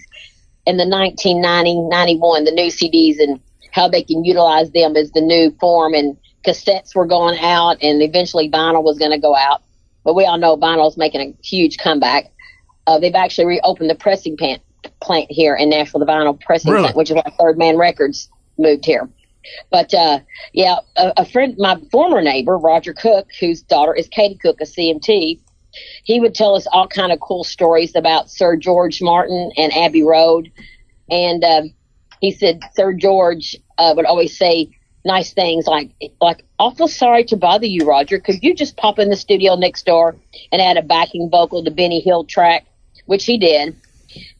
in 0.65 0.77
the 0.77 0.85
1990, 0.87 1.81
91, 1.89 2.43
the 2.43 2.51
new 2.51 2.67
CDs 2.67 3.19
and 3.19 3.39
how 3.71 3.87
they 3.87 4.03
can 4.03 4.23
utilize 4.23 4.71
them 4.71 4.95
as 4.95 5.11
the 5.11 5.21
new 5.21 5.51
form 5.59 5.93
and 5.93 6.17
cassettes 6.43 6.95
were 6.95 7.05
going 7.05 7.37
out 7.39 7.77
and 7.81 8.01
eventually 8.01 8.49
vinyl 8.49 8.83
was 8.83 8.97
going 8.97 9.11
to 9.11 9.19
go 9.19 9.35
out. 9.35 9.61
But 10.03 10.15
we 10.15 10.25
all 10.25 10.37
know 10.37 10.57
vinyl 10.57 10.87
is 10.89 10.97
making 10.97 11.21
a 11.21 11.33
huge 11.45 11.77
comeback. 11.77 12.31
Uh, 12.87 12.99
they've 12.99 13.15
actually 13.15 13.45
reopened 13.45 13.89
the 13.89 13.95
pressing 13.95 14.37
plant, 14.37 14.61
plant 15.01 15.27
here 15.29 15.55
in 15.55 15.69
Nashville, 15.69 15.99
the 15.99 16.05
vinyl 16.05 16.39
pressing 16.39 16.71
Really? 16.71 16.83
plant, 16.83 16.95
which 16.97 17.09
is 17.11 17.15
why 17.15 17.23
Third 17.39 17.57
Man 17.57 17.77
Records 17.77 18.29
moved 18.57 18.85
here. 18.85 19.07
But 19.71 19.93
uh, 19.93 20.19
yeah, 20.53 20.77
a, 20.95 21.13
a 21.17 21.25
friend, 21.25 21.55
my 21.57 21.77
former 21.91 22.21
neighbor, 22.21 22.57
Roger 22.57 22.93
Cook, 22.93 23.29
whose 23.39 23.61
daughter 23.61 23.93
is 23.93 24.07
Katie 24.07 24.37
Cook, 24.41 24.61
a 24.61 24.65
CMT, 24.65 25.39
he 26.03 26.19
would 26.19 26.35
tell 26.35 26.55
us 26.55 26.67
all 26.71 26.87
kind 26.87 27.11
of 27.11 27.19
cool 27.19 27.43
stories 27.43 27.95
about 27.95 28.29
Sir 28.29 28.55
George 28.55 29.01
Martin 29.01 29.51
and 29.57 29.75
Abbey 29.75 30.03
Road. 30.03 30.51
And 31.09 31.43
um, 31.43 31.73
he 32.21 32.31
said 32.31 32.61
Sir 32.73 32.93
George 32.93 33.55
uh, 33.77 33.93
would 33.95 34.05
always 34.05 34.37
say 34.37 34.69
nice 35.05 35.33
things 35.33 35.65
like, 35.65 35.91
like, 36.19 36.43
awful 36.59 36.87
sorry 36.87 37.23
to 37.25 37.37
bother 37.37 37.65
you, 37.65 37.85
Roger. 37.85 38.19
Could 38.19 38.43
you 38.43 38.53
just 38.53 38.77
pop 38.77 38.99
in 38.99 39.09
the 39.09 39.15
studio 39.15 39.55
next 39.55 39.85
door 39.85 40.15
and 40.51 40.61
add 40.61 40.77
a 40.77 40.81
backing 40.81 41.29
vocal 41.29 41.63
to 41.63 41.71
Benny 41.71 42.01
Hill 42.01 42.25
track, 42.25 42.65
which 43.05 43.25
he 43.25 43.37
did. 43.37 43.75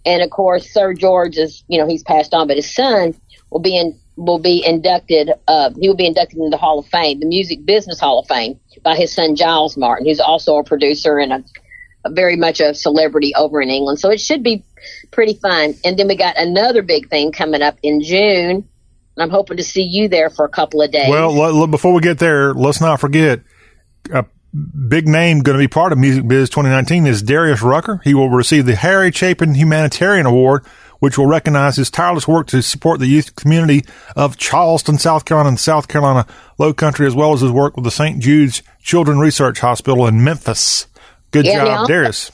And 0.06 0.22
of 0.22 0.30
course, 0.30 0.72
Sir 0.72 0.94
George 0.94 1.38
is, 1.38 1.64
you 1.68 1.80
know, 1.80 1.88
he's 1.88 2.04
passed 2.04 2.34
on, 2.34 2.48
but 2.48 2.58
his 2.58 2.74
son 2.74 3.20
will 3.52 3.60
be 3.60 3.78
in, 3.78 4.00
will 4.20 4.40
be 4.40 4.64
inducted. 4.66 5.32
Uh, 5.48 5.72
he 5.80 5.88
will 5.88 5.96
be 5.96 6.06
inducted 6.06 6.38
into 6.38 6.50
the 6.50 6.58
Hall 6.58 6.80
of 6.80 6.88
Fame, 6.88 7.20
the 7.20 7.26
Music 7.26 7.66
Business 7.66 8.00
Hall 8.00 8.20
of 8.20 8.28
Fame, 8.28 8.60
by 8.84 8.96
his 8.96 9.14
son 9.14 9.36
Giles 9.36 9.78
Martin, 9.78 10.06
who's 10.08 10.20
also 10.20 10.58
a 10.58 10.64
producer 10.64 11.18
and 11.18 11.32
a, 11.32 11.44
a 12.06 12.12
very 12.12 12.36
much 12.36 12.60
a 12.60 12.74
celebrity 12.74 13.34
over 13.36 13.62
in 13.62 13.70
England. 13.70 14.00
So 14.00 14.10
it 14.12 14.20
should 14.20 14.44
be 14.44 14.64
pretty 15.12 15.36
fun. 15.36 15.76
And 15.84 15.98
then 15.98 16.08
we 16.08 16.16
got 16.16 16.38
another 16.38 16.82
big 16.82 17.10
thing 17.10 17.32
coming 17.32 17.62
up 17.62 17.78
in 17.82 18.02
June. 18.02 18.68
And 19.16 19.24
I'm 19.24 19.30
hoping 19.30 19.58
to 19.58 19.64
see 19.64 19.84
you 19.84 20.08
there 20.08 20.30
for 20.30 20.46
a 20.46 20.50
couple 20.50 20.82
of 20.82 20.92
days. 20.92 21.10
Well, 21.10 21.32
l- 21.32 21.62
l- 21.62 21.68
before 21.68 21.94
we 21.94 22.02
get 22.02 22.20
there, 22.20 22.54
let's 22.54 22.82
not 22.82 23.00
forget 23.00 23.42
a 24.14 24.26
big 24.88 25.08
name 25.08 25.42
going 25.42 25.58
to 25.58 25.64
be 25.64 25.68
part 25.68 25.92
of 25.92 25.98
Music 25.98 26.28
Biz 26.28 26.50
2019 26.50 27.08
is 27.08 27.22
Darius 27.22 27.62
Rucker. 27.62 28.02
He 28.04 28.14
will 28.14 28.30
receive 28.30 28.66
the 28.66 28.76
Harry 28.76 29.12
Chapin 29.12 29.56
Humanitarian 29.56 30.26
Award, 30.26 30.66
which 31.00 31.18
will 31.18 31.26
recognize 31.28 31.76
his 31.78 31.90
tireless 31.90 32.28
work 32.28 32.48
to 32.48 32.62
support 32.62 33.00
the 33.00 33.08
youth 33.08 33.36
community 33.36 33.84
of 34.16 34.38
Charleston, 34.38 34.98
South 34.98 35.26
Carolina, 35.26 35.50
and 35.50 35.60
South 35.60 35.88
Carolina 35.88 36.26
Low 36.58 36.74
Country, 36.74 37.08
as 37.08 37.16
well 37.16 37.34
as 37.34 37.42
his 37.42 37.52
work 37.52 37.76
with 37.76 37.86
the 37.86 37.92
St. 37.92 38.20
Jude's 38.20 38.62
Children 38.82 39.20
Research 39.20 39.60
Hospital 39.60 40.06
in 40.08 40.24
Memphis. 40.24 40.88
Good 41.32 41.46
Yeah, 41.46 41.64
job, 41.66 41.90
yeah. 41.90 41.96
Darius. 41.96 42.32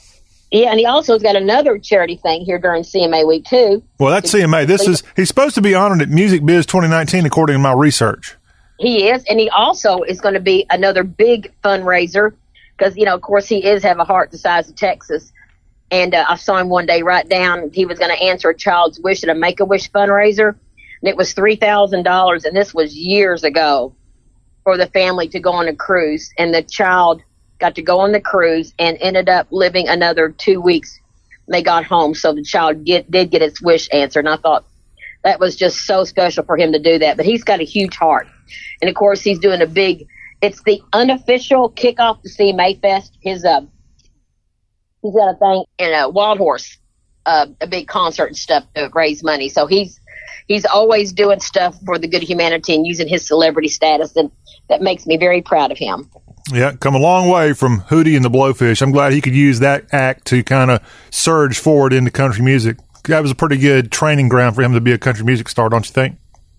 yeah, 0.52 0.70
and 0.70 0.80
he 0.80 0.86
also 0.86 1.14
has 1.14 1.22
got 1.24 1.36
another 1.36 1.78
charity 1.78 2.16
thing 2.18 2.42
here 2.46 2.58
during 2.60 2.84
CMA 2.84 3.28
week 3.28 3.46
too. 3.46 3.84
Well, 4.00 4.10
that's 4.12 4.34
CMA. 4.34 4.66
This 4.66 4.88
is 4.88 5.04
he's 5.16 5.28
supposed 5.28 5.56
to 5.56 5.62
be 5.62 5.76
honored 5.76 6.02
at 6.02 6.10
Music 6.10 6.46
Biz 6.46 6.66
2019, 6.66 7.26
according 7.26 7.56
to 7.56 7.60
my 7.60 7.74
research. 7.74 8.36
He 8.80 9.08
is, 9.10 9.24
and 9.30 9.40
he 9.40 9.50
also 9.50 10.02
is 10.04 10.20
going 10.20 10.34
to 10.34 10.40
be 10.42 10.66
another 10.70 11.04
big 11.04 11.54
fundraiser 11.64 12.34
because 12.78 12.96
you 12.98 13.06
know, 13.06 13.16
of 13.16 13.22
course, 13.22 13.48
he 13.48 13.66
is 13.66 13.84
have 13.84 14.00
a 14.00 14.04
heart 14.06 14.32
the 14.32 14.38
size 14.38 14.70
of 14.70 14.76
Texas. 14.76 15.32
And 15.92 16.16
uh, 16.16 16.26
I 16.28 16.36
saw 16.36 16.58
him 16.58 16.70
one 16.70 16.86
day 16.86 17.04
write 17.04 17.30
down 17.30 17.70
he 17.72 17.86
was 17.86 18.00
going 18.00 18.16
to 18.16 18.24
answer 18.24 18.50
a 18.50 18.58
child's 18.58 19.00
wish 19.00 19.24
at 19.24 19.30
a 19.30 19.36
Make 19.36 19.60
a 19.60 19.66
Wish 19.66 19.92
fundraiser, 19.92 20.50
and 20.50 21.10
it 21.10 21.16
was 21.16 21.34
three 21.34 21.56
thousand 21.56 22.04
dollars, 22.04 22.44
and 22.44 22.56
this 22.56 22.74
was 22.74 22.96
years 22.96 23.44
ago 23.44 23.96
for 24.64 24.78
the 24.78 24.88
family 24.88 25.28
to 25.30 25.40
go 25.40 25.52
on 25.52 25.68
a 25.68 25.76
cruise, 25.76 26.34
and 26.38 26.54
the 26.54 26.64
child 26.64 27.22
got 27.60 27.76
to 27.76 27.82
go 27.82 28.00
on 28.00 28.12
the 28.12 28.20
cruise 28.20 28.74
and 28.80 28.98
ended 29.00 29.30
up 29.30 29.48
living 29.52 29.88
another 29.88 30.30
two 30.30 30.60
weeks. 30.60 31.00
They 31.48 31.62
got 31.62 31.86
home, 31.86 32.16
so 32.16 32.34
the 32.34 32.44
child 32.44 32.84
get, 32.84 33.10
did 33.12 33.30
get 33.30 33.44
its 33.44 33.62
wish 33.62 33.88
answered, 33.94 34.26
and 34.26 34.30
I 34.30 34.38
thought 34.38 34.66
that 35.24 35.40
was 35.40 35.56
just 35.56 35.86
so 35.86 36.04
special 36.04 36.44
for 36.44 36.58
him 36.58 36.72
to 36.72 36.80
do 36.80 37.00
that. 37.00 37.18
But 37.18 37.26
he's 37.26 37.44
got 37.44 37.60
a 37.60 37.64
huge 37.64 37.96
heart, 37.96 38.28
and 38.82 38.90
of 38.90 38.96
course 38.96 39.22
he's 39.22 39.40
doing 39.40 39.62
a 39.62 39.68
big. 39.68 40.08
It's 40.42 40.62
the 40.64 40.82
unofficial 40.94 41.72
kickoff 41.72 42.22
to 42.24 42.30
CMA 42.30 42.82
Mayfest. 42.82 43.12
His 43.22 43.46
uh, 43.46 43.62
he's 45.06 45.16
got 45.16 45.36
a 45.36 45.38
thing 45.38 45.64
in 45.78 45.94
a 45.94 46.10
Wild 46.10 46.38
Horse, 46.38 46.78
uh, 47.26 47.48
a 47.62 47.68
big 47.68 47.88
concert 47.88 48.28
and 48.28 48.38
stuff 48.38 48.66
to 48.76 48.90
raise 48.94 49.24
money. 49.24 49.50
So 49.50 49.68
he's 49.68 50.00
he's 50.48 50.66
always 50.66 51.14
doing 51.14 51.40
stuff 51.40 51.78
for 51.86 51.98
the 51.98 52.08
good 52.08 52.24
of 52.24 52.30
humanity 52.30 52.76
and 52.76 52.86
using 52.86 53.08
his 53.08 53.26
celebrity 53.26 53.68
status, 53.68 54.16
and 54.16 54.32
that 54.70 54.82
makes 54.82 55.06
me 55.06 55.18
very 55.18 55.42
proud 55.42 55.72
of 55.72 55.78
him. 55.78 56.10
Yeah, 56.52 56.74
come 56.74 56.94
a 56.94 57.00
long 57.00 57.28
way 57.28 57.54
from 57.54 57.82
Hootie 57.82 58.16
and 58.16 58.24
the 58.24 58.30
Blowfish. 58.30 58.82
I'm 58.82 58.92
glad 58.92 59.14
he 59.14 59.22
could 59.22 59.36
use 59.36 59.60
that 59.60 59.86
act 59.92 60.26
to 60.28 60.44
kind 60.44 60.70
of 60.70 60.82
surge 61.10 61.58
forward 61.58 61.92
into 61.92 62.12
country 62.12 62.44
music. 62.44 62.78
That 63.06 63.22
was 63.22 63.32
a 63.32 63.36
pretty 63.36 63.58
good 63.58 63.92
training 63.92 64.30
ground 64.30 64.56
for 64.56 64.62
him 64.62 64.74
to 64.74 64.82
be 64.82 64.92
a 64.92 64.98
country 64.98 65.26
music 65.26 65.50
star, 65.50 65.70
don't 65.70 65.86
you 65.88 65.94
think? 65.94 66.18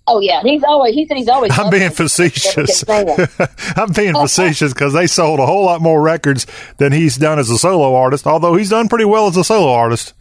Oh 0.08 0.20
yeah, 0.20 0.40
he's 0.42 0.62
always 0.62 0.94
he 0.94 1.06
said 1.06 1.16
he's 1.16 1.28
always. 1.28 1.56
I'm 1.58 1.70
being 1.70 1.90
facetious. 1.90 2.84
I'm 2.88 3.92
being 3.92 4.14
facetious 4.14 4.72
because 4.72 4.92
they 4.92 5.06
sold 5.06 5.40
a 5.40 5.46
whole 5.46 5.64
lot 5.64 5.80
more 5.80 6.00
records 6.00 6.46
than 6.78 6.92
he's 6.92 7.16
done 7.16 7.38
as 7.38 7.50
a 7.50 7.58
solo 7.58 7.94
artist, 7.94 8.26
although 8.26 8.54
he's 8.54 8.70
done 8.70 8.88
pretty 8.88 9.04
well 9.04 9.26
as 9.26 9.36
a 9.36 9.42
solo 9.42 9.72
artist. 9.72 10.14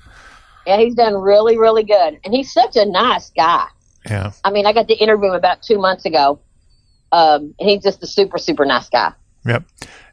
Yeah, 0.66 0.78
he's 0.78 0.96
done 0.96 1.14
really 1.14 1.58
really 1.58 1.84
good, 1.84 2.20
and 2.24 2.34
he's 2.34 2.52
such 2.52 2.76
a 2.76 2.86
nice 2.86 3.30
guy. 3.30 3.68
Yeah. 4.06 4.32
I 4.44 4.52
mean, 4.52 4.66
I 4.66 4.74
got 4.74 4.88
to 4.88 4.96
interview 4.96 5.30
him 5.30 5.36
about 5.36 5.62
two 5.62 5.78
months 5.78 6.06
ago, 6.06 6.40
um, 7.12 7.54
and 7.60 7.70
he's 7.70 7.84
just 7.84 8.02
a 8.02 8.08
super 8.08 8.40
super 8.40 8.66
nice 8.66 8.90
guy. 8.90 9.14
Yep. 9.46 9.64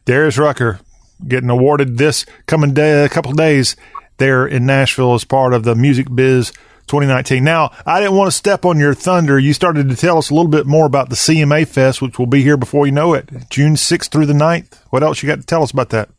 Darius 0.05 0.37
Rucker 0.37 0.81
getting 1.27 1.49
awarded 1.49 1.97
this 1.97 2.27
coming 2.47 2.75
day, 2.75 3.05
a 3.05 3.09
couple 3.09 3.33
days 3.33 3.77
there 4.19 4.47
in 4.47 4.67
Nashville 4.67 5.15
as 5.15 5.25
part 5.25 5.55
of 5.55 5.65
the 5.65 5.75
Music 5.75 6.07
Biz 6.15 6.53
2019. 6.93 7.43
Now, 7.43 7.71
I 7.87 8.01
didn't 8.01 8.17
want 8.17 8.31
to 8.31 8.37
step 8.37 8.67
on 8.67 8.79
your 8.79 8.93
thunder. 8.93 9.39
You 9.39 9.55
started 9.55 9.89
to 9.89 9.97
tell 9.97 10.19
us 10.19 10.29
a 10.29 10.35
little 10.35 10.51
bit 10.51 10.67
more 10.67 10.85
about 10.85 11.09
the 11.09 11.15
CMA 11.15 11.67
Fest, 11.67 12.03
which 12.03 12.19
will 12.19 12.27
be 12.27 12.43
here 12.43 12.59
before 12.59 12.85
you 12.85 12.93
know 12.93 13.15
it, 13.15 13.31
June 13.49 13.77
6th 13.77 14.11
through 14.11 14.27
the 14.27 14.35
9th. 14.35 14.77
What 14.91 15.03
else 15.03 15.23
you 15.23 15.27
got 15.27 15.41
to 15.41 15.47
tell 15.47 15.63
us 15.63 15.71
about 15.71 15.89
that? 15.89 16.11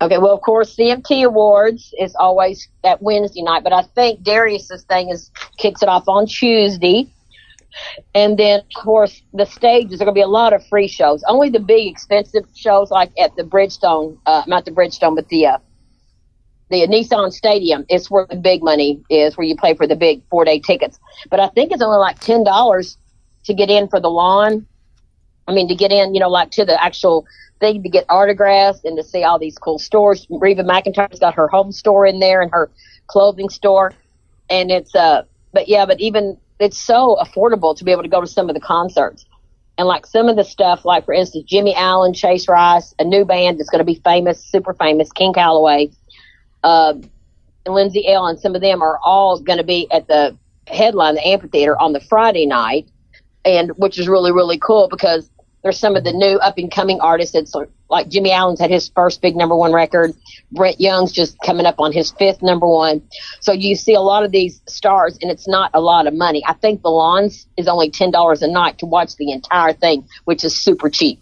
Okay, 0.00 0.16
well, 0.16 0.32
of 0.32 0.40
course, 0.40 0.74
CMT 0.74 1.26
Awards 1.26 1.92
is 1.98 2.14
always 2.14 2.66
at 2.82 3.02
Wednesday 3.02 3.42
night, 3.42 3.62
but 3.62 3.74
I 3.74 3.82
think 3.82 4.22
Darius's 4.22 4.84
thing 4.84 5.10
is 5.10 5.30
kicks 5.58 5.82
it 5.82 5.88
off 5.90 6.08
on 6.08 6.26
Tuesday. 6.26 7.10
And 8.14 8.38
then, 8.38 8.60
of 8.60 8.82
course, 8.82 9.20
the 9.34 9.44
stages, 9.44 10.00
are 10.00 10.06
going 10.06 10.14
to 10.14 10.18
be 10.18 10.22
a 10.22 10.26
lot 10.26 10.54
of 10.54 10.66
free 10.66 10.88
shows. 10.88 11.22
Only 11.28 11.50
the 11.50 11.60
big, 11.60 11.88
expensive 11.88 12.44
shows, 12.54 12.90
like 12.90 13.12
at 13.18 13.36
the 13.36 13.42
Bridgestone, 13.42 14.16
uh, 14.24 14.44
not 14.46 14.64
the 14.64 14.70
Bridgestone, 14.70 15.14
but 15.14 15.28
the 15.28 15.44
uh, 15.44 15.58
the 16.68 16.86
Nissan 16.86 17.32
Stadium, 17.32 17.84
is 17.88 18.10
where 18.10 18.26
the 18.28 18.36
big 18.36 18.62
money 18.62 19.02
is, 19.08 19.36
where 19.36 19.46
you 19.46 19.56
pay 19.56 19.74
for 19.74 19.86
the 19.86 19.96
big 19.96 20.22
four 20.30 20.44
day 20.44 20.58
tickets. 20.58 20.98
But 21.30 21.40
I 21.40 21.48
think 21.48 21.72
it's 21.72 21.82
only 21.82 21.98
like 21.98 22.18
ten 22.20 22.44
dollars 22.44 22.98
to 23.44 23.54
get 23.54 23.70
in 23.70 23.88
for 23.88 24.00
the 24.00 24.10
lawn. 24.10 24.66
I 25.48 25.52
mean, 25.52 25.68
to 25.68 25.74
get 25.76 25.92
in, 25.92 26.14
you 26.14 26.20
know, 26.20 26.28
like 26.28 26.50
to 26.52 26.64
the 26.64 26.82
actual 26.82 27.26
thing 27.60 27.82
to 27.82 27.88
get 27.88 28.04
autographs 28.08 28.84
and 28.84 28.96
to 28.96 29.02
see 29.02 29.22
all 29.22 29.38
these 29.38 29.56
cool 29.58 29.78
stores. 29.78 30.26
Reba 30.28 30.64
McEntire's 30.64 31.20
got 31.20 31.34
her 31.34 31.48
home 31.48 31.72
store 31.72 32.06
in 32.06 32.20
there 32.20 32.42
and 32.42 32.50
her 32.52 32.70
clothing 33.06 33.48
store, 33.48 33.92
and 34.50 34.70
it's 34.70 34.94
uh, 34.94 35.22
but 35.52 35.68
yeah, 35.68 35.86
but 35.86 36.00
even 36.00 36.36
it's 36.58 36.78
so 36.78 37.16
affordable 37.20 37.76
to 37.76 37.84
be 37.84 37.92
able 37.92 38.02
to 38.02 38.08
go 38.08 38.20
to 38.20 38.26
some 38.26 38.48
of 38.48 38.54
the 38.54 38.60
concerts. 38.60 39.24
And 39.78 39.86
like 39.86 40.06
some 40.06 40.28
of 40.28 40.36
the 40.36 40.44
stuff, 40.44 40.86
like 40.86 41.04
for 41.04 41.12
instance, 41.12 41.44
Jimmy 41.44 41.74
Allen, 41.74 42.14
Chase 42.14 42.48
Rice, 42.48 42.94
a 42.98 43.04
new 43.04 43.26
band 43.26 43.58
that's 43.60 43.68
going 43.68 43.80
to 43.80 43.84
be 43.84 44.00
famous, 44.02 44.42
super 44.42 44.72
famous, 44.72 45.12
King 45.12 45.34
Calloway, 45.34 45.90
uh, 46.66 46.94
Lindsay 47.64 48.08
Ell, 48.08 48.26
and 48.26 48.38
some 48.38 48.56
of 48.56 48.60
them 48.60 48.82
are 48.82 48.98
all 49.04 49.38
going 49.40 49.58
to 49.58 49.64
be 49.64 49.88
at 49.92 50.08
the 50.08 50.36
headline, 50.66 51.14
the 51.14 51.26
amphitheater, 51.26 51.80
on 51.80 51.92
the 51.92 52.00
Friday 52.00 52.44
night, 52.44 52.88
and 53.44 53.70
which 53.76 53.98
is 53.98 54.08
really 54.08 54.32
really 54.32 54.58
cool 54.58 54.88
because 54.88 55.30
there's 55.62 55.78
some 55.78 55.96
of 55.96 56.02
the 56.02 56.12
new 56.12 56.36
up 56.38 56.58
and 56.58 56.70
coming 56.70 57.00
artists. 57.00 57.34
It's 57.36 57.54
like 57.88 58.08
Jimmy 58.08 58.32
Allen's 58.32 58.60
had 58.60 58.70
his 58.70 58.88
first 58.88 59.22
big 59.22 59.36
number 59.36 59.54
one 59.54 59.72
record. 59.72 60.12
Brett 60.50 60.80
Young's 60.80 61.12
just 61.12 61.36
coming 61.44 61.66
up 61.66 61.76
on 61.78 61.92
his 61.92 62.10
fifth 62.12 62.42
number 62.42 62.66
one. 62.66 63.00
So 63.40 63.52
you 63.52 63.76
see 63.76 63.94
a 63.94 64.00
lot 64.00 64.24
of 64.24 64.32
these 64.32 64.60
stars, 64.66 65.16
and 65.22 65.30
it's 65.30 65.46
not 65.46 65.70
a 65.72 65.80
lot 65.80 66.08
of 66.08 66.14
money. 66.14 66.42
I 66.46 66.54
think 66.54 66.82
the 66.82 66.90
lawns 66.90 67.46
is 67.56 67.68
only 67.68 67.90
ten 67.90 68.10
dollars 68.10 68.42
a 68.42 68.48
night 68.48 68.78
to 68.78 68.86
watch 68.86 69.14
the 69.16 69.30
entire 69.30 69.72
thing, 69.72 70.08
which 70.24 70.42
is 70.42 70.60
super 70.60 70.90
cheap. 70.90 71.20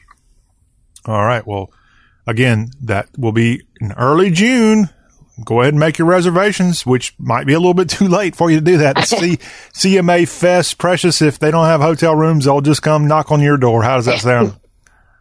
All 1.05 1.25
right. 1.25 1.47
Well, 1.47 1.71
again, 2.27 2.71
that 2.83 3.11
will 3.19 3.33
be 3.33 3.63
in 3.79 3.93
early 3.93 4.31
June. 4.31 4.89
Go 5.43 5.61
ahead 5.63 5.75
and 5.75 5.81
make 5.81 5.99
your 5.99 6.07
reservations, 6.07 6.87
which 6.87 7.15
might 7.19 7.47
be 7.47 7.55
a 7.55 7.59
little 7.59 7.75
bit 7.75 7.89
too 7.91 8.07
late 8.07 8.37
for 8.37 8.51
you 8.51 8.59
to 8.59 8.65
do 8.65 8.77
that. 8.79 9.05
See 9.09 9.37
CMA 9.73 10.29
Fest, 10.29 10.79
Precious. 10.79 11.21
If 11.21 11.39
they 11.39 11.51
don't 11.51 11.67
have 11.67 11.81
hotel 11.81 12.15
rooms, 12.15 12.45
they'll 12.45 12.61
just 12.61 12.83
come 12.83 13.09
knock 13.09 13.33
on 13.33 13.41
your 13.41 13.57
door. 13.57 13.83
How 13.83 13.97
does 13.97 14.07
that 14.07 14.21
sound? 14.21 14.55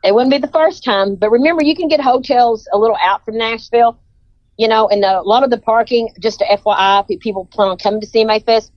It 0.06 0.14
wouldn't 0.14 0.31
be 0.31 0.38
the 0.38 0.49
first 0.49 0.84
time, 0.84 1.15
but 1.15 1.31
remember, 1.31 1.64
you 1.64 1.77
can 1.77 1.88
get 1.88 2.02
hotels 2.02 2.68
a 2.73 2.77
little 2.77 2.98
out 3.02 3.23
from 3.23 3.38
Nashville, 3.38 3.98
you 4.57 4.68
know, 4.68 4.90
and 4.90 5.02
a 5.06 5.22
lot 5.22 5.44
of 5.44 5.49
the 5.49 5.57
parking, 5.57 6.10
just 6.19 6.40
to 6.40 6.45
FYI, 6.45 7.07
people 7.22 7.45
plan 7.45 7.69
on 7.69 7.77
coming 7.77 8.02
to 8.02 8.07
CMA 8.07 8.44
Fest, 8.44 8.73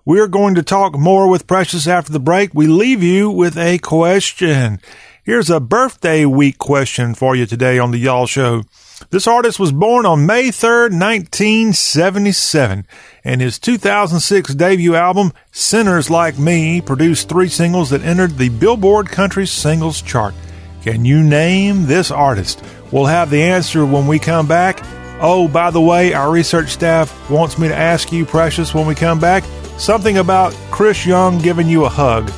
We're 0.08 0.28
going 0.28 0.54
to 0.56 0.64
talk 0.64 0.98
more 0.98 1.28
with 1.28 1.48
Precious 1.48 1.88
after 1.88 2.12
the 2.12 2.20
break. 2.20 2.54
We 2.54 2.68
leave 2.68 3.02
you 3.02 3.32
with 3.32 3.58
a 3.58 3.80
question. 3.80 4.80
Here's 5.24 5.50
a 5.50 5.60
birthday 5.60 6.26
week 6.26 6.60
question 6.60 7.16
for 7.16 7.36
you 7.36 7.48
today 7.48 7.80
on 7.80 7.90
the 7.90 7.98
Y'all 7.98 8.28
Show. 8.28 8.66
This 9.12 9.28
artist 9.28 9.60
was 9.60 9.72
born 9.72 10.06
on 10.06 10.26
May 10.26 10.50
3rd, 10.50 10.92
1977, 11.00 12.88
and 13.24 13.42
his 13.42 13.60
2006 13.60 14.56
debut 14.56 14.96
album, 14.96 15.32
Sinners 15.52 16.10
Like 16.10 16.40
Me, 16.40 16.82
produced 16.82 17.30
three 17.30 17.48
singles 17.48 17.92
that 17.92 18.02
entered 18.02 18.38
the 18.38 18.50
Billboard 18.50 19.10
Country 19.10 19.46
Singles 19.46 20.02
Chart. 20.02 20.34
Can 20.82 21.06
you 21.06 21.24
name 21.24 21.86
this 21.86 22.10
artist? 22.10 22.64
We'll 22.92 23.06
have 23.06 23.30
the 23.30 23.44
answer 23.44 23.86
when 23.86 24.08
we 24.08 24.18
come 24.18 24.48
back. 24.48 24.80
Oh, 25.22 25.48
by 25.48 25.70
the 25.70 25.82
way, 25.82 26.14
our 26.14 26.32
research 26.32 26.70
staff 26.70 27.30
wants 27.30 27.58
me 27.60 27.68
to 27.68 27.76
ask 27.76 28.12
you, 28.12 28.26
Precious, 28.26 28.74
when 28.74 28.88
we 28.88 28.96
come 28.96 29.20
back, 29.20 29.44
something 29.78 30.18
about 30.18 30.54
Chris 30.72 31.06
Young 31.06 31.40
giving 31.40 31.68
you 31.68 31.86
a 31.86 31.90
hug. 31.90 32.32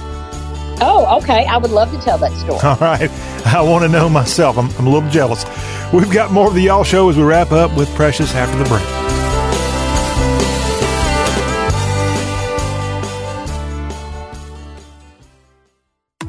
Oh, 0.82 1.18
okay. 1.22 1.46
I 1.46 1.58
would 1.58 1.72
love 1.72 1.92
to 1.92 1.98
tell 2.00 2.18
that 2.20 2.32
story. 2.34 2.60
All 2.64 2.78
right. 2.78 3.10
I 3.46 3.62
want 3.62 3.84
to 3.84 3.90
know 3.90 4.10
myself. 4.10 4.58
I'm, 4.58 4.70
I'm 4.78 4.88
a 4.88 4.90
little 4.90 5.10
jealous. 5.10 5.46
We've 5.94 6.12
got 6.12 6.32
more 6.32 6.48
of 6.48 6.54
the 6.54 6.62
Y'all 6.62 6.84
Show 6.84 7.10
as 7.10 7.18
we 7.18 7.24
wrap 7.24 7.52
up 7.52 7.76
with 7.78 7.94
Precious 7.96 8.34
after 8.36 8.58
the 8.58 8.66
break. 8.66 9.08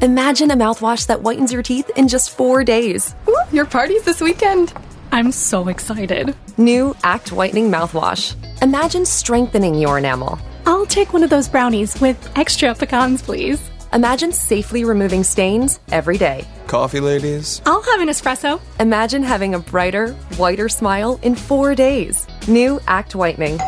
Imagine 0.01 0.49
a 0.51 0.55
mouthwash 0.55 1.07
that 1.07 1.19
whitens 1.19 1.51
your 1.51 1.61
teeth 1.61 1.89
in 1.97 2.07
just 2.07 2.29
four 2.29 2.63
days. 2.63 3.13
Ooh, 3.27 3.35
your 3.51 3.65
party's 3.65 4.03
this 4.03 4.21
weekend. 4.21 4.73
I'm 5.11 5.31
so 5.31 5.67
excited. 5.67 6.35
New 6.57 6.95
Act 7.03 7.33
Whitening 7.33 7.69
Mouthwash. 7.69 8.35
Imagine 8.61 9.05
strengthening 9.05 9.75
your 9.75 9.97
enamel. 9.97 10.39
I'll 10.65 10.85
take 10.85 11.11
one 11.11 11.23
of 11.23 11.29
those 11.29 11.49
brownies 11.49 11.99
with 11.99 12.31
extra 12.37 12.73
pecans, 12.75 13.21
please. 13.21 13.59
Imagine 13.91 14.31
safely 14.31 14.83
removing 14.85 15.23
stains 15.23 15.79
every 15.91 16.17
day. 16.17 16.45
Coffee, 16.67 16.99
ladies? 16.99 17.61
I'll 17.65 17.81
have 17.81 18.01
an 18.01 18.07
espresso. 18.07 18.61
Imagine 18.79 19.23
having 19.23 19.55
a 19.55 19.59
brighter, 19.59 20.11
whiter 20.37 20.69
smile 20.69 21.19
in 21.23 21.35
four 21.35 21.73
days. 21.73 22.27
New 22.47 22.79
Act 22.87 23.15
Whitening. 23.15 23.59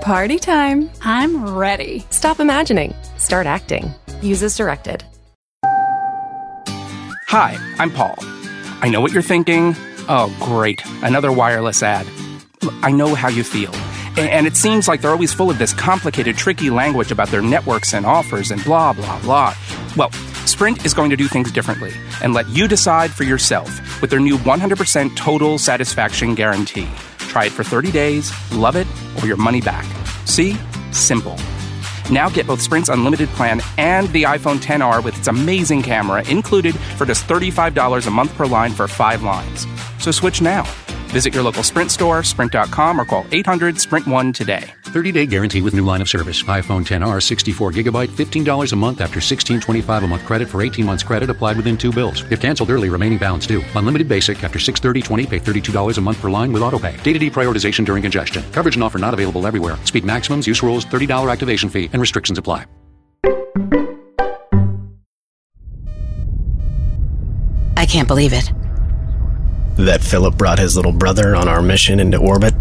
Party 0.00 0.38
time. 0.38 0.90
I'm 1.02 1.54
ready. 1.54 2.04
Stop 2.10 2.40
imagining. 2.40 2.94
Start 3.16 3.46
acting. 3.46 3.94
Use 4.20 4.42
as 4.42 4.56
directed. 4.56 5.04
Hi, 7.28 7.56
I'm 7.78 7.90
Paul. 7.90 8.16
I 8.80 8.88
know 8.90 9.00
what 9.00 9.12
you're 9.12 9.22
thinking. 9.22 9.76
Oh, 10.08 10.34
great. 10.40 10.82
Another 11.02 11.32
wireless 11.32 11.82
ad. 11.82 12.06
I 12.82 12.90
know 12.90 13.14
how 13.14 13.28
you 13.28 13.44
feel. 13.44 13.72
And 14.16 14.46
it 14.46 14.56
seems 14.56 14.86
like 14.86 15.00
they're 15.00 15.10
always 15.10 15.34
full 15.34 15.50
of 15.50 15.58
this 15.58 15.72
complicated, 15.72 16.36
tricky 16.36 16.70
language 16.70 17.10
about 17.10 17.28
their 17.28 17.42
networks 17.42 17.94
and 17.94 18.06
offers 18.06 18.52
and 18.52 18.62
blah, 18.62 18.92
blah, 18.92 19.20
blah. 19.22 19.54
Well, 19.96 20.12
Sprint 20.46 20.86
is 20.86 20.94
going 20.94 21.10
to 21.10 21.16
do 21.16 21.26
things 21.26 21.50
differently 21.50 21.92
and 22.22 22.32
let 22.32 22.48
you 22.48 22.68
decide 22.68 23.10
for 23.10 23.24
yourself 23.24 24.00
with 24.00 24.10
their 24.10 24.20
new 24.20 24.38
100% 24.38 25.16
total 25.16 25.58
satisfaction 25.58 26.36
guarantee. 26.36 26.88
Try 27.18 27.46
it 27.46 27.52
for 27.52 27.64
30 27.64 27.90
days, 27.90 28.32
love 28.52 28.76
it, 28.76 28.86
or 29.20 29.26
your 29.26 29.36
money 29.36 29.60
back. 29.60 29.84
See? 30.26 30.56
Simple. 30.92 31.36
Now 32.08 32.28
get 32.28 32.46
both 32.46 32.60
Sprint's 32.60 32.90
unlimited 32.90 33.28
plan 33.30 33.60
and 33.78 34.08
the 34.10 34.24
iPhone 34.24 34.58
10R 34.58 35.02
with 35.02 35.18
its 35.18 35.26
amazing 35.26 35.82
camera 35.82 36.22
included 36.28 36.76
for 36.76 37.04
just 37.04 37.26
$35 37.26 38.06
a 38.06 38.10
month 38.10 38.32
per 38.36 38.46
line 38.46 38.70
for 38.70 38.86
five 38.86 39.24
lines. 39.24 39.66
So 39.98 40.12
switch 40.12 40.40
now. 40.40 40.64
Visit 41.14 41.32
your 41.32 41.44
local 41.44 41.62
Sprint 41.62 41.92
store, 41.92 42.24
sprint.com, 42.24 43.00
or 43.00 43.04
call 43.04 43.24
800 43.30 43.78
Sprint 43.78 44.08
1 44.08 44.32
today. 44.32 44.64
30 44.82 45.12
day 45.12 45.26
guarantee 45.26 45.62
with 45.62 45.72
new 45.72 45.84
line 45.84 46.02
of 46.02 46.08
service. 46.08 46.42
iPhone 46.42 46.84
10R 46.84 47.22
64 47.22 47.70
gigabyte, 47.70 48.08
$15 48.08 48.72
a 48.72 48.74
month 48.74 49.00
after 49.00 49.20
$16.25 49.20 50.02
a 50.02 50.06
month 50.08 50.26
credit 50.26 50.48
for 50.48 50.60
18 50.60 50.84
months 50.84 51.04
credit 51.04 51.30
applied 51.30 51.56
within 51.56 51.76
two 51.78 51.92
bills. 51.92 52.24
If 52.32 52.40
canceled 52.40 52.70
early, 52.70 52.88
remaining 52.88 53.18
balance 53.18 53.46
due. 53.46 53.62
Unlimited 53.76 54.08
basic 54.08 54.42
after 54.42 54.58
630 54.58 55.26
pay 55.28 55.38
$32 55.38 55.98
a 55.98 56.00
month 56.00 56.20
per 56.20 56.28
line 56.28 56.52
with 56.52 56.62
autopay. 56.62 57.00
Data 57.04 57.20
deprioritization 57.20 57.86
during 57.86 58.02
congestion. 58.02 58.42
Coverage 58.50 58.74
and 58.74 58.82
offer 58.82 58.98
not 58.98 59.14
available 59.14 59.46
everywhere. 59.46 59.78
Speed 59.84 60.04
maximums, 60.04 60.48
use 60.48 60.64
rules, 60.64 60.84
$30 60.84 61.30
activation 61.30 61.70
fee, 61.70 61.88
and 61.92 62.00
restrictions 62.02 62.38
apply. 62.38 62.66
I 67.76 67.86
can't 67.86 68.08
believe 68.08 68.32
it. 68.32 68.50
That 69.76 70.02
Philip 70.02 70.36
brought 70.36 70.58
his 70.58 70.76
little 70.76 70.92
brother 70.92 71.34
on 71.34 71.48
our 71.48 71.60
mission 71.60 72.00
into 72.00 72.18
orbit. 72.18 72.54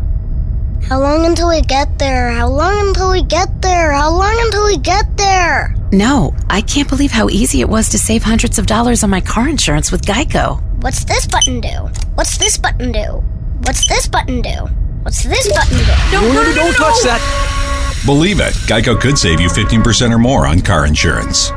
How 0.87 0.99
long 0.99 1.25
until 1.25 1.47
we 1.49 1.61
get 1.61 1.97
there? 1.99 2.31
How 2.31 2.47
long 2.47 2.87
until 2.87 3.11
we 3.11 3.23
get 3.23 3.61
there? 3.61 3.91
How 3.93 4.09
long 4.09 4.35
until 4.41 4.65
we 4.65 4.77
get 4.77 5.15
there? 5.17 5.75
No, 5.91 6.35
I 6.49 6.61
can't 6.61 6.89
believe 6.89 7.11
how 7.11 7.29
easy 7.29 7.61
it 7.61 7.69
was 7.69 7.89
to 7.89 7.99
save 7.99 8.23
hundreds 8.23 8.57
of 8.57 8.65
dollars 8.65 9.03
on 9.03 9.09
my 9.09 9.21
car 9.21 9.47
insurance 9.47 9.91
with 9.91 10.05
Geico. 10.05 10.61
What's 10.81 11.05
this 11.05 11.27
button 11.27 11.61
do? 11.61 11.89
What's 12.15 12.37
this 12.37 12.57
button 12.57 12.91
do? 12.91 13.23
What's 13.61 13.87
this 13.87 14.07
button 14.07 14.41
do? 14.41 14.67
What's 15.03 15.23
this 15.23 15.53
button 15.53 15.77
do? 15.77 16.17
No, 16.17 16.21
no, 16.33 16.43
no, 16.43 16.55
don't 16.55 16.75
touch 16.75 17.01
that. 17.03 18.01
Believe 18.05 18.39
it, 18.39 18.53
Geico 18.67 18.99
could 18.99 19.17
save 19.17 19.39
you 19.39 19.47
15% 19.47 20.11
or 20.11 20.17
more 20.19 20.47
on 20.47 20.61
car 20.61 20.85
insurance. 20.85 21.51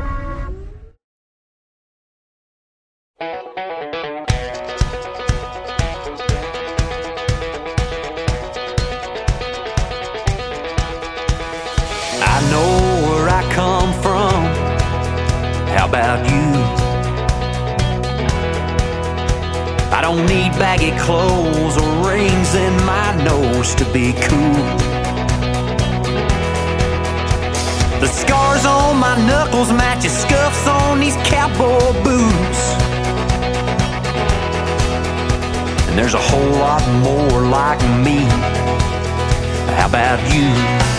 About 15.97 16.19
you? 16.29 16.47
I 19.97 19.99
don't 20.01 20.25
need 20.27 20.51
baggy 20.59 20.91
clothes 20.99 21.75
or 21.81 21.89
rings 22.07 22.53
in 22.53 22.73
my 22.85 23.07
nose 23.23 23.73
to 23.75 23.85
be 23.85 24.13
cool. 24.29 24.63
The 27.99 28.07
scars 28.07 28.63
on 28.65 28.97
my 28.97 29.15
knuckles 29.25 29.71
match 29.71 30.03
the 30.03 30.09
scuffs 30.09 30.67
on 30.67 30.99
these 30.99 31.17
cowboy 31.31 31.91
boots. 32.03 32.61
And 35.87 35.97
there's 35.97 36.13
a 36.13 36.25
whole 36.29 36.53
lot 36.65 36.83
more 37.07 37.41
like 37.49 37.81
me. 38.05 38.19
How 39.77 39.87
about 39.87 40.19
you? 40.31 40.96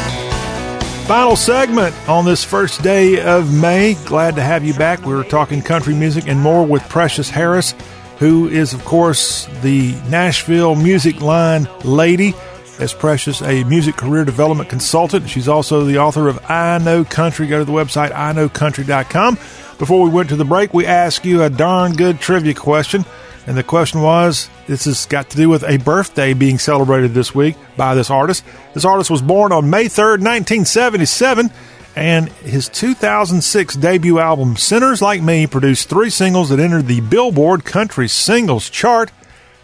Final 1.08 1.36
segment 1.36 1.94
on 2.06 2.26
this 2.26 2.44
first 2.44 2.82
day 2.82 3.22
of 3.22 3.50
May. 3.50 3.94
Glad 4.04 4.36
to 4.36 4.42
have 4.42 4.62
you 4.62 4.74
back. 4.74 5.06
We 5.06 5.14
were 5.14 5.24
talking 5.24 5.62
country 5.62 5.94
music 5.94 6.28
and 6.28 6.38
more 6.38 6.66
with 6.66 6.86
Precious 6.90 7.30
Harris, 7.30 7.74
who 8.18 8.46
is, 8.46 8.74
of 8.74 8.84
course, 8.84 9.46
the 9.62 9.92
Nashville 10.10 10.74
Music 10.74 11.22
Line 11.22 11.66
lady. 11.82 12.34
As 12.78 12.92
Precious, 12.92 13.40
a 13.40 13.64
music 13.64 13.96
career 13.96 14.26
development 14.26 14.68
consultant. 14.68 15.30
She's 15.30 15.48
also 15.48 15.82
the 15.84 15.96
author 15.96 16.28
of 16.28 16.44
I 16.50 16.76
Know 16.76 17.04
Country. 17.04 17.46
Go 17.46 17.58
to 17.58 17.64
the 17.64 17.72
website 17.72 18.12
iknowcountry.com. 18.12 19.36
Before 19.78 20.02
we 20.02 20.10
went 20.10 20.28
to 20.28 20.36
the 20.36 20.44
break, 20.44 20.74
we 20.74 20.84
asked 20.84 21.24
you 21.24 21.42
a 21.42 21.48
darn 21.48 21.94
good 21.94 22.20
trivia 22.20 22.52
question. 22.52 23.06
And 23.48 23.56
the 23.56 23.62
question 23.62 24.02
was 24.02 24.50
this 24.66 24.84
has 24.84 25.06
got 25.06 25.30
to 25.30 25.38
do 25.38 25.48
with 25.48 25.64
a 25.64 25.78
birthday 25.78 26.34
being 26.34 26.58
celebrated 26.58 27.14
this 27.14 27.34
week 27.34 27.56
by 27.78 27.94
this 27.94 28.10
artist. 28.10 28.44
This 28.74 28.84
artist 28.84 29.10
was 29.10 29.22
born 29.22 29.52
on 29.52 29.70
May 29.70 29.86
3rd, 29.86 30.20
1977, 30.20 31.50
and 31.96 32.28
his 32.28 32.68
2006 32.68 33.74
debut 33.76 34.18
album, 34.18 34.58
Sinners 34.58 35.00
Like 35.00 35.22
Me, 35.22 35.46
produced 35.46 35.88
three 35.88 36.10
singles 36.10 36.50
that 36.50 36.60
entered 36.60 36.88
the 36.88 37.00
Billboard 37.00 37.64
Country 37.64 38.06
Singles 38.06 38.68
Chart. 38.68 39.10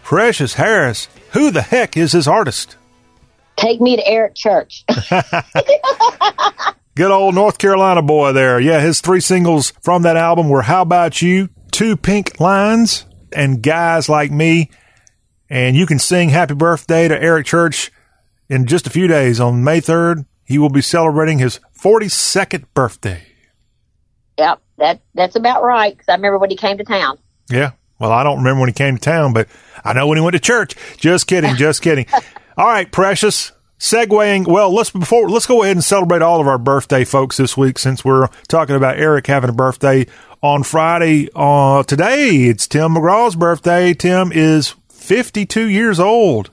Precious 0.01 0.55
Harris, 0.55 1.07
who 1.33 1.51
the 1.51 1.61
heck 1.61 1.95
is 1.95 2.13
this 2.13 2.25
artist? 2.25 2.77
Take 3.55 3.79
me 3.81 3.97
to 3.97 4.07
Eric 4.07 4.33
Church. 4.33 4.83
Good 6.95 7.11
old 7.11 7.35
North 7.35 7.59
Carolina 7.59 8.01
boy 8.01 8.31
there. 8.33 8.59
Yeah, 8.59 8.79
his 8.79 8.99
three 8.99 9.21
singles 9.21 9.73
from 9.83 10.01
that 10.01 10.17
album 10.17 10.49
were 10.49 10.63
How 10.63 10.81
About 10.81 11.21
You, 11.21 11.49
Two 11.69 11.95
Pink 11.95 12.39
Lines, 12.39 13.05
and 13.35 13.61
Guys 13.61 14.09
Like 14.09 14.31
Me. 14.31 14.69
And 15.49 15.75
you 15.75 15.85
can 15.85 15.99
sing 15.99 16.29
Happy 16.29 16.55
Birthday 16.55 17.07
to 17.07 17.21
Eric 17.21 17.45
Church 17.45 17.91
in 18.49 18.65
just 18.65 18.87
a 18.87 18.89
few 18.89 19.07
days 19.07 19.39
on 19.39 19.63
May 19.63 19.81
3rd, 19.81 20.25
he 20.43 20.57
will 20.57 20.69
be 20.69 20.81
celebrating 20.81 21.39
his 21.39 21.59
42nd 21.79 22.65
birthday. 22.73 23.23
Yep, 24.37 24.61
that 24.77 25.01
that's 25.13 25.35
about 25.35 25.63
right. 25.63 25.93
Because 25.93 26.09
I 26.09 26.15
remember 26.15 26.37
when 26.37 26.49
he 26.49 26.55
came 26.55 26.77
to 26.77 26.83
town. 26.83 27.17
Yeah. 27.49 27.71
Well, 27.99 28.11
I 28.11 28.23
don't 28.23 28.39
remember 28.39 28.59
when 28.59 28.69
he 28.69 28.73
came 28.73 28.95
to 28.95 29.01
town, 29.01 29.33
but 29.33 29.47
I 29.83 29.93
know 29.93 30.07
when 30.07 30.17
he 30.17 30.23
went 30.23 30.33
to 30.33 30.39
church. 30.39 30.75
Just 30.97 31.27
kidding. 31.27 31.55
Just 31.57 31.81
kidding. 31.81 32.05
All 32.57 32.67
right, 32.67 32.91
Precious. 32.91 33.51
Segwaying, 33.77 34.47
well, 34.47 34.73
let's 34.73 34.89
before 34.89 35.29
let's 35.29 35.45
go 35.45 35.61
ahead 35.61 35.75
and 35.75 35.83
celebrate 35.83 36.21
all 36.21 36.39
of 36.39 36.47
our 36.47 36.57
birthday 36.57 37.03
folks 37.03 37.35
this 37.35 37.57
week 37.57 37.77
since 37.77 38.05
we're 38.05 38.29
talking 38.47 38.75
about 38.75 38.97
Eric 38.97 39.27
having 39.27 39.49
a 39.49 39.53
birthday 39.53 40.05
on 40.41 40.63
Friday. 40.63 41.29
Uh, 41.35 41.83
today 41.83 42.45
it's 42.45 42.67
Tim 42.67 42.95
McGraw's 42.95 43.35
birthday. 43.35 43.93
Tim 43.93 44.31
is 44.31 44.75
52 44.89 45.67
years 45.67 45.99
old. 45.99 46.51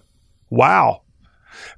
Wow. 0.51 1.03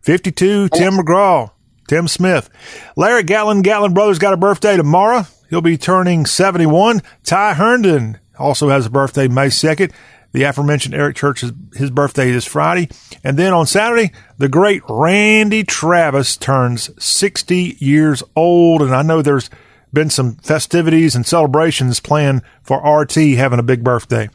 52, 0.00 0.68
Tim 0.68 0.94
McGraw, 0.94 1.50
Tim 1.88 2.08
Smith. 2.08 2.50
Larry 2.96 3.22
Gatlin, 3.22 3.62
Gatlin 3.62 3.94
Brothers 3.94 4.18
got 4.18 4.34
a 4.34 4.36
birthday 4.36 4.76
tomorrow. 4.76 5.24
He'll 5.48 5.60
be 5.60 5.78
turning 5.78 6.26
71. 6.26 7.00
Ty 7.22 7.54
Herndon 7.54 8.18
also 8.38 8.68
has 8.68 8.86
a 8.86 8.90
birthday 8.90 9.28
May 9.28 9.46
2nd. 9.46 9.92
The 10.32 10.42
aforementioned 10.42 10.96
Eric 10.96 11.14
Church, 11.14 11.44
his, 11.76 11.90
birthday 11.92 12.28
is 12.28 12.44
Friday. 12.44 12.88
And 13.22 13.38
then 13.38 13.52
on 13.52 13.66
Saturday, 13.66 14.10
the 14.36 14.48
great 14.48 14.82
Randy 14.88 15.62
Travis 15.62 16.36
turns 16.36 16.90
60 17.02 17.76
years 17.78 18.20
old. 18.34 18.82
And 18.82 18.92
I 18.92 19.02
know 19.02 19.22
there's 19.22 19.48
been 19.94 20.10
some 20.10 20.36
festivities 20.36 21.14
and 21.14 21.26
celebrations 21.26 22.00
planned 22.00 22.42
for 22.62 22.78
RT 22.78 23.14
having 23.14 23.58
a 23.58 23.62
big 23.62 23.82
birthday. 23.84 24.28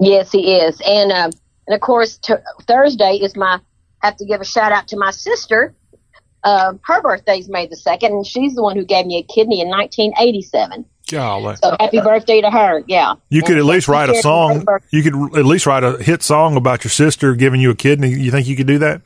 Yes, 0.00 0.32
he 0.32 0.54
is. 0.56 0.80
And, 0.86 1.12
uh, 1.12 1.30
and 1.66 1.74
of 1.74 1.80
course, 1.80 2.18
t- 2.18 2.34
Thursday 2.66 3.16
is 3.16 3.36
my, 3.36 3.60
I 4.02 4.06
have 4.06 4.16
to 4.16 4.24
give 4.24 4.40
a 4.40 4.44
shout 4.44 4.72
out 4.72 4.88
to 4.88 4.96
my 4.96 5.10
sister. 5.10 5.74
Uh, 6.44 6.74
her 6.84 7.00
birthday's 7.00 7.48
May 7.48 7.68
the 7.68 7.76
2nd, 7.76 8.06
and 8.06 8.26
she's 8.26 8.54
the 8.54 8.62
one 8.62 8.76
who 8.76 8.84
gave 8.84 9.06
me 9.06 9.18
a 9.18 9.22
kidney 9.22 9.60
in 9.60 9.68
1987. 9.68 10.84
Golly. 11.08 11.56
So 11.56 11.76
happy 11.78 12.00
birthday 12.00 12.40
to 12.40 12.50
her. 12.50 12.82
Yeah. 12.86 13.14
You 13.28 13.42
could 13.42 13.58
at 13.58 13.64
least 13.64 13.86
write 13.86 14.08
a 14.08 14.20
song. 14.22 14.66
You 14.90 15.02
could 15.02 15.36
at 15.36 15.44
least 15.44 15.66
write 15.66 15.84
a 15.84 16.02
hit 16.02 16.22
song 16.22 16.56
about 16.56 16.84
your 16.84 16.90
sister 16.90 17.34
giving 17.34 17.60
you 17.60 17.70
a 17.70 17.74
kidney. 17.74 18.08
You 18.10 18.30
think 18.30 18.46
you 18.46 18.56
could 18.56 18.66
do 18.66 18.78
that? 18.78 19.02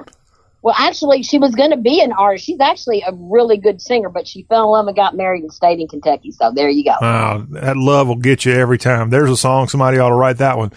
Well, 0.67 0.75
actually, 0.77 1.23
she 1.23 1.39
was 1.39 1.55
going 1.55 1.71
to 1.71 1.77
be 1.77 2.01
an 2.01 2.11
artist. 2.11 2.45
She's 2.45 2.59
actually 2.59 3.01
a 3.07 3.13
really 3.15 3.57
good 3.57 3.81
singer, 3.81 4.09
but 4.09 4.27
she 4.27 4.43
fell 4.49 4.65
in 4.65 4.71
love 4.71 4.89
and 4.89 4.97
got 4.97 5.15
married 5.15 5.45
and 5.45 5.53
stayed 5.53 5.79
in 5.79 5.87
Kentucky. 5.87 6.33
So 6.33 6.51
there 6.53 6.69
you 6.69 6.83
go. 6.83 6.97
Wow, 7.01 7.47
that 7.51 7.77
love 7.77 8.09
will 8.09 8.17
get 8.17 8.45
you 8.45 8.53
every 8.53 8.77
time. 8.77 9.11
There's 9.11 9.31
a 9.31 9.37
song. 9.37 9.69
Somebody 9.69 9.99
ought 9.99 10.09
to 10.09 10.17
write 10.17 10.39
that 10.39 10.59
one. 10.59 10.73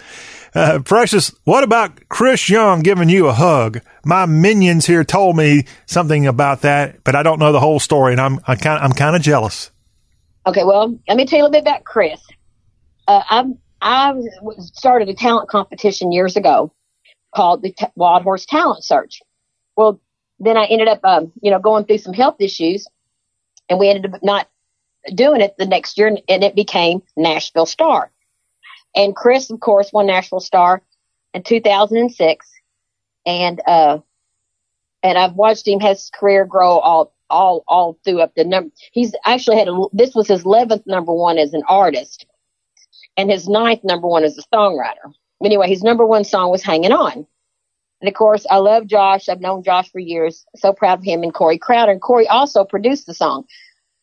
Uh, 0.54 0.78
Precious, 0.84 1.34
what 1.42 1.64
about 1.64 2.08
Chris 2.08 2.48
Young 2.48 2.82
giving 2.82 3.08
you 3.08 3.26
a 3.26 3.32
hug? 3.32 3.80
My 4.04 4.26
minions 4.26 4.86
here 4.86 5.02
told 5.02 5.36
me 5.36 5.64
something 5.86 6.24
about 6.24 6.60
that, 6.60 7.02
but 7.02 7.16
I 7.16 7.24
don't 7.24 7.40
know 7.40 7.50
the 7.50 7.58
whole 7.58 7.80
story, 7.80 8.12
and 8.12 8.20
I'm 8.20 8.38
I 8.46 8.54
kind 8.54 8.80
I'm 8.80 8.92
kind 8.92 9.16
of 9.16 9.22
jealous. 9.22 9.72
Okay, 10.46 10.62
well, 10.62 10.96
let 11.08 11.16
me 11.16 11.26
tell 11.26 11.40
you 11.40 11.42
a 11.42 11.46
little 11.46 11.60
bit 11.60 11.68
about 11.68 11.82
Chris. 11.82 12.20
Uh, 13.08 13.24
I 13.28 13.44
I 13.82 14.14
started 14.60 15.08
a 15.08 15.14
talent 15.14 15.48
competition 15.48 16.12
years 16.12 16.36
ago 16.36 16.72
called 17.34 17.62
the 17.62 17.72
T- 17.72 17.86
Wild 17.96 18.22
Horse 18.22 18.46
Talent 18.46 18.84
Search. 18.84 19.20
Well, 19.80 19.98
then 20.38 20.58
I 20.58 20.66
ended 20.66 20.88
up, 20.88 21.00
um, 21.04 21.32
you 21.40 21.50
know, 21.50 21.58
going 21.58 21.86
through 21.86 21.98
some 21.98 22.12
health 22.12 22.36
issues, 22.38 22.86
and 23.70 23.78
we 23.78 23.88
ended 23.88 24.12
up 24.12 24.22
not 24.22 24.46
doing 25.14 25.40
it 25.40 25.54
the 25.56 25.64
next 25.64 25.96
year, 25.96 26.06
and, 26.06 26.44
it 26.44 26.54
became 26.54 27.02
Nashville 27.16 27.64
Star. 27.64 28.10
And 28.94 29.16
Chris, 29.16 29.48
of 29.48 29.58
course, 29.60 29.90
won 29.90 30.06
Nashville 30.06 30.40
Star 30.40 30.82
in 31.32 31.42
2006, 31.44 32.46
and 33.24 33.62
uh, 33.66 34.00
and 35.02 35.16
I've 35.16 35.32
watched 35.32 35.66
him 35.66 35.80
his 35.80 36.10
career 36.12 36.44
grow 36.44 36.78
all 36.78 37.14
all 37.30 37.64
all 37.66 37.98
through 38.04 38.20
up 38.20 38.34
the 38.34 38.44
number. 38.44 38.70
He's 38.92 39.14
actually 39.24 39.56
had 39.56 39.68
a, 39.68 39.86
this 39.94 40.14
was 40.14 40.28
his 40.28 40.44
eleventh 40.44 40.86
number 40.86 41.14
one 41.14 41.38
as 41.38 41.54
an 41.54 41.62
artist, 41.70 42.26
and 43.16 43.30
his 43.30 43.48
ninth 43.48 43.82
number 43.82 44.08
one 44.08 44.24
as 44.24 44.36
a 44.36 44.42
songwriter. 44.54 45.14
Anyway, 45.42 45.68
his 45.68 45.82
number 45.82 46.04
one 46.04 46.24
song 46.24 46.50
was 46.50 46.62
"Hanging 46.62 46.92
On," 46.92 47.26
and 48.00 48.08
of 48.08 48.14
course, 48.14 48.46
I 48.50 48.56
love 48.56 48.86
Josh. 48.86 49.28
I've 49.28 49.40
known 49.40 49.62
Josh 49.62 49.90
for 49.90 49.98
years. 49.98 50.44
So 50.56 50.72
proud 50.72 50.98
of 50.98 51.04
him 51.04 51.22
and 51.22 51.34
Corey 51.34 51.58
Crowder. 51.58 51.92
And 51.92 52.00
Corey 52.00 52.28
also 52.28 52.64
produced 52.64 53.06
the 53.06 53.14
song. 53.14 53.44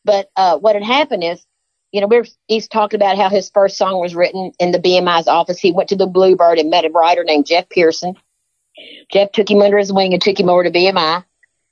But 0.04 0.30
uh, 0.36 0.58
what 0.58 0.76
had 0.76 0.84
happened 0.84 1.24
is, 1.24 1.44
you 1.92 2.00
know, 2.00 2.06
we 2.06 2.18
were, 2.18 2.26
he's 2.46 2.68
talking 2.68 2.98
about 2.98 3.16
how 3.16 3.28
his 3.28 3.50
first 3.50 3.76
song 3.76 4.00
was 4.00 4.14
written 4.14 4.52
in 4.58 4.72
the 4.72 4.78
BMI's 4.78 5.26
office. 5.26 5.58
He 5.58 5.72
went 5.72 5.88
to 5.88 5.96
the 5.96 6.06
Bluebird 6.06 6.58
and 6.58 6.70
met 6.70 6.84
a 6.84 6.90
writer 6.90 7.24
named 7.24 7.46
Jeff 7.46 7.68
Pearson. 7.68 8.14
Jeff 9.10 9.32
took 9.32 9.50
him 9.50 9.62
under 9.62 9.78
his 9.78 9.92
wing 9.92 10.12
and 10.12 10.22
took 10.22 10.38
him 10.38 10.48
over 10.48 10.62
to 10.62 10.70
BMI 10.70 11.24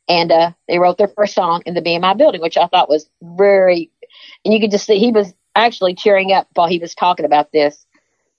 and 0.08 0.30
uh, 0.30 0.52
they 0.68 0.78
wrote 0.78 0.98
their 0.98 1.08
first 1.08 1.34
song 1.34 1.62
in 1.66 1.74
the 1.74 1.82
BMI 1.82 2.16
building, 2.16 2.40
which 2.40 2.56
I 2.56 2.66
thought 2.66 2.88
was 2.88 3.08
very, 3.22 3.90
and 4.44 4.54
you 4.54 4.60
could 4.60 4.70
just 4.70 4.86
see 4.86 4.98
he 4.98 5.10
was 5.10 5.32
actually 5.54 5.94
cheering 5.94 6.32
up 6.32 6.48
while 6.54 6.68
he 6.68 6.78
was 6.78 6.94
talking 6.94 7.26
about 7.26 7.52
this. 7.52 7.86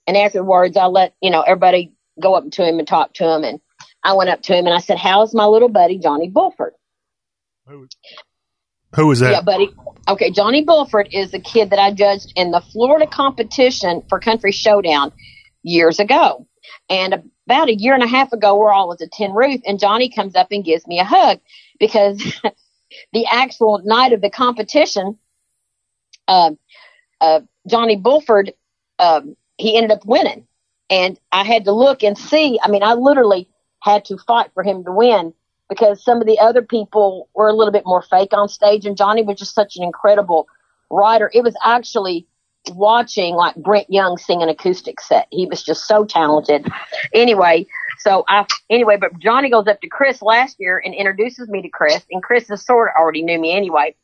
And 0.06 0.16
afterwards, 0.16 0.76
I 0.76 0.86
let 0.86 1.14
you 1.20 1.30
know 1.30 1.42
everybody 1.42 1.92
go 2.20 2.34
up 2.34 2.50
to 2.52 2.66
him 2.66 2.78
and 2.78 2.88
talk 2.88 3.12
to 3.14 3.28
him, 3.28 3.44
and 3.44 3.60
I 4.02 4.12
went 4.14 4.30
up 4.30 4.42
to 4.42 4.54
him 4.54 4.66
and 4.66 4.74
I 4.74 4.80
said, 4.80 4.98
"How's 4.98 5.34
my 5.34 5.46
little 5.46 5.68
buddy 5.68 5.98
Johnny 5.98 6.30
Bulford?" 6.30 6.72
Who 8.94 9.06
was 9.08 9.20
that? 9.20 9.32
Yeah, 9.32 9.40
buddy. 9.42 9.70
Okay, 10.08 10.30
Johnny 10.30 10.64
Bulford 10.64 11.08
is 11.12 11.34
a 11.34 11.38
kid 11.38 11.70
that 11.70 11.78
I 11.78 11.92
judged 11.92 12.32
in 12.36 12.50
the 12.50 12.60
Florida 12.60 13.06
competition 13.06 14.02
for 14.08 14.18
Country 14.18 14.52
Showdown 14.52 15.12
years 15.62 16.00
ago. 16.00 16.46
And 16.88 17.30
about 17.46 17.68
a 17.68 17.74
year 17.74 17.94
and 17.94 18.02
a 18.02 18.06
half 18.06 18.32
ago, 18.32 18.56
we're 18.56 18.72
all 18.72 18.92
at 18.92 18.98
the 18.98 19.08
Tin 19.12 19.32
Roof, 19.32 19.60
and 19.66 19.78
Johnny 19.78 20.08
comes 20.08 20.34
up 20.34 20.48
and 20.50 20.64
gives 20.64 20.86
me 20.86 20.98
a 20.98 21.04
hug 21.04 21.40
because 21.78 22.22
the 23.12 23.26
actual 23.26 23.80
night 23.84 24.12
of 24.12 24.22
the 24.22 24.30
competition, 24.30 25.18
uh, 26.26 26.52
uh, 27.20 27.40
Johnny 27.66 27.96
Bulford, 27.96 28.52
um, 28.98 29.36
he 29.58 29.76
ended 29.76 29.92
up 29.92 30.06
winning. 30.06 30.46
And 30.90 31.20
I 31.30 31.44
had 31.44 31.66
to 31.66 31.72
look 31.72 32.02
and 32.02 32.16
see. 32.16 32.58
I 32.62 32.70
mean, 32.70 32.82
I 32.82 32.94
literally 32.94 33.48
had 33.80 34.04
to 34.06 34.18
fight 34.18 34.50
for 34.54 34.62
him 34.62 34.84
to 34.84 34.92
win 34.92 35.32
because 35.68 36.02
some 36.02 36.20
of 36.20 36.26
the 36.26 36.38
other 36.38 36.62
people 36.62 37.28
were 37.34 37.48
a 37.48 37.52
little 37.52 37.72
bit 37.72 37.84
more 37.86 38.02
fake 38.02 38.32
on 38.32 38.48
stage, 38.48 38.86
and 38.86 38.96
Johnny 38.96 39.22
was 39.22 39.38
just 39.38 39.54
such 39.54 39.76
an 39.76 39.82
incredible 39.82 40.48
writer. 40.90 41.30
It 41.34 41.44
was 41.44 41.54
actually 41.64 42.26
watching 42.70 43.34
like 43.34 43.54
Brett 43.56 43.86
Young 43.88 44.18
sing 44.18 44.42
an 44.42 44.48
acoustic 44.48 45.00
set. 45.00 45.28
He 45.30 45.46
was 45.46 45.62
just 45.62 45.86
so 45.86 46.04
talented. 46.04 46.66
Anyway, 47.14 47.66
so 47.98 48.24
I 48.28 48.46
anyway, 48.70 48.96
but 48.96 49.18
Johnny 49.18 49.50
goes 49.50 49.66
up 49.66 49.80
to 49.80 49.88
Chris 49.88 50.22
last 50.22 50.56
year 50.58 50.80
and 50.84 50.94
introduces 50.94 51.48
me 51.48 51.62
to 51.62 51.68
Chris, 51.68 52.04
and 52.10 52.22
Chris 52.22 52.50
is 52.50 52.64
sort 52.64 52.88
of 52.88 52.94
already 53.00 53.22
knew 53.22 53.38
me 53.38 53.52
anyway. 53.52 53.94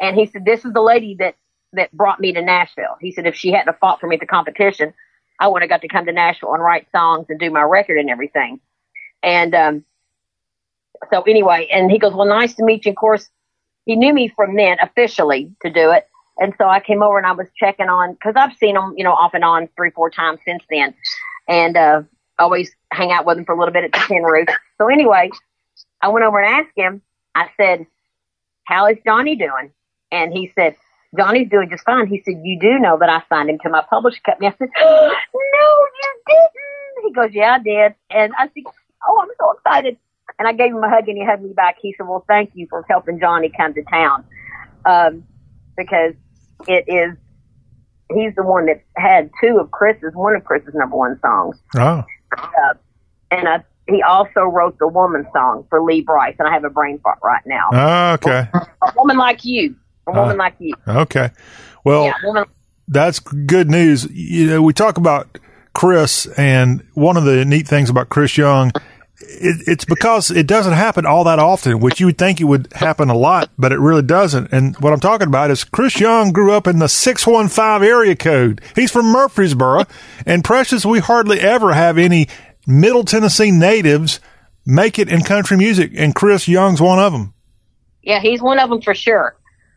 And 0.00 0.16
he 0.16 0.26
said, 0.26 0.44
"This 0.44 0.64
is 0.64 0.72
the 0.72 0.82
lady 0.82 1.16
that 1.18 1.36
that 1.72 1.92
brought 1.92 2.20
me 2.20 2.32
to 2.32 2.42
Nashville." 2.42 2.96
He 3.00 3.12
said, 3.12 3.26
"If 3.26 3.34
she 3.34 3.52
hadn't 3.52 3.78
fought 3.78 4.00
for 4.00 4.06
me 4.06 4.16
at 4.16 4.20
the 4.20 4.26
competition, 4.26 4.94
I 5.40 5.48
would 5.48 5.62
have 5.62 5.68
got 5.68 5.80
to 5.82 5.88
come 5.88 6.06
to 6.06 6.12
Nashville 6.12 6.54
and 6.54 6.62
write 6.62 6.86
songs 6.92 7.26
and 7.28 7.38
do 7.38 7.50
my 7.50 7.62
record 7.62 7.98
and 7.98 8.10
everything." 8.10 8.60
And 9.24 9.54
um, 9.54 9.84
so 11.10 11.22
anyway, 11.22 11.66
and 11.72 11.90
he 11.90 11.98
goes, 11.98 12.12
"Well, 12.12 12.28
nice 12.28 12.54
to 12.54 12.64
meet 12.64 12.84
you." 12.84 12.90
Of 12.90 12.96
course, 12.96 13.28
he 13.86 13.96
knew 13.96 14.12
me 14.12 14.28
from 14.28 14.54
then 14.54 14.76
officially 14.80 15.50
to 15.62 15.70
do 15.70 15.90
it. 15.90 16.08
And 16.38 16.52
so 16.58 16.68
I 16.68 16.80
came 16.80 17.02
over 17.02 17.16
and 17.16 17.26
I 17.26 17.32
was 17.32 17.46
checking 17.56 17.88
on 17.88 18.14
because 18.14 18.34
I've 18.36 18.56
seen 18.56 18.76
him, 18.76 18.94
you 18.96 19.04
know, 19.04 19.12
off 19.12 19.34
and 19.34 19.44
on 19.44 19.68
three, 19.76 19.90
four 19.90 20.10
times 20.10 20.40
since 20.44 20.62
then, 20.68 20.92
and 21.48 21.76
uh, 21.76 22.02
always 22.38 22.74
hang 22.90 23.12
out 23.12 23.24
with 23.24 23.38
him 23.38 23.44
for 23.44 23.54
a 23.54 23.58
little 23.58 23.72
bit 23.72 23.84
at 23.84 23.92
the 23.92 24.04
tin 24.06 24.22
roof. 24.22 24.48
So 24.78 24.88
anyway, 24.88 25.30
I 26.02 26.08
went 26.08 26.26
over 26.26 26.40
and 26.40 26.54
asked 26.54 26.76
him. 26.76 27.00
I 27.34 27.48
said, 27.56 27.86
"How 28.64 28.86
is 28.86 28.98
Johnny 29.04 29.36
doing?" 29.36 29.70
And 30.10 30.32
he 30.32 30.52
said, 30.54 30.76
"Johnny's 31.16 31.48
doing 31.48 31.70
just 31.70 31.84
fine." 31.84 32.08
He 32.08 32.22
said, 32.24 32.42
"You 32.42 32.58
do 32.60 32.78
know 32.78 32.98
that 32.98 33.08
I 33.08 33.22
signed 33.28 33.48
him 33.48 33.58
to 33.60 33.70
my 33.70 33.82
publishing 33.88 34.22
company?" 34.24 34.48
I 34.48 34.54
said, 34.58 34.68
"No, 34.80 35.86
you 36.02 36.20
didn't." 36.26 37.06
He 37.06 37.12
goes, 37.12 37.30
"Yeah, 37.32 37.54
I 37.54 37.58
did." 37.60 37.94
And 38.10 38.32
I 38.36 38.48
said, 38.48 38.64
"Oh, 39.08 39.20
I'm 39.22 39.28
so 39.38 39.52
excited." 39.52 39.96
And 40.38 40.48
I 40.48 40.52
gave 40.52 40.72
him 40.72 40.82
a 40.82 40.88
hug 40.88 41.08
and 41.08 41.16
he 41.18 41.24
hugged 41.24 41.42
me 41.42 41.52
back. 41.52 41.76
He 41.80 41.94
said, 41.96 42.08
"Well, 42.08 42.24
thank 42.28 42.50
you 42.54 42.66
for 42.70 42.84
helping 42.88 43.20
Johnny 43.20 43.50
come 43.56 43.74
to 43.74 43.82
town." 43.84 44.24
Um, 44.86 45.24
because 45.76 46.14
it 46.68 46.84
is 46.88 47.16
he's 48.14 48.34
the 48.36 48.42
one 48.42 48.66
that 48.66 48.82
had 48.96 49.30
two 49.42 49.58
of 49.58 49.70
Chris's 49.70 50.12
one 50.14 50.36
of 50.36 50.44
Chris's 50.44 50.74
number 50.74 50.96
one 50.96 51.18
songs. 51.20 51.56
Oh. 51.76 52.04
Uh, 52.36 52.74
and 53.30 53.48
I, 53.48 53.64
he 53.88 54.02
also 54.02 54.40
wrote 54.42 54.78
the 54.78 54.88
woman 54.88 55.26
song 55.32 55.66
for 55.68 55.82
Lee 55.82 56.02
Brice. 56.02 56.36
and 56.38 56.48
I 56.48 56.52
have 56.52 56.64
a 56.64 56.70
brain 56.70 56.98
fart 57.02 57.18
right 57.22 57.42
now. 57.46 57.68
Oh, 57.72 58.12
okay. 58.14 58.48
A 58.82 58.92
woman 58.96 59.16
like 59.16 59.44
you, 59.44 59.74
a 60.06 60.12
woman 60.12 60.34
Uh, 60.36 60.44
like 60.44 60.54
you. 60.58 60.74
Okay. 60.86 61.30
Well, 61.84 62.04
yeah, 62.06 62.44
that's 62.88 63.18
good 63.18 63.70
news. 63.70 64.06
You 64.10 64.46
know, 64.46 64.62
we 64.62 64.72
talk 64.72 64.96
about 64.96 65.38
Chris, 65.74 66.26
and 66.38 66.86
one 66.94 67.16
of 67.16 67.24
the 67.24 67.44
neat 67.44 67.66
things 67.68 67.90
about 67.90 68.08
Chris 68.08 68.38
Young, 68.38 68.70
it, 69.20 69.68
it's 69.68 69.84
because 69.84 70.30
it 70.30 70.46
doesn't 70.46 70.72
happen 70.72 71.06
all 71.06 71.24
that 71.24 71.38
often, 71.38 71.80
which 71.80 72.00
you 72.00 72.06
would 72.06 72.18
think 72.18 72.40
it 72.40 72.44
would 72.44 72.72
happen 72.72 73.08
a 73.08 73.16
lot, 73.16 73.50
but 73.58 73.72
it 73.72 73.78
really 73.78 74.02
doesn't. 74.02 74.52
And 74.52 74.76
what 74.78 74.92
I'm 74.92 75.00
talking 75.00 75.28
about 75.28 75.50
is 75.50 75.64
Chris 75.64 76.00
Young 76.00 76.32
grew 76.32 76.52
up 76.52 76.66
in 76.66 76.78
the 76.78 76.88
615 76.88 77.88
area 77.88 78.16
code. 78.16 78.60
He's 78.74 78.90
from 78.90 79.06
Murfreesboro, 79.06 79.84
and 80.26 80.44
Precious, 80.44 80.84
we 80.84 80.98
hardly 80.98 81.40
ever 81.40 81.72
have 81.72 81.98
any 81.98 82.28
Middle 82.66 83.04
Tennessee 83.04 83.50
natives 83.50 84.20
make 84.66 84.98
it 84.98 85.08
in 85.08 85.22
country 85.22 85.56
music, 85.56 85.92
and 85.94 86.14
Chris 86.14 86.48
Young's 86.48 86.80
one 86.80 86.98
of 86.98 87.12
them. 87.12 87.34
Yeah, 88.02 88.20
he's 88.20 88.42
one 88.42 88.58
of 88.58 88.70
them 88.70 88.82
for 88.82 88.94
sure. 88.94 89.36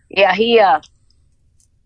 Yeah, 0.09 0.33
he 0.33 0.59
uh, 0.59 0.81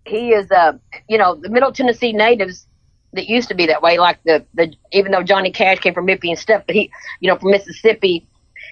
he 0.06 0.30
is 0.30 0.50
uh, 0.52 0.74
you 1.08 1.18
know, 1.18 1.36
the 1.36 1.50
Middle 1.50 1.72
Tennessee 1.72 2.14
natives 2.14 2.68
that 3.14 3.28
used 3.28 3.50
to 3.50 3.56
be 3.56 3.68
that 3.68 3.82
way. 3.82 3.98
Like 4.00 4.20
the 4.24 4.46
the 4.54 4.74
even 4.92 5.12
though 5.12 5.24
Johnny 5.24 5.52
Cash 5.52 5.80
came 5.80 5.94
from 5.94 6.06
Mississippi 6.06 6.32
and 6.32 6.40
stuff, 6.40 6.64
but 6.66 6.76
he 6.76 6.92
you 7.20 7.30
know 7.30 7.38
from 7.38 7.52
Mississippi 7.52 8.28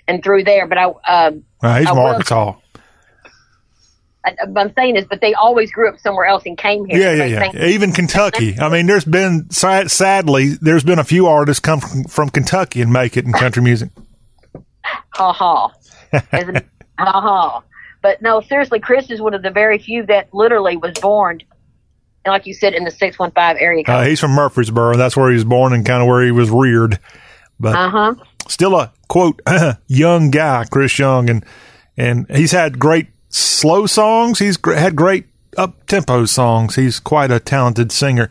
and 0.08 0.24
through 0.24 0.44
there. 0.44 0.68
But 0.68 0.78
I 0.78 0.84
um, 0.86 1.44
Uh, 1.62 1.80
he's 1.80 1.88
I 1.88 1.90
from 1.90 2.00
Arkansas. 2.00 2.54
I, 4.26 4.36
I'm 4.58 4.74
saying 4.74 4.98
is, 4.98 5.06
but 5.06 5.22
they 5.22 5.34
always 5.34 5.72
grew 5.72 5.90
up 5.90 6.00
somewhere 6.00 6.26
else 6.26 6.44
and 6.46 6.58
came 6.58 6.86
here. 6.86 7.00
Yeah, 7.00 7.26
yeah, 7.26 7.52
yeah. 7.54 7.66
Even 7.68 7.94
Kentucky. 7.94 8.60
I 8.60 8.68
mean, 8.70 8.86
there's 8.86 9.06
been 9.06 9.50
sad, 9.50 9.90
sadly, 9.92 10.50
there's 10.62 10.84
been 10.84 11.00
a 11.00 11.06
few 11.06 11.28
artists 11.28 11.62
come 11.62 11.80
from, 11.80 12.04
from 12.04 12.30
Kentucky 12.30 12.82
and 12.82 12.92
make 12.92 13.16
it 13.16 13.26
in 13.26 13.32
country 13.32 13.64
music. 13.64 13.90
ha 15.14 15.34
ha. 15.34 15.72
Ha 17.00 17.22
ha. 17.22 17.64
But 18.02 18.22
no, 18.22 18.42
seriously, 18.42 18.82
Chris 18.82 19.10
is 19.10 19.22
one 19.22 19.34
of 19.34 19.42
the 19.42 19.52
very 19.52 19.78
few 19.78 20.06
that 20.08 20.34
literally 20.34 20.76
was 20.76 21.00
born, 21.00 21.40
and 22.30 22.34
like 22.34 22.46
you 22.46 22.54
said, 22.54 22.74
in 22.74 22.84
the 22.84 22.92
six 22.92 23.18
one 23.20 23.32
five 23.32 23.58
area 23.60 23.84
code. 23.84 23.96
Uh, 23.96 24.02
he's 24.04 24.20
from 24.20 24.32
Murfreesboro. 24.32 24.96
That's 24.98 25.18
where 25.18 25.30
he 25.30 25.36
was 25.36 25.44
born 25.46 25.74
and 25.74 25.86
kind 25.86 26.02
of 26.02 26.08
where 26.08 26.24
he 26.24 26.32
was 26.32 26.50
reared. 26.50 27.00
But 27.60 27.76
Uh 27.76 27.90
huh. 27.90 28.16
still 28.48 28.76
a 28.80 28.94
quote 29.08 29.42
young 29.88 30.30
guy, 30.32 30.66
Chris 30.72 30.98
Young, 30.98 31.30
and 31.30 31.46
and 31.98 32.26
he's 32.30 32.52
had 32.54 32.80
great 32.80 33.08
slow 33.30 33.86
songs. 33.86 34.40
He's 34.40 34.58
gr- 34.58 34.74
had 34.74 34.96
great 34.96 35.26
up 35.58 35.86
tempo 35.88 36.26
songs. 36.26 36.76
He's 36.76 37.00
quite 37.00 37.32
a 37.32 37.40
talented 37.40 37.92
singer. 37.92 38.30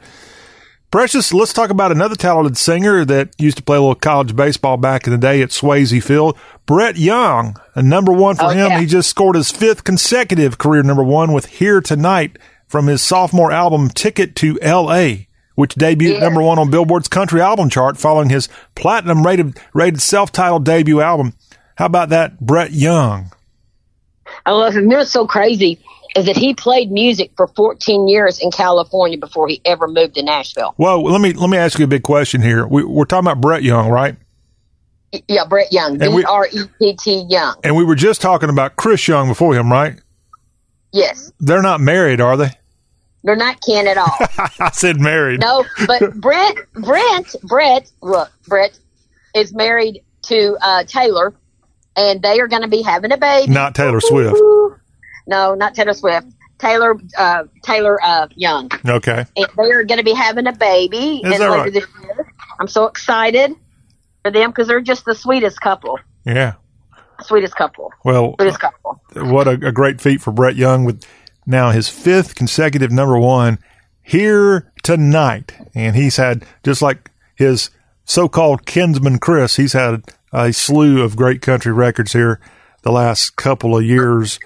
Precious, 0.91 1.35
let's 1.35 1.53
talk 1.53 1.69
about 1.69 1.93
another 1.93 2.15
talented 2.15 2.57
singer 2.57 3.05
that 3.05 3.29
used 3.39 3.59
to 3.59 3.63
play 3.63 3.77
a 3.77 3.81
little 3.81 3.95
college 3.95 4.35
baseball 4.35 4.79
back 4.79 5.07
in 5.07 5.11
the 5.13 5.19
day 5.19 5.43
at 5.43 5.51
Swayze 5.51 6.03
Field. 6.03 6.39
Brett 6.65 6.97
Young, 6.97 7.57
a 7.75 7.83
number 7.83 8.11
one 8.11 8.37
for 8.37 8.45
Oh, 8.47 8.49
him. 8.49 8.71
yeah. 8.71 8.81
He 8.81 8.87
just 8.87 9.11
scored 9.11 9.37
his 9.37 9.51
fifth 9.51 9.85
consecutive 9.85 10.57
career 10.57 10.83
number 10.83 11.03
one 11.05 11.35
with 11.35 11.45
Here 11.47 11.83
Tonight 11.83 12.39
from 12.69 12.87
his 12.87 13.03
sophomore 13.03 13.51
album 13.51 13.89
Ticket 13.89 14.37
to 14.37 14.59
L.A., 14.61 15.29
which 15.55 15.75
debuted 15.75 16.21
number 16.21 16.41
one 16.41 16.59
on 16.59 16.71
Billboard's 16.71 17.09
country 17.09 17.41
album 17.41 17.69
chart 17.69 17.97
following 17.97 18.29
his 18.29 18.49
platinum 18.77 19.27
rated, 19.27 19.59
rated 19.75 20.01
self-titled 20.01 20.65
debut 20.65 21.01
album. 21.01 21.33
How 21.77 21.87
about 21.87 22.11
that, 22.11 22.39
Brett 22.39 22.71
Young? 22.71 23.33
I 24.47 24.53
love 24.53 24.75
him. 24.75 24.85
You 24.85 24.89
know 24.91 24.99
what's 24.99 25.11
so 25.11 25.27
crazy 25.27 25.81
is 26.17 26.27
that 26.27 26.37
he 26.37 26.55
played 26.55 26.91
music 26.91 27.33
for 27.37 27.49
14 27.49 28.09
years 28.09 28.39
in 28.41 28.51
California 28.51 29.19
before 29.19 29.49
he 29.49 29.61
ever 29.65 29.89
moved 29.89 30.15
to 30.15 30.23
Nashville. 30.23 30.75
Well, 30.79 31.03
let 31.03 31.21
me 31.21 31.33
let 31.33 31.51
me 31.51 31.57
ask 31.57 31.79
you 31.79 31.85
a 31.85 31.89
big 31.89 32.03
question 32.03 32.41
here. 32.41 32.67
We, 32.67 32.85
we're 32.85 33.05
talking 33.05 33.27
about 33.27 33.41
Brett 33.41 33.63
Young, 33.63 33.91
right? 33.91 34.17
Yeah, 35.27 35.45
Brett 35.49 35.73
Young, 35.73 35.99
B 35.99 36.25
R 36.25 36.47
E 36.53 36.61
T 36.79 36.97
T 36.97 37.27
Young. 37.29 37.57
And 37.65 37.77
we 37.77 37.85
were 37.85 37.95
just 37.95 38.21
talking 38.21 38.49
about 38.51 38.77
Chris 38.77 39.07
Young 39.09 39.29
before 39.29 39.55
him, 39.55 39.71
right? 39.71 39.99
Yes, 40.93 41.31
They're 41.39 41.63
not 41.63 41.81
married, 41.81 42.21
are 42.21 42.37
they? 42.37 42.51
They're 43.29 43.37
not 43.37 43.61
kin 43.61 43.87
at 43.87 43.99
all. 43.99 44.17
I 44.59 44.71
said 44.73 44.99
married. 44.99 45.41
No, 45.41 45.63
but 45.87 46.15
Brent, 46.15 46.59
Brent, 46.73 47.37
Brett, 47.43 47.91
look, 48.01 48.31
Brett 48.47 48.79
is 49.35 49.53
married 49.55 50.03
to 50.23 50.57
uh, 50.63 50.85
Taylor, 50.85 51.35
and 51.95 52.23
they 52.23 52.41
are 52.41 52.49
going 52.49 52.63
to 52.63 52.69
be 52.69 52.81
having 52.81 53.13
a 53.13 53.19
baby. 53.19 53.53
Not 53.53 53.75
Taylor 53.75 54.01
Swift. 54.01 54.41
No, 55.31 55.55
not 55.55 55.75
Taylor 55.75 55.93
Swift. 55.93 56.27
Taylor, 56.59 56.97
uh, 57.19 57.45
Taylor 57.63 58.03
uh, 58.03 58.29
Young, 58.35 58.71
Okay. 58.89 59.27
and 59.37 59.47
they 59.59 59.71
are 59.73 59.85
going 59.85 59.99
to 59.99 60.03
be 60.05 60.15
having 60.15 60.47
a 60.47 60.55
baby. 60.55 61.21
Is 61.23 61.33
later 61.33 61.51
right? 61.51 61.71
this 61.71 61.85
year. 62.03 62.33
I'm 62.59 62.67
so 62.67 62.87
excited 62.87 63.55
for 64.23 64.31
them 64.31 64.49
because 64.49 64.69
they're 64.69 64.81
just 64.81 65.05
the 65.05 65.15
sweetest 65.15 65.61
couple. 65.61 65.99
Yeah. 66.25 66.55
Sweetest 67.21 67.55
couple. 67.57 67.93
Well, 68.07 68.37
Sweetest 68.41 68.59
couple. 68.59 69.03
what 69.17 69.49
a, 69.49 69.51
a 69.51 69.71
great 69.73 70.01
feat 70.01 70.23
for 70.23 70.33
Brett 70.33 70.57
Young 70.57 70.87
with 70.87 71.05
now 71.49 71.71
his 71.71 71.89
fifth 71.89 72.35
consecutive 72.35 72.93
number 72.93 73.19
one 73.19 73.59
here 74.03 74.71
tonight. 74.83 75.53
And 75.75 75.97
he's 75.97 76.17
had, 76.17 76.45
just 76.63 76.83
like 76.83 77.11
his 77.35 77.71
so 78.05 78.29
called 78.29 78.67
kinsman 78.67 79.19
Chris, 79.19 79.57
he's 79.57 79.73
had 79.73 80.03
a 80.33 80.53
slew 80.53 81.03
of 81.03 81.17
great 81.17 81.41
country 81.43 81.73
records 81.73 82.13
here 82.13 82.41
the 82.83 82.93
last 82.93 83.37
couple 83.37 83.77
of 83.77 83.85
years. 83.85 84.39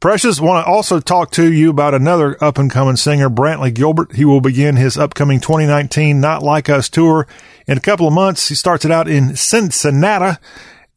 Precious, 0.00 0.40
want 0.40 0.64
to 0.64 0.70
also 0.70 0.98
talk 0.98 1.30
to 1.32 1.52
you 1.52 1.68
about 1.68 1.94
another 1.94 2.42
up 2.42 2.58
and 2.58 2.70
coming 2.70 2.96
singer, 2.96 3.28
Brantley 3.28 3.74
Gilbert. 3.74 4.14
He 4.14 4.24
will 4.24 4.40
begin 4.40 4.76
his 4.76 4.96
upcoming 4.96 5.40
2019 5.40 6.20
Not 6.20 6.42
Like 6.42 6.70
Us 6.70 6.88
tour 6.88 7.26
in 7.66 7.76
a 7.76 7.82
couple 7.82 8.06
of 8.06 8.14
months. 8.14 8.48
He 8.48 8.54
starts 8.54 8.84
it 8.84 8.90
out 8.90 9.08
in 9.08 9.36
Cincinnati. 9.36 10.38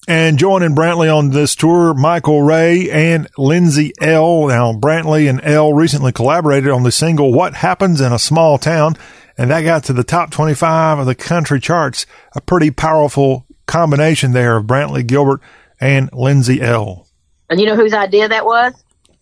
And 0.10 0.40
joining 0.40 0.74
Brantley 0.74 1.14
on 1.14 1.32
this 1.32 1.54
tour, 1.54 1.94
Michael 1.94 2.42
Ray 2.42 2.90
and 2.90 3.28
Lindsay 3.38 3.92
Ell. 4.00 4.48
Now, 4.48 4.72
Brantley 4.72 5.30
and 5.30 5.42
Ell 5.44 5.74
recently 5.74 6.14
collaborated 6.14 6.70
on 6.70 6.84
the 6.84 6.94
single 6.94 7.34
What 7.34 7.56
Happens 7.56 8.00
in 8.00 8.14
a 8.14 8.20
Small 8.20 8.58
Town, 8.58 8.96
and 9.38 9.52
that 9.52 9.64
got 9.64 9.84
to 9.86 9.94
the 9.94 10.06
top 10.06 10.32
25 10.32 11.00
of 11.00 11.06
the 11.08 11.14
country 11.14 11.60
charts. 11.60 12.06
A 12.38 12.40
pretty 12.40 12.72
powerful 12.72 13.46
combination 13.66 14.32
there 14.32 14.56
of 14.56 14.66
Brantley 14.66 15.06
Gilbert 15.06 15.42
and 15.78 16.10
Lindsay 16.14 16.62
Ell. 16.62 17.06
And 17.50 17.60
you 17.60 17.66
know 17.66 17.76
whose 17.76 17.94
idea 17.94 18.30
that 18.30 18.46
was? 18.46 18.82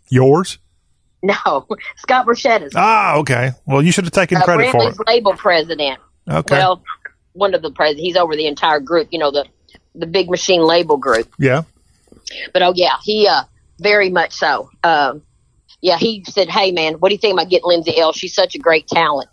Yours? 0.10 0.60
No, 1.24 1.34
Scott 1.98 2.28
Borchetta's. 2.28 2.74
Ah, 2.76 3.16
okay. 3.18 3.54
Well, 3.66 3.82
you 3.82 3.92
should 3.92 4.04
have 4.06 4.14
taken 4.14 4.38
uh, 4.38 4.44
credit 4.44 4.70
for 4.70 4.84
it. 4.84 4.94
Brantley's 4.94 5.00
label 5.08 5.34
president. 5.34 6.00
Okay. 6.30 6.58
Well, 6.60 6.84
one 7.34 7.56
of 7.56 7.64
the 7.64 7.72
presidents. 7.72 8.04
He's 8.04 8.16
over 8.18 8.36
the 8.36 8.46
entire 8.46 8.80
group. 8.80 9.08
You 9.10 9.18
know 9.18 9.32
the 9.32 9.46
the 9.98 10.06
big 10.08 10.30
machine 10.30 10.62
label 10.62 10.98
group. 10.98 11.32
Yeah. 11.40 11.64
But 12.54 12.62
oh 12.62 12.74
yeah, 12.76 12.96
he 13.04 13.28
uh 13.28 13.44
very 13.80 14.10
much 14.10 14.34
so. 14.34 14.70
Um, 14.84 15.22
yeah, 15.82 15.98
he 15.98 16.24
said, 16.28 16.50
"Hey 16.50 16.72
man, 16.72 16.96
what 16.96 17.10
do 17.10 17.16
you 17.16 17.20
think 17.20 17.34
about 17.34 17.50
getting 17.50 17.68
Lindsay 17.68 17.98
Ell? 17.98 18.14
She's 18.14 18.34
such 18.34 18.56
a 18.56 18.60
great 18.60 18.88
talent." 18.88 19.30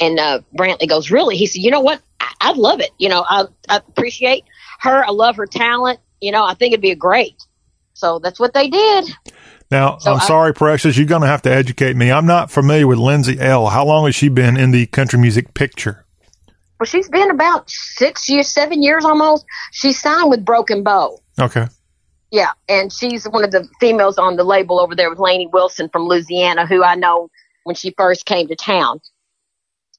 And 0.00 0.18
uh, 0.18 0.40
Brantley 0.58 0.88
goes, 0.88 1.10
"Really?" 1.10 1.36
He 1.36 1.46
said, 1.46 1.62
"You 1.62 1.70
know 1.70 1.80
what? 1.80 2.00
I- 2.20 2.32
I'd 2.40 2.56
love 2.56 2.80
it. 2.80 2.90
You 2.98 3.08
know, 3.08 3.24
I, 3.28 3.44
I 3.68 3.76
appreciate 3.76 4.44
her. 4.80 5.04
I 5.04 5.10
love 5.10 5.36
her 5.36 5.46
talent. 5.46 6.00
You 6.20 6.32
know, 6.32 6.44
I 6.44 6.54
think 6.54 6.72
it'd 6.72 6.82
be 6.82 6.90
a 6.90 6.96
great." 6.96 7.36
So 7.94 8.18
that's 8.18 8.40
what 8.40 8.52
they 8.52 8.68
did. 8.68 9.04
Now, 9.70 9.98
So 9.98 10.12
I'm 10.12 10.20
I- 10.20 10.26
sorry, 10.26 10.52
Precious. 10.52 10.96
You're 10.96 11.06
going 11.06 11.22
to 11.22 11.28
have 11.28 11.42
to 11.42 11.50
educate 11.50 11.96
me. 11.96 12.10
I'm 12.10 12.26
not 12.26 12.50
familiar 12.50 12.86
with 12.86 12.98
Lindsay 12.98 13.38
Ell. 13.40 13.68
How 13.68 13.84
long 13.86 14.04
has 14.06 14.14
she 14.14 14.28
been 14.28 14.56
in 14.56 14.72
the 14.72 14.86
country 14.86 15.18
music 15.18 15.54
picture? 15.54 16.03
Well, 16.78 16.86
she's 16.86 17.08
been 17.08 17.30
about 17.30 17.70
six 17.70 18.28
years, 18.28 18.48
seven 18.48 18.82
years 18.82 19.04
almost. 19.04 19.44
She 19.72 19.92
signed 19.92 20.30
with 20.30 20.44
Broken 20.44 20.82
Bow. 20.82 21.18
Okay. 21.40 21.66
Yeah, 22.30 22.50
and 22.68 22.92
she's 22.92 23.28
one 23.28 23.44
of 23.44 23.52
the 23.52 23.68
females 23.78 24.18
on 24.18 24.36
the 24.36 24.42
label 24.42 24.80
over 24.80 24.96
there 24.96 25.08
with 25.08 25.20
Lainey 25.20 25.46
Wilson 25.46 25.88
from 25.88 26.08
Louisiana, 26.08 26.66
who 26.66 26.82
I 26.82 26.96
know 26.96 27.30
when 27.62 27.76
she 27.76 27.94
first 27.96 28.26
came 28.26 28.48
to 28.48 28.56
town 28.56 29.00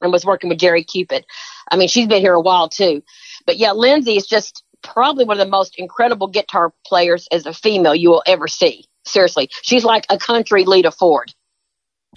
and 0.02 0.12
was 0.12 0.26
working 0.26 0.50
with 0.50 0.60
Jerry 0.60 0.84
Cupit. 0.84 1.26
I 1.72 1.78
mean, 1.78 1.88
she's 1.88 2.08
been 2.08 2.22
here 2.22 2.34
a 2.34 2.42
while 2.42 2.68
too. 2.68 3.02
But 3.46 3.58
yeah, 3.58 3.72
Lindsay 3.72 4.18
is 4.18 4.28
just 4.28 4.64
probably 4.84 5.24
one 5.24 5.40
of 5.40 5.46
the 5.46 5.50
most 5.50 5.76
incredible 5.78 6.28
guitar 6.28 6.74
players 6.86 7.28
as 7.32 7.46
a 7.46 7.54
female 7.54 7.96
you 7.96 8.10
will 8.10 8.24
ever 8.26 8.50
see. 8.50 8.86
Seriously, 9.06 9.50
she's 9.62 9.86
like 9.86 10.06
a 10.10 10.18
country 10.18 10.66
Lita 10.66 10.92
Ford. 10.92 11.34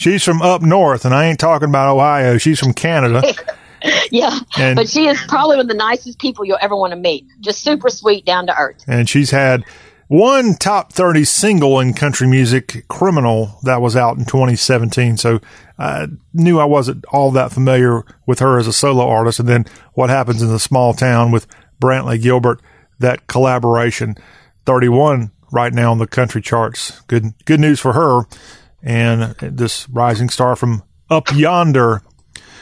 She's 0.00 0.24
from 0.24 0.42
up 0.42 0.62
north, 0.62 1.04
and 1.04 1.14
I 1.14 1.26
ain't 1.26 1.40
talking 1.40 1.68
about 1.68 1.94
Ohio. 1.94 2.38
She's 2.38 2.58
from 2.58 2.72
Canada. 2.72 3.22
yeah, 4.10 4.38
And- 4.56 4.76
but 4.76 4.88
she 4.88 5.06
is 5.06 5.20
probably 5.28 5.56
one 5.56 5.66
of 5.66 5.68
the 5.68 5.74
nicest 5.74 6.18
people 6.18 6.44
you'll 6.44 6.58
ever 6.60 6.76
want 6.76 6.92
to 6.92 6.98
meet. 6.98 7.26
Just 7.40 7.62
super 7.62 7.88
sweet, 7.88 8.24
down 8.24 8.46
to 8.46 8.56
earth. 8.56 8.82
and 8.86 9.08
she's 9.08 9.30
had 9.30 9.64
one 10.08 10.54
top 10.54 10.90
30 10.92 11.24
single 11.24 11.78
in 11.80 11.92
country 11.92 12.26
music, 12.26 12.86
Criminal, 12.88 13.58
that 13.64 13.82
was 13.82 13.94
out 13.94 14.16
in 14.16 14.24
2017. 14.24 15.18
So 15.18 15.38
I 15.78 16.06
knew 16.32 16.58
I 16.58 16.64
wasn't 16.64 17.04
all 17.12 17.30
that 17.32 17.52
familiar 17.52 18.04
with 18.26 18.38
her 18.38 18.58
as 18.58 18.66
a 18.66 18.72
solo 18.72 19.06
artist. 19.06 19.38
And 19.38 19.46
then 19.48 19.66
what 19.92 20.08
happens 20.08 20.40
in 20.40 20.48
the 20.48 20.58
small 20.58 20.94
town 20.94 21.30
with 21.30 21.46
Brantley 21.78 22.20
Gilbert, 22.22 22.62
that 22.98 23.26
collaboration, 23.26 24.16
31 24.64 25.30
right 25.52 25.74
now 25.74 25.90
on 25.90 25.98
the 25.98 26.06
country 26.06 26.40
charts. 26.40 27.00
Good, 27.02 27.34
good 27.44 27.60
news 27.60 27.78
for 27.78 27.92
her. 27.92 28.22
And 28.82 29.34
this 29.40 29.88
rising 29.90 30.30
star 30.30 30.56
from 30.56 30.84
up 31.10 31.34
yonder. 31.34 32.02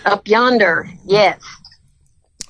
Up 0.06 0.26
yonder, 0.28 0.88
yes. 1.04 1.40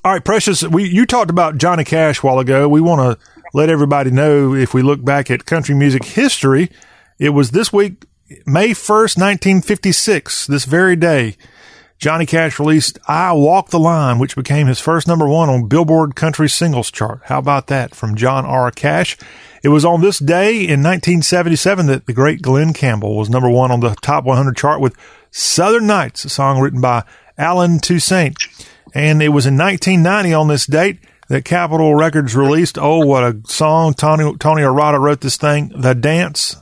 All 0.05 0.13
right, 0.13 0.25
Precious, 0.25 0.63
we 0.63 0.89
you 0.89 1.07
talked 1.07 1.31
about 1.31 1.57
Johnny 1.57 1.85
Cash 1.85 2.23
a 2.23 2.27
while 2.27 2.39
ago. 2.39 2.69
We 2.69 2.83
want 2.83 3.01
to 3.01 3.27
let 3.55 3.71
everybody 3.71 4.11
know 4.11 4.55
if 4.55 4.75
we 4.75 4.83
look 4.83 5.03
back 5.03 5.31
at 5.31 5.47
country 5.47 5.75
music 5.75 6.05
history, 6.05 6.71
it 7.19 7.31
was 7.31 7.53
this 7.53 7.73
week, 7.73 8.05
May 8.45 8.71
1st, 8.71 9.17
1956, 9.17 10.47
this 10.47 10.67
very 10.67 10.97
day, 10.97 11.37
Johnny 11.99 12.27
Cash 12.27 12.59
released 12.59 12.99
I 13.09 13.33
Walk 13.33 13.71
the 13.71 13.79
Line, 13.79 14.19
which 14.19 14.37
became 14.37 14.67
his 14.67 14.81
first 14.81 15.09
number 15.09 15.27
one 15.27 15.49
on 15.49 15.67
Billboard 15.67 16.15
Country 16.15 16.51
Singles 16.51 16.91
Chart. 16.91 17.23
How 17.25 17.39
about 17.39 17.69
that 17.69 17.95
from 17.95 18.17
John 18.17 18.45
R. 18.45 18.71
Cash? 18.71 19.17
It 19.63 19.71
was 19.71 19.87
on 19.87 20.03
this 20.03 20.19
day 20.19 20.57
in 20.57 20.83
1977 20.83 21.87
that 21.87 22.05
the 22.05 22.13
great 22.13 22.43
Glen 22.43 22.75
Campbell 22.75 23.17
was 23.17 23.31
number 23.31 23.49
one 23.49 23.71
on 23.71 23.81
the 23.81 23.95
top 24.03 24.25
100 24.25 24.57
chart 24.59 24.79
with 24.81 24.95
Southern 25.31 25.87
Nights, 25.87 26.27
a 26.27 26.29
song 26.29 26.61
written 26.61 26.83
by 26.83 27.03
Allen 27.39 27.79
Toussaint. 27.79 28.37
And 28.95 29.23
it 29.23 29.29
was 29.29 29.47
in 29.47 29.57
1990 29.57 30.35
on 30.35 30.49
this 30.49 30.67
date 30.67 30.99
that 31.29 31.45
Capitol 31.45 31.95
Records 31.95 32.35
released. 32.35 32.79
Oh, 32.79 33.05
what 33.05 33.25
a 33.25 33.41
song! 33.47 33.95
Tony 33.95 34.37
Tony 34.39 34.63
Arata 34.63 34.99
wrote 34.99 35.21
this 35.21 35.37
thing, 35.37 35.73
"The 35.77 35.95
Dance," 35.95 36.57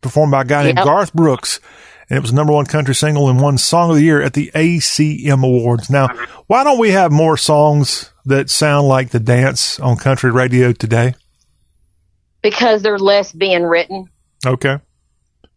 performed 0.00 0.30
by 0.30 0.42
a 0.42 0.44
guy 0.44 0.64
named 0.64 0.78
Garth 0.78 1.12
Brooks, 1.12 1.60
and 2.08 2.16
it 2.16 2.22
was 2.22 2.32
number 2.32 2.52
one 2.52 2.66
country 2.66 2.94
single 2.94 3.28
and 3.28 3.40
won 3.40 3.58
Song 3.58 3.90
of 3.90 3.96
the 3.96 4.02
Year 4.02 4.22
at 4.22 4.34
the 4.34 4.50
ACM 4.54 5.44
Awards. 5.44 5.90
Now, 5.90 6.08
why 6.46 6.64
don't 6.64 6.78
we 6.78 6.92
have 6.92 7.10
more 7.10 7.36
songs 7.36 8.12
that 8.24 8.48
sound 8.48 8.86
like 8.86 9.10
"The 9.10 9.20
Dance" 9.20 9.78
on 9.80 9.96
country 9.96 10.30
radio 10.30 10.72
today? 10.72 11.14
because 12.42 12.82
they're 12.82 12.98
less 12.98 13.32
being 13.32 13.62
written. 13.62 14.08
Okay. 14.44 14.78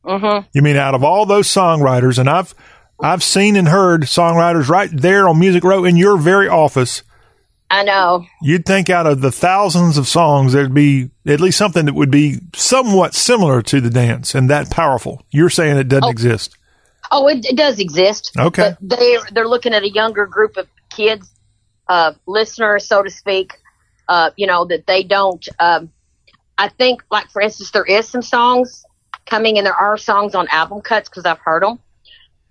Mm-hmm. 0.05 0.47
You 0.53 0.61
mean 0.61 0.77
out 0.77 0.93
of 0.93 1.03
all 1.03 1.25
those 1.25 1.47
songwriters, 1.47 2.19
and 2.19 2.29
I've 2.29 2.53
I've 2.99 3.23
seen 3.23 3.55
and 3.55 3.67
heard 3.67 4.03
songwriters 4.03 4.69
right 4.69 4.89
there 4.91 5.27
on 5.27 5.39
Music 5.39 5.63
Row 5.63 5.83
in 5.83 5.97
your 5.97 6.17
very 6.17 6.47
office. 6.47 7.03
I 7.69 7.83
know. 7.83 8.25
You'd 8.41 8.65
think 8.65 8.89
out 8.89 9.07
of 9.07 9.21
the 9.21 9.31
thousands 9.31 9.97
of 9.97 10.07
songs, 10.07 10.53
there'd 10.53 10.73
be 10.73 11.09
at 11.25 11.41
least 11.41 11.57
something 11.57 11.85
that 11.85 11.95
would 11.95 12.11
be 12.11 12.39
somewhat 12.55 13.13
similar 13.13 13.61
to 13.63 13.81
the 13.81 13.89
dance 13.89 14.35
and 14.35 14.49
that 14.49 14.69
powerful. 14.69 15.23
You're 15.31 15.49
saying 15.49 15.77
it 15.77 15.87
doesn't 15.87 16.09
exist. 16.09 16.55
Oh, 17.11 17.27
it, 17.27 17.45
it 17.45 17.55
does 17.55 17.79
exist. 17.79 18.31
Okay. 18.37 18.75
But 18.79 18.97
they 18.97 19.17
they're 19.31 19.47
looking 19.47 19.73
at 19.73 19.83
a 19.83 19.89
younger 19.89 20.25
group 20.25 20.57
of 20.57 20.67
kids, 20.89 21.29
uh, 21.87 22.13
listeners, 22.25 22.87
so 22.87 23.03
to 23.03 23.09
speak. 23.09 23.53
Uh, 24.07 24.29
you 24.35 24.45
know 24.45 24.65
that 24.65 24.85
they 24.85 25.03
don't. 25.03 25.47
Um, 25.59 25.91
I 26.57 26.69
think, 26.69 27.03
like 27.11 27.29
for 27.31 27.41
instance, 27.41 27.71
there 27.71 27.85
is 27.85 28.07
some 28.07 28.21
songs 28.21 28.85
coming, 29.25 29.57
and 29.57 29.65
there 29.65 29.75
are 29.75 29.97
songs 29.97 30.35
on 30.35 30.47
album 30.49 30.81
cuts 30.81 31.09
because 31.09 31.25
I've 31.25 31.39
heard 31.39 31.63
them, 31.63 31.79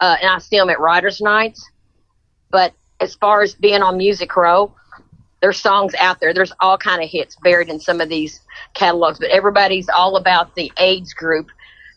uh, 0.05 0.16
and 0.20 0.31
I 0.31 0.39
see 0.39 0.59
them 0.59 0.68
at 0.68 0.78
writers' 0.78 1.20
nights. 1.22 1.66
But 2.51 2.74
as 3.01 3.14
far 3.14 3.43
as 3.43 3.55
being 3.55 3.81
on 3.81 3.97
Music 3.97 4.36
Row, 4.36 4.74
there's 5.40 5.59
songs 5.59 5.94
out 5.98 6.20
there. 6.20 6.35
There's 6.35 6.52
all 6.60 6.76
kind 6.76 7.02
of 7.02 7.09
hits 7.09 7.36
buried 7.36 7.70
in 7.70 7.81
some 7.81 8.02
of 8.02 8.10
these 8.10 8.40
catalogs, 8.74 9.18
but 9.18 9.31
everybody's 9.31 9.89
all 9.89 10.16
about 10.16 10.55
the 10.56 10.70
age 10.78 11.14
group. 11.14 11.48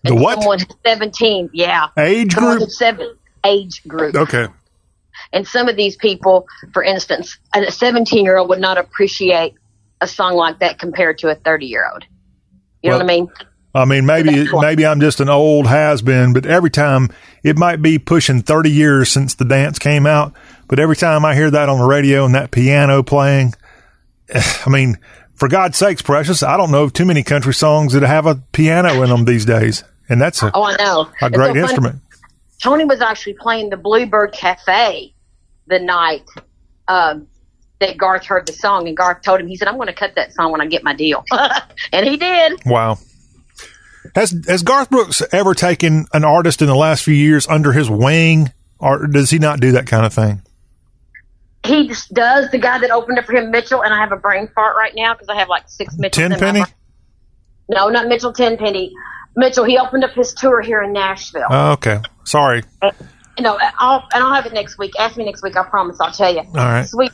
The 0.04 0.14
And 0.14 0.22
what? 0.22 0.40
Someone 0.40 0.60
17, 0.86 1.50
yeah. 1.52 1.88
Age 1.98 2.34
Someone 2.34 2.60
group? 2.60 2.70
Seven, 2.70 3.18
age 3.44 3.86
group. 3.86 4.16
Okay. 4.16 4.48
And 5.34 5.46
some 5.46 5.68
of 5.68 5.76
these 5.76 5.98
people, 5.98 6.48
for 6.72 6.84
instance, 6.84 7.38
a 7.54 7.70
17 7.70 8.24
year 8.24 8.38
old 8.38 8.48
would 8.48 8.62
not 8.62 8.78
appreciate 8.78 9.56
a 10.00 10.08
song 10.08 10.36
like 10.36 10.60
that 10.60 10.80
compared 10.80 11.18
to 11.20 11.30
a 11.30 11.36
30 11.36 11.66
year 11.66 11.90
old. 11.92 12.06
You 12.82 12.92
know 12.92 12.98
what 12.98 13.04
I 13.04 13.08
mean? 13.08 13.30
I 13.78 13.86
mean, 13.86 14.06
maybe 14.06 14.48
maybe 14.54 14.86
I'm 14.86 15.00
just 15.00 15.20
an 15.20 15.30
old 15.30 15.68
has 15.68 16.02
been, 16.02 16.34
but 16.34 16.46
every 16.46 16.70
time 16.70 17.10
it 17.44 17.58
might 17.58 17.82
be 17.82 18.00
pushing 18.00 18.42
30 18.42 18.72
years 18.72 19.10
since 19.10 19.36
the 19.36 19.46
dance 19.46 19.78
came 19.80 20.06
out. 20.06 20.34
But 20.68 20.80
every 20.80 20.96
time 20.96 21.24
I 21.24 21.36
hear 21.36 21.50
that 21.52 21.70
on 21.70 21.80
the 21.80 21.86
radio 21.86 22.26
and 22.26 22.36
that 22.36 22.52
piano 22.52 23.04
playing, 23.04 23.54
I 24.34 24.70
mean, 24.70 24.98
for 25.36 25.48
God's 25.48 25.78
sakes, 25.78 26.02
precious, 26.02 26.42
I 26.44 26.58
don't 26.58 26.72
know 26.72 26.84
of 26.84 26.94
too 26.94 27.06
many 27.06 27.24
country 27.24 27.54
songs 27.54 27.94
that 27.94 28.04
have 28.04 28.26
a 28.26 28.36
piano 28.52 29.02
in 29.04 29.10
them 29.10 29.26
these 29.26 29.46
days, 29.46 29.84
and 30.10 30.20
that's 30.20 30.42
a, 30.42 30.52
Oh, 30.54 30.64
I 30.64 30.76
know. 30.78 31.10
a 31.22 31.30
great 31.30 31.54
so 31.54 31.60
instrument. 31.60 32.02
Tony 32.62 32.86
was 32.86 33.02
actually 33.02 33.36
playing 33.36 33.70
the 33.70 33.78
Bluebird 33.78 34.34
Cafe 34.34 35.14
the 35.68 35.80
night 35.80 36.24
um, 36.88 37.28
that 37.80 37.98
Garth 37.98 38.26
heard 38.26 38.48
the 38.48 38.54
song, 38.54 38.88
and 38.88 38.98
Garth 38.98 39.22
told 39.22 39.40
him, 39.40 39.48
he 39.48 39.56
said, 39.56 39.68
I'm 39.68 39.76
going 39.76 39.88
to 39.88 39.94
cut 39.94 40.16
that 40.16 40.34
song 40.34 40.52
when 40.52 40.62
I 40.62 40.66
get 40.66 40.84
my 40.84 40.94
deal. 40.94 41.24
and 41.92 42.08
he 42.08 42.18
did. 42.18 42.60
Wow. 42.66 42.98
Has 44.16 44.36
has 44.48 44.64
Garth 44.64 44.90
Brooks 44.90 45.22
ever 45.32 45.54
taken 45.54 46.06
an 46.14 46.24
artist 46.24 46.62
in 46.62 46.68
the 46.68 46.76
last 46.76 47.04
few 47.04 47.14
years 47.14 47.48
under 47.48 47.72
his 47.72 47.90
wing, 47.90 48.52
or 48.80 49.08
does 49.08 49.30
he 49.30 49.40
not 49.40 49.60
do 49.60 49.72
that 49.74 49.88
kind 49.88 50.06
of 50.06 50.14
thing? 50.14 50.42
He 51.66 51.92
does. 52.14 52.50
The 52.52 52.60
guy 52.60 52.80
that 52.80 52.92
opened 52.92 53.20
up 53.20 53.26
for 53.26 53.36
him, 53.36 53.52
Mitchell, 53.52 53.84
and 53.84 53.94
I 53.94 54.00
have 54.00 54.12
a 54.12 54.18
brain 54.18 54.48
fart 54.56 54.78
right 54.78 54.94
now 54.96 55.14
because 55.14 55.30
I 55.30 55.36
have 55.36 55.50
like 55.50 55.68
six 55.68 55.98
Mitchell. 55.98 56.30
Tenpenny? 56.30 56.64
No, 57.70 57.90
not 57.90 58.08
Mitchell 58.08 58.32
Tenpenny. 58.32 58.94
Mitchell, 59.36 59.66
he 59.66 59.78
opened 59.78 60.04
up 60.04 60.12
his 60.12 60.34
tour 60.34 60.62
here 60.62 60.82
in 60.82 60.94
Nashville. 60.94 61.48
Oh, 61.50 61.72
okay. 61.74 62.00
Sorry. 62.24 62.64
No, 63.40 63.60
I'll 63.78 64.08
and 64.14 64.24
I'll 64.24 64.34
have 64.34 64.46
it 64.46 64.54
next 64.54 64.78
week. 64.78 64.94
Ask 65.00 65.18
me 65.18 65.26
next 65.26 65.44
week. 65.44 65.56
I 65.56 65.64
promise. 65.64 66.00
I'll 66.00 66.12
tell 66.12 66.34
you. 66.34 66.40
All 66.40 66.54
right. 66.54 66.86
So 66.86 66.98
we 66.98 67.10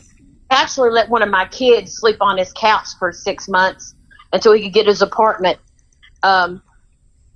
actually 0.49 0.91
let 0.91 1.09
one 1.09 1.21
of 1.21 1.29
my 1.29 1.47
kids 1.47 1.97
sleep 1.97 2.17
on 2.21 2.37
his 2.37 2.53
couch 2.53 2.87
for 2.97 3.11
six 3.11 3.49
months 3.49 3.93
until 4.31 4.53
he 4.53 4.63
could 4.63 4.73
get 4.73 4.85
his 4.85 5.01
apartment. 5.01 5.59
Um, 6.21 6.61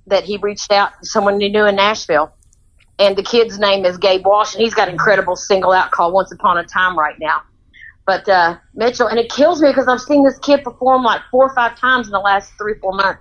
that 0.08 0.24
he 0.24 0.36
reached 0.38 0.72
out 0.72 0.92
to 1.00 1.08
someone 1.08 1.40
he 1.40 1.48
knew 1.48 1.66
in 1.66 1.76
Nashville, 1.76 2.32
and 2.98 3.16
the 3.16 3.22
kid's 3.22 3.58
name 3.58 3.84
is 3.84 3.96
Gabe 3.96 4.26
Walsh, 4.26 4.54
and 4.54 4.62
he's 4.62 4.74
got 4.74 4.88
an 4.88 4.94
incredible 4.94 5.36
single 5.36 5.72
out 5.72 5.90
called 5.90 6.12
"Once 6.12 6.32
Upon 6.32 6.58
a 6.58 6.64
Time" 6.64 6.98
right 6.98 7.16
now. 7.18 7.42
But 8.06 8.28
uh, 8.28 8.56
Mitchell, 8.74 9.06
and 9.06 9.18
it 9.18 9.30
kills 9.30 9.60
me 9.60 9.68
because 9.68 9.86
I've 9.86 10.00
seen 10.00 10.24
this 10.24 10.38
kid 10.38 10.64
perform 10.64 11.02
like 11.02 11.20
four 11.30 11.44
or 11.44 11.54
five 11.54 11.78
times 11.78 12.06
in 12.06 12.12
the 12.12 12.18
last 12.20 12.52
three 12.58 12.74
four 12.80 12.92
months. 12.92 13.20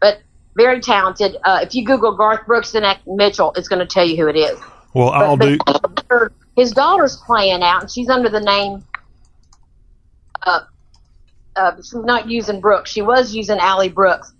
But 0.00 0.22
very 0.56 0.80
talented. 0.80 1.36
Uh, 1.44 1.60
if 1.62 1.74
you 1.74 1.84
Google 1.84 2.16
Garth 2.16 2.46
Brooks 2.46 2.74
and 2.74 2.86
Mitchell, 3.06 3.52
it's 3.56 3.68
going 3.68 3.80
to 3.80 3.86
tell 3.86 4.04
you 4.04 4.16
who 4.16 4.28
it 4.28 4.36
is 4.36 4.58
Well, 4.94 5.10
I'll 5.10 5.36
do. 5.36 5.58
her, 6.10 6.32
his 6.56 6.72
daughter's 6.72 7.16
playing 7.26 7.62
out, 7.62 7.82
and 7.82 7.90
she's 7.90 8.08
under 8.08 8.28
the 8.28 8.40
name. 8.40 8.84
Uh, 10.42 10.60
uh, 11.56 11.76
she's 11.76 11.94
not 11.94 12.28
using 12.28 12.60
Brooks. 12.60 12.90
She 12.90 13.02
was 13.02 13.34
using 13.34 13.58
Allie 13.58 13.88
Brooks, 13.88 14.32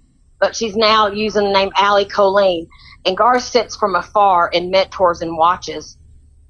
but 0.45 0.55
she's 0.55 0.77
now 0.77 1.07
using 1.07 1.45
the 1.45 1.53
name 1.53 1.71
Allie 1.75 2.05
Colleen. 2.05 2.69
And 3.07 3.16
Gar 3.16 3.41
sits 3.41 3.77
from 3.77 3.95
afar 3.95 4.51
and 4.53 4.71
mentors 4.71 5.23
and 5.23 5.39
watches, 5.39 5.97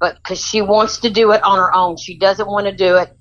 but 0.00 0.16
because 0.16 0.44
she 0.44 0.60
wants 0.60 0.98
to 0.98 1.10
do 1.10 1.30
it 1.30 1.40
on 1.44 1.58
her 1.58 1.72
own, 1.72 1.96
she 1.96 2.18
doesn't 2.18 2.48
want 2.48 2.66
to 2.66 2.74
do 2.74 2.96
it 2.96 3.16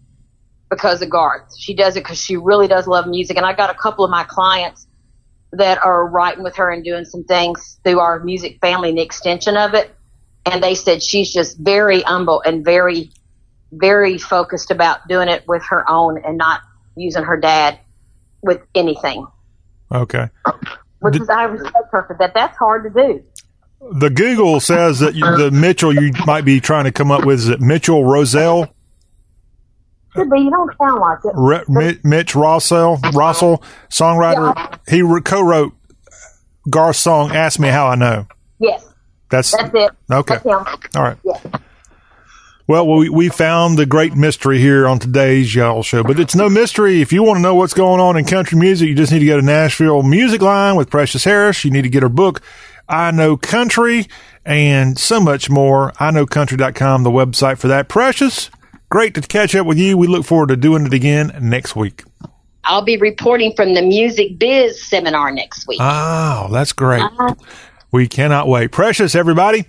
because 0.72 1.04
of 1.04 1.12
Garth. 1.12 1.56
She 1.56 1.76
does 1.76 1.96
it 1.96 2.00
because 2.00 2.20
she 2.20 2.38
really 2.38 2.68
does 2.68 2.88
love 2.88 3.06
music. 3.06 3.38
And 3.38 3.46
I 3.46 3.54
got 3.54 3.70
a 3.70 3.76
couple 3.76 4.04
of 4.04 4.10
my 4.10 4.24
clients 4.24 4.88
that 5.52 5.78
are 5.86 6.08
writing 6.08 6.44
with 6.44 6.56
her 6.56 6.72
and 6.72 6.84
doing 6.84 7.06
some 7.06 7.24
things 7.26 7.80
through 7.84 8.00
our 8.00 8.24
music 8.24 8.58
family 8.60 8.90
and 8.90 8.98
the 8.98 9.04
extension 9.04 9.56
of 9.56 9.76
it 9.76 9.96
and 10.48 10.64
they 10.64 10.74
said 10.74 11.04
she's 11.04 11.32
just 11.32 11.56
very 11.60 12.02
humble 12.02 12.42
and 12.48 12.66
very 12.66 13.12
very 13.72 14.18
focused 14.18 14.72
about 14.72 15.08
doing 15.08 15.30
it 15.30 15.44
with 15.48 15.62
her 15.70 15.88
own 15.88 16.20
and 16.26 16.36
not 16.36 16.62
using 16.98 17.24
her 17.24 17.38
dad 17.40 17.78
with 18.42 18.60
anything 18.74 19.28
Okay. 19.92 20.30
which 21.00 21.18
is 21.20 21.30
i 21.30 21.44
respect 21.44 21.88
her 21.92 22.06
for 22.08 22.16
that 22.20 22.34
that's 22.36 22.58
hard 22.58 22.84
to 22.84 22.90
do 22.90 23.24
The 23.92 24.10
Google 24.10 24.60
says 24.60 25.00
that 25.00 25.16
you, 25.16 25.26
the 25.38 25.52
Mitchell 25.52 25.94
you 25.94 26.14
might 26.26 26.46
be 26.46 26.60
trying 26.62 26.86
to 26.86 26.92
come 26.92 27.12
up 27.12 27.26
with 27.26 27.40
is 27.40 27.50
it 27.50 27.62
Mitchell 27.62 28.04
Rossell, 28.04 28.72
could 30.16 30.30
be 30.30 30.42
you 30.42 30.52
don't 30.52 30.72
sound 30.82 31.00
like 31.02 31.20
it 31.26 31.34
Re, 31.36 31.62
Mi- 31.68 32.00
Mitch 32.04 32.34
Rossell, 32.34 32.98
Rossell, 33.14 33.62
songwriter. 33.90 34.80
He 34.88 35.02
re- 35.02 35.22
co-wrote 35.22 35.74
Garth's 36.70 37.00
song 37.00 37.32
"Ask 37.32 37.60
Me 37.60 37.70
How 37.70 37.88
I 37.88 37.96
Know." 37.96 38.28
yes 38.60 38.86
That's 39.30 39.52
that's 39.52 39.74
it 39.74 39.92
okay. 40.12 40.36
that's 40.36 40.46
All 40.96 41.04
right. 41.04 41.18
yeah 41.24 41.40
Well, 42.66 42.88
we, 42.88 43.10
we 43.10 43.28
found 43.30 43.78
the 43.78 43.86
great 43.86 44.16
mystery 44.16 44.58
here 44.58 44.88
on 44.88 44.98
today's 44.98 45.54
Y'all 45.54 45.84
Show, 45.84 46.02
but 46.02 46.18
it's 46.18 46.34
no 46.34 46.50
mystery. 46.50 47.02
If 47.02 47.12
you 47.12 47.22
want 47.22 47.38
to 47.38 47.42
know 47.42 47.56
what's 47.56 47.74
going 47.74 48.00
on 48.00 48.16
in 48.16 48.24
country 48.24 48.58
music, 48.58 48.88
you 48.88 48.96
just 48.96 49.12
need 49.12 49.20
to 49.20 49.26
go 49.26 49.38
to 49.38 49.46
Nashville 49.46 50.02
Music 50.02 50.42
Line 50.42 50.78
with 50.78 50.90
Precious 50.90 51.26
Harris. 51.26 51.66
You 51.66 51.72
need 51.72 51.82
to 51.82 51.90
get 51.90 52.04
her 52.04 52.10
book, 52.10 52.42
I 52.88 53.12
Know 53.12 53.36
Country, 53.36 54.08
and 54.46 54.98
so 54.98 55.20
much 55.20 55.50
more. 55.50 55.92
I 56.00 56.12
know 56.12 56.26
country.com, 56.26 57.04
the 57.04 57.10
website 57.10 57.58
for 57.58 57.68
that. 57.68 57.90
Precious, 57.90 58.50
great 58.90 59.14
to 59.16 59.22
catch 59.22 59.54
up 59.56 59.68
with 59.68 59.78
you. 59.78 59.98
We 59.98 60.08
look 60.08 60.26
forward 60.26 60.48
to 60.48 60.56
doing 60.56 60.86
it 60.86 60.94
again 60.94 61.38
next 61.42 61.76
week. 61.76 62.04
i'll 62.64 62.82
be 62.82 62.96
reporting 62.96 63.54
from 63.58 63.74
the 63.74 63.82
music 63.82 64.40
biz 64.40 64.82
seminar 64.88 65.32
next 65.34 65.68
week 65.68 65.80
Oh, 65.82 66.48
that's 66.50 66.72
great. 66.72 67.02
Uh-huh. 67.02 67.36
We 67.92 68.08
cannot 68.08 68.48
wait. 68.48 68.72
Precious, 68.72 69.14
everybody. 69.16 69.66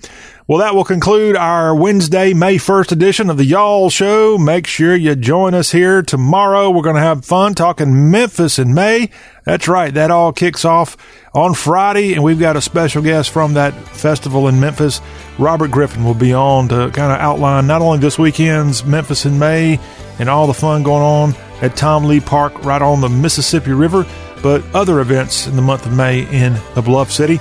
Well, 0.47 0.59
that 0.59 0.75
will 0.75 0.85
conclude 0.85 1.37
our 1.37 1.75
Wednesday, 1.75 2.35
May 2.35 2.57
1st 2.57 2.93
edition 2.93 3.31
of 3.31 3.39
the 3.39 3.47
Y'all 3.47 3.89
Show. 3.89 4.37
Make 4.37 4.67
sure 4.67 4.95
you 4.95 5.17
join 5.17 5.55
us 5.55 5.73
here 5.73 6.03
tomorrow. 6.03 6.69
We're 6.69 6.83
going 6.83 6.97
to 6.97 7.01
have 7.01 7.25
fun 7.25 7.55
talking 7.55 8.11
Memphis 8.11 8.59
in 8.59 8.75
May. 8.75 9.09
That's 9.47 9.69
right. 9.69 9.95
That 9.95 10.11
all 10.11 10.35
kicks 10.35 10.67
off 10.67 10.99
on 11.35 11.55
Friday, 11.55 12.13
and 12.13 12.23
we've 12.23 12.39
got 12.39 12.59
a 12.59 12.61
special 12.61 13.03
guest 13.03 13.31
from 13.31 13.55
that 13.55 13.73
festival 13.89 14.47
in 14.47 14.61
Memphis. 14.61 15.01
Robert 15.39 15.71
Griffin 15.71 16.05
will 16.05 16.13
be 16.13 16.35
on 16.35 16.69
to 16.69 16.91
kind 16.91 17.11
of 17.11 17.21
outline 17.21 17.67
not 17.67 17.81
only 17.81 18.01
this 18.01 18.19
weekend's 18.19 18.85
Memphis 18.85 19.25
in 19.25 19.39
May 19.39 19.81
and 20.19 20.29
all 20.29 20.47
the 20.47 20.53
fun 20.53 20.83
going 20.83 21.03
on 21.03 21.35
at 21.63 21.75
Tom 21.75 22.05
Lee 22.05 22.21
Park 22.21 22.67
right 22.67 22.83
on 22.83 23.01
the 23.01 23.09
Mississippi 23.09 23.73
River, 23.73 24.05
but 24.43 24.63
other 24.75 25.01
events 25.01 25.47
in 25.47 25.57
the 25.57 25.63
month 25.63 25.87
of 25.87 25.97
May 25.97 26.31
in 26.31 26.53
the 26.75 26.83
Bluff 26.83 27.11
City. 27.11 27.41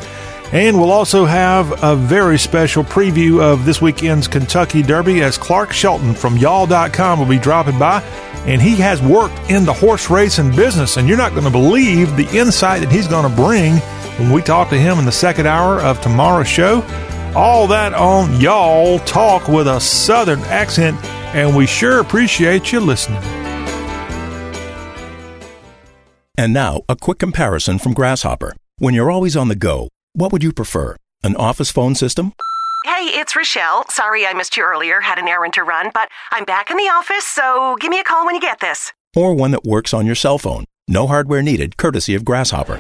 And 0.52 0.80
we'll 0.80 0.92
also 0.92 1.26
have 1.26 1.84
a 1.84 1.96
very 1.96 2.38
special 2.38 2.84
preview 2.84 3.42
of 3.42 3.66
this 3.66 3.82
weekend's 3.82 4.28
Kentucky 4.28 4.84
Derby 4.84 5.24
as 5.24 5.38
Clark 5.38 5.74
Shelton 5.74 6.14
from 6.14 6.38
y'all.com 6.38 7.20
will 7.20 7.26
be 7.26 7.40
dropping 7.40 7.80
by. 7.80 8.02
And 8.46 8.62
he 8.62 8.76
has 8.76 9.02
worked 9.02 9.40
in 9.50 9.66
the 9.66 9.74
horse 9.74 10.10
racing 10.10 10.56
business. 10.56 10.98
And 10.98 11.08
you're 11.08 11.18
not 11.18 11.32
going 11.32 11.46
to 11.46 11.50
believe 11.50 12.16
the 12.16 12.30
insight 12.38 12.82
that 12.82 12.92
he's 12.92 13.08
going 13.08 13.28
to 13.28 13.36
bring 13.36 13.78
when 14.20 14.32
we 14.32 14.42
talk 14.42 14.70
to 14.70 14.78
him 14.78 15.00
in 15.00 15.06
the 15.06 15.12
second 15.12 15.48
hour 15.48 15.82
of 15.82 16.02
tomorrow's 16.02 16.48
show. 16.48 16.82
All 17.36 17.66
that 17.68 17.94
on 17.96 18.40
Y'all 18.40 19.00
Talk 19.00 19.48
with 19.48 19.68
a 19.68 19.80
Southern 19.80 20.42
accent. 20.42 21.04
And 21.34 21.56
we 21.56 21.66
sure 21.66 22.00
appreciate 22.00 22.72
you 22.72 22.80
listening. 22.80 23.24
And 26.38 26.54
now, 26.54 26.82
a 26.90 26.96
quick 26.96 27.18
comparison 27.20 27.80
from 27.80 27.94
Grasshopper. 27.94 28.54
When 28.78 28.94
you're 28.94 29.10
always 29.10 29.38
on 29.38 29.48
the 29.48 29.56
go, 29.56 29.88
what 30.14 30.32
would 30.32 30.44
you 30.44 30.54
prefer? 30.54 30.96
An 31.24 31.36
office 31.36 31.72
phone 31.72 31.96
system? 31.96 32.34
Hey, 32.86 33.10
it's 33.20 33.36
Rochelle. 33.36 33.86
Sorry 33.90 34.26
I 34.26 34.34
missed 34.34 34.58
you 34.58 34.64
earlier. 34.64 35.00
Had 35.00 35.18
an 35.18 35.28
errand 35.28 35.54
to 35.54 35.64
run, 35.64 35.90
but 35.94 36.10
I'm 36.32 36.44
back 36.46 36.70
in 36.70 36.78
the 36.78 36.84
office, 36.84 37.26
so 37.26 37.78
give 37.80 37.90
me 37.90 38.00
a 38.00 38.04
call 38.04 38.26
when 38.26 38.36
you 38.36 38.42
get 38.42 38.60
this. 38.60 38.92
Or 39.16 39.34
one 39.34 39.52
that 39.52 39.64
works 39.64 39.94
on 39.94 40.06
your 40.06 40.16
cell 40.16 40.38
phone? 40.38 40.66
No 40.88 41.08
hardware 41.08 41.42
needed, 41.42 41.78
courtesy 41.78 42.14
of 42.16 42.26
Grasshopper. 42.26 42.80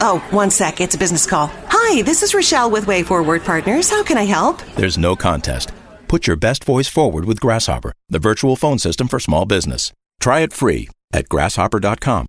Oh, 0.00 0.24
one 0.30 0.50
sec. 0.50 0.80
It's 0.80 0.94
a 0.94 0.98
business 0.98 1.26
call. 1.26 1.50
Hi, 1.68 2.02
this 2.02 2.22
is 2.22 2.34
Rochelle 2.34 2.70
with 2.70 2.86
Way 2.86 3.02
Forward 3.02 3.42
Partners. 3.42 3.90
How 3.90 4.02
can 4.02 4.18
I 4.18 4.24
help? 4.24 4.62
There's 4.76 4.98
no 4.98 5.16
contest. 5.16 5.72
Put 6.08 6.26
your 6.26 6.36
best 6.36 6.64
voice 6.64 6.88
forward 6.88 7.24
with 7.24 7.40
Grasshopper, 7.40 7.92
the 8.08 8.18
virtual 8.18 8.56
phone 8.56 8.78
system 8.78 9.08
for 9.08 9.20
small 9.20 9.44
business. 9.44 9.92
Try 10.20 10.40
it 10.40 10.52
free 10.52 10.88
at 11.12 11.28
grasshopper.com. 11.28 12.28